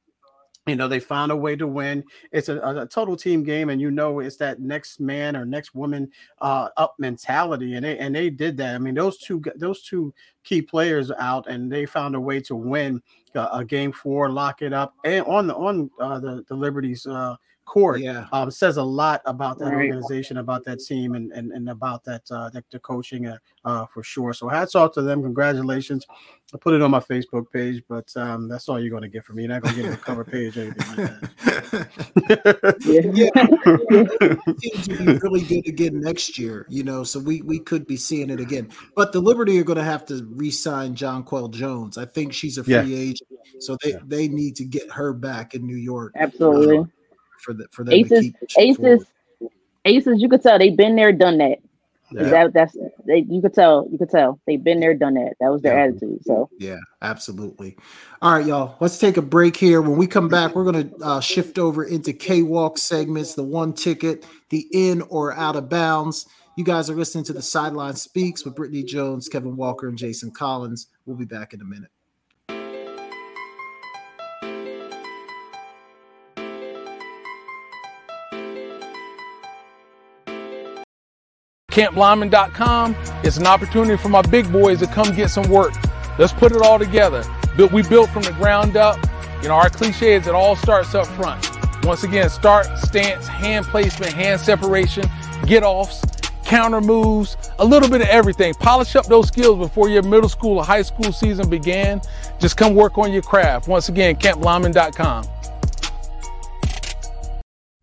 You 0.66 0.76
know, 0.76 0.88
they 0.88 0.99
found 0.99 1.32
a 1.32 1.36
way 1.36 1.56
to 1.56 1.68
win. 1.68 2.03
It's 2.32 2.49
a, 2.49 2.58
a 2.58 2.88
total 2.88 3.16
team 3.16 3.43
game, 3.43 3.70
and 3.70 3.80
you 3.80 3.91
know 3.91 4.20
it's 4.20 4.36
that 4.38 4.60
next 4.60 4.99
man 4.99 5.36
or 5.36 5.45
next 5.45 5.76
woman 5.76 6.10
uh, 6.41 6.70
up 6.76 6.95
mentality, 6.97 7.76
and 7.76 7.86
they 7.86 7.99
and 7.99 8.16
they 8.16 8.32
did 8.32 8.58
that. 8.58 8.74
I 8.74 8.80
mean, 8.80 8.95
those 8.95 9.20
two 9.20 9.43
those 9.56 9.84
two 9.84 10.12
key 10.43 10.64
players 10.64 11.12
out, 11.12 11.47
and 11.47 11.72
they 11.72 11.86
found 11.86 12.16
a 12.16 12.20
way 12.20 12.41
to 12.41 12.56
win 12.56 12.99
uh, 13.36 13.49
a 13.53 13.64
game 13.64 13.91
four, 13.91 14.32
lock 14.32 14.64
it 14.64 14.74
up, 14.74 14.95
and 15.06 15.24
on 15.28 15.45
the 15.45 15.56
on 15.56 15.91
uh, 15.99 16.20
the 16.20 16.43
the 16.47 16.56
Liberties 16.56 17.06
uh, 17.06 17.36
court 17.66 17.99
Yeah. 18.01 18.28
um, 18.32 18.49
says 18.51 18.78
a 18.78 18.84
lot 18.84 19.22
about 19.26 19.57
that 19.59 19.66
Right. 19.74 19.86
organization, 19.91 20.38
about 20.38 20.63
that 20.66 20.80
team, 20.80 21.16
and 21.16 21.32
and, 21.34 21.51
and 21.51 21.70
about 21.70 22.03
that 22.05 22.22
uh, 22.32 22.49
the, 22.49 22.63
the 22.72 22.80
coaching 22.80 23.28
uh, 23.28 23.38
uh, 23.66 23.86
for 23.88 24.03
sure. 24.03 24.34
So 24.34 24.47
hats 24.47 24.76
off 24.76 24.93
to 24.93 25.01
them. 25.01 25.22
Congratulations. 25.24 26.05
I 26.53 26.57
put 26.57 26.74
it 26.76 26.82
on 26.82 26.91
my 26.91 26.99
Facebook 26.99 27.51
page, 27.51 27.82
but 27.89 28.09
um, 28.16 28.47
that's 28.47 28.70
all 28.70 28.80
you're 28.80 28.91
going 28.91 29.01
to 29.01 29.09
get 29.09 29.26
from 29.26 29.38
me. 29.38 29.43
You're 29.43 29.53
not 29.53 29.63
going 29.63 29.76
to 29.76 29.82
get 29.82 29.93
a 29.93 29.97
cover 29.97 30.24
page 30.24 30.57
or 30.57 30.61
anything 30.61 30.88
like 30.95 31.20
that. 31.72 32.76
Yeah. 32.86 33.30
seems 34.59 34.88
to 34.88 34.97
be 35.05 35.18
really 35.20 35.41
good 35.41 35.68
again 35.68 35.99
next 35.99 36.38
year, 36.38 36.66
you 36.70 36.84
know. 36.84 37.03
So 37.03 37.20
we 37.20 37.41
we 37.41 37.59
could 37.59 37.86
be 37.88 37.97
seeing 37.97 38.30
it 38.30 38.39
again. 38.39 38.70
But 38.95 39.11
the 39.11 39.20
Liberty 39.20 39.59
are 39.59 39.63
going 39.63 39.78
to 39.78 39.84
have 39.84 40.05
to 40.07 40.26
re-sign 40.32 40.95
Jonquel 40.95 41.51
Jones. 41.51 41.97
I 41.97 42.05
think 42.05 42.34
she's 42.34 42.57
a 42.57 42.63
free 42.63 42.74
Yeah. 42.74 42.82
agent, 42.82 43.30
so 43.59 43.78
they 43.84 43.95
they 44.05 44.28
need 44.28 44.55
to 44.57 44.66
get 44.66 44.89
her 44.91 45.13
back 45.13 45.55
in 45.55 45.66
New 45.66 45.76
York 45.78 46.13
Absolutely. 46.16 46.86
For 47.46 47.54
the 47.54 47.68
for 47.72 47.84
them 47.86 47.93
Aces, 47.93 48.32
aces, 48.58 48.78
forward. 48.78 49.08
aces. 49.86 50.22
You 50.22 50.28
could 50.28 50.41
tell 50.41 50.58
they've 50.60 50.76
been 50.76 50.96
there, 50.96 51.14
done 51.14 51.38
that. 51.38 51.60
Yeah. 52.12 52.24
That 52.30 52.54
that's 52.54 52.78
they. 53.08 53.26
You 53.30 53.41
could 53.41 53.54
tell. 53.54 53.88
You 53.91 53.98
could 53.98 54.10
tell 54.10 54.39
they've 54.46 54.64
been 54.64 54.80
there, 54.80 54.93
done 54.93 55.16
that. 55.16 55.34
That 55.39 55.52
was 55.52 55.62
their 55.62 55.78
Yeah. 55.78 55.84
attitude. 55.86 56.20
So 56.26 56.50
Yeah, 56.60 56.78
absolutely. 57.02 57.78
All 58.22 58.34
right, 58.34 58.46
y'all. 58.46 58.76
Let's 58.80 58.98
take 59.00 59.18
a 59.18 59.22
break 59.24 59.56
here. 59.58 59.82
When 59.82 59.98
we 59.98 60.06
come 60.08 60.28
back, 60.28 60.56
we're 60.56 60.72
going 60.72 60.89
to 60.89 60.96
uh, 61.04 61.20
shift 61.20 61.58
over 61.58 61.84
into 61.84 62.14
K 62.14 62.41
Walk 62.43 62.78
segments, 62.78 63.34
the 63.34 63.43
one 63.43 63.74
ticket, 63.74 64.26
the 64.50 64.68
in 64.72 65.02
or 65.04 65.34
out 65.34 65.56
of 65.56 65.68
bounds. 65.70 66.28
You 66.58 66.64
guys 66.64 66.89
are 66.89 66.96
listening 66.96 67.26
to 67.26 67.34
the 67.34 67.41
Sideline 67.41 67.96
Speaks 67.96 68.46
with 68.46 68.56
Brittany 68.56 68.84
Jones, 68.84 69.28
Kevin 69.28 69.56
Walker, 69.58 69.88
and 69.89 69.98
Jason 69.98 70.32
Collins. 70.32 70.88
We'll 71.06 71.18
be 71.18 71.26
back 71.26 71.54
in 71.54 71.62
a 71.62 71.66
minute. 71.66 71.89
CampLyman.com 81.76 82.96
is 83.26 83.38
an 83.38 83.46
opportunity 83.46 83.98
for 84.02 84.08
my 84.08 84.22
big 84.22 84.50
boys 84.50 84.80
to 84.80 84.88
come 84.88 85.14
get 85.14 85.30
some 85.30 85.50
work. 85.50 85.74
Let's 86.18 86.32
put 86.32 86.54
it 86.54 86.62
all 86.62 86.80
together. 86.80 87.22
Built, 87.58 87.74
we 87.74 87.84
built 87.84 88.10
from 88.12 88.24
the 88.24 88.32
ground 88.32 88.78
up. 88.78 88.98
You 89.42 89.50
know, 89.50 89.56
our 89.56 89.70
cliche 89.70 90.14
is 90.14 90.26
it 90.26 90.34
all 90.34 90.56
starts 90.56 90.96
up 90.96 91.06
front. 91.06 91.46
Once 91.84 92.06
again, 92.06 92.30
start, 92.30 92.66
stance, 92.78 93.28
hand 93.28 93.66
placement, 93.66 94.14
hand 94.14 94.40
separation, 94.40 95.04
get 95.48 95.64
offs, 95.64 96.02
counter 96.46 96.80
moves, 96.80 97.36
a 97.60 97.66
little 97.66 97.90
bit 97.90 98.00
of 98.00 98.08
everything. 98.08 98.54
Polish 98.54 98.96
up 98.96 99.08
those 99.08 99.28
skills 99.28 99.58
before 99.58 99.90
your 99.90 100.04
middle 100.04 100.30
school 100.30 100.60
or 100.60 100.64
high 100.64 100.82
school 100.82 101.12
season 101.12 101.50
began. 101.50 102.00
Just 102.40 102.56
come 102.56 102.74
work 102.74 102.98
on 102.98 103.12
your 103.12 103.22
craft. 103.22 103.68
Once 103.68 103.90
again, 103.90 104.16
CampLyman.com. 104.16 105.26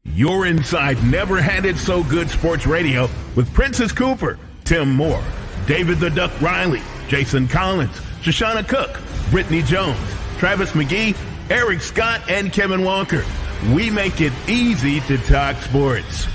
You're 0.04 0.46
inside 0.46 1.02
Never 1.04 1.40
Had 1.40 1.64
It 1.64 1.76
So 1.76 2.02
Good 2.02 2.28
Sports 2.28 2.66
Radio 2.66 3.08
with 3.36 3.52
Princess 3.54 3.92
Cooper, 3.92 4.36
Tim 4.64 4.94
Moore, 4.94 5.22
David 5.66 6.00
the 6.00 6.10
Duck 6.10 6.38
Riley, 6.40 6.82
Jason 7.08 7.46
Collins, 7.46 7.96
Shoshana 8.20 8.66
Cook, 8.66 9.00
Brittany 9.30 9.62
Jones, 9.62 9.98
Travis 10.38 10.72
McGee, 10.72 11.16
Eric 11.50 11.80
Scott, 11.80 12.20
and 12.28 12.52
Kevin 12.52 12.82
Walker. 12.82 13.24
We 13.72 13.90
make 13.90 14.20
it 14.20 14.32
easy 14.48 15.00
to 15.02 15.18
talk 15.18 15.56
sports. 15.58 16.26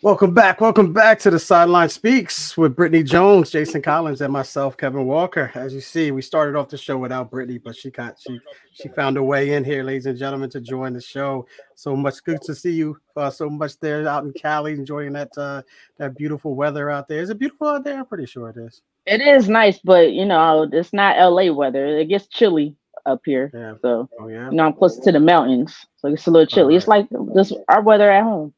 Welcome 0.00 0.32
back. 0.32 0.60
Welcome 0.60 0.92
back 0.92 1.18
to 1.20 1.30
the 1.30 1.40
Sideline 1.40 1.88
Speaks 1.88 2.56
with 2.56 2.76
Brittany 2.76 3.02
Jones, 3.02 3.50
Jason 3.50 3.82
Collins, 3.82 4.20
and 4.20 4.32
myself, 4.32 4.76
Kevin 4.76 5.06
Walker. 5.06 5.50
As 5.56 5.74
you 5.74 5.80
see, 5.80 6.12
we 6.12 6.22
started 6.22 6.54
off 6.54 6.68
the 6.68 6.78
show 6.78 6.96
without 6.96 7.32
Brittany, 7.32 7.58
but 7.58 7.74
she 7.74 7.90
got 7.90 8.16
she 8.16 8.38
she 8.70 8.86
found 8.90 9.16
a 9.16 9.22
way 9.24 9.54
in 9.54 9.64
here, 9.64 9.82
ladies 9.82 10.06
and 10.06 10.16
gentlemen, 10.16 10.50
to 10.50 10.60
join 10.60 10.92
the 10.92 11.00
show. 11.00 11.48
So 11.74 11.96
much 11.96 12.22
good 12.22 12.40
to 12.42 12.54
see 12.54 12.70
you. 12.70 12.96
Uh, 13.16 13.28
so 13.28 13.50
much 13.50 13.76
there 13.80 14.06
out 14.06 14.22
in 14.22 14.32
Cali, 14.34 14.74
enjoying 14.74 15.14
that 15.14 15.36
uh, 15.36 15.62
that 15.96 16.16
beautiful 16.16 16.54
weather 16.54 16.90
out 16.90 17.08
there. 17.08 17.20
Is 17.20 17.30
it 17.30 17.40
beautiful 17.40 17.66
out 17.66 17.82
there? 17.82 17.98
I'm 17.98 18.06
pretty 18.06 18.26
sure 18.26 18.50
it 18.50 18.56
is. 18.56 18.82
It 19.04 19.20
is 19.20 19.48
nice, 19.48 19.80
but 19.80 20.12
you 20.12 20.26
know, 20.26 20.68
it's 20.72 20.92
not 20.92 21.18
LA 21.18 21.52
weather. 21.52 21.98
It 21.98 22.08
gets 22.08 22.28
chilly 22.28 22.76
up 23.04 23.22
here. 23.24 23.50
Yeah. 23.52 23.74
So 23.82 24.08
Oh 24.20 24.28
yeah. 24.28 24.48
you 24.48 24.58
know, 24.58 24.66
I'm 24.66 24.74
close 24.74 24.96
to 25.00 25.10
the 25.10 25.18
mountains, 25.18 25.74
so 25.96 26.06
it's 26.06 26.28
a 26.28 26.30
little 26.30 26.46
chilly. 26.46 26.76
It's 26.76 26.86
like 26.86 27.08
this 27.34 27.52
our 27.66 27.82
weather 27.82 28.12
at 28.12 28.22
home. 28.22 28.54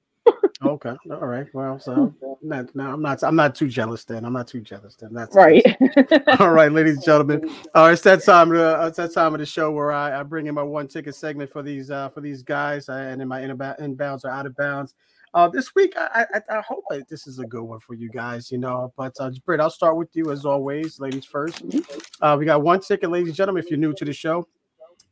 Okay. 0.65 0.95
All 1.11 1.27
right. 1.27 1.47
Well, 1.55 1.79
so 1.79 2.15
not, 2.43 2.75
no, 2.75 2.93
I'm 2.93 3.01
not. 3.01 3.23
I'm 3.23 3.37
not 3.37 3.55
too 3.55 3.69
jealous. 3.69 4.05
Then 4.05 4.27
I'm 4.27 4.35
not 4.35 4.47
too 4.47 4.61
jealous. 4.61 4.95
Then 4.95 5.15
that's 5.15 5.35
Right. 5.35 5.65
All 6.41 6.51
right, 6.51 6.71
ladies 6.71 6.97
and 6.97 7.05
gentlemen. 7.05 7.49
All 7.75 7.85
right, 7.87 7.93
it's 7.93 8.03
that 8.03 8.23
time. 8.25 8.53
Of 8.53 8.59
the, 8.59 8.87
it's 8.87 8.99
that 8.99 9.15
time 9.15 9.33
of 9.35 9.41
the 9.41 9.47
show 9.47 9.71
where 9.71 9.91
I, 9.91 10.21
I 10.21 10.23
bring 10.23 10.47
in 10.47 10.55
my 10.55 10.63
one 10.63 10.87
ticket 10.87 11.15
segment 11.15 11.51
for 11.51 11.63
these 11.63 11.91
uh, 11.91 12.11
for 12.11 12.21
these 12.21 12.43
guys, 12.43 12.91
uh, 12.91 12.93
and 12.93 13.23
in 13.23 13.29
my 13.29 13.41
inbound, 13.41 13.79
inbounds 13.79 14.25
or 14.25 14.31
out 14.31 14.47
of 14.47 14.55
bounds. 14.57 14.95
Uh, 15.33 15.49
this 15.49 15.75
week, 15.75 15.95
I, 15.97 16.27
I 16.35 16.59
I 16.59 16.61
hope 16.61 16.85
that 16.91 17.09
this 17.09 17.27
is 17.27 17.39
a 17.39 17.47
good 17.47 17.63
one 17.63 17.81
for 17.81 17.95
you 17.95 18.11
guys. 18.11 18.51
You 18.51 18.59
know, 18.59 18.93
but 18.99 19.15
uh, 19.19 19.31
Britt, 19.47 19.61
I'll 19.61 19.71
start 19.71 19.97
with 19.97 20.15
you 20.15 20.31
as 20.31 20.45
always, 20.45 21.01
ladies 21.01 21.25
first. 21.25 21.63
Uh, 22.21 22.37
we 22.39 22.45
got 22.45 22.63
one 22.63 22.81
ticket, 22.81 23.11
ladies 23.11 23.29
and 23.29 23.37
gentlemen. 23.37 23.63
If 23.63 23.71
you're 23.71 23.79
new 23.79 23.95
to 23.95 24.05
the 24.05 24.13
show, 24.13 24.47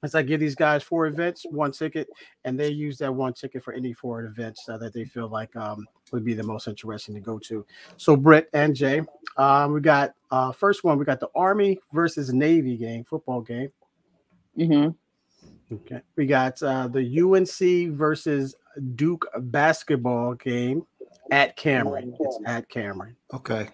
as 0.02 0.14
I 0.14 0.22
give 0.22 0.40
these 0.40 0.54
guys 0.54 0.82
four 0.82 1.06
events, 1.06 1.44
one 1.50 1.72
ticket, 1.72 2.08
and 2.44 2.58
they 2.58 2.68
use 2.68 2.98
that 2.98 3.14
one 3.14 3.32
ticket 3.32 3.62
for 3.62 3.72
any 3.72 3.92
four 3.92 4.24
events 4.24 4.68
uh, 4.68 4.78
that 4.78 4.92
they 4.92 5.04
feel 5.04 5.28
like 5.28 5.54
um, 5.56 5.86
would 6.12 6.24
be 6.24 6.34
the 6.34 6.42
most 6.42 6.68
interesting 6.68 7.14
to 7.14 7.20
go 7.20 7.38
to. 7.40 7.64
So, 7.96 8.16
Britt 8.16 8.48
and 8.52 8.74
Jay, 8.74 9.02
um, 9.36 9.72
we 9.72 9.80
got 9.80 10.14
uh, 10.30 10.52
first 10.52 10.84
one. 10.84 10.98
We 10.98 11.04
got 11.04 11.20
the 11.20 11.30
Army 11.34 11.78
versus 11.92 12.32
Navy 12.32 12.76
game, 12.76 13.04
football 13.04 13.40
game. 13.40 13.70
Mm-hmm. 14.56 15.74
Okay. 15.74 16.00
We 16.16 16.26
got 16.26 16.62
uh, 16.62 16.88
the 16.88 17.20
UNC 17.20 17.96
versus 17.96 18.54
Duke 18.94 19.26
basketball 19.36 20.34
game 20.34 20.86
at 21.30 21.56
Cameron. 21.56 22.16
It's 22.18 22.38
at 22.46 22.68
Cameron. 22.68 23.16
Okay. 23.34 23.68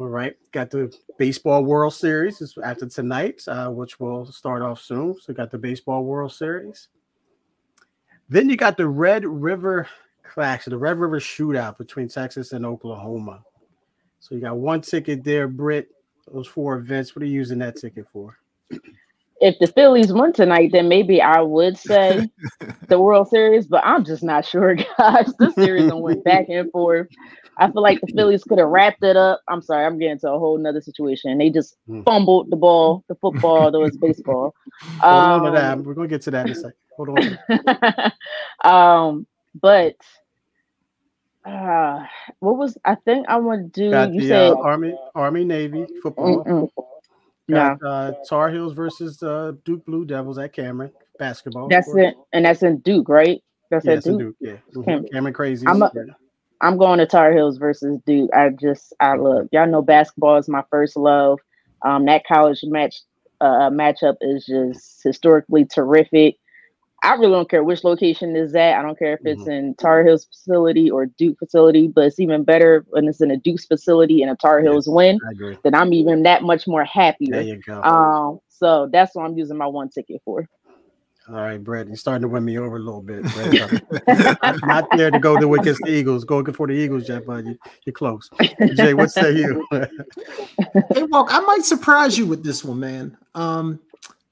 All 0.00 0.08
right. 0.08 0.34
Got 0.52 0.70
the 0.70 0.90
Baseball 1.18 1.62
World 1.62 1.92
Series 1.92 2.40
is 2.40 2.56
after 2.64 2.88
tonight, 2.88 3.42
uh, 3.46 3.68
which 3.68 4.00
will 4.00 4.24
start 4.32 4.62
off 4.62 4.80
soon. 4.80 5.14
So, 5.20 5.34
got 5.34 5.50
the 5.50 5.58
Baseball 5.58 6.04
World 6.04 6.32
Series. 6.32 6.88
Then 8.30 8.48
you 8.48 8.56
got 8.56 8.78
the 8.78 8.88
Red 8.88 9.26
River 9.26 9.86
Clash, 10.22 10.64
the 10.64 10.78
Red 10.78 10.96
River 10.96 11.20
Shootout 11.20 11.76
between 11.76 12.08
Texas 12.08 12.52
and 12.52 12.64
Oklahoma. 12.64 13.44
So, 14.20 14.34
you 14.34 14.40
got 14.40 14.56
one 14.56 14.80
ticket 14.80 15.22
there, 15.22 15.46
Britt. 15.46 15.88
Those 16.32 16.48
four 16.48 16.78
events. 16.78 17.14
What 17.14 17.22
are 17.22 17.26
you 17.26 17.34
using 17.34 17.58
that 17.58 17.76
ticket 17.76 18.06
for? 18.10 18.38
If 19.42 19.58
the 19.58 19.66
Phillies 19.66 20.14
won 20.14 20.32
tonight, 20.32 20.70
then 20.72 20.88
maybe 20.88 21.20
I 21.20 21.42
would 21.42 21.76
say 21.76 22.26
the 22.88 22.98
World 22.98 23.28
Series, 23.28 23.66
but 23.66 23.84
I'm 23.84 24.06
just 24.06 24.22
not 24.22 24.46
sure, 24.46 24.74
guys. 24.98 25.30
This 25.38 25.54
series 25.56 25.90
done 25.90 26.00
went 26.00 26.24
back 26.24 26.48
and 26.48 26.72
forth. 26.72 27.08
I 27.60 27.70
feel 27.70 27.82
like 27.82 28.00
the 28.00 28.08
Phillies 28.08 28.44
could 28.44 28.58
have 28.58 28.68
wrapped 28.68 29.04
it 29.04 29.16
up. 29.16 29.42
I'm 29.48 29.62
sorry, 29.62 29.86
I'm 29.86 29.98
getting 29.98 30.18
to 30.20 30.32
a 30.32 30.38
whole 30.38 30.58
nother 30.58 30.80
situation. 30.80 31.38
They 31.38 31.50
just 31.50 31.76
Hmm. 31.86 32.02
fumbled 32.02 32.50
the 32.50 32.56
ball, 32.56 33.04
the 33.08 33.14
football, 33.16 33.70
though 33.70 33.84
it's 33.84 33.96
baseball. 33.98 34.54
Hold 35.02 35.24
on 35.24 35.42
to 35.44 35.50
that. 35.52 35.72
Um, 35.74 35.84
We're 35.84 35.94
gonna 35.94 36.08
get 36.08 36.22
to 36.22 36.30
that 36.32 36.46
in 36.46 36.52
a 36.52 36.54
second. 36.54 36.74
Hold 36.96 37.08
on. 37.10 38.12
um, 38.64 39.26
but 39.60 39.94
uh, 41.44 42.04
what 42.40 42.56
was 42.56 42.76
I 42.84 42.96
think 42.96 43.28
I 43.28 43.36
want 43.38 43.74
to 43.74 43.80
do? 43.82 43.90
Got 43.90 44.14
you 44.14 44.20
the 44.22 44.28
said 44.28 44.52
uh, 44.52 44.56
Army, 44.56 44.94
Army, 45.14 45.44
Navy 45.44 45.86
football. 46.02 46.44
mm-mm. 46.44 46.68
Got 47.50 47.82
uh, 47.84 48.12
Tar 48.28 48.50
Heels 48.50 48.74
versus 48.74 49.22
uh, 49.22 49.52
Duke 49.64 49.84
Blue 49.86 50.04
Devils 50.04 50.38
at 50.38 50.52
Cameron 50.52 50.92
basketball. 51.18 51.68
that's 51.68 51.92
it, 51.94 52.14
and 52.32 52.44
that's 52.44 52.62
in 52.62 52.78
Duke, 52.78 53.08
right? 53.08 53.40
That's 53.70 53.86
Yeah, 53.86 53.94
at 53.94 54.04
Duke. 54.04 54.18
Duke. 54.18 54.36
Yeah, 54.40 54.56
Mhm. 54.74 54.84
Cam- 54.84 55.04
Cameron 55.12 55.34
Crazy. 55.34 55.66
I'm 55.66 55.82
a- 55.82 55.92
I'm 56.60 56.76
going 56.78 56.98
to 56.98 57.06
Tar 57.06 57.32
Heels 57.32 57.58
versus 57.58 58.00
Duke. 58.06 58.30
I 58.34 58.50
just 58.50 58.94
I 59.00 59.16
look, 59.16 59.48
y'all 59.52 59.66
know 59.66 59.82
basketball 59.82 60.36
is 60.36 60.48
my 60.48 60.62
first 60.70 60.96
love. 60.96 61.38
Um, 61.84 62.06
that 62.06 62.26
college 62.26 62.60
match 62.64 62.96
uh 63.40 63.70
matchup 63.70 64.16
is 64.20 64.46
just 64.46 65.02
historically 65.02 65.64
terrific. 65.64 66.36
I 67.02 67.14
really 67.14 67.32
don't 67.32 67.48
care 67.48 67.64
which 67.64 67.84
location 67.84 68.36
is 68.36 68.54
at. 68.54 68.78
I 68.78 68.82
don't 68.82 68.98
care 68.98 69.14
if 69.14 69.20
it's 69.24 69.46
in 69.46 69.74
Tar 69.78 70.04
Heels 70.04 70.26
facility 70.26 70.90
or 70.90 71.06
Duke 71.06 71.38
facility, 71.38 71.88
but 71.88 72.04
it's 72.04 72.20
even 72.20 72.44
better 72.44 72.84
when 72.88 73.08
it's 73.08 73.22
in 73.22 73.30
a 73.30 73.38
Duke's 73.38 73.66
facility 73.66 74.22
and 74.22 74.30
a 74.30 74.36
Tar 74.36 74.60
Yeah. 74.60 74.70
Heels 74.70 74.86
win. 74.88 75.18
I 75.26 75.30
agree. 75.32 75.56
Then 75.64 75.74
I'm 75.74 75.94
even 75.94 76.24
that 76.24 76.42
much 76.42 76.66
more 76.66 76.84
happier. 76.84 77.32
There 77.32 77.42
you 77.42 77.56
go. 77.66 77.80
Um, 77.82 78.40
so 78.48 78.88
that's 78.92 79.14
what 79.14 79.24
I'm 79.24 79.38
using 79.38 79.56
my 79.56 79.66
one 79.66 79.88
ticket 79.88 80.20
for. 80.24 80.46
All 81.32 81.36
right, 81.40 81.62
Brett, 81.62 81.86
you're 81.86 81.96
starting 81.96 82.22
to 82.22 82.28
win 82.28 82.44
me 82.44 82.58
over 82.58 82.76
a 82.76 82.80
little 82.80 83.02
bit. 83.02 83.22
Brett. 83.32 83.82
I'm 84.42 84.58
not 84.64 84.88
there 84.96 85.10
to 85.12 85.18
go 85.18 85.38
to 85.38 85.54
against 85.54 85.80
the 85.84 85.90
Eagles. 85.90 86.24
Go 86.24 86.44
for 86.52 86.66
the 86.66 86.72
Eagles, 86.72 87.06
Jeff, 87.06 87.24
but 87.24 87.44
you, 87.44 87.56
you're 87.84 87.92
close. 87.92 88.28
Jay, 88.74 88.94
what 88.94 89.10
say 89.10 89.32
you? 89.36 89.66
Hey, 90.94 91.02
Walk, 91.04 91.28
I 91.30 91.40
might 91.40 91.64
surprise 91.64 92.18
you 92.18 92.26
with 92.26 92.42
this 92.44 92.64
one, 92.64 92.80
man. 92.80 93.16
Um, 93.34 93.78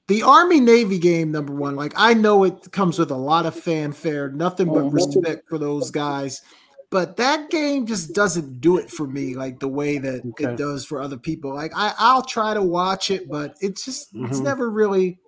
the 0.07 0.23
Army 0.23 0.59
Navy 0.59 0.97
game, 0.99 1.31
number 1.31 1.53
one, 1.53 1.75
like 1.75 1.93
I 1.95 2.13
know 2.13 2.43
it 2.43 2.71
comes 2.71 2.99
with 2.99 3.11
a 3.11 3.15
lot 3.15 3.45
of 3.45 3.55
fanfare, 3.55 4.29
nothing 4.31 4.67
but 4.67 4.85
Mhm. 4.85 4.93
respect 4.93 5.47
for 5.49 5.57
those 5.57 5.89
guys. 5.91 6.41
But 6.89 7.17
that 7.17 7.49
game 7.49 7.85
just 7.85 8.13
doesn't 8.13 8.59
do 8.61 8.77
it 8.77 8.89
for 8.89 9.05
me 9.07 9.35
like 9.35 9.59
the 9.59 9.67
way 9.67 9.99
that 9.99 10.25
Okay. 10.25 10.45
it 10.45 10.57
does 10.57 10.85
for 10.85 11.01
other 11.01 11.17
people. 11.17 11.53
Like 11.53 11.71
I, 11.75 11.93
I'll 11.97 12.23
try 12.23 12.53
to 12.53 12.63
watch 12.63 13.11
it, 13.11 13.29
but 13.29 13.55
it's 13.61 13.85
just 13.85 14.09
it's 14.15 14.39
Mhm. 14.39 14.43
never 14.43 14.69
really 14.69 15.19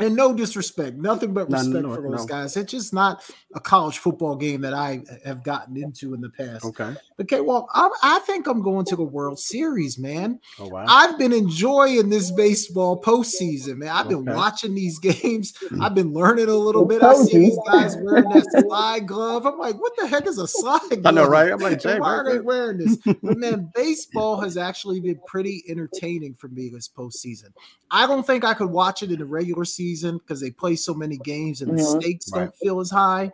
and 0.00 0.14
no 0.14 0.32
disrespect, 0.32 0.96
nothing 0.96 1.34
but 1.34 1.50
respect 1.50 1.84
no, 1.84 1.94
for 1.94 2.02
those 2.02 2.20
no. 2.20 2.26
guys. 2.26 2.56
It's 2.56 2.70
just 2.70 2.94
not 2.94 3.28
a 3.54 3.60
college 3.60 3.98
football 3.98 4.36
game 4.36 4.60
that 4.60 4.72
I 4.72 5.02
have 5.24 5.42
gotten 5.42 5.76
into 5.76 6.14
in 6.14 6.20
the 6.20 6.30
past. 6.30 6.64
okay. 6.64 6.94
Okay, 7.20 7.40
well, 7.40 7.68
I, 7.74 7.90
I 8.02 8.18
think 8.20 8.46
I'm 8.46 8.62
going 8.62 8.84
to 8.86 8.96
the 8.96 9.02
World 9.02 9.40
Series, 9.40 9.98
man. 9.98 10.38
Oh 10.60 10.68
wow. 10.68 10.84
I've 10.86 11.18
been 11.18 11.32
enjoying 11.32 12.10
this 12.10 12.30
baseball 12.30 13.02
postseason, 13.02 13.78
man. 13.78 13.88
I've 13.88 14.08
been 14.08 14.24
watching 14.24 14.74
these 14.74 14.98
games. 15.00 15.54
Hmm. 15.68 15.82
I've 15.82 15.96
been 15.96 16.12
learning 16.12 16.48
a 16.48 16.54
little 16.54 16.84
bit. 16.84 17.02
I 17.02 17.14
see 17.14 17.38
these 17.38 17.58
guys 17.66 17.96
wearing 17.96 18.28
that 18.28 18.64
slide 18.64 19.08
glove. 19.08 19.46
I'm 19.46 19.58
like, 19.58 19.80
what 19.80 19.94
the 19.96 20.06
heck 20.06 20.28
is 20.28 20.38
a 20.38 20.46
slide 20.46 20.80
glove? 20.90 21.00
I 21.06 21.10
know, 21.10 21.26
right? 21.26 21.50
I'm 21.50 21.58
like, 21.58 21.72
And 21.72 21.80
Jay, 21.80 21.98
why 21.98 22.10
are 22.10 22.32
they 22.32 22.38
wearing 22.40 22.78
this? 22.78 22.96
But 22.98 23.36
man, 23.36 23.72
baseball 23.74 24.40
has 24.40 24.56
actually 24.56 25.00
been 25.00 25.20
pretty 25.26 25.64
entertaining 25.68 26.34
for 26.34 26.46
me 26.48 26.68
this 26.68 26.88
postseason. 26.88 27.48
I 27.90 28.06
don't 28.06 28.26
think 28.26 28.44
I 28.44 28.54
could 28.54 28.70
watch 28.70 29.02
it 29.02 29.10
in 29.10 29.18
the 29.18 29.24
regular 29.24 29.64
season 29.64 29.87
because 29.94 30.40
they 30.40 30.50
play 30.50 30.76
so 30.76 30.94
many 30.94 31.16
games 31.18 31.62
and 31.62 31.76
the 31.76 31.82
Mhm. 31.82 32.00
stakes 32.00 32.30
Right. 32.32 32.40
don't 32.40 32.56
feel 32.56 32.80
as 32.80 32.90
high. 32.90 33.32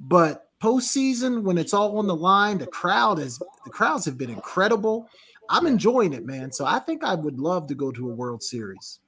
But 0.00 0.48
postseason, 0.60 1.42
when 1.42 1.58
it's 1.58 1.74
all 1.74 1.98
on 1.98 2.06
the 2.06 2.16
line, 2.16 2.58
the 2.58 2.66
crowd 2.66 3.18
is 3.18 3.38
the 3.64 3.70
crowds 3.70 4.04
have 4.04 4.18
been 4.18 4.30
incredible. 4.30 5.08
I'm 5.48 5.66
enjoying 5.66 6.12
it, 6.12 6.24
man. 6.24 6.52
So 6.52 6.64
I 6.64 6.78
think 6.78 7.04
I 7.04 7.14
would 7.14 7.38
love 7.38 7.66
to 7.68 7.74
go 7.74 7.92
to 7.92 8.10
a 8.10 8.14
World 8.14 8.42
Series. 8.42 9.00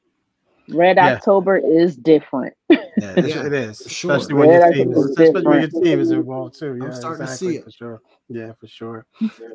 Red 0.68 0.96
Yeah. 0.96 1.14
October 1.14 1.56
is 1.56 1.96
different. 1.96 2.54
Yeah, 2.96 3.10
it's- 3.16 3.34
Yeah, 3.34 3.46
it 3.46 3.52
is. 3.52 3.82
for 3.82 3.88
sure. 3.88 4.12
Especially 4.12 4.34
when 4.34 4.48
Yeah, 4.50 4.54
your 4.58 4.72
team 4.72 4.84
think 4.86 4.96
is, 4.96 5.04
it's 5.04 5.10
especially 5.20 5.46
when 5.48 5.60
your 5.62 5.82
team 5.82 6.00
is 6.00 6.10
involved 6.12 6.56
too. 6.58 6.78
Yeah, 6.80 6.90
starting 6.92 7.26
to 7.26 7.32
see 7.32 7.56
it. 7.56 7.64
for 7.64 7.70
sure. 7.72 8.00
Yeah, 8.28 8.52
for 8.52 8.68
sure. 8.68 9.04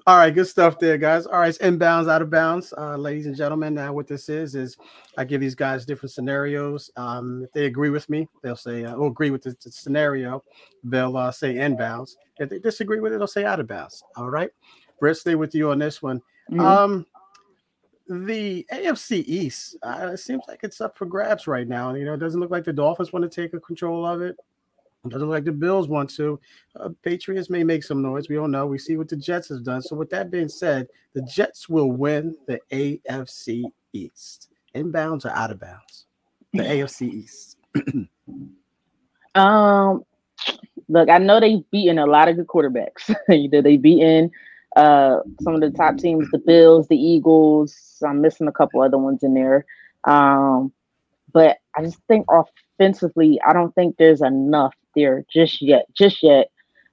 All 0.05 0.17
right, 0.17 0.29
good 0.35 0.45
stuff 0.47 0.77
there, 0.77 0.97
guys. 0.97 1.25
All 1.25 1.39
right, 1.39 1.47
it's 1.47 1.57
inbounds, 1.59 2.09
out 2.11 2.21
of 2.21 2.29
bounds, 2.29 2.73
uh, 2.77 2.97
ladies 2.97 3.27
and 3.27 3.35
gentlemen. 3.37 3.73
Now, 3.73 3.93
what 3.93 4.07
this 4.07 4.27
is 4.27 4.55
is 4.55 4.75
I 5.17 5.23
give 5.23 5.39
these 5.39 5.55
guys 5.55 5.85
different 5.85 6.11
scenarios. 6.11 6.91
Um, 6.97 7.43
if 7.45 7.51
they 7.53 7.65
agree 7.65 7.89
with 7.91 8.09
me, 8.09 8.27
they'll 8.43 8.57
say, 8.57 8.83
uh, 8.83 8.95
or 8.95 9.07
agree 9.07 9.31
with 9.31 9.43
the, 9.43 9.55
the 9.63 9.71
scenario, 9.71 10.43
they'll 10.83 11.15
uh, 11.15 11.31
say 11.31 11.55
inbounds. 11.55 12.17
If 12.39 12.49
they 12.49 12.59
disagree 12.59 12.99
with 12.99 13.13
it, 13.13 13.19
they'll 13.19 13.27
say 13.27 13.45
out 13.45 13.61
of 13.61 13.67
bounds. 13.67 14.03
All 14.17 14.29
right, 14.29 14.49
Brett, 14.99 15.15
stay 15.15 15.35
with 15.35 15.55
you 15.55 15.71
on 15.71 15.79
this 15.79 16.01
one. 16.01 16.21
Mhm. 16.51 16.59
Um, 16.59 17.05
the 18.09 18.65
AFC 18.73 19.23
East, 19.27 19.77
uh, 19.83 20.09
it 20.13 20.17
seems 20.17 20.41
like 20.47 20.61
it's 20.63 20.81
up 20.81 20.97
for 20.97 21.05
grabs 21.05 21.45
right 21.45 21.67
now. 21.67 21.93
You 21.93 22.05
know, 22.05 22.15
it 22.15 22.19
doesn't 22.19 22.39
look 22.39 22.49
like 22.49 22.63
the 22.63 22.73
Dolphins 22.73 23.13
want 23.13 23.23
to 23.23 23.29
take 23.29 23.53
a 23.53 23.59
control 23.59 24.05
of 24.05 24.21
it. 24.21 24.35
It 25.05 25.09
doesn't 25.09 25.27
look 25.27 25.35
like 25.35 25.45
the 25.45 25.51
Bills 25.51 25.87
want 25.87 26.09
to. 26.15 26.39
Uh, 26.75 26.89
Patriots 27.03 27.49
may 27.49 27.63
make 27.63 27.83
some 27.83 28.01
noise. 28.01 28.27
We 28.27 28.35
don't 28.35 28.51
know. 28.51 28.65
We 28.65 28.79
see 28.79 28.97
what 28.97 29.07
the 29.07 29.15
Jets 29.15 29.47
has 29.49 29.61
done. 29.61 29.81
So, 29.81 29.95
with 29.95 30.09
that 30.09 30.31
being 30.31 30.49
said, 30.49 30.87
the 31.13 31.21
Jets 31.21 31.69
will 31.69 31.91
win 31.91 32.35
the 32.47 32.59
AFC 32.71 33.63
East. 33.93 34.49
Inbounds 34.75 35.25
or 35.25 35.29
out 35.29 35.51
of 35.51 35.59
bounds? 35.59 36.07
The 36.53 36.63
AFC 36.63 37.13
East. 37.13 37.57
Um, 39.35 40.03
look, 40.89 41.09
I 41.09 41.19
know 41.19 41.39
they've 41.39 41.69
beaten 41.71 41.99
a 41.99 42.07
lot 42.07 42.27
of 42.27 42.35
good 42.35 42.47
quarterbacks. 42.47 43.15
you 43.29 43.49
know, 43.49 43.61
they've 43.61 43.81
beaten 43.81 44.31
uh 44.75 45.19
some 45.41 45.55
of 45.55 45.61
the 45.61 45.71
top 45.71 45.97
teams, 45.97 46.29
the 46.31 46.37
Bills, 46.39 46.87
the 46.87 46.97
Eagles. 46.97 48.01
I'm 48.05 48.21
missing 48.21 48.47
a 48.47 48.51
couple 48.51 48.81
other 48.81 48.97
ones 48.97 49.23
in 49.23 49.33
there. 49.33 49.65
Um, 50.03 50.71
but 51.31 51.57
I 51.75 51.83
just 51.83 51.99
think 52.07 52.25
offensively, 52.29 53.39
I 53.45 53.53
don't 53.53 53.73
think 53.75 53.97
there's 53.97 54.21
enough 54.21 54.73
there 54.95 55.25
just 55.31 55.61
yet. 55.61 55.85
Just 55.93 56.23
yet. 56.23 56.51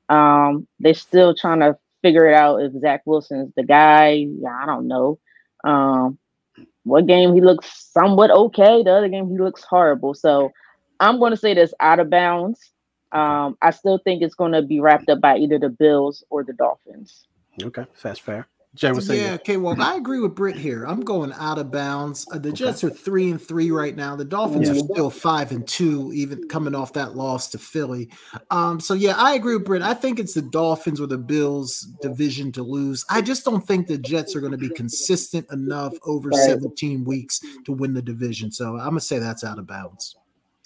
Um, 0.08 0.66
they're 0.78 0.94
still 0.94 1.34
trying 1.34 1.60
to 1.60 1.76
figure 2.02 2.28
it 2.28 2.34
out 2.34 2.62
if 2.62 2.72
Zach 2.80 3.02
Wilson's 3.04 3.52
the 3.56 3.62
guy. 3.64 4.26
Yeah, 4.40 4.56
I 4.62 4.66
don't 4.66 4.88
know. 4.88 5.18
Um, 5.64 6.18
one 6.84 7.06
game 7.06 7.34
he 7.34 7.40
looks 7.40 7.90
somewhat 7.92 8.30
okay, 8.30 8.82
the 8.82 8.92
other 8.92 9.08
game 9.08 9.28
he 9.28 9.38
looks 9.38 9.64
horrible. 9.64 10.14
So 10.14 10.52
I'm 11.00 11.18
going 11.18 11.32
to 11.32 11.36
say 11.36 11.54
this 11.54 11.74
out 11.80 11.98
of 11.98 12.10
bounds. 12.10 12.70
Um, 13.12 13.56
I 13.60 13.70
still 13.70 13.98
think 13.98 14.22
it's 14.22 14.34
going 14.34 14.52
to 14.52 14.62
be 14.62 14.80
wrapped 14.80 15.08
up 15.08 15.20
by 15.20 15.36
either 15.38 15.58
the 15.58 15.68
Bills 15.68 16.24
or 16.30 16.44
the 16.44 16.52
Dolphins. 16.52 17.26
Okay, 17.62 17.86
that's 18.02 18.20
fair. 18.20 18.48
Jay 18.76 18.92
was 18.92 19.06
saying, 19.06 19.22
yeah, 19.22 19.32
okay. 19.34 19.56
Well, 19.56 19.80
I 19.80 19.96
agree 19.96 20.20
with 20.20 20.34
Britt 20.34 20.56
here. 20.56 20.84
I'm 20.84 21.00
going 21.00 21.32
out 21.32 21.58
of 21.58 21.72
bounds. 21.72 22.26
Uh, 22.30 22.38
the 22.38 22.52
Jets 22.52 22.84
are 22.84 22.90
three 22.90 23.30
and 23.30 23.40
three 23.40 23.70
right 23.70 23.96
now. 23.96 24.14
The 24.14 24.24
Dolphins 24.24 24.68
yeah. 24.68 24.74
are 24.74 24.84
still 24.92 25.08
five 25.08 25.50
and 25.50 25.66
two, 25.66 26.12
even 26.12 26.46
coming 26.48 26.74
off 26.74 26.92
that 26.92 27.16
loss 27.16 27.48
to 27.50 27.58
Philly. 27.58 28.10
Um, 28.50 28.78
so 28.78 28.92
yeah, 28.92 29.14
I 29.16 29.32
agree 29.32 29.56
with 29.56 29.64
Britt. 29.64 29.80
I 29.80 29.94
think 29.94 30.18
it's 30.18 30.34
the 30.34 30.42
Dolphins 30.42 31.00
or 31.00 31.06
the 31.06 31.16
Bills 31.16 31.88
division 32.02 32.52
to 32.52 32.62
lose. 32.62 33.02
I 33.08 33.22
just 33.22 33.46
don't 33.46 33.66
think 33.66 33.86
the 33.86 33.96
Jets 33.96 34.36
are 34.36 34.40
going 34.40 34.52
to 34.52 34.58
be 34.58 34.68
consistent 34.68 35.50
enough 35.50 35.94
over 36.04 36.30
17 36.30 37.02
weeks 37.04 37.40
to 37.64 37.72
win 37.72 37.94
the 37.94 38.02
division. 38.02 38.52
So 38.52 38.76
I'm 38.76 38.90
gonna 38.90 39.00
say 39.00 39.18
that's 39.18 39.42
out 39.42 39.58
of 39.58 39.66
bounds. 39.66 40.16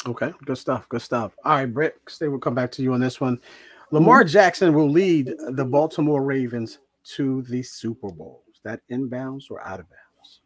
Okay, 0.06 0.32
good 0.46 0.56
stuff. 0.58 0.88
Good 0.88 1.02
stuff. 1.02 1.36
All 1.44 1.54
right, 1.54 1.72
Britt, 1.72 1.96
stay. 2.08 2.26
We'll 2.26 2.40
come 2.40 2.54
back 2.54 2.72
to 2.72 2.82
you 2.82 2.92
on 2.94 3.00
this 3.00 3.20
one. 3.20 3.38
Lamar 3.90 4.24
Jackson 4.24 4.72
will 4.72 4.88
lead 4.88 5.34
the 5.48 5.64
Baltimore 5.64 6.22
Ravens 6.22 6.78
to 7.16 7.42
the 7.42 7.62
Super 7.62 8.10
Bowl. 8.10 8.44
Is 8.52 8.60
that 8.64 8.80
inbounds 8.90 9.50
or 9.50 9.66
out 9.66 9.80
of 9.80 9.86
bounds? 9.88 10.40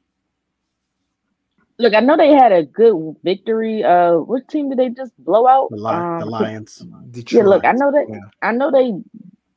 Look, 1.78 1.94
I 1.94 2.00
know 2.00 2.16
they 2.16 2.32
had 2.32 2.52
a 2.52 2.62
good 2.62 3.16
victory. 3.24 3.82
Uh, 3.82 4.18
what 4.18 4.48
team 4.48 4.68
did 4.68 4.78
they 4.78 4.90
just 4.90 5.12
blow 5.18 5.46
out? 5.46 5.70
The, 5.70 5.76
Li- 5.76 5.92
um, 5.92 6.20
the 6.20 6.26
Lions. 6.26 6.82
Detroit. 7.10 7.44
Yeah, 7.44 7.48
look, 7.48 7.64
I 7.64 7.72
know 7.72 7.90
that. 7.90 8.06
Yeah. 8.08 8.20
I 8.42 8.52
know 8.52 8.70
they 8.70 8.94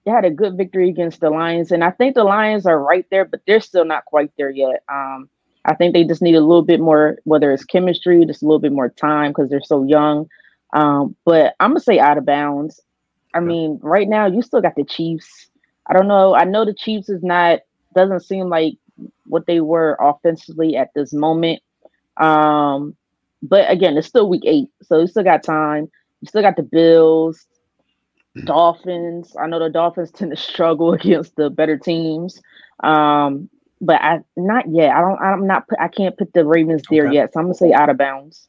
had 0.10 0.26
a 0.26 0.32
good 0.32 0.58
victory 0.58 0.90
against 0.90 1.20
the 1.20 1.30
Lions, 1.30 1.72
and 1.72 1.84
I 1.84 1.92
think 1.92 2.16
the 2.16 2.24
Lions 2.24 2.66
are 2.66 2.82
right 2.82 3.06
there, 3.12 3.26
but 3.26 3.42
they're 3.46 3.62
still 3.62 3.86
not 3.86 4.06
quite 4.06 4.32
there 4.38 4.50
yet. 4.50 4.84
Um, 4.90 5.30
I 5.66 5.76
think 5.76 5.94
they 5.94 6.06
just 6.06 6.22
need 6.22 6.36
a 6.36 6.42
little 6.42 6.64
bit 6.64 6.80
more, 6.80 7.20
whether 7.26 7.52
it's 7.52 7.66
chemistry, 7.66 8.26
just 8.26 8.42
a 8.42 8.46
little 8.46 8.60
bit 8.60 8.72
more 8.72 8.90
time 8.90 9.32
because 9.32 9.50
they're 9.50 9.62
so 9.62 9.84
young. 9.84 10.28
Um, 10.74 11.16
but 11.24 11.56
I'm 11.60 11.72
gonna 11.72 11.80
say 11.82 12.00
out 12.00 12.18
of 12.18 12.26
bounds. 12.26 12.82
I 13.38 13.40
mean, 13.40 13.80
right 13.84 14.08
now 14.08 14.26
you 14.26 14.42
still 14.42 14.62
got 14.62 14.76
the 14.76 14.84
Chiefs. 14.84 15.50
I 15.86 15.94
don't 15.94 16.08
know. 16.08 16.36
I 16.36 16.44
know 16.44 16.66
the 16.66 16.74
Chiefs 16.74 17.10
is 17.10 17.24
not 17.24 17.60
doesn't 17.96 18.22
seem 18.22 18.50
like 18.50 18.78
what 19.26 19.46
they 19.46 19.62
were 19.62 19.98
offensively 20.00 20.76
at 20.76 20.90
this 20.96 21.14
moment. 21.14 21.62
Um, 22.18 22.96
but 23.44 23.70
again, 23.70 23.96
it's 23.98 24.08
still 24.08 24.28
week 24.28 24.44
eight, 24.46 24.70
so 24.82 25.00
you 25.00 25.08
still 25.08 25.24
got 25.24 25.44
time. 25.44 25.90
You 26.22 26.28
still 26.28 26.42
got 26.42 26.56
the 26.56 26.64
Bills, 26.64 27.46
mm. 28.36 28.46
Dolphins. 28.46 29.36
I 29.40 29.48
know 29.48 29.60
the 29.60 29.70
Dolphins 29.70 30.12
tend 30.16 30.32
to 30.32 30.38
struggle 30.38 30.94
against 30.94 31.36
the 31.36 31.50
better 31.50 31.78
teams. 31.78 32.42
Um, 32.84 33.50
but 33.80 34.02
I 34.02 34.22
not 34.36 34.66
yet. 34.72 34.96
I 34.96 35.02
don't. 35.02 35.22
I'm 35.22 35.46
not. 35.46 35.66
I 35.80 35.88
can't 35.88 36.18
put 36.18 36.34
the 36.34 36.46
Ravens 36.46 36.82
there 36.90 37.06
okay. 37.06 37.16
yet. 37.16 37.34
So 37.34 37.40
I'm 37.40 37.46
gonna 37.46 37.56
say 37.56 37.74
out 37.74 37.90
of 37.90 37.98
bounds. 37.98 38.48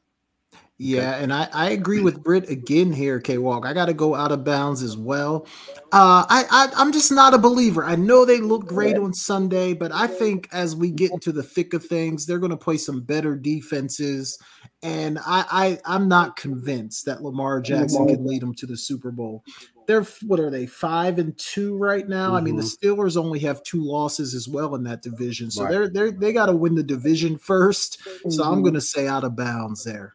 Yeah, 0.80 1.16
and 1.16 1.32
I, 1.32 1.48
I 1.52 1.70
agree 1.70 1.98
with 2.00 2.22
Britt 2.22 2.48
again 2.48 2.92
here, 2.92 3.18
K 3.18 3.38
Walk. 3.38 3.66
I 3.66 3.72
got 3.72 3.86
to 3.86 3.92
go 3.94 4.14
out 4.14 4.30
of 4.30 4.44
bounds 4.44 4.80
as 4.80 4.96
well. 4.96 5.44
Uh, 5.90 6.24
I, 6.28 6.44
I 6.48 6.68
I'm 6.76 6.92
just 6.92 7.10
not 7.10 7.34
a 7.34 7.38
believer. 7.38 7.84
I 7.84 7.96
know 7.96 8.24
they 8.24 8.38
look 8.38 8.64
great 8.64 8.96
on 8.96 9.12
Sunday, 9.12 9.72
but 9.72 9.90
I 9.90 10.06
think 10.06 10.48
as 10.52 10.76
we 10.76 10.92
get 10.92 11.10
into 11.10 11.32
the 11.32 11.42
thick 11.42 11.74
of 11.74 11.84
things, 11.84 12.26
they're 12.26 12.38
going 12.38 12.50
to 12.50 12.56
play 12.56 12.76
some 12.76 13.00
better 13.00 13.34
defenses, 13.34 14.38
and 14.84 15.18
I, 15.26 15.44
I 15.50 15.96
I'm 15.96 16.06
not 16.06 16.36
convinced 16.36 17.06
that 17.06 17.24
Lamar 17.24 17.60
Jackson 17.60 18.06
can 18.06 18.24
lead 18.24 18.42
them 18.42 18.54
to 18.54 18.66
the 18.66 18.76
Super 18.76 19.10
Bowl. 19.10 19.42
They're 19.88 20.04
what 20.26 20.38
are 20.38 20.50
they 20.50 20.66
five 20.66 21.18
and 21.18 21.36
two 21.38 21.76
right 21.76 22.08
now? 22.08 22.28
Mm-hmm. 22.28 22.36
I 22.36 22.40
mean, 22.40 22.56
the 22.56 22.62
mm-hmm. 22.62 23.00
Steelers 23.00 23.16
only 23.16 23.40
have 23.40 23.64
two 23.64 23.82
losses 23.82 24.32
as 24.32 24.46
well 24.46 24.76
in 24.76 24.84
that 24.84 25.02
division, 25.02 25.50
so 25.50 25.64
right. 25.64 25.72
they're 25.72 25.88
they're 25.88 26.12
they 26.12 26.32
got 26.32 26.46
to 26.46 26.54
win 26.54 26.76
the 26.76 26.84
division 26.84 27.36
1st 27.36 27.98
mm-hmm. 27.98 28.30
So 28.30 28.44
I'm 28.44 28.52
mm-hmm. 28.52 28.62
going 28.62 28.74
to 28.74 28.80
say 28.80 29.08
out 29.08 29.24
of 29.24 29.34
bounds 29.34 29.82
there. 29.82 30.14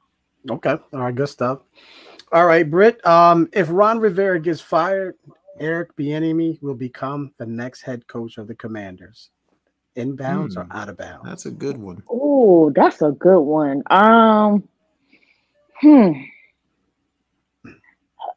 Okay. 0.49 0.75
All 0.93 0.99
right. 0.99 1.15
Good 1.15 1.29
stuff. 1.29 1.59
All 2.31 2.45
right, 2.45 2.69
Britt. 2.69 3.05
Um, 3.05 3.47
if 3.53 3.67
Ron 3.69 3.99
Rivera 3.99 4.39
gets 4.39 4.59
fired, 4.59 5.15
Eric 5.59 5.95
Bieniemy 5.95 6.61
will 6.63 6.73
become 6.73 7.31
the 7.37 7.45
next 7.45 7.81
head 7.81 8.07
coach 8.07 8.37
of 8.37 8.47
the 8.47 8.55
Commanders. 8.55 9.29
Inbounds 9.95 10.53
hmm. 10.53 10.61
or 10.61 10.67
out 10.71 10.89
of 10.89 10.97
bounds? 10.97 11.25
That's 11.25 11.45
a 11.45 11.51
good 11.51 11.77
one. 11.77 12.01
Oh, 12.09 12.71
that's 12.75 13.01
a 13.03 13.11
good 13.11 13.41
one. 13.41 13.83
Um, 13.91 14.67
hmm. 15.79 16.13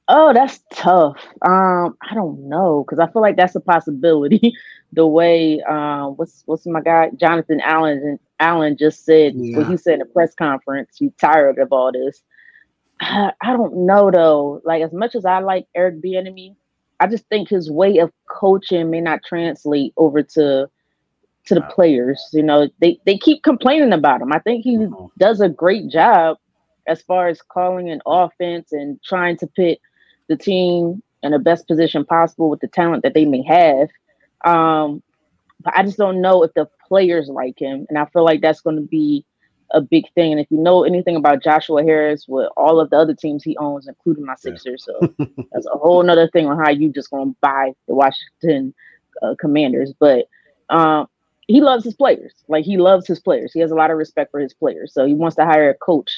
Oh, 0.09 0.33
that's 0.33 0.61
tough. 0.73 1.17
Um, 1.43 1.97
I 2.03 2.15
don't 2.15 2.49
know 2.49 2.85
because 2.85 3.01
I 3.01 3.11
feel 3.11 3.23
like 3.23 3.37
that's 3.37 3.57
a 3.57 3.61
possibility. 3.61 4.55
the 4.93 5.07
way 5.07 5.61
um, 5.63 6.17
what's 6.17 6.43
what's 6.47 6.67
my 6.67 6.81
guy 6.81 7.11
Jonathan 7.17 7.61
Allen 7.61 8.19
Allen 8.41 8.77
just 8.77 9.05
said 9.05 9.35
yeah. 9.37 9.59
what 9.59 9.69
he 9.69 9.77
said 9.77 9.95
in 9.95 10.03
a 10.03 10.07
press 10.07 10.35
conference. 10.35 11.01
You 11.01 11.13
tired 11.19 11.59
of 11.59 11.73
all 11.73 11.93
this? 11.93 12.23
I, 13.01 13.33
I 13.41 13.53
don't 13.53 13.87
know 13.87 14.11
though. 14.11 14.61
Like 14.65 14.83
as 14.83 14.93
much 14.93 15.15
as 15.15 15.25
I 15.25 15.41
like 15.41 15.67
Eric 15.75 16.03
Bieniemy, 16.03 16.55
I 17.01 17.07
just 17.07 17.27
think 17.29 17.49
his 17.49 17.71
way 17.71 17.99
of 17.99 18.13
coaching 18.29 18.91
may 18.91 19.01
not 19.01 19.21
translate 19.27 19.93
over 19.97 20.23
to 20.23 20.69
to 21.47 21.55
the 21.55 21.63
players. 21.63 22.29
You 22.33 22.43
know, 22.43 22.69
they 22.81 22.99
they 23.07 23.19
keep 23.19 23.43
complaining 23.43 23.93
about 23.93 24.21
him. 24.21 24.33
I 24.33 24.39
think 24.39 24.65
he 24.65 24.77
mm-hmm. 24.77 25.07
does 25.19 25.41
a 25.41 25.49
great 25.49 25.89
job 25.89 26.39
as 26.87 27.03
far 27.03 27.29
as 27.29 27.43
calling 27.43 27.91
an 27.91 28.01
offense 28.07 28.73
and 28.73 29.03
trying 29.03 29.37
to 29.39 29.47
put 29.47 29.79
the 30.29 30.37
team 30.37 31.03
in 31.23 31.33
the 31.33 31.39
best 31.39 31.67
position 31.67 32.05
possible 32.05 32.49
with 32.49 32.61
the 32.61 32.69
talent 32.69 33.03
that 33.03 33.15
they 33.15 33.25
may 33.25 33.43
have. 33.43 33.89
Um, 34.45 35.03
but 35.61 35.77
I 35.77 35.83
just 35.83 35.99
don't 35.99 36.21
know 36.21 36.43
if 36.43 36.55
the 36.55 36.69
players 36.87 37.29
like 37.29 37.59
him, 37.59 37.87
and 37.89 37.99
I 37.99 38.05
feel 38.07 38.25
like 38.25 38.41
that's 38.41 38.61
going 38.61 38.77
to 38.77 38.83
be 38.83 39.25
a 39.73 39.81
big 39.81 40.05
thing. 40.15 40.33
And 40.33 40.41
if 40.41 40.47
you 40.51 40.59
know 40.59 40.85
anything 40.85 41.17
about 41.17 41.43
Joshua 41.43 41.83
Harris 41.83 42.27
with 42.29 42.49
all 42.57 42.79
of 42.79 42.91
the 42.91 42.97
other 42.97 43.15
teams 43.15 43.43
he 43.43 43.57
owns, 43.57 43.89
including 43.89 44.25
my 44.25 44.37
Sixers, 44.37 44.87
yeah. 44.89 45.09
so 45.09 45.15
that's 45.53 45.67
a 45.67 45.79
whole 45.79 46.03
nother 46.03 46.29
thing 46.29 46.47
on 46.47 46.59
how 46.59 46.71
you 46.71 46.91
just 46.91 47.11
going 47.11 47.31
to 47.31 47.37
buy 47.41 47.73
the 47.89 47.95
Washington 47.95 48.75
uh, 49.23 49.35
Commanders. 49.41 49.93
But 49.99 50.27
um, 50.69 51.09
he 51.49 51.61
loves 51.61 51.85
his 51.85 51.95
players. 51.95 52.33
Like 52.49 52.65
he 52.65 52.77
loves 52.77 53.07
his 53.07 53.21
players. 53.21 53.53
He 53.53 53.61
has 53.61 53.71
a 53.71 53.77
lot 53.77 53.91
of 53.91 53.99
respect 53.99 54.31
for 54.31 54.41
his 54.41 54.55
players. 54.55 54.93
So 54.93 55.07
he 55.07 55.15
wants 55.15 55.37
to 55.37 55.45
hire 55.45 55.71
a 55.71 55.75
coach 55.75 56.13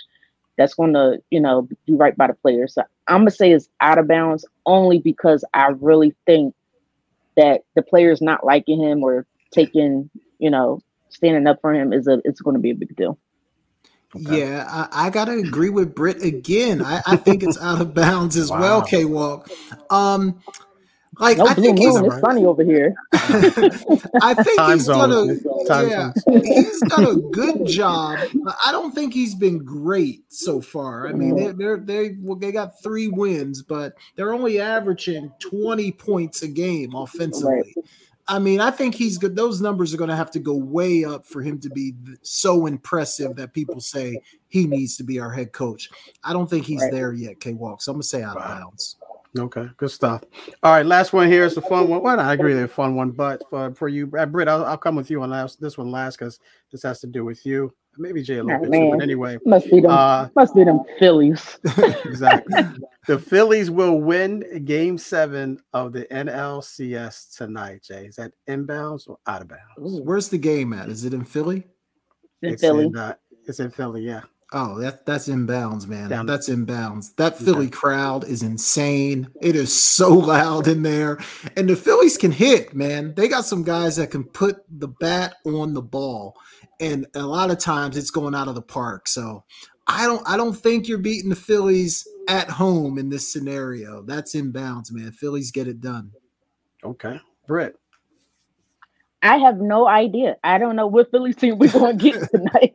that's 0.57 0.75
going 0.75 0.95
to, 0.95 1.23
you 1.31 1.41
know, 1.41 1.69
do 1.87 1.97
right 1.97 2.17
by 2.17 2.27
the 2.27 2.35
players. 2.35 2.75
So 2.75 2.83
I'm 3.07 3.21
gonna 3.21 3.31
say 3.31 3.53
it's 3.53 3.69
out 3.81 3.99
of 3.99 4.09
bounds 4.09 4.45
only 4.67 4.99
because 4.99 5.45
I 5.55 5.69
really 5.81 6.15
think 6.27 6.55
that 7.39 7.63
the 7.75 7.83
players 7.83 8.21
not 8.21 8.45
liking 8.45 8.83
him 8.83 9.03
or 9.03 9.27
taking, 9.53 10.11
you 10.39 10.51
know, 10.51 10.83
standing 11.09 11.47
up 11.47 11.61
for 11.61 11.73
him 11.73 11.93
is 11.93 12.07
a 12.07 12.21
it's 12.25 12.41
going 12.41 12.55
to 12.55 12.61
be 12.61 12.71
a 12.71 12.75
big 12.75 12.95
deal. 12.97 13.19
Okay. 14.17 14.41
Yeah, 14.41 14.67
I, 14.69 15.07
I, 15.07 15.11
gotta 15.11 15.33
agree 15.33 15.69
with 15.69 15.95
Britt 15.95 16.23
again. 16.23 16.83
I, 16.83 17.03
I 17.07 17.17
think 17.17 17.43
it's 17.43 17.59
out 17.61 17.83
of 17.83 17.93
bounds 17.93 18.39
as 18.39 18.51
wow. 18.51 18.61
well, 18.61 18.83
K 18.83 19.05
Walk. 19.05 19.51
Um, 19.91 20.41
like 21.19 21.39
no 21.39 21.47
I 21.47 21.55
think 21.55 21.79
he's 21.79 21.97
it's 21.97 22.21
sunny 22.21 22.45
over 22.45 22.63
here. 22.65 22.95
I 23.13 24.35
think 24.35 24.59
Time 24.59 24.79
he's 24.79 24.87
done 24.87 25.13
a 25.13 25.25
yeah, 25.87 26.13
he's 26.43 26.81
done 26.83 27.07
a 27.07 27.15
good 27.17 27.67
job. 27.67 28.19
I 28.65 28.73
don't 28.73 28.95
think 28.95 29.13
he's 29.13 29.35
been 29.35 29.59
great 29.59 30.25
so 30.29 30.61
far. 30.61 31.09
I 31.09 31.13
mean, 31.13 31.37
they're, 31.37 31.53
they're 31.53 31.77
they 31.79 32.17
well, 32.21 32.37
they 32.37 32.53
got 32.53 32.81
three 32.83 33.09
wins, 33.09 33.63
but 33.63 33.95
they're 34.17 34.33
only 34.33 34.61
averaging 34.61 35.33
twenty 35.41 35.93
points 35.93 36.43
a 36.43 36.49
game 36.49 36.95
offensively. 36.95 37.75
Right. 37.77 37.85
I 38.31 38.39
mean, 38.39 38.61
I 38.61 38.71
think 38.71 38.95
he's 38.95 39.17
good. 39.17 39.35
Those 39.35 39.63
numbers 39.63 39.95
are 39.95 39.97
going 39.97 40.11
to 40.11 40.17
have 40.17 40.31
to 40.33 40.39
go 40.39 40.53
way 40.53 41.03
up 41.03 41.25
for 41.25 41.41
him 41.41 41.59
to 41.61 41.71
be 41.71 41.95
so 42.21 42.67
impressive 42.67 43.37
that 43.37 43.55
people 43.55 43.81
say 43.81 44.21
he 44.49 44.67
needs 44.67 44.99
to 44.99 45.03
be 45.03 45.19
our 45.19 45.33
head 45.33 45.53
coach. 45.53 45.89
I 46.23 46.35
don't 46.35 46.49
think 46.49 46.67
he's 46.67 46.83
right. 46.83 46.93
there 46.93 47.15
yet, 47.15 47.41
K 47.41 47.55
Walk. 47.55 47.81
So 47.81 47.91
I'm 47.91 47.97
going 47.97 48.03
to 48.03 48.09
say 48.09 48.23
out 48.23 48.37
of 48.37 48.45
bounds. 48.45 48.98
Okay, 49.37 49.69
good 49.77 49.91
stuff. 49.91 50.25
All 50.63 50.73
right, 50.73 50.87
last 50.87 51.13
one 51.13 51.29
here 51.29 51.45
is 51.45 51.57
a 51.57 51.63
fun 51.63 51.89
one. 51.89 52.03
Well, 52.03 52.19
I 52.19 52.33
agree, 52.33 52.55
they're 52.55 52.65
a 52.65 52.69
fun 52.69 52.95
one, 52.95 53.11
but 53.11 53.43
for, 53.51 53.75
for 53.75 53.89
you, 53.89 54.11
uh, 54.19 54.27
Britt, 54.27 54.49
I'll, 54.49 54.65
I'll 54.65 54.79
come 54.79 54.97
with 54.97 55.11
you 55.11 55.23
on 55.23 55.31
last, 55.31 55.61
this 55.61 55.77
one 55.77 55.91
last 55.91 56.19
because 56.19 56.41
this 56.73 56.83
has 56.83 57.01
to 57.01 57.07
do 57.07 57.25
with 57.25 57.45
you. 57.45 57.73
Maybe 57.99 58.23
Jay 58.23 58.39
a 58.39 58.45
little 58.45 58.61
oh, 58.61 58.71
bit 58.71 58.73
too, 58.73 58.91
but 58.93 59.03
anyway. 59.03 59.39
Must 59.45 59.71
be 59.71 59.81
them. 59.81 59.91
Uh, 59.91 60.29
must 60.37 60.55
be 60.55 60.65
them 60.65 60.81
Phillies. 60.99 61.59
exactly. 62.05 62.63
the 63.07 63.19
Phillies 63.19 63.71
will 63.71 64.01
win 64.01 64.65
Game 64.65 64.97
Seven 64.97 65.61
of 65.73 65.93
the 65.93 66.05
NLCS 66.05 67.37
tonight. 67.37 67.83
Jay, 67.83 68.07
is 68.07 68.17
that 68.17 68.33
inbounds 68.49 69.09
or 69.09 69.19
out 69.27 69.43
of 69.43 69.49
bounds? 69.49 70.01
Where's 70.01 70.29
the 70.29 70.39
game 70.39 70.73
at? 70.73 70.89
Is 70.89 71.05
it 71.05 71.13
in 71.13 71.25
Philly? 71.25 71.67
In 72.43 72.53
it's 72.53 72.63
Philly. 72.63 72.87
In, 72.87 72.97
uh, 72.97 73.15
it's 73.47 73.59
in 73.59 73.71
Philly. 73.71 74.03
Yeah. 74.03 74.23
Oh, 74.51 74.79
that, 74.81 75.05
that's 75.05 75.29
inbounds, 75.29 75.87
man. 75.87 76.09
Down 76.09 76.25
that's 76.25 76.49
inbounds. 76.49 77.15
That 77.17 77.37
Philly 77.37 77.67
okay. 77.67 77.71
crowd 77.71 78.25
is 78.25 78.43
insane. 78.43 79.29
It 79.43 79.55
is 79.55 79.83
so 79.83 80.09
loud 80.15 80.69
in 80.69 80.83
there. 80.83 81.19
And 81.57 81.69
the 81.69 81.77
Phillies 81.77 82.17
can 82.17 82.33
hit, 82.33 82.75
man. 82.75 83.15
They 83.15 83.29
got 83.29 83.45
some 83.45 83.63
guys 83.63 83.97
that 83.97 84.11
can 84.11 84.25
put 84.25 84.57
the 84.71 84.89
bat 84.89 85.35
on 85.45 85.75
the 85.75 85.83
ball. 85.83 86.35
And 86.81 87.07
a 87.15 87.23
lot 87.23 87.51
of 87.51 87.59
times 87.59 87.97
it's 87.97 88.11
going 88.11 88.35
out 88.35 88.49
of 88.49 88.55
the 88.55 88.63
park. 88.63 89.07
So 89.09 89.45
I 89.87 90.07
don't 90.07 90.27
I 90.29 90.37
don't 90.37 90.55
think 90.55 90.87
you're 90.87 90.99
beating 90.99 91.31
the 91.31 91.37
Phillies 91.37 92.07
at 92.29 92.49
home 92.49 92.99
in 92.99 93.09
this 93.09 93.33
scenario. 93.33 94.03
That's 94.03 94.35
inbounds, 94.35 94.93
man. 94.93 95.13
Phillies 95.13 95.51
get 95.51 95.69
it 95.69 95.81
done. 95.81 96.13
Okay. 96.85 97.21
Britt. 97.47 97.77
I 99.23 99.39
have 99.39 99.59
no 99.59 99.89
idea. 99.89 100.37
I 100.45 100.59
don't 100.59 100.77
know 100.77 100.87
what 100.87 101.11
Phillies 101.11 101.37
team 101.37 101.59
we're 101.59 101.73
going 101.73 101.99
to 101.99 102.11
get 102.11 102.31
tonight. 102.31 102.68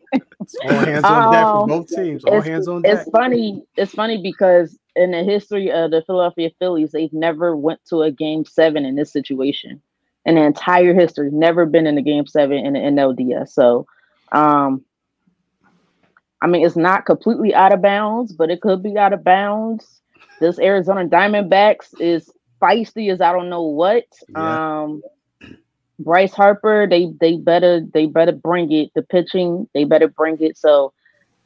All 0.61 0.79
hands 0.85 1.09
on 1.09 1.27
deck 1.29 1.51
for 1.51 1.63
Um, 1.63 1.67
both 1.67 1.87
teams. 1.89 2.23
All 2.25 2.39
it's, 2.39 2.47
hands 2.47 2.67
on 2.67 2.85
deck. 2.85 3.01
it's 3.01 3.09
funny. 3.11 3.63
It's 3.77 3.93
funny 3.93 4.21
because 4.21 4.77
in 4.95 5.11
the 5.11 5.23
history 5.23 5.71
of 5.71 5.91
the 5.91 6.03
Philadelphia 6.05 6.51
Phillies, 6.59 6.91
they've 6.91 7.13
never 7.13 7.55
went 7.55 7.79
to 7.89 8.01
a 8.03 8.11
game 8.11 8.45
seven 8.45 8.85
in 8.85 8.95
this 8.95 9.11
situation. 9.11 9.81
In 10.25 10.35
the 10.35 10.41
entire 10.43 10.93
history, 10.93 11.29
never 11.31 11.65
been 11.65 11.87
in 11.87 11.97
a 11.97 12.01
game 12.01 12.25
seven 12.27 12.57
in 12.57 12.73
the 12.73 12.79
NLDS. 12.79 13.49
So, 13.49 13.85
um, 14.31 14.83
I 16.41 16.47
mean, 16.47 16.65
it's 16.65 16.75
not 16.77 17.05
completely 17.05 17.53
out 17.53 17.73
of 17.73 17.81
bounds, 17.81 18.33
but 18.33 18.49
it 18.49 18.61
could 18.61 18.83
be 18.83 18.97
out 18.97 19.13
of 19.13 19.23
bounds. 19.23 20.01
This 20.39 20.59
Arizona 20.59 21.05
Diamondbacks 21.07 21.93
is 21.99 22.29
feisty 22.61 23.11
as 23.11 23.21
I 23.21 23.31
don't 23.33 23.49
know 23.49 23.63
what. 23.63 24.05
Yeah. 24.29 24.81
Um, 24.83 25.01
Bryce 25.99 26.33
Harper, 26.33 26.87
they 26.89 27.13
they 27.19 27.37
better 27.37 27.81
they 27.93 28.05
better 28.07 28.31
bring 28.31 28.71
it. 28.71 28.91
The 28.95 29.03
pitching, 29.03 29.67
they 29.73 29.83
better 29.83 30.07
bring 30.07 30.37
it. 30.41 30.57
So 30.57 30.93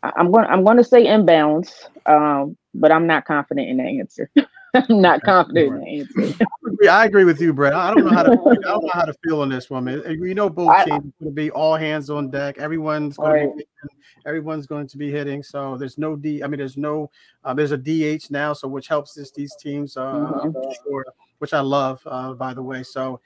I'm 0.03 0.31
going 0.31 0.45
I'm 0.45 0.63
going 0.63 0.77
to 0.77 0.83
say 0.83 1.05
inbounds, 1.05 1.71
um, 2.05 2.57
but 2.73 2.91
I'm 2.91 3.07
not 3.07 3.25
confident 3.25 3.69
in 3.69 3.77
the 3.77 3.83
answer. 3.83 4.29
I'm 4.73 5.01
not 5.01 5.21
confident 5.23 5.67
in 5.67 5.79
the 5.79 6.21
answer. 6.25 6.45
I 6.89 7.05
agree 7.05 7.23
with 7.23 7.41
you, 7.41 7.53
Brett. 7.53 7.73
I 7.73 7.93
don't 7.93 8.03
know 8.05 8.11
how 8.11 8.23
to. 8.23 8.31
I 8.31 8.33
don't 8.55 8.83
know 8.83 8.89
how 8.93 9.05
to 9.05 9.13
feel 9.23 9.41
on 9.41 9.49
this 9.49 9.69
one, 9.69 9.85
man. 9.85 10.03
You 10.07 10.35
know, 10.35 10.49
both 10.49 10.69
I- 10.69 10.83
teams 10.83 11.05
are 11.05 11.23
going 11.23 11.31
to 11.31 11.31
be 11.31 11.49
all 11.51 11.75
hands 11.75 12.09
on 12.09 12.29
deck. 12.29 12.57
Everyone's 12.57 13.17
going 13.17 13.49
to 13.49 13.55
be 13.55 13.65
hitting, 13.81 13.97
everyone's 14.25 14.67
going 14.67 14.87
to 14.87 14.97
be 14.97 15.09
hitting. 15.11 15.41
So 15.43 15.77
there's 15.77 15.97
no 15.97 16.15
D. 16.15 16.43
I 16.43 16.47
mean, 16.47 16.59
there's 16.59 16.77
no. 16.77 17.09
Uh, 17.43 17.53
there's 17.53 17.71
a 17.71 17.77
DH 17.77 18.29
now, 18.29 18.53
so 18.53 18.67
which 18.67 18.87
helps 18.87 19.13
this 19.13 19.31
these 19.31 19.55
teams. 19.55 19.97
Uh, 19.97 20.13
Mhm. 20.43 20.73
sure, 20.83 21.05
which 21.39 21.53
I 21.53 21.61
love, 21.61 22.01
uh, 22.05 22.33
by 22.33 22.53
the 22.53 22.61
way. 22.63 22.83
So, 22.83 23.19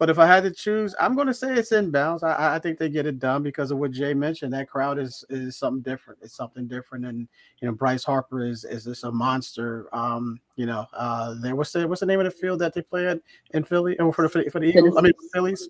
but 0.00 0.08
if 0.08 0.18
I 0.18 0.26
had 0.26 0.42
to 0.44 0.50
choose, 0.50 0.94
I'm 0.98 1.14
going 1.14 1.26
to 1.26 1.34
say 1.34 1.52
it's 1.54 1.72
inbounds. 1.72 2.22
I- 2.24 2.32
I, 2.32 2.54
I 2.54 2.58
think 2.58 2.78
they 2.78 2.88
get 2.88 3.04
it 3.04 3.18
done 3.18 3.42
because 3.42 3.70
of 3.70 3.76
what 3.76 3.90
Jay 3.90 4.14
mentioned. 4.14 4.50
That 4.54 4.66
crowd 4.68 4.98
is 4.98 5.24
is 5.28 5.58
something 5.58 5.82
different. 5.82 6.20
It's 6.22 6.34
something 6.34 6.66
different, 6.66 7.04
and 7.04 7.28
you 7.60 7.68
know, 7.68 7.74
Bryce 7.74 8.02
Harper 8.02 8.42
is 8.46 8.64
is 8.64 8.84
just 8.84 9.04
a 9.04 9.12
monster. 9.12 9.94
Um, 9.94 10.40
you 10.56 10.64
know, 10.64 10.86
uh, 10.94 11.34
there 11.42 11.54
what's 11.54 11.72
the 11.72 11.86
what's 11.86 12.00
the 12.00 12.06
name 12.06 12.18
of 12.18 12.24
the 12.24 12.30
field 12.30 12.60
that 12.60 12.72
they 12.72 12.80
play 12.80 13.06
at 13.08 13.20
in 13.50 13.62
Philly? 13.62 13.94
Oh, 14.00 14.10
for 14.10 14.26
the 14.26 14.50
for 14.50 14.58
the 14.58 14.66
Eagles. 14.66 14.96
I 14.96 15.02
mean, 15.02 15.12
Phillies. 15.34 15.68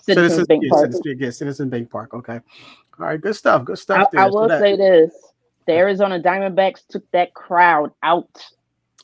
Citizens 0.00 0.46
Bank 0.46 0.62
yeah, 0.64 0.70
Park. 0.70 0.92
Citizens, 0.92 1.20
yeah, 1.20 1.30
Citizen 1.30 1.68
Bank 1.68 1.90
Park. 1.90 2.14
Okay. 2.14 2.40
All 2.98 3.06
right. 3.06 3.20
Good 3.20 3.36
stuff. 3.36 3.66
Good 3.66 3.76
I, 3.76 3.82
stuff. 3.82 4.08
I 4.16 4.30
So 4.30 4.40
will 4.40 4.48
that- 4.48 4.60
say 4.60 4.74
this: 4.74 5.14
the 5.66 5.74
Arizona 5.74 6.18
Diamondbacks 6.18 6.86
took 6.88 7.08
that 7.10 7.34
crowd 7.34 7.92
out 8.02 8.42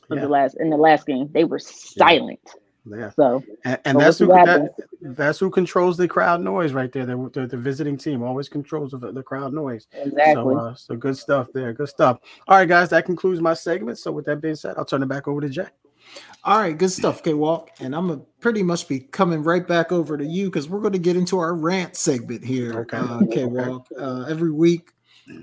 of 0.09 0.17
Yeah. 0.17 0.21
the 0.23 0.29
last 0.29 0.57
in 0.59 0.71
the 0.71 0.77
last 0.77 1.05
game. 1.05 1.29
They 1.31 1.43
were 1.43 1.59
silent. 1.59 2.39
Yeah. 2.45 2.51
So 3.15 3.43
And, 3.65 3.79
and 3.85 3.95
So 3.95 3.99
that's 3.99 4.19
who 4.19 4.27
that, 4.27 4.75
that's 5.01 5.39
who 5.39 5.49
controls 5.49 5.97
the 5.97 6.07
crowd 6.07 6.41
noise 6.41 6.73
right 6.73 6.91
there. 6.91 7.05
The, 7.05 7.29
the, 7.33 7.47
the 7.47 7.57
visiting 7.57 7.97
team 7.97 8.23
always 8.23 8.49
controls 8.49 8.91
the, 8.91 9.11
the 9.11 9.23
crowd 9.23 9.53
noise. 9.53 9.87
exactly. 9.93 10.55
So, 10.55 10.57
uh, 10.57 10.75
so 10.75 10.95
good 10.95 11.17
stuff 11.17 11.47
there. 11.53 11.73
Good 11.73 11.89
stuff. 11.89 12.19
All 12.47 12.57
right, 12.57 12.67
guys, 12.67 12.89
that 12.89 13.05
concludes 13.05 13.41
my 13.41 13.53
segment. 13.53 13.99
So 13.99 14.11
with 14.11 14.25
that 14.25 14.41
being 14.41 14.55
said, 14.55 14.75
I'll 14.77 14.85
turn 14.85 15.03
it 15.03 15.09
back 15.09 15.27
over 15.27 15.41
to 15.41 15.49
Jay. 15.49 15.67
All 16.43 16.59
right, 16.59 16.77
good 16.77 16.91
stuff, 16.91 17.21
K 17.23 17.33
Walk. 17.33 17.71
And 17.79 17.95
I'm 17.95 18.07
gonna 18.07 18.21
pretty 18.39 18.63
much 18.63 18.87
be 18.87 18.99
coming 18.99 19.43
right 19.43 19.67
back 19.67 19.91
over 19.91 20.17
to 20.17 20.25
you 20.25 20.45
because 20.45 20.69
we're 20.69 20.79
going 20.79 20.93
to 20.93 20.99
get 20.99 21.17
into 21.17 21.37
our 21.37 21.53
rant 21.53 21.95
segment 21.97 22.43
here, 22.43 22.81
Okay. 22.81 22.97
uh, 22.97 23.21
K 23.31 23.45
Walk. 23.45 23.87
Uh, 23.99 24.25
every 24.29 24.51
week, 24.51 24.91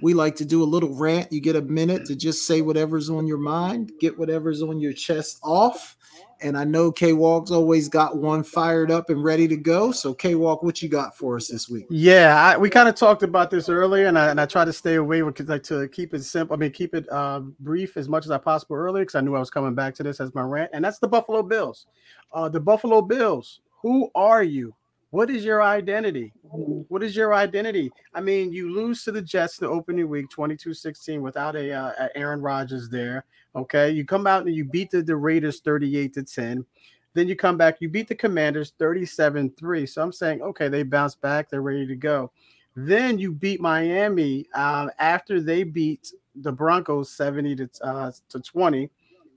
we 0.01 0.15
like 0.15 0.37
to 0.37 0.45
do 0.45 0.63
a 0.63 0.65
little 0.65 0.95
rant. 0.95 1.31
You 1.33 1.41
get 1.41 1.57
a 1.57 1.63
minute 1.63 2.07
to 2.07 2.17
just 2.17 2.47
say 2.47 2.63
whatever's 2.63 3.11
on 3.11 3.27
your 3.27 3.39
mind, 3.39 3.93
get 4.01 4.19
whatever's 4.19 4.63
on 4.63 4.81
your 4.81 4.93
chest 4.93 5.39
off. 5.43 5.97
And 6.45 6.59
I 6.59 6.65
know 6.65 6.93
K 6.93 7.15
Walk's 7.15 7.51
always 7.51 7.89
got 7.89 8.19
one 8.19 8.43
fired 8.45 8.91
up 8.91 9.09
and 9.09 9.25
ready 9.25 9.49
to 9.49 9.57
go. 9.57 9.91
So, 9.93 10.13
K 10.13 10.35
Walk, 10.35 10.63
what 10.63 10.83
you 10.83 10.91
got 10.91 11.17
for 11.17 11.37
us 11.37 11.49
this 11.49 11.71
week? 11.71 11.87
Yeah, 11.89 12.37
I, 12.37 12.59
we 12.59 12.69
kind 12.69 12.89
of 12.89 12.95
talked 12.95 13.23
about 13.23 13.51
this 13.51 13.71
earlier, 13.71 14.07
and 14.07 14.19
I 14.19 14.29
and 14.29 14.41
I 14.41 14.45
try 14.45 14.65
to 14.65 14.73
stay 14.73 14.97
away 14.97 15.23
with 15.23 15.41
like 15.49 15.63
to 15.65 15.89
keep 15.89 16.13
it 16.13 16.23
simple. 16.23 16.55
I 16.55 16.59
mean, 16.59 16.71
keep 16.71 16.95
it 16.95 17.11
uh, 17.11 17.41
brief 17.61 17.97
as 17.97 18.09
much 18.09 18.27
as 18.27 18.31
I 18.31 18.39
possible 18.39 18.77
earlier 18.77 19.03
because 19.03 19.15
I 19.15 19.23
knew 19.23 19.35
I 19.35 19.41
was 19.41 19.51
coming 19.51 19.75
back 19.75 19.95
to 19.95 20.03
this 20.03 20.21
as 20.21 20.35
my 20.35 20.43
rant, 20.43 20.71
and 20.75 20.85
that's 20.85 20.99
the 20.99 21.09
Buffalo 21.09 21.43
Bills. 21.43 21.87
Uh, 22.33 22.49
the 22.49 22.61
Buffalo 22.61 23.01
Bills. 23.01 23.61
Who 23.81 24.11
are 24.15 24.43
you? 24.43 24.75
What 25.15 25.31
is 25.31 25.45
your 25.45 25.63
identity? 25.63 26.33
What 26.43 27.05
is 27.05 27.15
your 27.15 27.35
identity? 27.35 27.93
I 28.15 28.21
mean, 28.21 28.53
you 28.53 28.75
lose 28.75 29.05
to 29.05 29.13
the 29.13 29.23
Jets 29.23 29.59
the 29.59 29.69
opening 29.69 30.09
week, 30.09 30.27
22-16, 30.29 31.21
without 31.21 31.55
a, 31.55 31.71
uh, 31.71 32.09
Aaron 32.17 32.41
Rodgers 32.41 32.89
there. 32.89 33.25
Okay, 33.55 33.93
you 33.93 34.05
come 34.05 34.27
out 34.27 34.45
and 34.45 34.53
you 34.53 34.65
beat 34.65 34.91
the, 34.91 35.03
the 35.03 35.15
Raiders 35.15 35.61
38 35.61 36.15
to 36.15 36.25
10. 36.25 36.67
Then 37.13 37.29
you 37.29 37.37
come 37.37 37.57
back, 37.57 37.77
you 37.79 37.89
beat 37.89 38.09
the 38.09 38.17
Commanders 38.17 38.73
37 38.77 39.53
3. 39.57 39.87
So 39.87 40.03
I'm 40.03 40.11
saying, 40.11 40.43
okay, 40.43 40.67
they 40.67 40.83
bounce 40.83 41.15
back, 41.15 41.49
they're 41.49 41.63
ready 41.63 41.87
to 41.87 41.95
go. 41.95 42.33
Then 42.75 43.17
you 43.17 43.31
beat 43.31 43.61
Miami 43.61 44.49
um, 44.53 44.91
after 44.99 45.41
they 45.41 45.63
beat 45.63 46.13
the 46.35 46.51
Broncos 46.51 47.13
70 47.13 47.55
to, 47.55 47.71
uh, 47.83 48.11
to 48.31 48.41
20. 48.41 48.91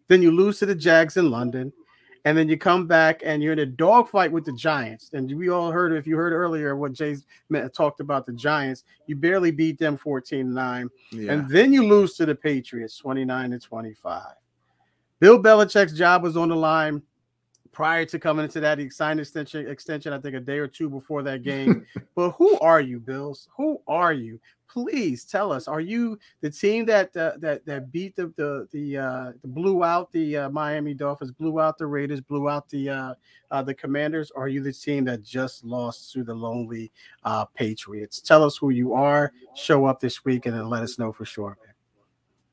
Then 0.07 0.23
you 0.23 0.31
lose 0.31 0.57
to 0.57 0.65
the 0.65 0.73
Jags 0.73 1.17
in 1.17 1.29
London. 1.29 1.71
And 2.27 2.37
then 2.37 2.49
you 2.49 2.57
come 2.57 2.87
back 2.87 3.21
and 3.23 3.41
you're 3.41 3.53
in 3.53 3.59
a 3.59 3.65
dogfight 3.65 4.29
with 4.29 4.43
the 4.43 4.51
Giants. 4.51 5.11
And 5.13 5.33
we 5.37 5.47
all 5.47 5.71
heard, 5.71 5.93
if 5.93 6.05
you 6.05 6.17
heard 6.17 6.33
earlier 6.33 6.75
what 6.75 6.91
Jay 6.91 7.15
talked 7.73 8.01
about 8.01 8.25
the 8.25 8.33
Giants, 8.33 8.83
you 9.05 9.15
barely 9.15 9.49
beat 9.49 9.79
them 9.79 9.95
14 9.95 10.53
9. 10.53 10.89
Yeah. 11.11 11.31
And 11.31 11.47
then 11.47 11.71
you 11.71 11.87
lose 11.87 12.15
to 12.15 12.25
the 12.25 12.35
Patriots 12.35 12.97
29 12.97 13.51
to 13.51 13.59
25. 13.59 14.23
Bill 15.21 15.41
Belichick's 15.41 15.97
job 15.97 16.21
was 16.21 16.35
on 16.35 16.49
the 16.49 16.55
line 16.57 17.01
prior 17.77 18.03
to 18.03 18.17
coming 18.17 18.43
into 18.43 18.59
that 18.59 18.79
sign 18.91 19.19
extension 19.19 19.67
extension, 19.67 20.11
I 20.11 20.17
think 20.17 20.33
a 20.35 20.39
day 20.39 20.57
or 20.57 20.67
two 20.67 20.89
before 20.89 21.21
that 21.21 21.43
game. 21.53 21.85
but 22.15 22.31
who 22.31 22.57
are 22.59 22.81
you, 22.81 22.99
Bills? 22.99 23.47
Who 23.55 23.79
are 23.87 24.13
you? 24.13 24.39
Please 24.67 25.23
tell 25.25 25.51
us. 25.51 25.67
Are 25.67 25.79
you 25.79 26.17
the 26.41 26.49
team 26.49 26.87
that 26.87 27.15
uh, 27.15 27.33
that 27.37 27.67
that 27.67 27.91
beat 27.91 28.15
the 28.15 28.33
the 28.35 28.67
the 28.71 28.97
uh, 28.97 29.31
blew 29.43 29.83
out 29.83 30.11
the 30.11 30.37
uh, 30.37 30.49
Miami 30.49 30.95
Dolphins, 30.95 31.31
blew 31.31 31.59
out 31.59 31.77
the 31.77 31.85
Raiders, 31.85 32.19
blew 32.19 32.49
out 32.49 32.67
the 32.67 32.89
uh, 32.89 33.13
uh, 33.51 33.61
the 33.61 33.75
Commanders? 33.75 34.31
Or 34.31 34.45
are 34.45 34.47
you 34.47 34.63
the 34.63 34.73
team 34.73 35.05
that 35.05 35.21
just 35.21 35.63
lost 35.63 36.11
to 36.13 36.23
the 36.23 36.33
lonely 36.33 36.91
uh, 37.25 37.45
Patriots? 37.45 38.21
Tell 38.21 38.43
us 38.43 38.57
who 38.57 38.71
you 38.71 38.93
are. 38.93 39.31
Show 39.55 39.85
up 39.85 39.99
this 39.99 40.25
week 40.25 40.47
and 40.47 40.57
then 40.57 40.67
let 40.67 40.81
us 40.81 40.97
know 40.97 41.11
for 41.11 41.25
sure. 41.25 41.55
Man. 41.63 41.75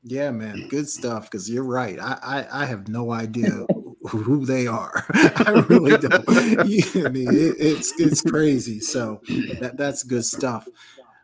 Yeah, 0.03 0.29
man, 0.29 0.67
good 0.69 0.87
stuff. 0.87 1.23
Because 1.23 1.49
you're 1.49 1.63
right. 1.63 1.99
I, 1.99 2.19
I 2.21 2.61
I 2.61 2.65
have 2.65 2.87
no 2.87 3.11
idea 3.11 3.65
who 4.07 4.45
they 4.45 4.67
are. 4.67 5.05
I 5.13 5.65
really 5.69 5.97
don't. 5.97 6.23
I 6.29 7.09
mean, 7.09 7.29
it, 7.29 7.55
it's 7.59 7.99
it's 7.99 8.21
crazy. 8.21 8.79
So 8.79 9.21
that 9.59 9.73
that's 9.77 10.03
good 10.03 10.25
stuff. 10.25 10.67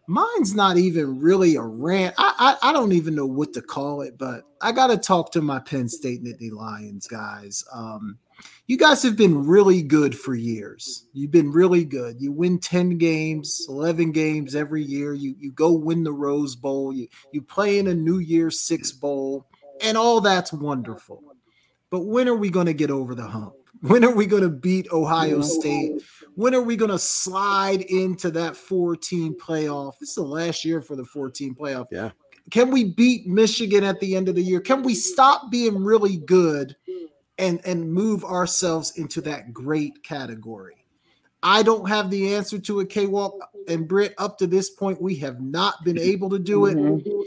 Mine's 0.08 0.54
not 0.54 0.78
even 0.78 1.20
really 1.20 1.56
a 1.56 1.62
rant. 1.62 2.16
I, 2.18 2.58
I 2.62 2.70
I 2.70 2.74
don't 2.74 2.94
even 2.94 3.16
know 3.16 3.26
what 3.26 3.54
to 3.54 3.62
call 3.62 4.02
it, 4.02 4.18
but 4.18 4.44
I 4.62 4.72
got 4.72 4.88
to 4.88 4.98
talk 4.98 5.32
to 5.34 5.42
my 5.42 5.60
Penn 5.60 5.88
State 5.88 6.24
Nittany 6.24 6.52
Lions 6.52 7.08
guys. 7.08 7.64
Um, 7.74 8.18
you 8.68 8.78
guys 8.78 9.04
have 9.04 9.16
been 9.16 9.46
really 9.46 9.82
good 9.82 10.18
for 10.18 10.34
years. 10.34 11.06
You've 11.14 11.32
been 11.32 11.52
really 11.52 11.84
good. 11.84 12.22
You 12.22 12.32
win 12.32 12.60
10 12.60 12.98
games, 12.98 13.66
11 13.68 14.12
games 14.12 14.56
every 14.56 14.84
year. 14.84 15.14
You 15.14 15.36
you 15.40 15.52
go 15.52 15.72
win 15.72 16.04
the 16.04 16.14
Rose 16.14 16.56
Bowl. 16.56 16.94
You 16.94 17.08
you 17.32 17.42
play 17.42 17.80
in 17.80 17.88
a 17.88 17.94
New 17.94 18.20
Year's 18.20 18.60
Six 18.60 18.92
Bowl, 18.92 19.46
and 19.82 19.98
all 19.98 20.22
that's 20.22 20.54
wonderful. 20.54 21.31
But 21.92 22.06
when 22.06 22.28
are 22.28 22.36
we 22.36 22.50
going 22.50 22.66
to 22.66 22.74
get 22.74 22.90
over 22.90 23.14
the 23.14 23.28
hump? 23.28 23.54
When 23.82 24.04
are 24.06 24.14
we 24.14 24.26
going 24.26 24.44
to 24.44 24.50
beat 24.50 24.92
Ohio 24.92 25.42
State? 25.42 26.02
When 26.36 26.56
are 26.56 26.62
we 26.62 26.76
going 26.76 26.92
to 26.92 27.00
slide 27.00 27.82
into 27.82 28.32
that 28.32 28.56
14 28.56 29.36
playoff? 29.38 30.00
This 30.00 30.10
is 30.10 30.16
the 30.16 30.24
last 30.24 30.64
year 30.64 30.82
for 30.82 30.96
the 30.96 31.06
14 31.06 31.54
playoff. 31.54 31.88
Yeah. 31.92 32.12
Can 32.50 32.72
we 32.72 32.86
beat 32.94 33.28
Michigan 33.28 33.84
at 33.84 34.00
the 34.00 34.16
end 34.16 34.30
of 34.30 34.36
the 34.36 34.42
year? 34.42 34.62
Can 34.62 34.84
we 34.84 34.96
stop 34.96 35.52
being 35.52 35.84
really 35.84 36.18
good 36.18 36.76
and 37.38 37.62
and 37.66 37.92
move 37.92 38.24
ourselves 38.24 38.98
into 38.98 39.22
that 39.22 39.54
great 39.54 40.04
category? 40.04 40.86
I 41.44 41.64
don't 41.64 41.88
have 41.88 42.10
the 42.10 42.36
answer 42.36 42.60
to 42.60 42.80
it, 42.82 42.90
K 42.90 43.08
Walk 43.08 43.34
and 43.68 43.88
Britt. 43.88 44.14
Up 44.18 44.38
to 44.40 44.48
this 44.48 44.70
point, 44.70 45.02
we 45.02 45.16
have 45.18 45.42
not 45.42 45.84
been 45.84 46.00
able 46.14 46.30
to 46.30 46.40
do 46.40 46.66
it. 46.66 46.78
Mhm. 46.78 47.26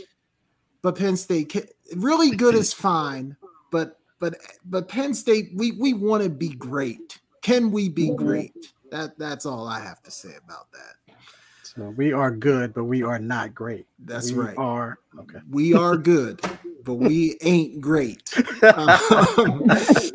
But 0.83 0.97
Penn 0.97 1.17
State, 1.17 1.71
really 1.97 2.31
good 2.37 2.55
is 2.55 2.73
fine. 2.73 3.37
But 3.71 3.99
but 4.21 4.37
but 4.65 4.89
Penn 4.89 5.15
State, 5.15 5.51
we 5.55 5.73
we 5.73 5.93
want 5.93 6.23
to 6.23 6.31
be 6.31 6.51
great. 6.51 7.19
Can 7.43 7.71
we 7.71 7.89
be 7.89 8.11
great? 8.11 8.73
That 8.91 9.19
that's 9.19 9.47
all 9.47 9.67
I 9.67 9.81
have 9.81 10.03
to 10.03 10.11
say 10.11 10.31
about 10.45 10.71
that. 10.73 11.17
So 11.63 11.93
we 11.97 12.13
are 12.13 12.31
good, 12.31 12.73
but 12.73 12.85
we 12.85 13.03
are 13.03 13.19
not 13.19 13.55
great. 13.55 13.87
That's 13.99 14.33
we 14.33 14.39
right. 14.39 14.57
Are 14.57 14.99
okay. 15.19 15.39
We 15.51 15.75
are 15.75 15.97
good, 15.97 16.41
but 16.85 16.95
we 16.95 17.37
ain't 17.43 17.81
great. 17.81 18.33
Um, 18.63 19.69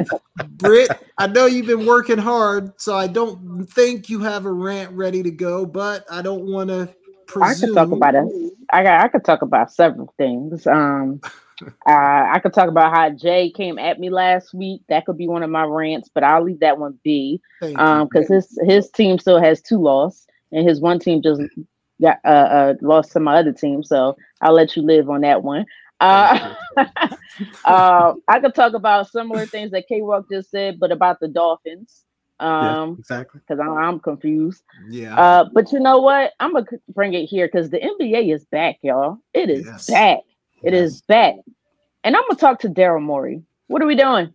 Britt, 0.51 0.91
I 1.17 1.27
know 1.27 1.45
you've 1.45 1.67
been 1.67 1.85
working 1.85 2.17
hard, 2.17 2.79
so 2.79 2.95
I 2.95 3.07
don't 3.07 3.65
think 3.69 4.09
you 4.09 4.21
have 4.21 4.45
a 4.45 4.51
rant 4.51 4.91
ready 4.91 5.21
to 5.23 5.31
go, 5.31 5.65
but 5.65 6.05
I 6.09 6.21
don't 6.21 6.45
want 6.45 6.69
to 6.69 6.89
I 7.41 7.53
could 7.53 7.73
talk 7.73 7.91
about 7.91 8.15
it. 8.15 8.53
I 8.71 8.83
got. 8.83 9.01
I 9.01 9.07
could 9.07 9.23
talk 9.23 9.41
about 9.41 9.71
several 9.71 10.13
things. 10.17 10.65
Um, 10.65 11.21
Uh, 11.61 12.27
I 12.31 12.39
could 12.41 12.53
talk 12.53 12.69
about 12.69 12.93
how 12.93 13.09
Jay 13.09 13.51
came 13.51 13.79
at 13.79 13.99
me 13.99 14.09
last 14.09 14.53
week. 14.53 14.81
That 14.89 15.05
could 15.05 15.17
be 15.17 15.27
one 15.27 15.43
of 15.43 15.49
my 15.49 15.63
rants, 15.63 16.09
but 16.13 16.23
I'll 16.23 16.43
leave 16.43 16.59
that 16.59 16.77
one 16.77 16.99
be. 17.03 17.41
Um, 17.75 18.07
because 18.07 18.27
his 18.27 18.59
his 18.63 18.89
team 18.91 19.19
still 19.19 19.41
has 19.41 19.61
two 19.61 19.81
losses, 19.81 20.27
and 20.51 20.67
his 20.67 20.79
one 20.79 20.99
team 20.99 21.21
just 21.21 21.41
got 22.01 22.19
uh, 22.23 22.27
uh 22.27 22.73
lost 22.81 23.11
to 23.13 23.19
my 23.19 23.37
other 23.37 23.53
team. 23.53 23.83
So 23.83 24.15
I'll 24.41 24.53
let 24.53 24.75
you 24.75 24.83
live 24.83 25.09
on 25.09 25.21
that 25.21 25.43
one. 25.43 25.65
Uh, 25.99 26.55
uh, 27.65 28.13
I 28.27 28.39
could 28.39 28.55
talk 28.55 28.73
about 28.73 29.09
similar 29.09 29.45
things 29.45 29.71
that 29.71 29.87
K 29.87 30.01
Walk 30.01 30.29
just 30.31 30.51
said, 30.51 30.79
but 30.79 30.91
about 30.91 31.19
the 31.19 31.27
Dolphins. 31.27 32.05
Um, 32.39 32.91
yeah, 32.91 32.95
exactly. 32.99 33.41
Because 33.45 33.59
I'm, 33.59 33.77
I'm, 33.77 33.99
confused. 33.99 34.63
Yeah. 34.89 35.19
Uh, 35.19 35.49
but 35.51 35.71
you 35.73 35.79
know 35.79 35.99
what? 35.99 36.31
I'm 36.39 36.53
gonna 36.53 36.67
bring 36.93 37.13
it 37.13 37.25
here 37.25 37.47
because 37.47 37.69
the 37.69 37.79
NBA 37.79 38.33
is 38.33 38.45
back, 38.45 38.77
y'all. 38.81 39.17
It 39.33 39.49
is 39.49 39.65
yes. 39.65 39.89
back. 39.89 40.19
It 40.61 40.73
yes. 40.73 41.01
back. 41.01 41.35
And 42.03 42.15
I'm 42.15 42.23
gonna 42.27 42.39
talk 42.39 42.59
to 42.61 42.69
Daryl 42.69 43.01
Morey. 43.01 43.43
What 43.67 43.81
are 43.81 43.87
we 43.87 43.95
doing? 43.95 44.31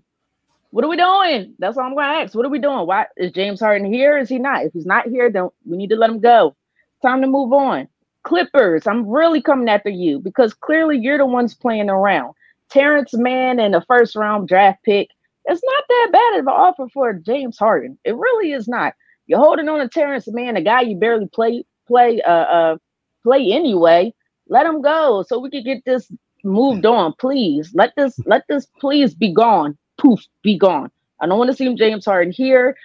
What 0.71 0.85
are 0.85 0.89
we 0.89 0.97
doing? 0.97 1.55
That's 1.59 1.77
all 1.77 1.85
I'm 1.85 1.95
gonna 1.95 2.23
ask. 2.23 2.35
What 2.35 2.47
are 2.47 2.51
we 2.51 2.59
doing? 2.59 2.87
Why 2.87 3.07
is 3.17 3.33
James 3.33 3.61
Harden 3.61 3.93
here? 3.93 4.19
Is 4.19 4.29
he 4.29 4.39
not? 4.39 4.65
If 4.65 4.73
he's 4.73 4.87
not 4.87 5.07
here, 5.07 5.31
then 5.31 5.49
we 5.65 5.77
need 5.77 5.91
to 5.91 5.97
let 5.97 6.11
him 6.11 6.21
go. 6.21 6.57
Time 7.03 7.21
to 7.21 7.27
move 7.27 7.53
on. 7.53 7.89
Clippers, 8.23 8.87
I'm 8.87 9.07
really 9.07 9.43
coming 9.43 9.69
after 9.69 9.91
you 9.91 10.19
because 10.19 10.55
clearly 10.55 10.99
you're 10.99 11.19
the 11.19 11.27
ones 11.27 11.55
playing 11.55 11.91
around. 11.91 12.35
Terance 12.71 13.15
Mann 13.15 13.61
in 13.61 13.73
the 13.73 13.83
first 13.83 14.17
round 14.17 14.49
draft 14.49 14.83
pick. 14.83 15.11
It's 15.45 15.63
not 15.63 15.85
that 15.89 16.09
bad 16.13 16.41
of 16.41 16.47
an 16.47 16.49
offer 16.49 16.89
for 16.89 17.13
James 17.13 17.59
Harden. 17.59 17.99
It 18.05 18.17
really 18.17 18.53
is 18.53 18.67
not. 18.67 18.95
You're 19.27 19.41
holding 19.41 19.69
on 19.69 19.81
to 19.81 19.89
Terance 19.89 20.27
Mann, 20.29 20.57
a 20.57 20.63
guy 20.63 20.81
you 20.81 20.97
barely 20.97 21.29
play 21.29 21.65
play 21.87 22.21
uh, 22.23 22.31
uh 22.31 22.77
play 23.23 23.53
anyway. 23.53 24.15
Let 24.49 24.67
him 24.67 24.83
go 24.83 25.25
so 25.27 25.39
we 25.39 25.51
could 25.51 25.65
get 25.65 25.85
this 25.85 26.11
moved 26.45 26.87
on, 26.87 27.15
please. 27.19 27.73
Let 27.75 27.95
this 27.97 28.19
let 28.27 28.45
this 28.49 28.67
please 28.79 29.15
be 29.15 29.33
gone. 29.33 29.77
Poof, 29.99 30.21
be 30.43 30.59
gone. 30.59 30.91
I 31.21 31.27
don't 31.27 31.39
want 31.39 31.51
to 31.51 31.57
see 31.57 31.67
him 31.67 31.77
James 31.77 32.05
Harden 32.05 32.33
here 32.33 32.77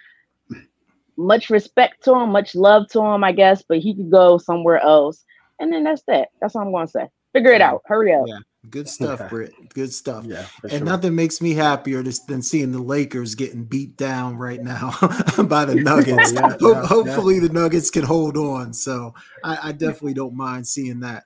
much 1.19 1.49
respect 1.49 2.03
to 2.05 2.15
him, 2.15 2.31
much 2.31 2.55
love 2.55 2.87
to 2.89 3.01
him, 3.01 3.23
I 3.23 3.33
guess, 3.33 3.61
but 3.67 3.79
he 3.79 3.93
could 3.93 4.09
go 4.09 4.37
somewhere 4.37 4.79
else. 4.79 5.25
And 5.59 5.71
then 5.71 5.83
that's 5.83 6.01
that. 6.07 6.29
That's 6.39 6.55
all 6.55 6.75
I'm 6.75 6.87
to 6.87 6.91
say. 6.91 7.07
Figure 7.33 7.51
it 7.51 7.61
out. 7.61 7.81
Hurry 7.85 8.13
up. 8.13 8.25
Yeah. 8.25 8.39
Good 8.69 8.89
stuff, 8.89 9.29
Britt. 9.29 9.53
Good 9.73 9.93
stuff. 9.93 10.25
Yeah, 10.25 10.45
and 10.63 10.71
sure. 10.71 10.83
nothing 10.83 11.15
makes 11.15 11.41
me 11.41 11.53
happier 11.53 12.03
than 12.03 12.41
seeing 12.41 12.73
the 12.73 12.81
Lakers 12.81 13.33
getting 13.33 13.63
beat 13.63 13.95
down 13.95 14.35
right 14.35 14.61
now 14.61 14.91
by 15.47 15.63
the 15.63 15.75
Nuggets. 15.81 16.33
yeah, 16.33 16.57
Ho- 16.59 16.73
yeah, 16.73 16.85
hopefully, 16.85 17.35
yeah. 17.35 17.47
the 17.47 17.53
Nuggets 17.53 17.89
can 17.89 18.03
hold 18.03 18.35
on. 18.35 18.73
So 18.73 19.13
I, 19.45 19.69
I, 19.69 19.71
definitely 19.71 20.13
don't 20.13 20.35
mind 20.35 20.67
seeing 20.67 20.99
that. 20.99 21.23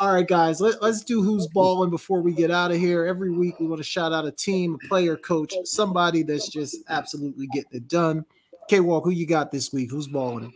All 0.00 0.12
right, 0.12 0.26
guys, 0.26 0.60
let, 0.60 0.82
let's 0.82 1.04
do 1.04 1.22
who's 1.22 1.46
balling 1.46 1.90
before 1.90 2.20
we 2.20 2.32
get 2.32 2.50
out 2.50 2.72
of 2.72 2.78
here. 2.78 3.06
Every 3.06 3.30
week, 3.30 3.60
we 3.60 3.68
want 3.68 3.78
to 3.78 3.84
shout 3.88 4.12
out 4.12 4.26
a 4.26 4.32
team, 4.32 4.74
a 4.74 4.88
player, 4.88 5.16
coach, 5.16 5.54
somebody 5.64 6.24
that's 6.24 6.48
just 6.48 6.78
absolutely 6.88 7.46
getting 7.48 7.74
it 7.74 7.86
done. 7.86 8.24
K 8.68 8.80
Walk, 8.80 9.04
who 9.04 9.10
you 9.10 9.26
got 9.26 9.52
this 9.52 9.72
week? 9.72 9.90
Who's 9.90 10.08
balling? 10.08 10.52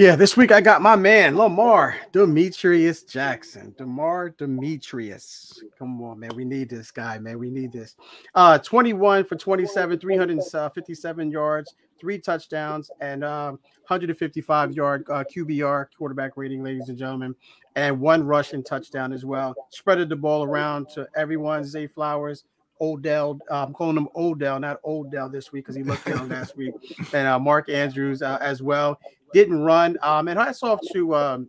Yeah, 0.00 0.16
this 0.16 0.34
week 0.34 0.50
I 0.50 0.62
got 0.62 0.80
my 0.80 0.96
man 0.96 1.36
Lamar 1.36 1.94
Demetrius 2.10 3.02
Jackson. 3.02 3.74
Demar 3.76 4.30
Demetrius. 4.30 5.62
Come 5.78 6.02
on, 6.02 6.20
man. 6.20 6.30
We 6.34 6.46
need 6.46 6.70
this 6.70 6.90
guy, 6.90 7.18
man. 7.18 7.38
We 7.38 7.50
need 7.50 7.70
this. 7.70 7.96
Uh 8.34 8.56
21 8.56 9.26
for 9.26 9.36
27, 9.36 9.98
357 9.98 11.30
yards, 11.30 11.74
three 12.00 12.18
touchdowns, 12.18 12.90
and 13.02 13.22
um, 13.22 13.58
155 13.88 14.72
yard 14.72 15.04
uh, 15.10 15.22
QBR 15.22 15.88
quarterback 15.98 16.34
rating, 16.34 16.62
ladies 16.62 16.88
and 16.88 16.96
gentlemen, 16.96 17.34
and 17.76 18.00
one 18.00 18.24
rushing 18.24 18.64
touchdown 18.64 19.12
as 19.12 19.26
well. 19.26 19.54
Spreaded 19.70 20.08
the 20.08 20.16
ball 20.16 20.44
around 20.44 20.88
to 20.94 21.06
everyone. 21.14 21.62
Zay 21.62 21.86
Flowers, 21.86 22.44
Odell. 22.80 23.38
Uh, 23.50 23.64
I'm 23.66 23.74
calling 23.74 23.98
him 23.98 24.08
Odell, 24.16 24.58
not 24.60 24.80
Odell 24.82 25.28
this 25.28 25.52
week 25.52 25.64
because 25.64 25.76
he 25.76 25.82
looked 25.82 26.06
down 26.06 26.30
last 26.30 26.56
week. 26.56 26.72
And 27.12 27.28
uh, 27.28 27.38
Mark 27.38 27.68
Andrews 27.68 28.22
uh, 28.22 28.38
as 28.40 28.62
well 28.62 28.98
didn't 29.32 29.60
run. 29.62 29.96
Um, 30.02 30.28
and 30.28 30.38
hats 30.38 30.62
off 30.62 30.80
to 30.92 31.14
um, 31.14 31.48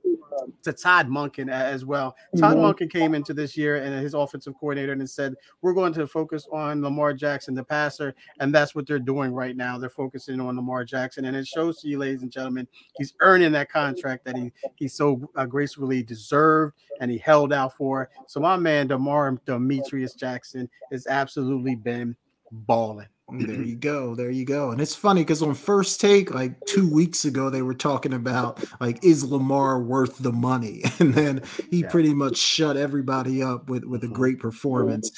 to 0.63 0.73
Todd 0.73 1.07
Monken 1.07 1.49
as 1.49 1.85
well. 1.85 2.15
Todd 2.37 2.57
mm-hmm. 2.57 2.85
Monken 2.85 2.91
came 2.91 3.13
into 3.13 3.33
this 3.33 3.57
year 3.57 3.77
and 3.77 3.93
his 4.01 4.13
offensive 4.13 4.53
coordinator 4.59 4.93
and 4.93 5.09
said, 5.09 5.35
"We're 5.61 5.73
going 5.73 5.93
to 5.93 6.07
focus 6.07 6.47
on 6.51 6.81
Lamar 6.81 7.13
Jackson, 7.13 7.53
the 7.53 7.63
passer," 7.63 8.15
and 8.39 8.53
that's 8.53 8.75
what 8.75 8.87
they're 8.87 8.99
doing 8.99 9.33
right 9.33 9.55
now. 9.55 9.77
They're 9.77 9.89
focusing 9.89 10.39
on 10.39 10.55
Lamar 10.55 10.83
Jackson, 10.83 11.25
and 11.25 11.35
it 11.35 11.47
shows 11.47 11.81
to 11.81 11.87
you, 11.87 11.97
ladies 11.97 12.21
and 12.21 12.31
gentlemen, 12.31 12.67
he's 12.97 13.13
earning 13.19 13.51
that 13.53 13.71
contract 13.71 14.25
that 14.25 14.37
he 14.37 14.51
he 14.75 14.87
so 14.87 15.29
uh, 15.35 15.45
gracefully 15.45 16.03
deserved 16.03 16.75
and 16.99 17.09
he 17.09 17.17
held 17.17 17.51
out 17.51 17.75
for. 17.75 18.09
So 18.27 18.39
my 18.39 18.55
man, 18.57 18.87
Demar 18.87 19.39
Demetrius 19.45 20.13
Jackson, 20.13 20.69
has 20.91 21.07
absolutely 21.07 21.75
been 21.75 22.15
balling. 22.51 23.07
There 23.31 23.61
you 23.61 23.75
go. 23.75 24.15
There 24.15 24.29
you 24.29 24.45
go. 24.45 24.71
And 24.71 24.81
it's 24.81 24.95
funny 24.95 25.21
because 25.21 25.41
on 25.41 25.53
first 25.55 26.01
take, 26.01 26.33
like 26.33 26.53
two 26.65 26.91
weeks 26.91 27.25
ago, 27.25 27.49
they 27.49 27.61
were 27.61 27.73
talking 27.73 28.13
about 28.13 28.63
like, 28.79 29.03
is 29.03 29.23
Lamar 29.23 29.81
worth 29.81 30.17
the 30.19 30.31
money? 30.31 30.83
And 31.01 31.15
then 31.15 31.41
he 31.71 31.79
yeah. 31.81 31.89
pretty 31.89 32.13
much 32.13 32.37
shut 32.37 32.77
everybody 32.77 33.41
up 33.41 33.69
with, 33.69 33.85
with 33.85 34.03
a 34.03 34.05
mm-hmm. 34.05 34.15
great 34.15 34.39
performance. 34.39 35.11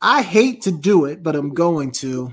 I 0.00 0.22
hate 0.22 0.62
to 0.62 0.70
do 0.70 1.06
it, 1.06 1.22
but 1.22 1.34
I'm 1.34 1.52
going 1.52 1.90
to. 1.92 2.32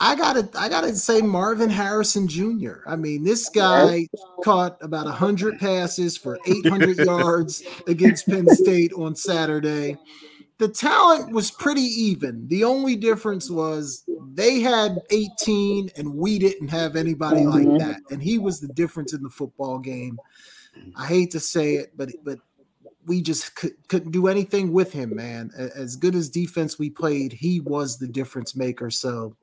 I 0.00 0.16
gotta 0.16 0.48
I 0.58 0.68
gotta 0.68 0.96
say 0.96 1.20
Marvin 1.20 1.68
Harrison 1.70 2.26
Jr. 2.26 2.78
I 2.86 2.96
mean, 2.96 3.22
this 3.22 3.48
guy 3.50 4.08
caught 4.42 4.78
about 4.80 5.06
hundred 5.06 5.60
passes 5.60 6.16
for 6.16 6.38
800 6.46 6.96
yards 6.98 7.62
against 7.86 8.26
Penn 8.26 8.48
State 8.48 8.92
on 8.94 9.14
Saturday 9.14 9.98
the 10.60 10.68
talent 10.68 11.32
was 11.32 11.50
pretty 11.50 11.80
even. 11.80 12.46
The 12.48 12.64
only 12.64 12.94
difference 12.94 13.50
was 13.50 14.04
they 14.34 14.60
had 14.60 15.00
18 15.08 15.88
and 15.96 16.14
we 16.14 16.38
didn't 16.38 16.68
have 16.68 16.96
anybody 16.96 17.46
like 17.46 17.66
mm-hmm. 17.66 17.78
that. 17.78 18.02
And 18.10 18.22
he 18.22 18.38
was 18.38 18.60
the 18.60 18.68
difference 18.68 19.14
in 19.14 19.22
the 19.22 19.30
football 19.30 19.78
game. 19.78 20.18
I 20.94 21.06
hate 21.06 21.30
to 21.30 21.40
say 21.40 21.76
it, 21.76 21.96
but 21.96 22.10
but 22.24 22.38
we 23.06 23.22
just 23.22 23.56
could, 23.56 23.72
couldn't 23.88 24.10
do 24.10 24.28
anything 24.28 24.70
with 24.70 24.92
him, 24.92 25.16
man. 25.16 25.50
As 25.56 25.96
good 25.96 26.14
as 26.14 26.28
defense 26.28 26.78
we 26.78 26.90
played, 26.90 27.32
he 27.32 27.60
was 27.60 27.96
the 27.96 28.06
difference 28.06 28.54
maker. 28.54 28.90
So 28.90 29.34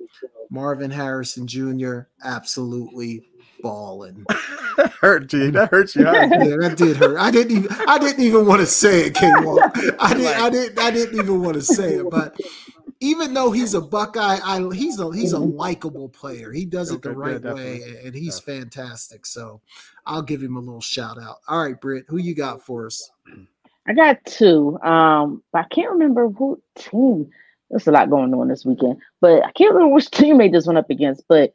Marvin 0.51 0.91
Harrison 0.91 1.47
Jr. 1.47 2.01
absolutely 2.23 3.27
balling. 3.61 4.25
that 4.77 4.93
hurt, 4.99 5.27
G. 5.27 5.49
That 5.49 5.69
hurt 5.69 5.95
you. 5.95 6.05
yeah, 6.05 6.27
that 6.27 6.75
did 6.77 6.97
hurt. 6.97 7.17
I 7.17 7.31
didn't 7.31 7.57
even. 7.57 7.75
I 7.87 7.97
didn't 7.97 8.23
even 8.23 8.45
want 8.45 8.61
to 8.61 8.65
say 8.65 9.07
it, 9.07 9.15
K. 9.15 9.31
Walk. 9.41 9.71
I 9.99 10.13
didn't. 10.13 10.41
I 10.41 10.49
didn't. 10.49 10.79
I 10.79 10.91
didn't 10.91 11.19
even 11.19 11.41
want 11.41 11.55
to 11.55 11.61
say 11.61 11.95
it. 11.95 12.09
But 12.09 12.39
even 12.99 13.33
though 13.33 13.51
he's 13.51 13.73
a 13.73 13.81
Buckeye, 13.81 14.39
I, 14.43 14.67
he's 14.73 14.99
a 14.99 15.13
he's 15.13 15.33
a 15.33 15.39
likable 15.39 16.09
player. 16.09 16.51
He 16.51 16.65
does 16.65 16.91
it 16.91 17.01
the 17.01 17.11
right 17.11 17.41
yeah, 17.43 17.53
way, 17.53 18.01
and 18.03 18.15
he's 18.15 18.41
yeah. 18.47 18.59
fantastic. 18.59 19.25
So 19.25 19.61
I'll 20.05 20.21
give 20.21 20.41
him 20.41 20.55
a 20.55 20.59
little 20.59 20.81
shout 20.81 21.17
out. 21.21 21.37
All 21.47 21.63
right, 21.63 21.79
Britt, 21.79 22.05
who 22.07 22.17
you 22.17 22.33
got 22.33 22.65
for 22.65 22.87
us? 22.87 23.11
I 23.87 23.93
got 23.93 24.23
two. 24.25 24.79
Um, 24.81 25.43
I 25.53 25.63
can't 25.63 25.91
remember 25.91 26.29
who 26.29 26.61
team. 26.75 27.29
There's 27.69 27.87
a 27.87 27.91
lot 27.91 28.09
going 28.09 28.33
on 28.33 28.47
this 28.47 28.65
weekend, 28.65 28.97
but 29.21 29.43
I 29.43 29.51
can't 29.51 29.73
remember 29.73 29.93
which 29.93 30.09
team 30.11 30.37
they 30.37 30.49
just 30.49 30.67
went 30.67 30.79
up 30.79 30.89
against. 30.89 31.23
But 31.27 31.51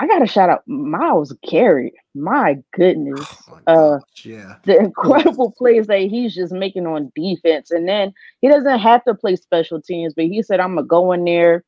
I 0.00 0.06
gotta 0.06 0.26
shout 0.26 0.50
out 0.50 0.66
Myles 0.66 1.34
Garrett. 1.48 1.94
My 2.14 2.58
goodness. 2.72 3.26
Oh 3.48 3.60
my 3.66 3.72
uh 3.72 4.00
yeah. 4.24 4.56
The 4.64 4.78
incredible 4.78 5.52
plays 5.56 5.86
that 5.88 6.00
he's 6.00 6.34
just 6.34 6.52
making 6.52 6.86
on 6.86 7.12
defense. 7.14 7.70
And 7.70 7.88
then 7.88 8.12
he 8.40 8.48
doesn't 8.48 8.78
have 8.78 9.04
to 9.04 9.14
play 9.14 9.36
special 9.36 9.80
teams, 9.80 10.14
but 10.14 10.24
he 10.26 10.42
said, 10.42 10.60
I'm 10.60 10.74
gonna 10.74 10.86
go 10.86 11.12
in 11.12 11.24
there 11.24 11.64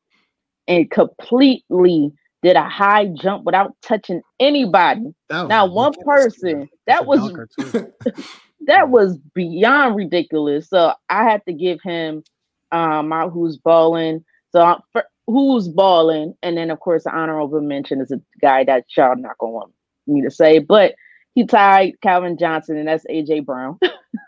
and 0.67 0.89
completely 0.91 2.11
did 2.43 2.55
a 2.55 2.67
high 2.67 3.07
jump 3.07 3.45
without 3.45 3.73
touching 3.81 4.21
anybody. 4.39 5.13
Now 5.47 5.67
one 5.67 5.93
person 6.05 6.69
that 6.87 7.05
was 7.05 7.31
that 8.67 8.89
was 8.89 9.17
beyond 9.35 9.95
ridiculous. 9.95 10.69
So 10.69 10.93
I 11.09 11.23
had 11.23 11.41
to 11.47 11.53
give 11.53 11.79
him 11.83 12.23
um 12.71 13.13
out 13.13 13.31
who's 13.31 13.57
balling. 13.57 14.25
So 14.51 14.61
I'm 14.61 14.79
for, 14.91 15.05
who's 15.27 15.67
balling, 15.67 16.33
and 16.41 16.57
then 16.57 16.71
of 16.71 16.79
course 16.79 17.03
the 17.03 17.15
honorable 17.15 17.61
mention 17.61 18.01
is 18.01 18.11
a 18.11 18.21
guy 18.41 18.63
that 18.63 18.85
y'all 18.95 19.15
not 19.15 19.37
gonna 19.37 19.51
want 19.51 19.71
me 20.07 20.21
to 20.21 20.31
say, 20.31 20.59
but 20.59 20.95
he 21.35 21.45
tied 21.45 22.01
Calvin 22.01 22.37
Johnson, 22.37 22.77
and 22.77 22.87
that's 22.87 23.05
AJ 23.05 23.45
Brown 23.45 23.77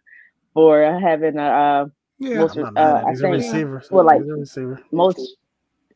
for 0.53 0.99
having 0.99 1.37
a 1.37 1.43
uh, 1.43 1.85
yeah, 2.19 2.37
most, 2.37 2.57
uh, 2.57 3.03
I 3.07 3.15
think, 3.15 3.33
receiver. 3.33 3.81
Well, 3.89 4.05
like 4.05 4.21
receiver. 4.23 4.79
most 4.91 5.37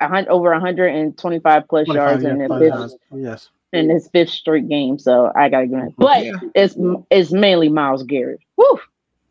over 0.02 0.52
125 0.52 1.64
plus 1.70 1.88
yards 1.88 2.24
in 2.24 2.40
the 2.40 2.60
fifth. 2.60 2.96
Yes. 3.14 3.50
In 3.74 3.90
his 3.90 4.08
fifth 4.10 4.30
straight 4.30 4.68
game, 4.70 5.00
so 5.00 5.32
I 5.36 5.50
gotta 5.50 5.68
give 5.68 5.80
him. 5.80 5.96
But 5.98 6.26
yeah. 6.26 6.34
it's 6.54 6.76
it's 7.10 7.32
mainly 7.32 7.70
Myles 7.70 8.04
Garrett. 8.04 8.40
Woo! 8.56 8.80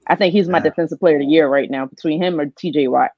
I 0.08 0.16
think 0.16 0.32
he's 0.32 0.48
my 0.48 0.58
yeah. 0.58 0.64
defensive 0.64 0.98
player 0.98 1.16
of 1.16 1.20
the 1.20 1.26
year 1.26 1.48
right 1.48 1.70
now 1.70 1.86
between 1.86 2.20
him 2.20 2.40
or 2.40 2.46
T.J. 2.46 2.88
Watt. 2.88 3.12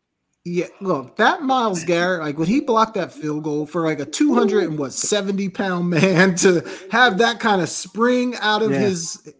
Yeah, 0.46 0.66
look, 0.82 1.16
that 1.16 1.42
Myles 1.42 1.84
Garrett, 1.84 2.20
like 2.20 2.36
when 2.36 2.48
he 2.48 2.60
blocked 2.60 2.94
that 2.94 3.14
field 3.14 3.44
goal 3.44 3.64
for 3.64 3.82
like 3.86 3.98
a 3.98 4.04
200 4.04 4.64
and 4.64 4.78
what 4.78 4.92
70 4.92 5.48
pound 5.48 5.88
man 5.88 6.34
to 6.36 6.68
have 6.90 7.18
that 7.18 7.40
kind 7.40 7.62
of 7.62 7.70
spring 7.70 8.34
out 8.36 8.62
of 8.62 8.70
yeah. 8.70 8.80
his 8.80 9.32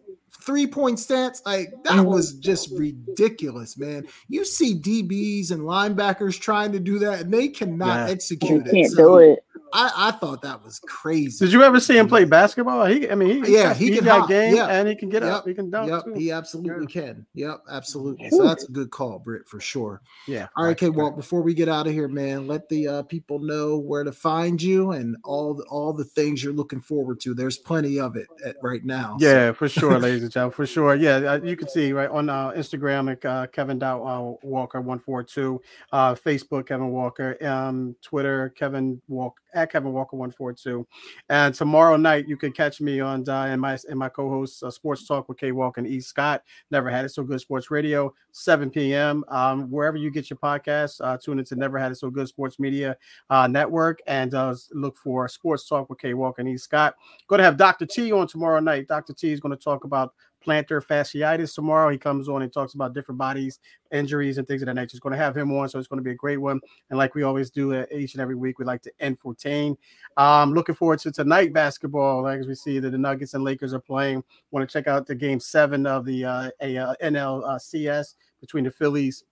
three 0.45 0.67
point 0.67 0.99
stance. 0.99 1.41
Like 1.45 1.71
that 1.83 1.93
Mhm. 1.93 2.05
was 2.05 2.33
just 2.33 2.69
ridiculous, 2.77 3.77
man. 3.77 4.05
You 4.27 4.45
see 4.45 4.75
DBs 4.75 5.51
and 5.51 5.61
linebackers 5.61 6.39
trying 6.39 6.71
to 6.73 6.79
do 6.79 6.99
that, 6.99 7.21
and 7.21 7.33
they 7.33 7.47
cannot 7.47 7.85
Yeah. 7.87 8.05
You 8.07 8.11
execute 8.13 8.67
it. 8.67 8.71
can't 8.71 8.91
So 8.91 9.19
do 9.19 9.31
it. 9.31 9.39
I, 9.73 9.91
I 10.07 10.11
thought 10.11 10.41
that 10.43 10.63
was 10.63 10.79
crazy. 10.79 11.43
Did 11.43 11.51
you 11.51 11.61
ever 11.63 11.79
see 11.81 11.97
him 11.97 12.07
play 12.07 12.23
basketball? 12.23 12.85
He, 12.85 13.09
I 13.09 13.15
mean, 13.15 13.43
he, 13.43 13.53
Yeah, 13.55 13.73
he, 13.73 13.85
he 13.87 13.91
he 13.91 13.97
can 13.97 14.05
got 14.05 14.19
hop. 14.21 14.29
game 14.29 14.55
Yeah. 14.55 14.67
and 14.67 14.87
he 14.87 14.95
can 14.95 15.09
get 15.09 15.21
Yep. 15.23 15.31
up. 15.33 15.47
He 15.47 15.53
can 15.53 15.69
dunk 15.69 15.89
Yep, 15.89 16.03
too. 16.05 16.13
he 16.13 16.31
absolutely 16.31 16.85
Yeah. 16.87 17.01
can. 17.01 17.25
Yep, 17.33 17.61
absolutely. 17.69 18.29
So 18.29 18.43
that's 18.43 18.63
a 18.69 18.71
good 18.71 18.91
call, 18.91 19.19
Britt, 19.19 19.47
for 19.47 19.59
sure. 19.59 20.01
Yeah. 20.27 20.47
All 20.55 20.63
right, 20.65 20.77
K 20.77 20.89
Walk. 20.89 21.17
Before 21.17 21.41
we 21.41 21.53
get 21.53 21.67
out 21.67 21.87
of 21.87 21.93
here, 21.93 22.07
man, 22.07 22.47
let 22.47 22.69
the 22.69 22.87
uh, 22.87 23.01
people 23.03 23.39
know 23.39 23.77
where 23.77 24.03
to 24.05 24.11
find 24.13 24.61
you 24.61 24.91
and 24.91 25.17
all 25.25 25.53
the, 25.55 25.63
all 25.63 25.91
the 25.91 26.05
things 26.05 26.41
you're 26.43 26.53
looking 26.53 26.79
forward 26.79 27.19
to. 27.21 27.33
There's 27.33 27.57
plenty 27.57 27.99
of 27.99 28.15
it 28.15 28.27
at, 28.45 28.55
right 28.61 28.85
now. 28.85 29.17
so- 29.19 29.27
Yeah, 29.27 29.51
for 29.51 29.67
sure, 29.67 29.99
ladies 29.99 30.23
and 30.23 30.31
gentlemen, 30.35 30.53
for 30.53 30.67
sure. 30.67 30.95
Yeah, 30.95 31.15
uh, 31.15 31.39
you 31.41 31.55
can 31.55 31.69
see 31.69 31.93
right 31.93 32.09
on 32.09 32.29
uh, 32.29 32.51
Instagram 32.51 33.11
at 33.11 33.23
uh, 33.25 33.47
Kevin 33.47 33.79
Dow, 33.79 34.03
uh, 34.03 34.45
Walker 34.45 34.81
one 34.81 34.99
four 34.99 35.23
two, 35.23 35.61
uh, 35.93 36.13
Facebook 36.13 36.67
Kevin 36.67 36.89
Walker, 36.89 37.37
um, 37.45 37.95
Twitter 38.01 38.53
Kevin 38.57 39.01
Walk 39.07 39.37
at 39.53 39.71
Kevin 39.71 39.93
Walker 39.93 40.17
one 40.17 40.31
four 40.31 40.51
two, 40.51 40.85
and 41.29 41.55
tomorrow 41.55 41.95
night 41.95 42.27
you 42.27 42.35
can 42.35 42.51
catch 42.51 42.81
me 42.81 42.99
on 42.99 43.27
uh, 43.29 43.43
and 43.43 43.61
my 43.61 43.77
and 43.89 43.97
my 43.97 44.09
co-host 44.09 44.63
Sports 44.71 45.07
Talk 45.07 45.29
with 45.29 45.37
K 45.37 45.53
Walk 45.53 45.77
and 45.77 45.87
E 45.87 46.01
Scott. 46.01 46.43
Never 46.69 46.89
had 46.89 47.05
it 47.05 47.09
so 47.09 47.23
good 47.23 47.39
Sports 47.39 47.71
Radio, 47.71 48.13
seven 48.33 48.69
p.m. 48.69 49.23
Um, 49.29 49.71
wherever 49.71 49.95
you 49.95 50.11
get 50.11 50.29
your 50.29 50.37
podcast, 50.37 51.23
tune 51.23 51.39
into 51.39 51.55
Never 51.55 51.79
Had 51.79 51.93
It 51.93 51.95
So 51.95 52.09
Good 52.09 52.27
Sports 52.27 52.59
Media 52.59 52.97
Network 53.31 53.99
and 54.05 54.33
look 54.73 54.97
for 54.97 55.29
Sports 55.29 55.67
Talk 55.67 55.89
with 55.89 55.99
K 55.99 56.13
Walk 56.13 56.39
and 56.39 56.49
E 56.49 56.57
Scott. 56.57 56.95
Going 57.27 57.39
to 57.39 57.45
have 57.45 57.55
Dr. 57.55 57.85
T 57.85 58.11
on 58.11 58.27
tomorrow 58.27 58.59
night. 58.59 58.87
Dr. 58.87 59.13
T 59.13 59.31
is 59.31 59.39
going 59.39 59.55
to 59.55 59.63
talk 59.63 59.85
about 59.85 60.13
plantar 60.45 60.85
fasciitis 60.85 61.55
tomorrow. 61.55 61.89
He 61.89 61.97
comes 61.97 62.29
on 62.29 62.41
and 62.41 62.51
talks 62.51 62.73
about 62.73 62.93
different 62.93 63.17
bodies, 63.17 63.59
injuries, 63.91 64.37
and 64.37 64.47
things 64.47 64.61
of 64.61 64.67
that 64.67 64.75
nature. 64.75 64.91
It's 64.91 64.99
going 64.99 65.11
to 65.11 65.17
have 65.17 65.35
him 65.35 65.51
on, 65.53 65.69
so 65.69 65.79
it's 65.79 65.87
going 65.87 65.99
to 65.99 66.03
be 66.03 66.11
a 66.11 66.15
great 66.15 66.37
one. 66.37 66.59
And 66.89 66.97
like 66.97 67.15
we 67.15 67.23
always 67.23 67.49
do 67.49 67.73
uh, 67.73 67.85
each 67.91 68.13
and 68.13 68.21
every 68.21 68.35
week, 68.35 68.59
we 68.59 68.65
like 68.65 68.81
to 68.83 68.91
entertain. 68.99 69.77
Um, 70.17 70.53
looking 70.53 70.75
forward 70.75 70.99
to 70.99 71.11
tonight 71.11 71.53
basketball. 71.53 72.23
Like 72.23 72.39
as 72.39 72.47
we 72.47 72.55
see 72.55 72.79
that 72.79 72.91
the 72.91 72.97
Nuggets 72.97 73.33
and 73.33 73.43
Lakers 73.43 73.73
are 73.73 73.79
playing. 73.79 74.23
Want 74.51 74.67
to 74.67 74.71
check 74.71 74.87
out 74.87 75.07
the 75.07 75.15
game 75.15 75.39
seven 75.39 75.85
of 75.85 76.05
the 76.05 76.25
uh, 76.25 76.49
uh, 76.61 76.95
NLCS 77.01 78.15
between 78.39 78.63
the 78.63 78.71
Phillies 78.71 79.23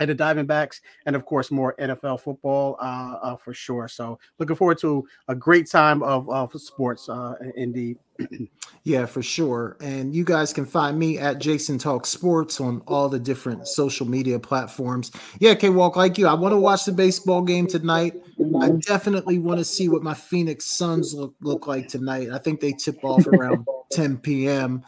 and 0.00 0.10
the 0.10 0.14
Diamondbacks, 0.14 0.80
and 1.06 1.14
of 1.14 1.24
course 1.24 1.50
more 1.50 1.74
NFL 1.78 2.20
football 2.20 2.76
uh, 2.80 3.18
uh, 3.22 3.36
for 3.36 3.54
sure. 3.54 3.88
So 3.88 4.18
looking 4.38 4.56
forward 4.56 4.78
to 4.78 5.06
a 5.28 5.34
great 5.34 5.70
time 5.70 6.02
of, 6.02 6.28
of 6.28 6.52
sports, 6.60 7.08
uh, 7.08 7.34
indeed. 7.56 7.98
Yeah, 8.86 9.06
for 9.06 9.22
sure. 9.22 9.78
And 9.80 10.14
you 10.14 10.24
guys 10.24 10.52
can 10.52 10.66
find 10.66 10.98
me 10.98 11.18
at 11.18 11.38
Jason 11.38 11.78
Talk 11.78 12.04
Sports 12.04 12.60
on 12.60 12.82
all 12.86 13.08
the 13.08 13.18
different 13.18 13.66
social 13.66 14.06
media 14.06 14.38
platforms. 14.38 15.10
Yeah, 15.40 15.54
K 15.54 15.70
Walk, 15.70 15.96
like 15.96 16.18
you, 16.18 16.26
I 16.26 16.34
want 16.34 16.52
to 16.52 16.58
watch 16.58 16.84
the 16.84 16.92
baseball 16.92 17.40
game 17.40 17.66
tonight. 17.66 18.12
I 18.60 18.72
definitely 18.86 19.38
want 19.38 19.58
to 19.58 19.64
see 19.64 19.88
what 19.88 20.02
my 20.02 20.12
Phoenix 20.12 20.66
Suns 20.66 21.14
look 21.14 21.34
look 21.40 21.66
like 21.66 21.88
tonight. 21.88 22.28
I 22.30 22.36
think 22.36 22.60
they 22.60 22.72
tip 22.72 23.02
off 23.02 23.26
around 23.26 23.66
10 23.92 24.18
p.m. 24.18 24.82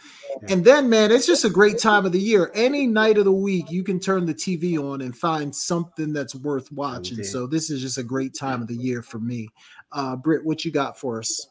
And 0.50 0.62
then, 0.62 0.90
man, 0.90 1.10
it's 1.10 1.26
just 1.26 1.46
a 1.46 1.50
great 1.50 1.78
time 1.78 2.04
of 2.04 2.12
the 2.12 2.20
year. 2.20 2.50
Any 2.54 2.86
night 2.86 3.16
of 3.16 3.24
the 3.24 3.32
week, 3.32 3.70
you 3.70 3.82
can 3.82 3.98
turn 3.98 4.26
the 4.26 4.34
TV 4.34 4.78
on 4.78 5.00
and 5.00 5.16
find 5.16 5.54
something 5.54 6.12
that's 6.12 6.34
worth 6.34 6.70
watching. 6.70 7.24
So 7.24 7.46
this 7.46 7.70
is 7.70 7.80
just 7.80 7.96
a 7.96 8.02
great 8.02 8.34
time 8.34 8.60
of 8.60 8.68
the 8.68 8.76
year 8.76 9.00
for 9.00 9.20
me. 9.20 9.48
Uh, 9.90 10.16
Britt, 10.16 10.44
what 10.44 10.66
you 10.66 10.70
got 10.70 10.98
for 10.98 11.20
us? 11.20 11.46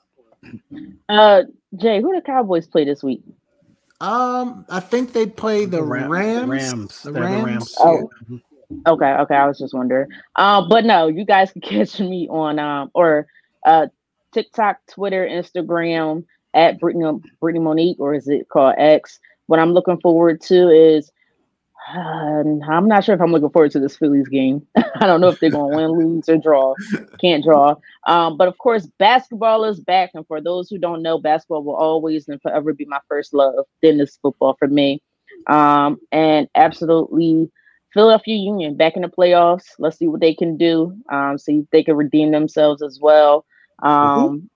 Uh, 1.10 1.44
Jay, 1.76 2.02
who 2.02 2.16
the 2.16 2.22
Cowboys 2.22 2.68
play 2.68 2.86
this 2.86 3.04
week? 3.04 3.22
Um, 4.02 4.66
I 4.70 4.80
think 4.80 5.14
they 5.14 5.26
play 5.26 5.66
the, 5.66 5.82
Ram- 5.84 6.12
Rams. 6.12 6.50
Rams. 6.50 7.04
The 7.04 7.12
They're 7.12 7.24
the 7.24 7.30
Rams. 7.30 7.46
Rams. 7.46 7.76
Oh. 7.80 8.10
Okay, 8.88 9.14
okay. 9.14 9.36
I 9.36 9.48
was 9.48 9.60
just 9.60 9.74
wondering. 9.74 10.10
Um, 10.36 10.68
but 10.70 10.86
no, 10.86 11.08
you 11.08 11.26
guys 11.26 11.52
can 11.52 11.62
catch 11.62 12.00
me 12.00 12.28
on 12.30 12.60
um 12.60 12.92
or 12.94 13.28
uh 13.66 13.88
TikTok, 14.34 14.80
Twitter, 14.92 15.26
Instagram 15.26 16.26
at 16.54 16.80
Brittany 16.80 17.20
Brittany 17.40 17.64
Monique, 17.64 18.00
or 18.00 18.16
is 18.16 18.28
it 18.28 18.50
called 18.50 18.76
X? 18.78 19.20
What 19.48 19.60
I'm 19.60 19.74
looking 19.74 20.00
forward 20.02 20.42
to 20.42 20.70
is 20.70 21.12
um, 21.94 22.62
I'm 22.68 22.88
not 22.88 23.04
sure 23.04 23.16
if 23.16 23.22
I'm 23.22 23.32
looking 23.32 23.50
forward 23.50 23.72
to 23.72 23.80
this 23.80 23.98
Phillies 23.98 24.28
game. 24.28 24.66
I 24.76 25.06
don't 25.06 25.22
know 25.22 25.28
if 25.28 25.40
they're 25.40 25.52
gonna 25.52 25.76
win, 25.76 25.92
lose, 26.00 26.30
or 26.30 26.38
draw. 26.38 26.74
Can't 27.20 27.44
draw. 27.44 27.76
Um, 28.08 28.38
but 28.38 28.48
of 28.48 28.58
course, 28.58 28.88
basketball 28.98 29.66
is 29.66 29.80
back, 29.80 30.12
and 30.14 30.26
for 30.28 30.42
those 30.42 30.70
who 30.70 30.78
don't 30.78 31.02
know, 31.02 31.20
basketball 31.20 31.64
will 31.64 31.76
always 31.76 32.28
and 32.28 32.42
forever 32.42 32.74
be 32.74 32.86
my 32.86 33.00
first 33.08 33.34
love. 33.34 33.66
Then 33.82 34.00
it's 34.00 34.18
football 34.18 34.56
for 34.58 34.68
me. 34.68 35.02
Um, 35.48 36.00
and 36.12 36.48
absolutely 36.56 37.52
Philadelphia 37.94 38.36
Union 38.36 38.76
back 38.76 38.96
in 38.96 39.04
the 39.04 39.08
playoffs. 39.08 39.66
Let's 39.80 39.98
see 39.98 40.08
what 40.08 40.22
they 40.22 40.34
can 40.34 40.58
do. 40.58 40.98
Um, 41.10 41.38
see 41.38 41.60
if 41.60 41.70
they 41.72 41.84
can 41.84 41.96
redeem 41.96 42.32
themselves 42.32 42.82
as 42.82 43.00
well. 43.00 43.46
Um, 43.84 44.50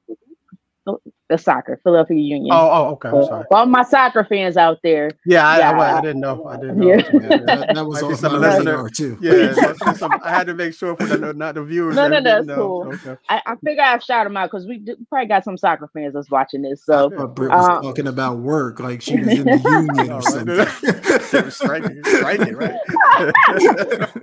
the 1.29 1.37
soccer, 1.37 1.79
Philadelphia 1.83 2.17
Union. 2.19 2.49
Oh, 2.51 2.69
oh, 2.71 2.85
okay. 2.93 3.09
I'm 3.09 3.23
sorry. 3.23 3.45
for 3.49 3.57
all 3.57 3.65
my 3.67 3.83
soccer 3.83 4.23
fans 4.23 4.57
out 4.57 4.79
there, 4.83 5.11
Yeah, 5.25 5.47
I, 5.47 5.55
I, 5.55 5.57
Yeah. 5.59 5.97
I 5.97 6.01
didn't 6.01 6.21
know. 6.21 6.45
I 6.45 6.57
didn't 6.57 6.77
know. 6.79 6.87
Yeah. 6.87 6.95
Yeah, 7.13 7.37
That, 7.45 7.71
that 7.75 7.85
was 7.85 8.01
Might 8.01 8.07
be 8.07 8.13
off 8.15 8.19
some 8.19 8.31
my 8.33 8.37
listener- 8.39 8.71
radar 8.77 8.89
too. 8.89 9.17
yeah, 9.21 9.53
that's 9.53 9.79
just 9.79 10.03
I 10.03 10.29
had 10.29 10.47
to 10.47 10.55
make 10.55 10.73
sure 10.73 10.95
for 10.95 11.05
the 11.05 11.33
not 11.35 11.53
the 11.55 11.63
viewers. 11.63 11.95
No, 11.95 12.09
that 12.09 12.09
no, 12.09 12.17
no, 12.19 12.23
didn't 12.23 12.39
it's 12.39 12.47
know. 12.47 12.55
cool. 12.55 12.93
Okay. 12.95 13.17
I, 13.29 13.41
I 13.45 13.55
figure 13.63 13.83
I 13.83 13.97
shout 13.99 14.25
them 14.25 14.35
out 14.37 14.49
because 14.51 14.65
we 14.65 14.79
do, 14.79 14.95
probably 15.09 15.27
got 15.27 15.43
some 15.43 15.55
soccer 15.57 15.87
fans 15.93 16.13
that's 16.15 16.31
watching 16.31 16.63
this. 16.63 16.83
So 16.83 17.09
But 17.11 17.27
Britt 17.35 17.51
was 17.51 17.63
Uh, 17.69 17.81
talking 17.83 18.07
about 18.07 18.39
work 18.39 18.79
like 18.79 19.01
she 19.01 19.17
was 19.19 19.27
in 19.27 19.45
the 19.45 19.85
union 19.97 20.11
Oh, 20.11 20.15
or 20.15 20.21
something. 20.23 21.51
strike 21.51 21.83
it, 21.85 22.05
strike 22.07 22.39
right? 22.57 22.75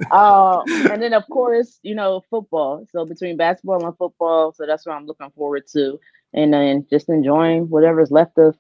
uh, 0.11 0.63
and 0.91 1.03
then 1.03 1.13
of 1.13 1.25
course, 1.29 1.79
you 1.83 1.95
know, 1.95 2.23
football. 2.31 2.87
So 2.91 3.05
between 3.05 3.37
basketball 3.37 3.85
and 3.87 3.97
football, 3.97 4.53
so 4.53 4.67
that's 4.67 4.85
what 4.87 4.95
I'm 4.97 5.07
looking 5.07 5.31
forward 5.31 5.65
to. 5.73 6.01
And 6.35 6.55
uh, 6.55 6.59
then 6.59 6.87
just 6.91 7.09
enjoying 7.09 7.69
whatever's 7.71 8.11
left 8.11 8.37
of 8.39 8.57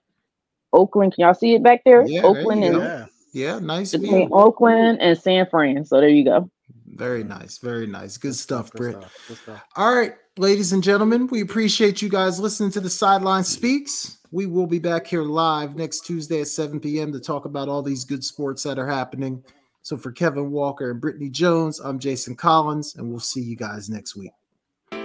Oakland. 0.72 1.14
Can 1.14 1.24
y'all 1.24 1.34
see 1.34 1.55
it 1.55 1.62
back 1.62 1.82
there? 1.84 2.06
Yeah, 2.06 2.22
Oakland 2.22 2.60
you 2.62 2.66
and 2.68 2.76
go. 2.76 2.82
yeah. 2.82 3.06
yeah, 3.32 3.59
nice 3.59 3.93
between 3.93 4.28
view. 4.28 4.28
Oakland 4.32 4.98
and 5.01 5.18
San 5.18 5.47
Fran. 5.48 5.84
So 5.84 6.01
there 6.01 6.09
you 6.09 6.24
go. 6.24 6.51
Very 6.86 7.24
nice, 7.24 7.59
very 7.59 7.86
nice. 7.86 8.16
Good 8.16 8.34
stuff, 8.34 8.70
Good 8.72 8.78
Britt. 8.78 8.97
stuff, 8.97 9.24
good 9.28 9.36
stuff. 9.38 9.64
All 9.76 9.94
right, 9.94 10.14
ladies 10.38 10.72
and 10.72 10.82
gentlemen, 10.82 11.26
we 11.26 11.43
appreciate 11.43 12.01
you 12.01 12.09
guys 12.09 12.40
listening 12.40 12.70
to 12.72 12.80
the 12.80 12.88
Sideline 12.88 13.44
Speaks. 13.44 14.18
We 14.32 14.47
will 14.47 14.66
be 14.66 14.78
back 14.78 15.06
here 15.06 15.22
live 15.22 15.76
next 15.76 16.06
Tuesday 16.06 16.40
at 16.40 16.48
7 16.48 16.80
p.m. 16.80 17.12
to 17.12 17.20
talk 17.20 17.44
about 17.44 17.68
all 17.68 17.82
these 17.82 18.05
good 18.05 18.24
sports 18.24 18.62
that 18.62 18.78
are 18.78 18.88
happening. 18.88 19.44
So 19.82 19.97
for 19.97 20.10
Kevin 20.10 20.51
Walker 20.51 20.90
and 20.90 21.01
Brittany 21.01 21.28
Jones, 21.28 21.80
I'm 21.80 21.98
Jason 21.98 22.34
Collins, 22.34 22.97
and 22.97 23.09
we'll 23.09 23.20
see 23.20 23.43
you 23.43 23.56
guys 23.56 23.88
next 23.90 24.16
week. 24.16 24.32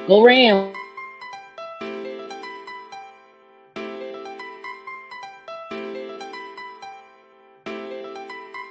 Go 0.08 0.24
Rams. 0.24 0.76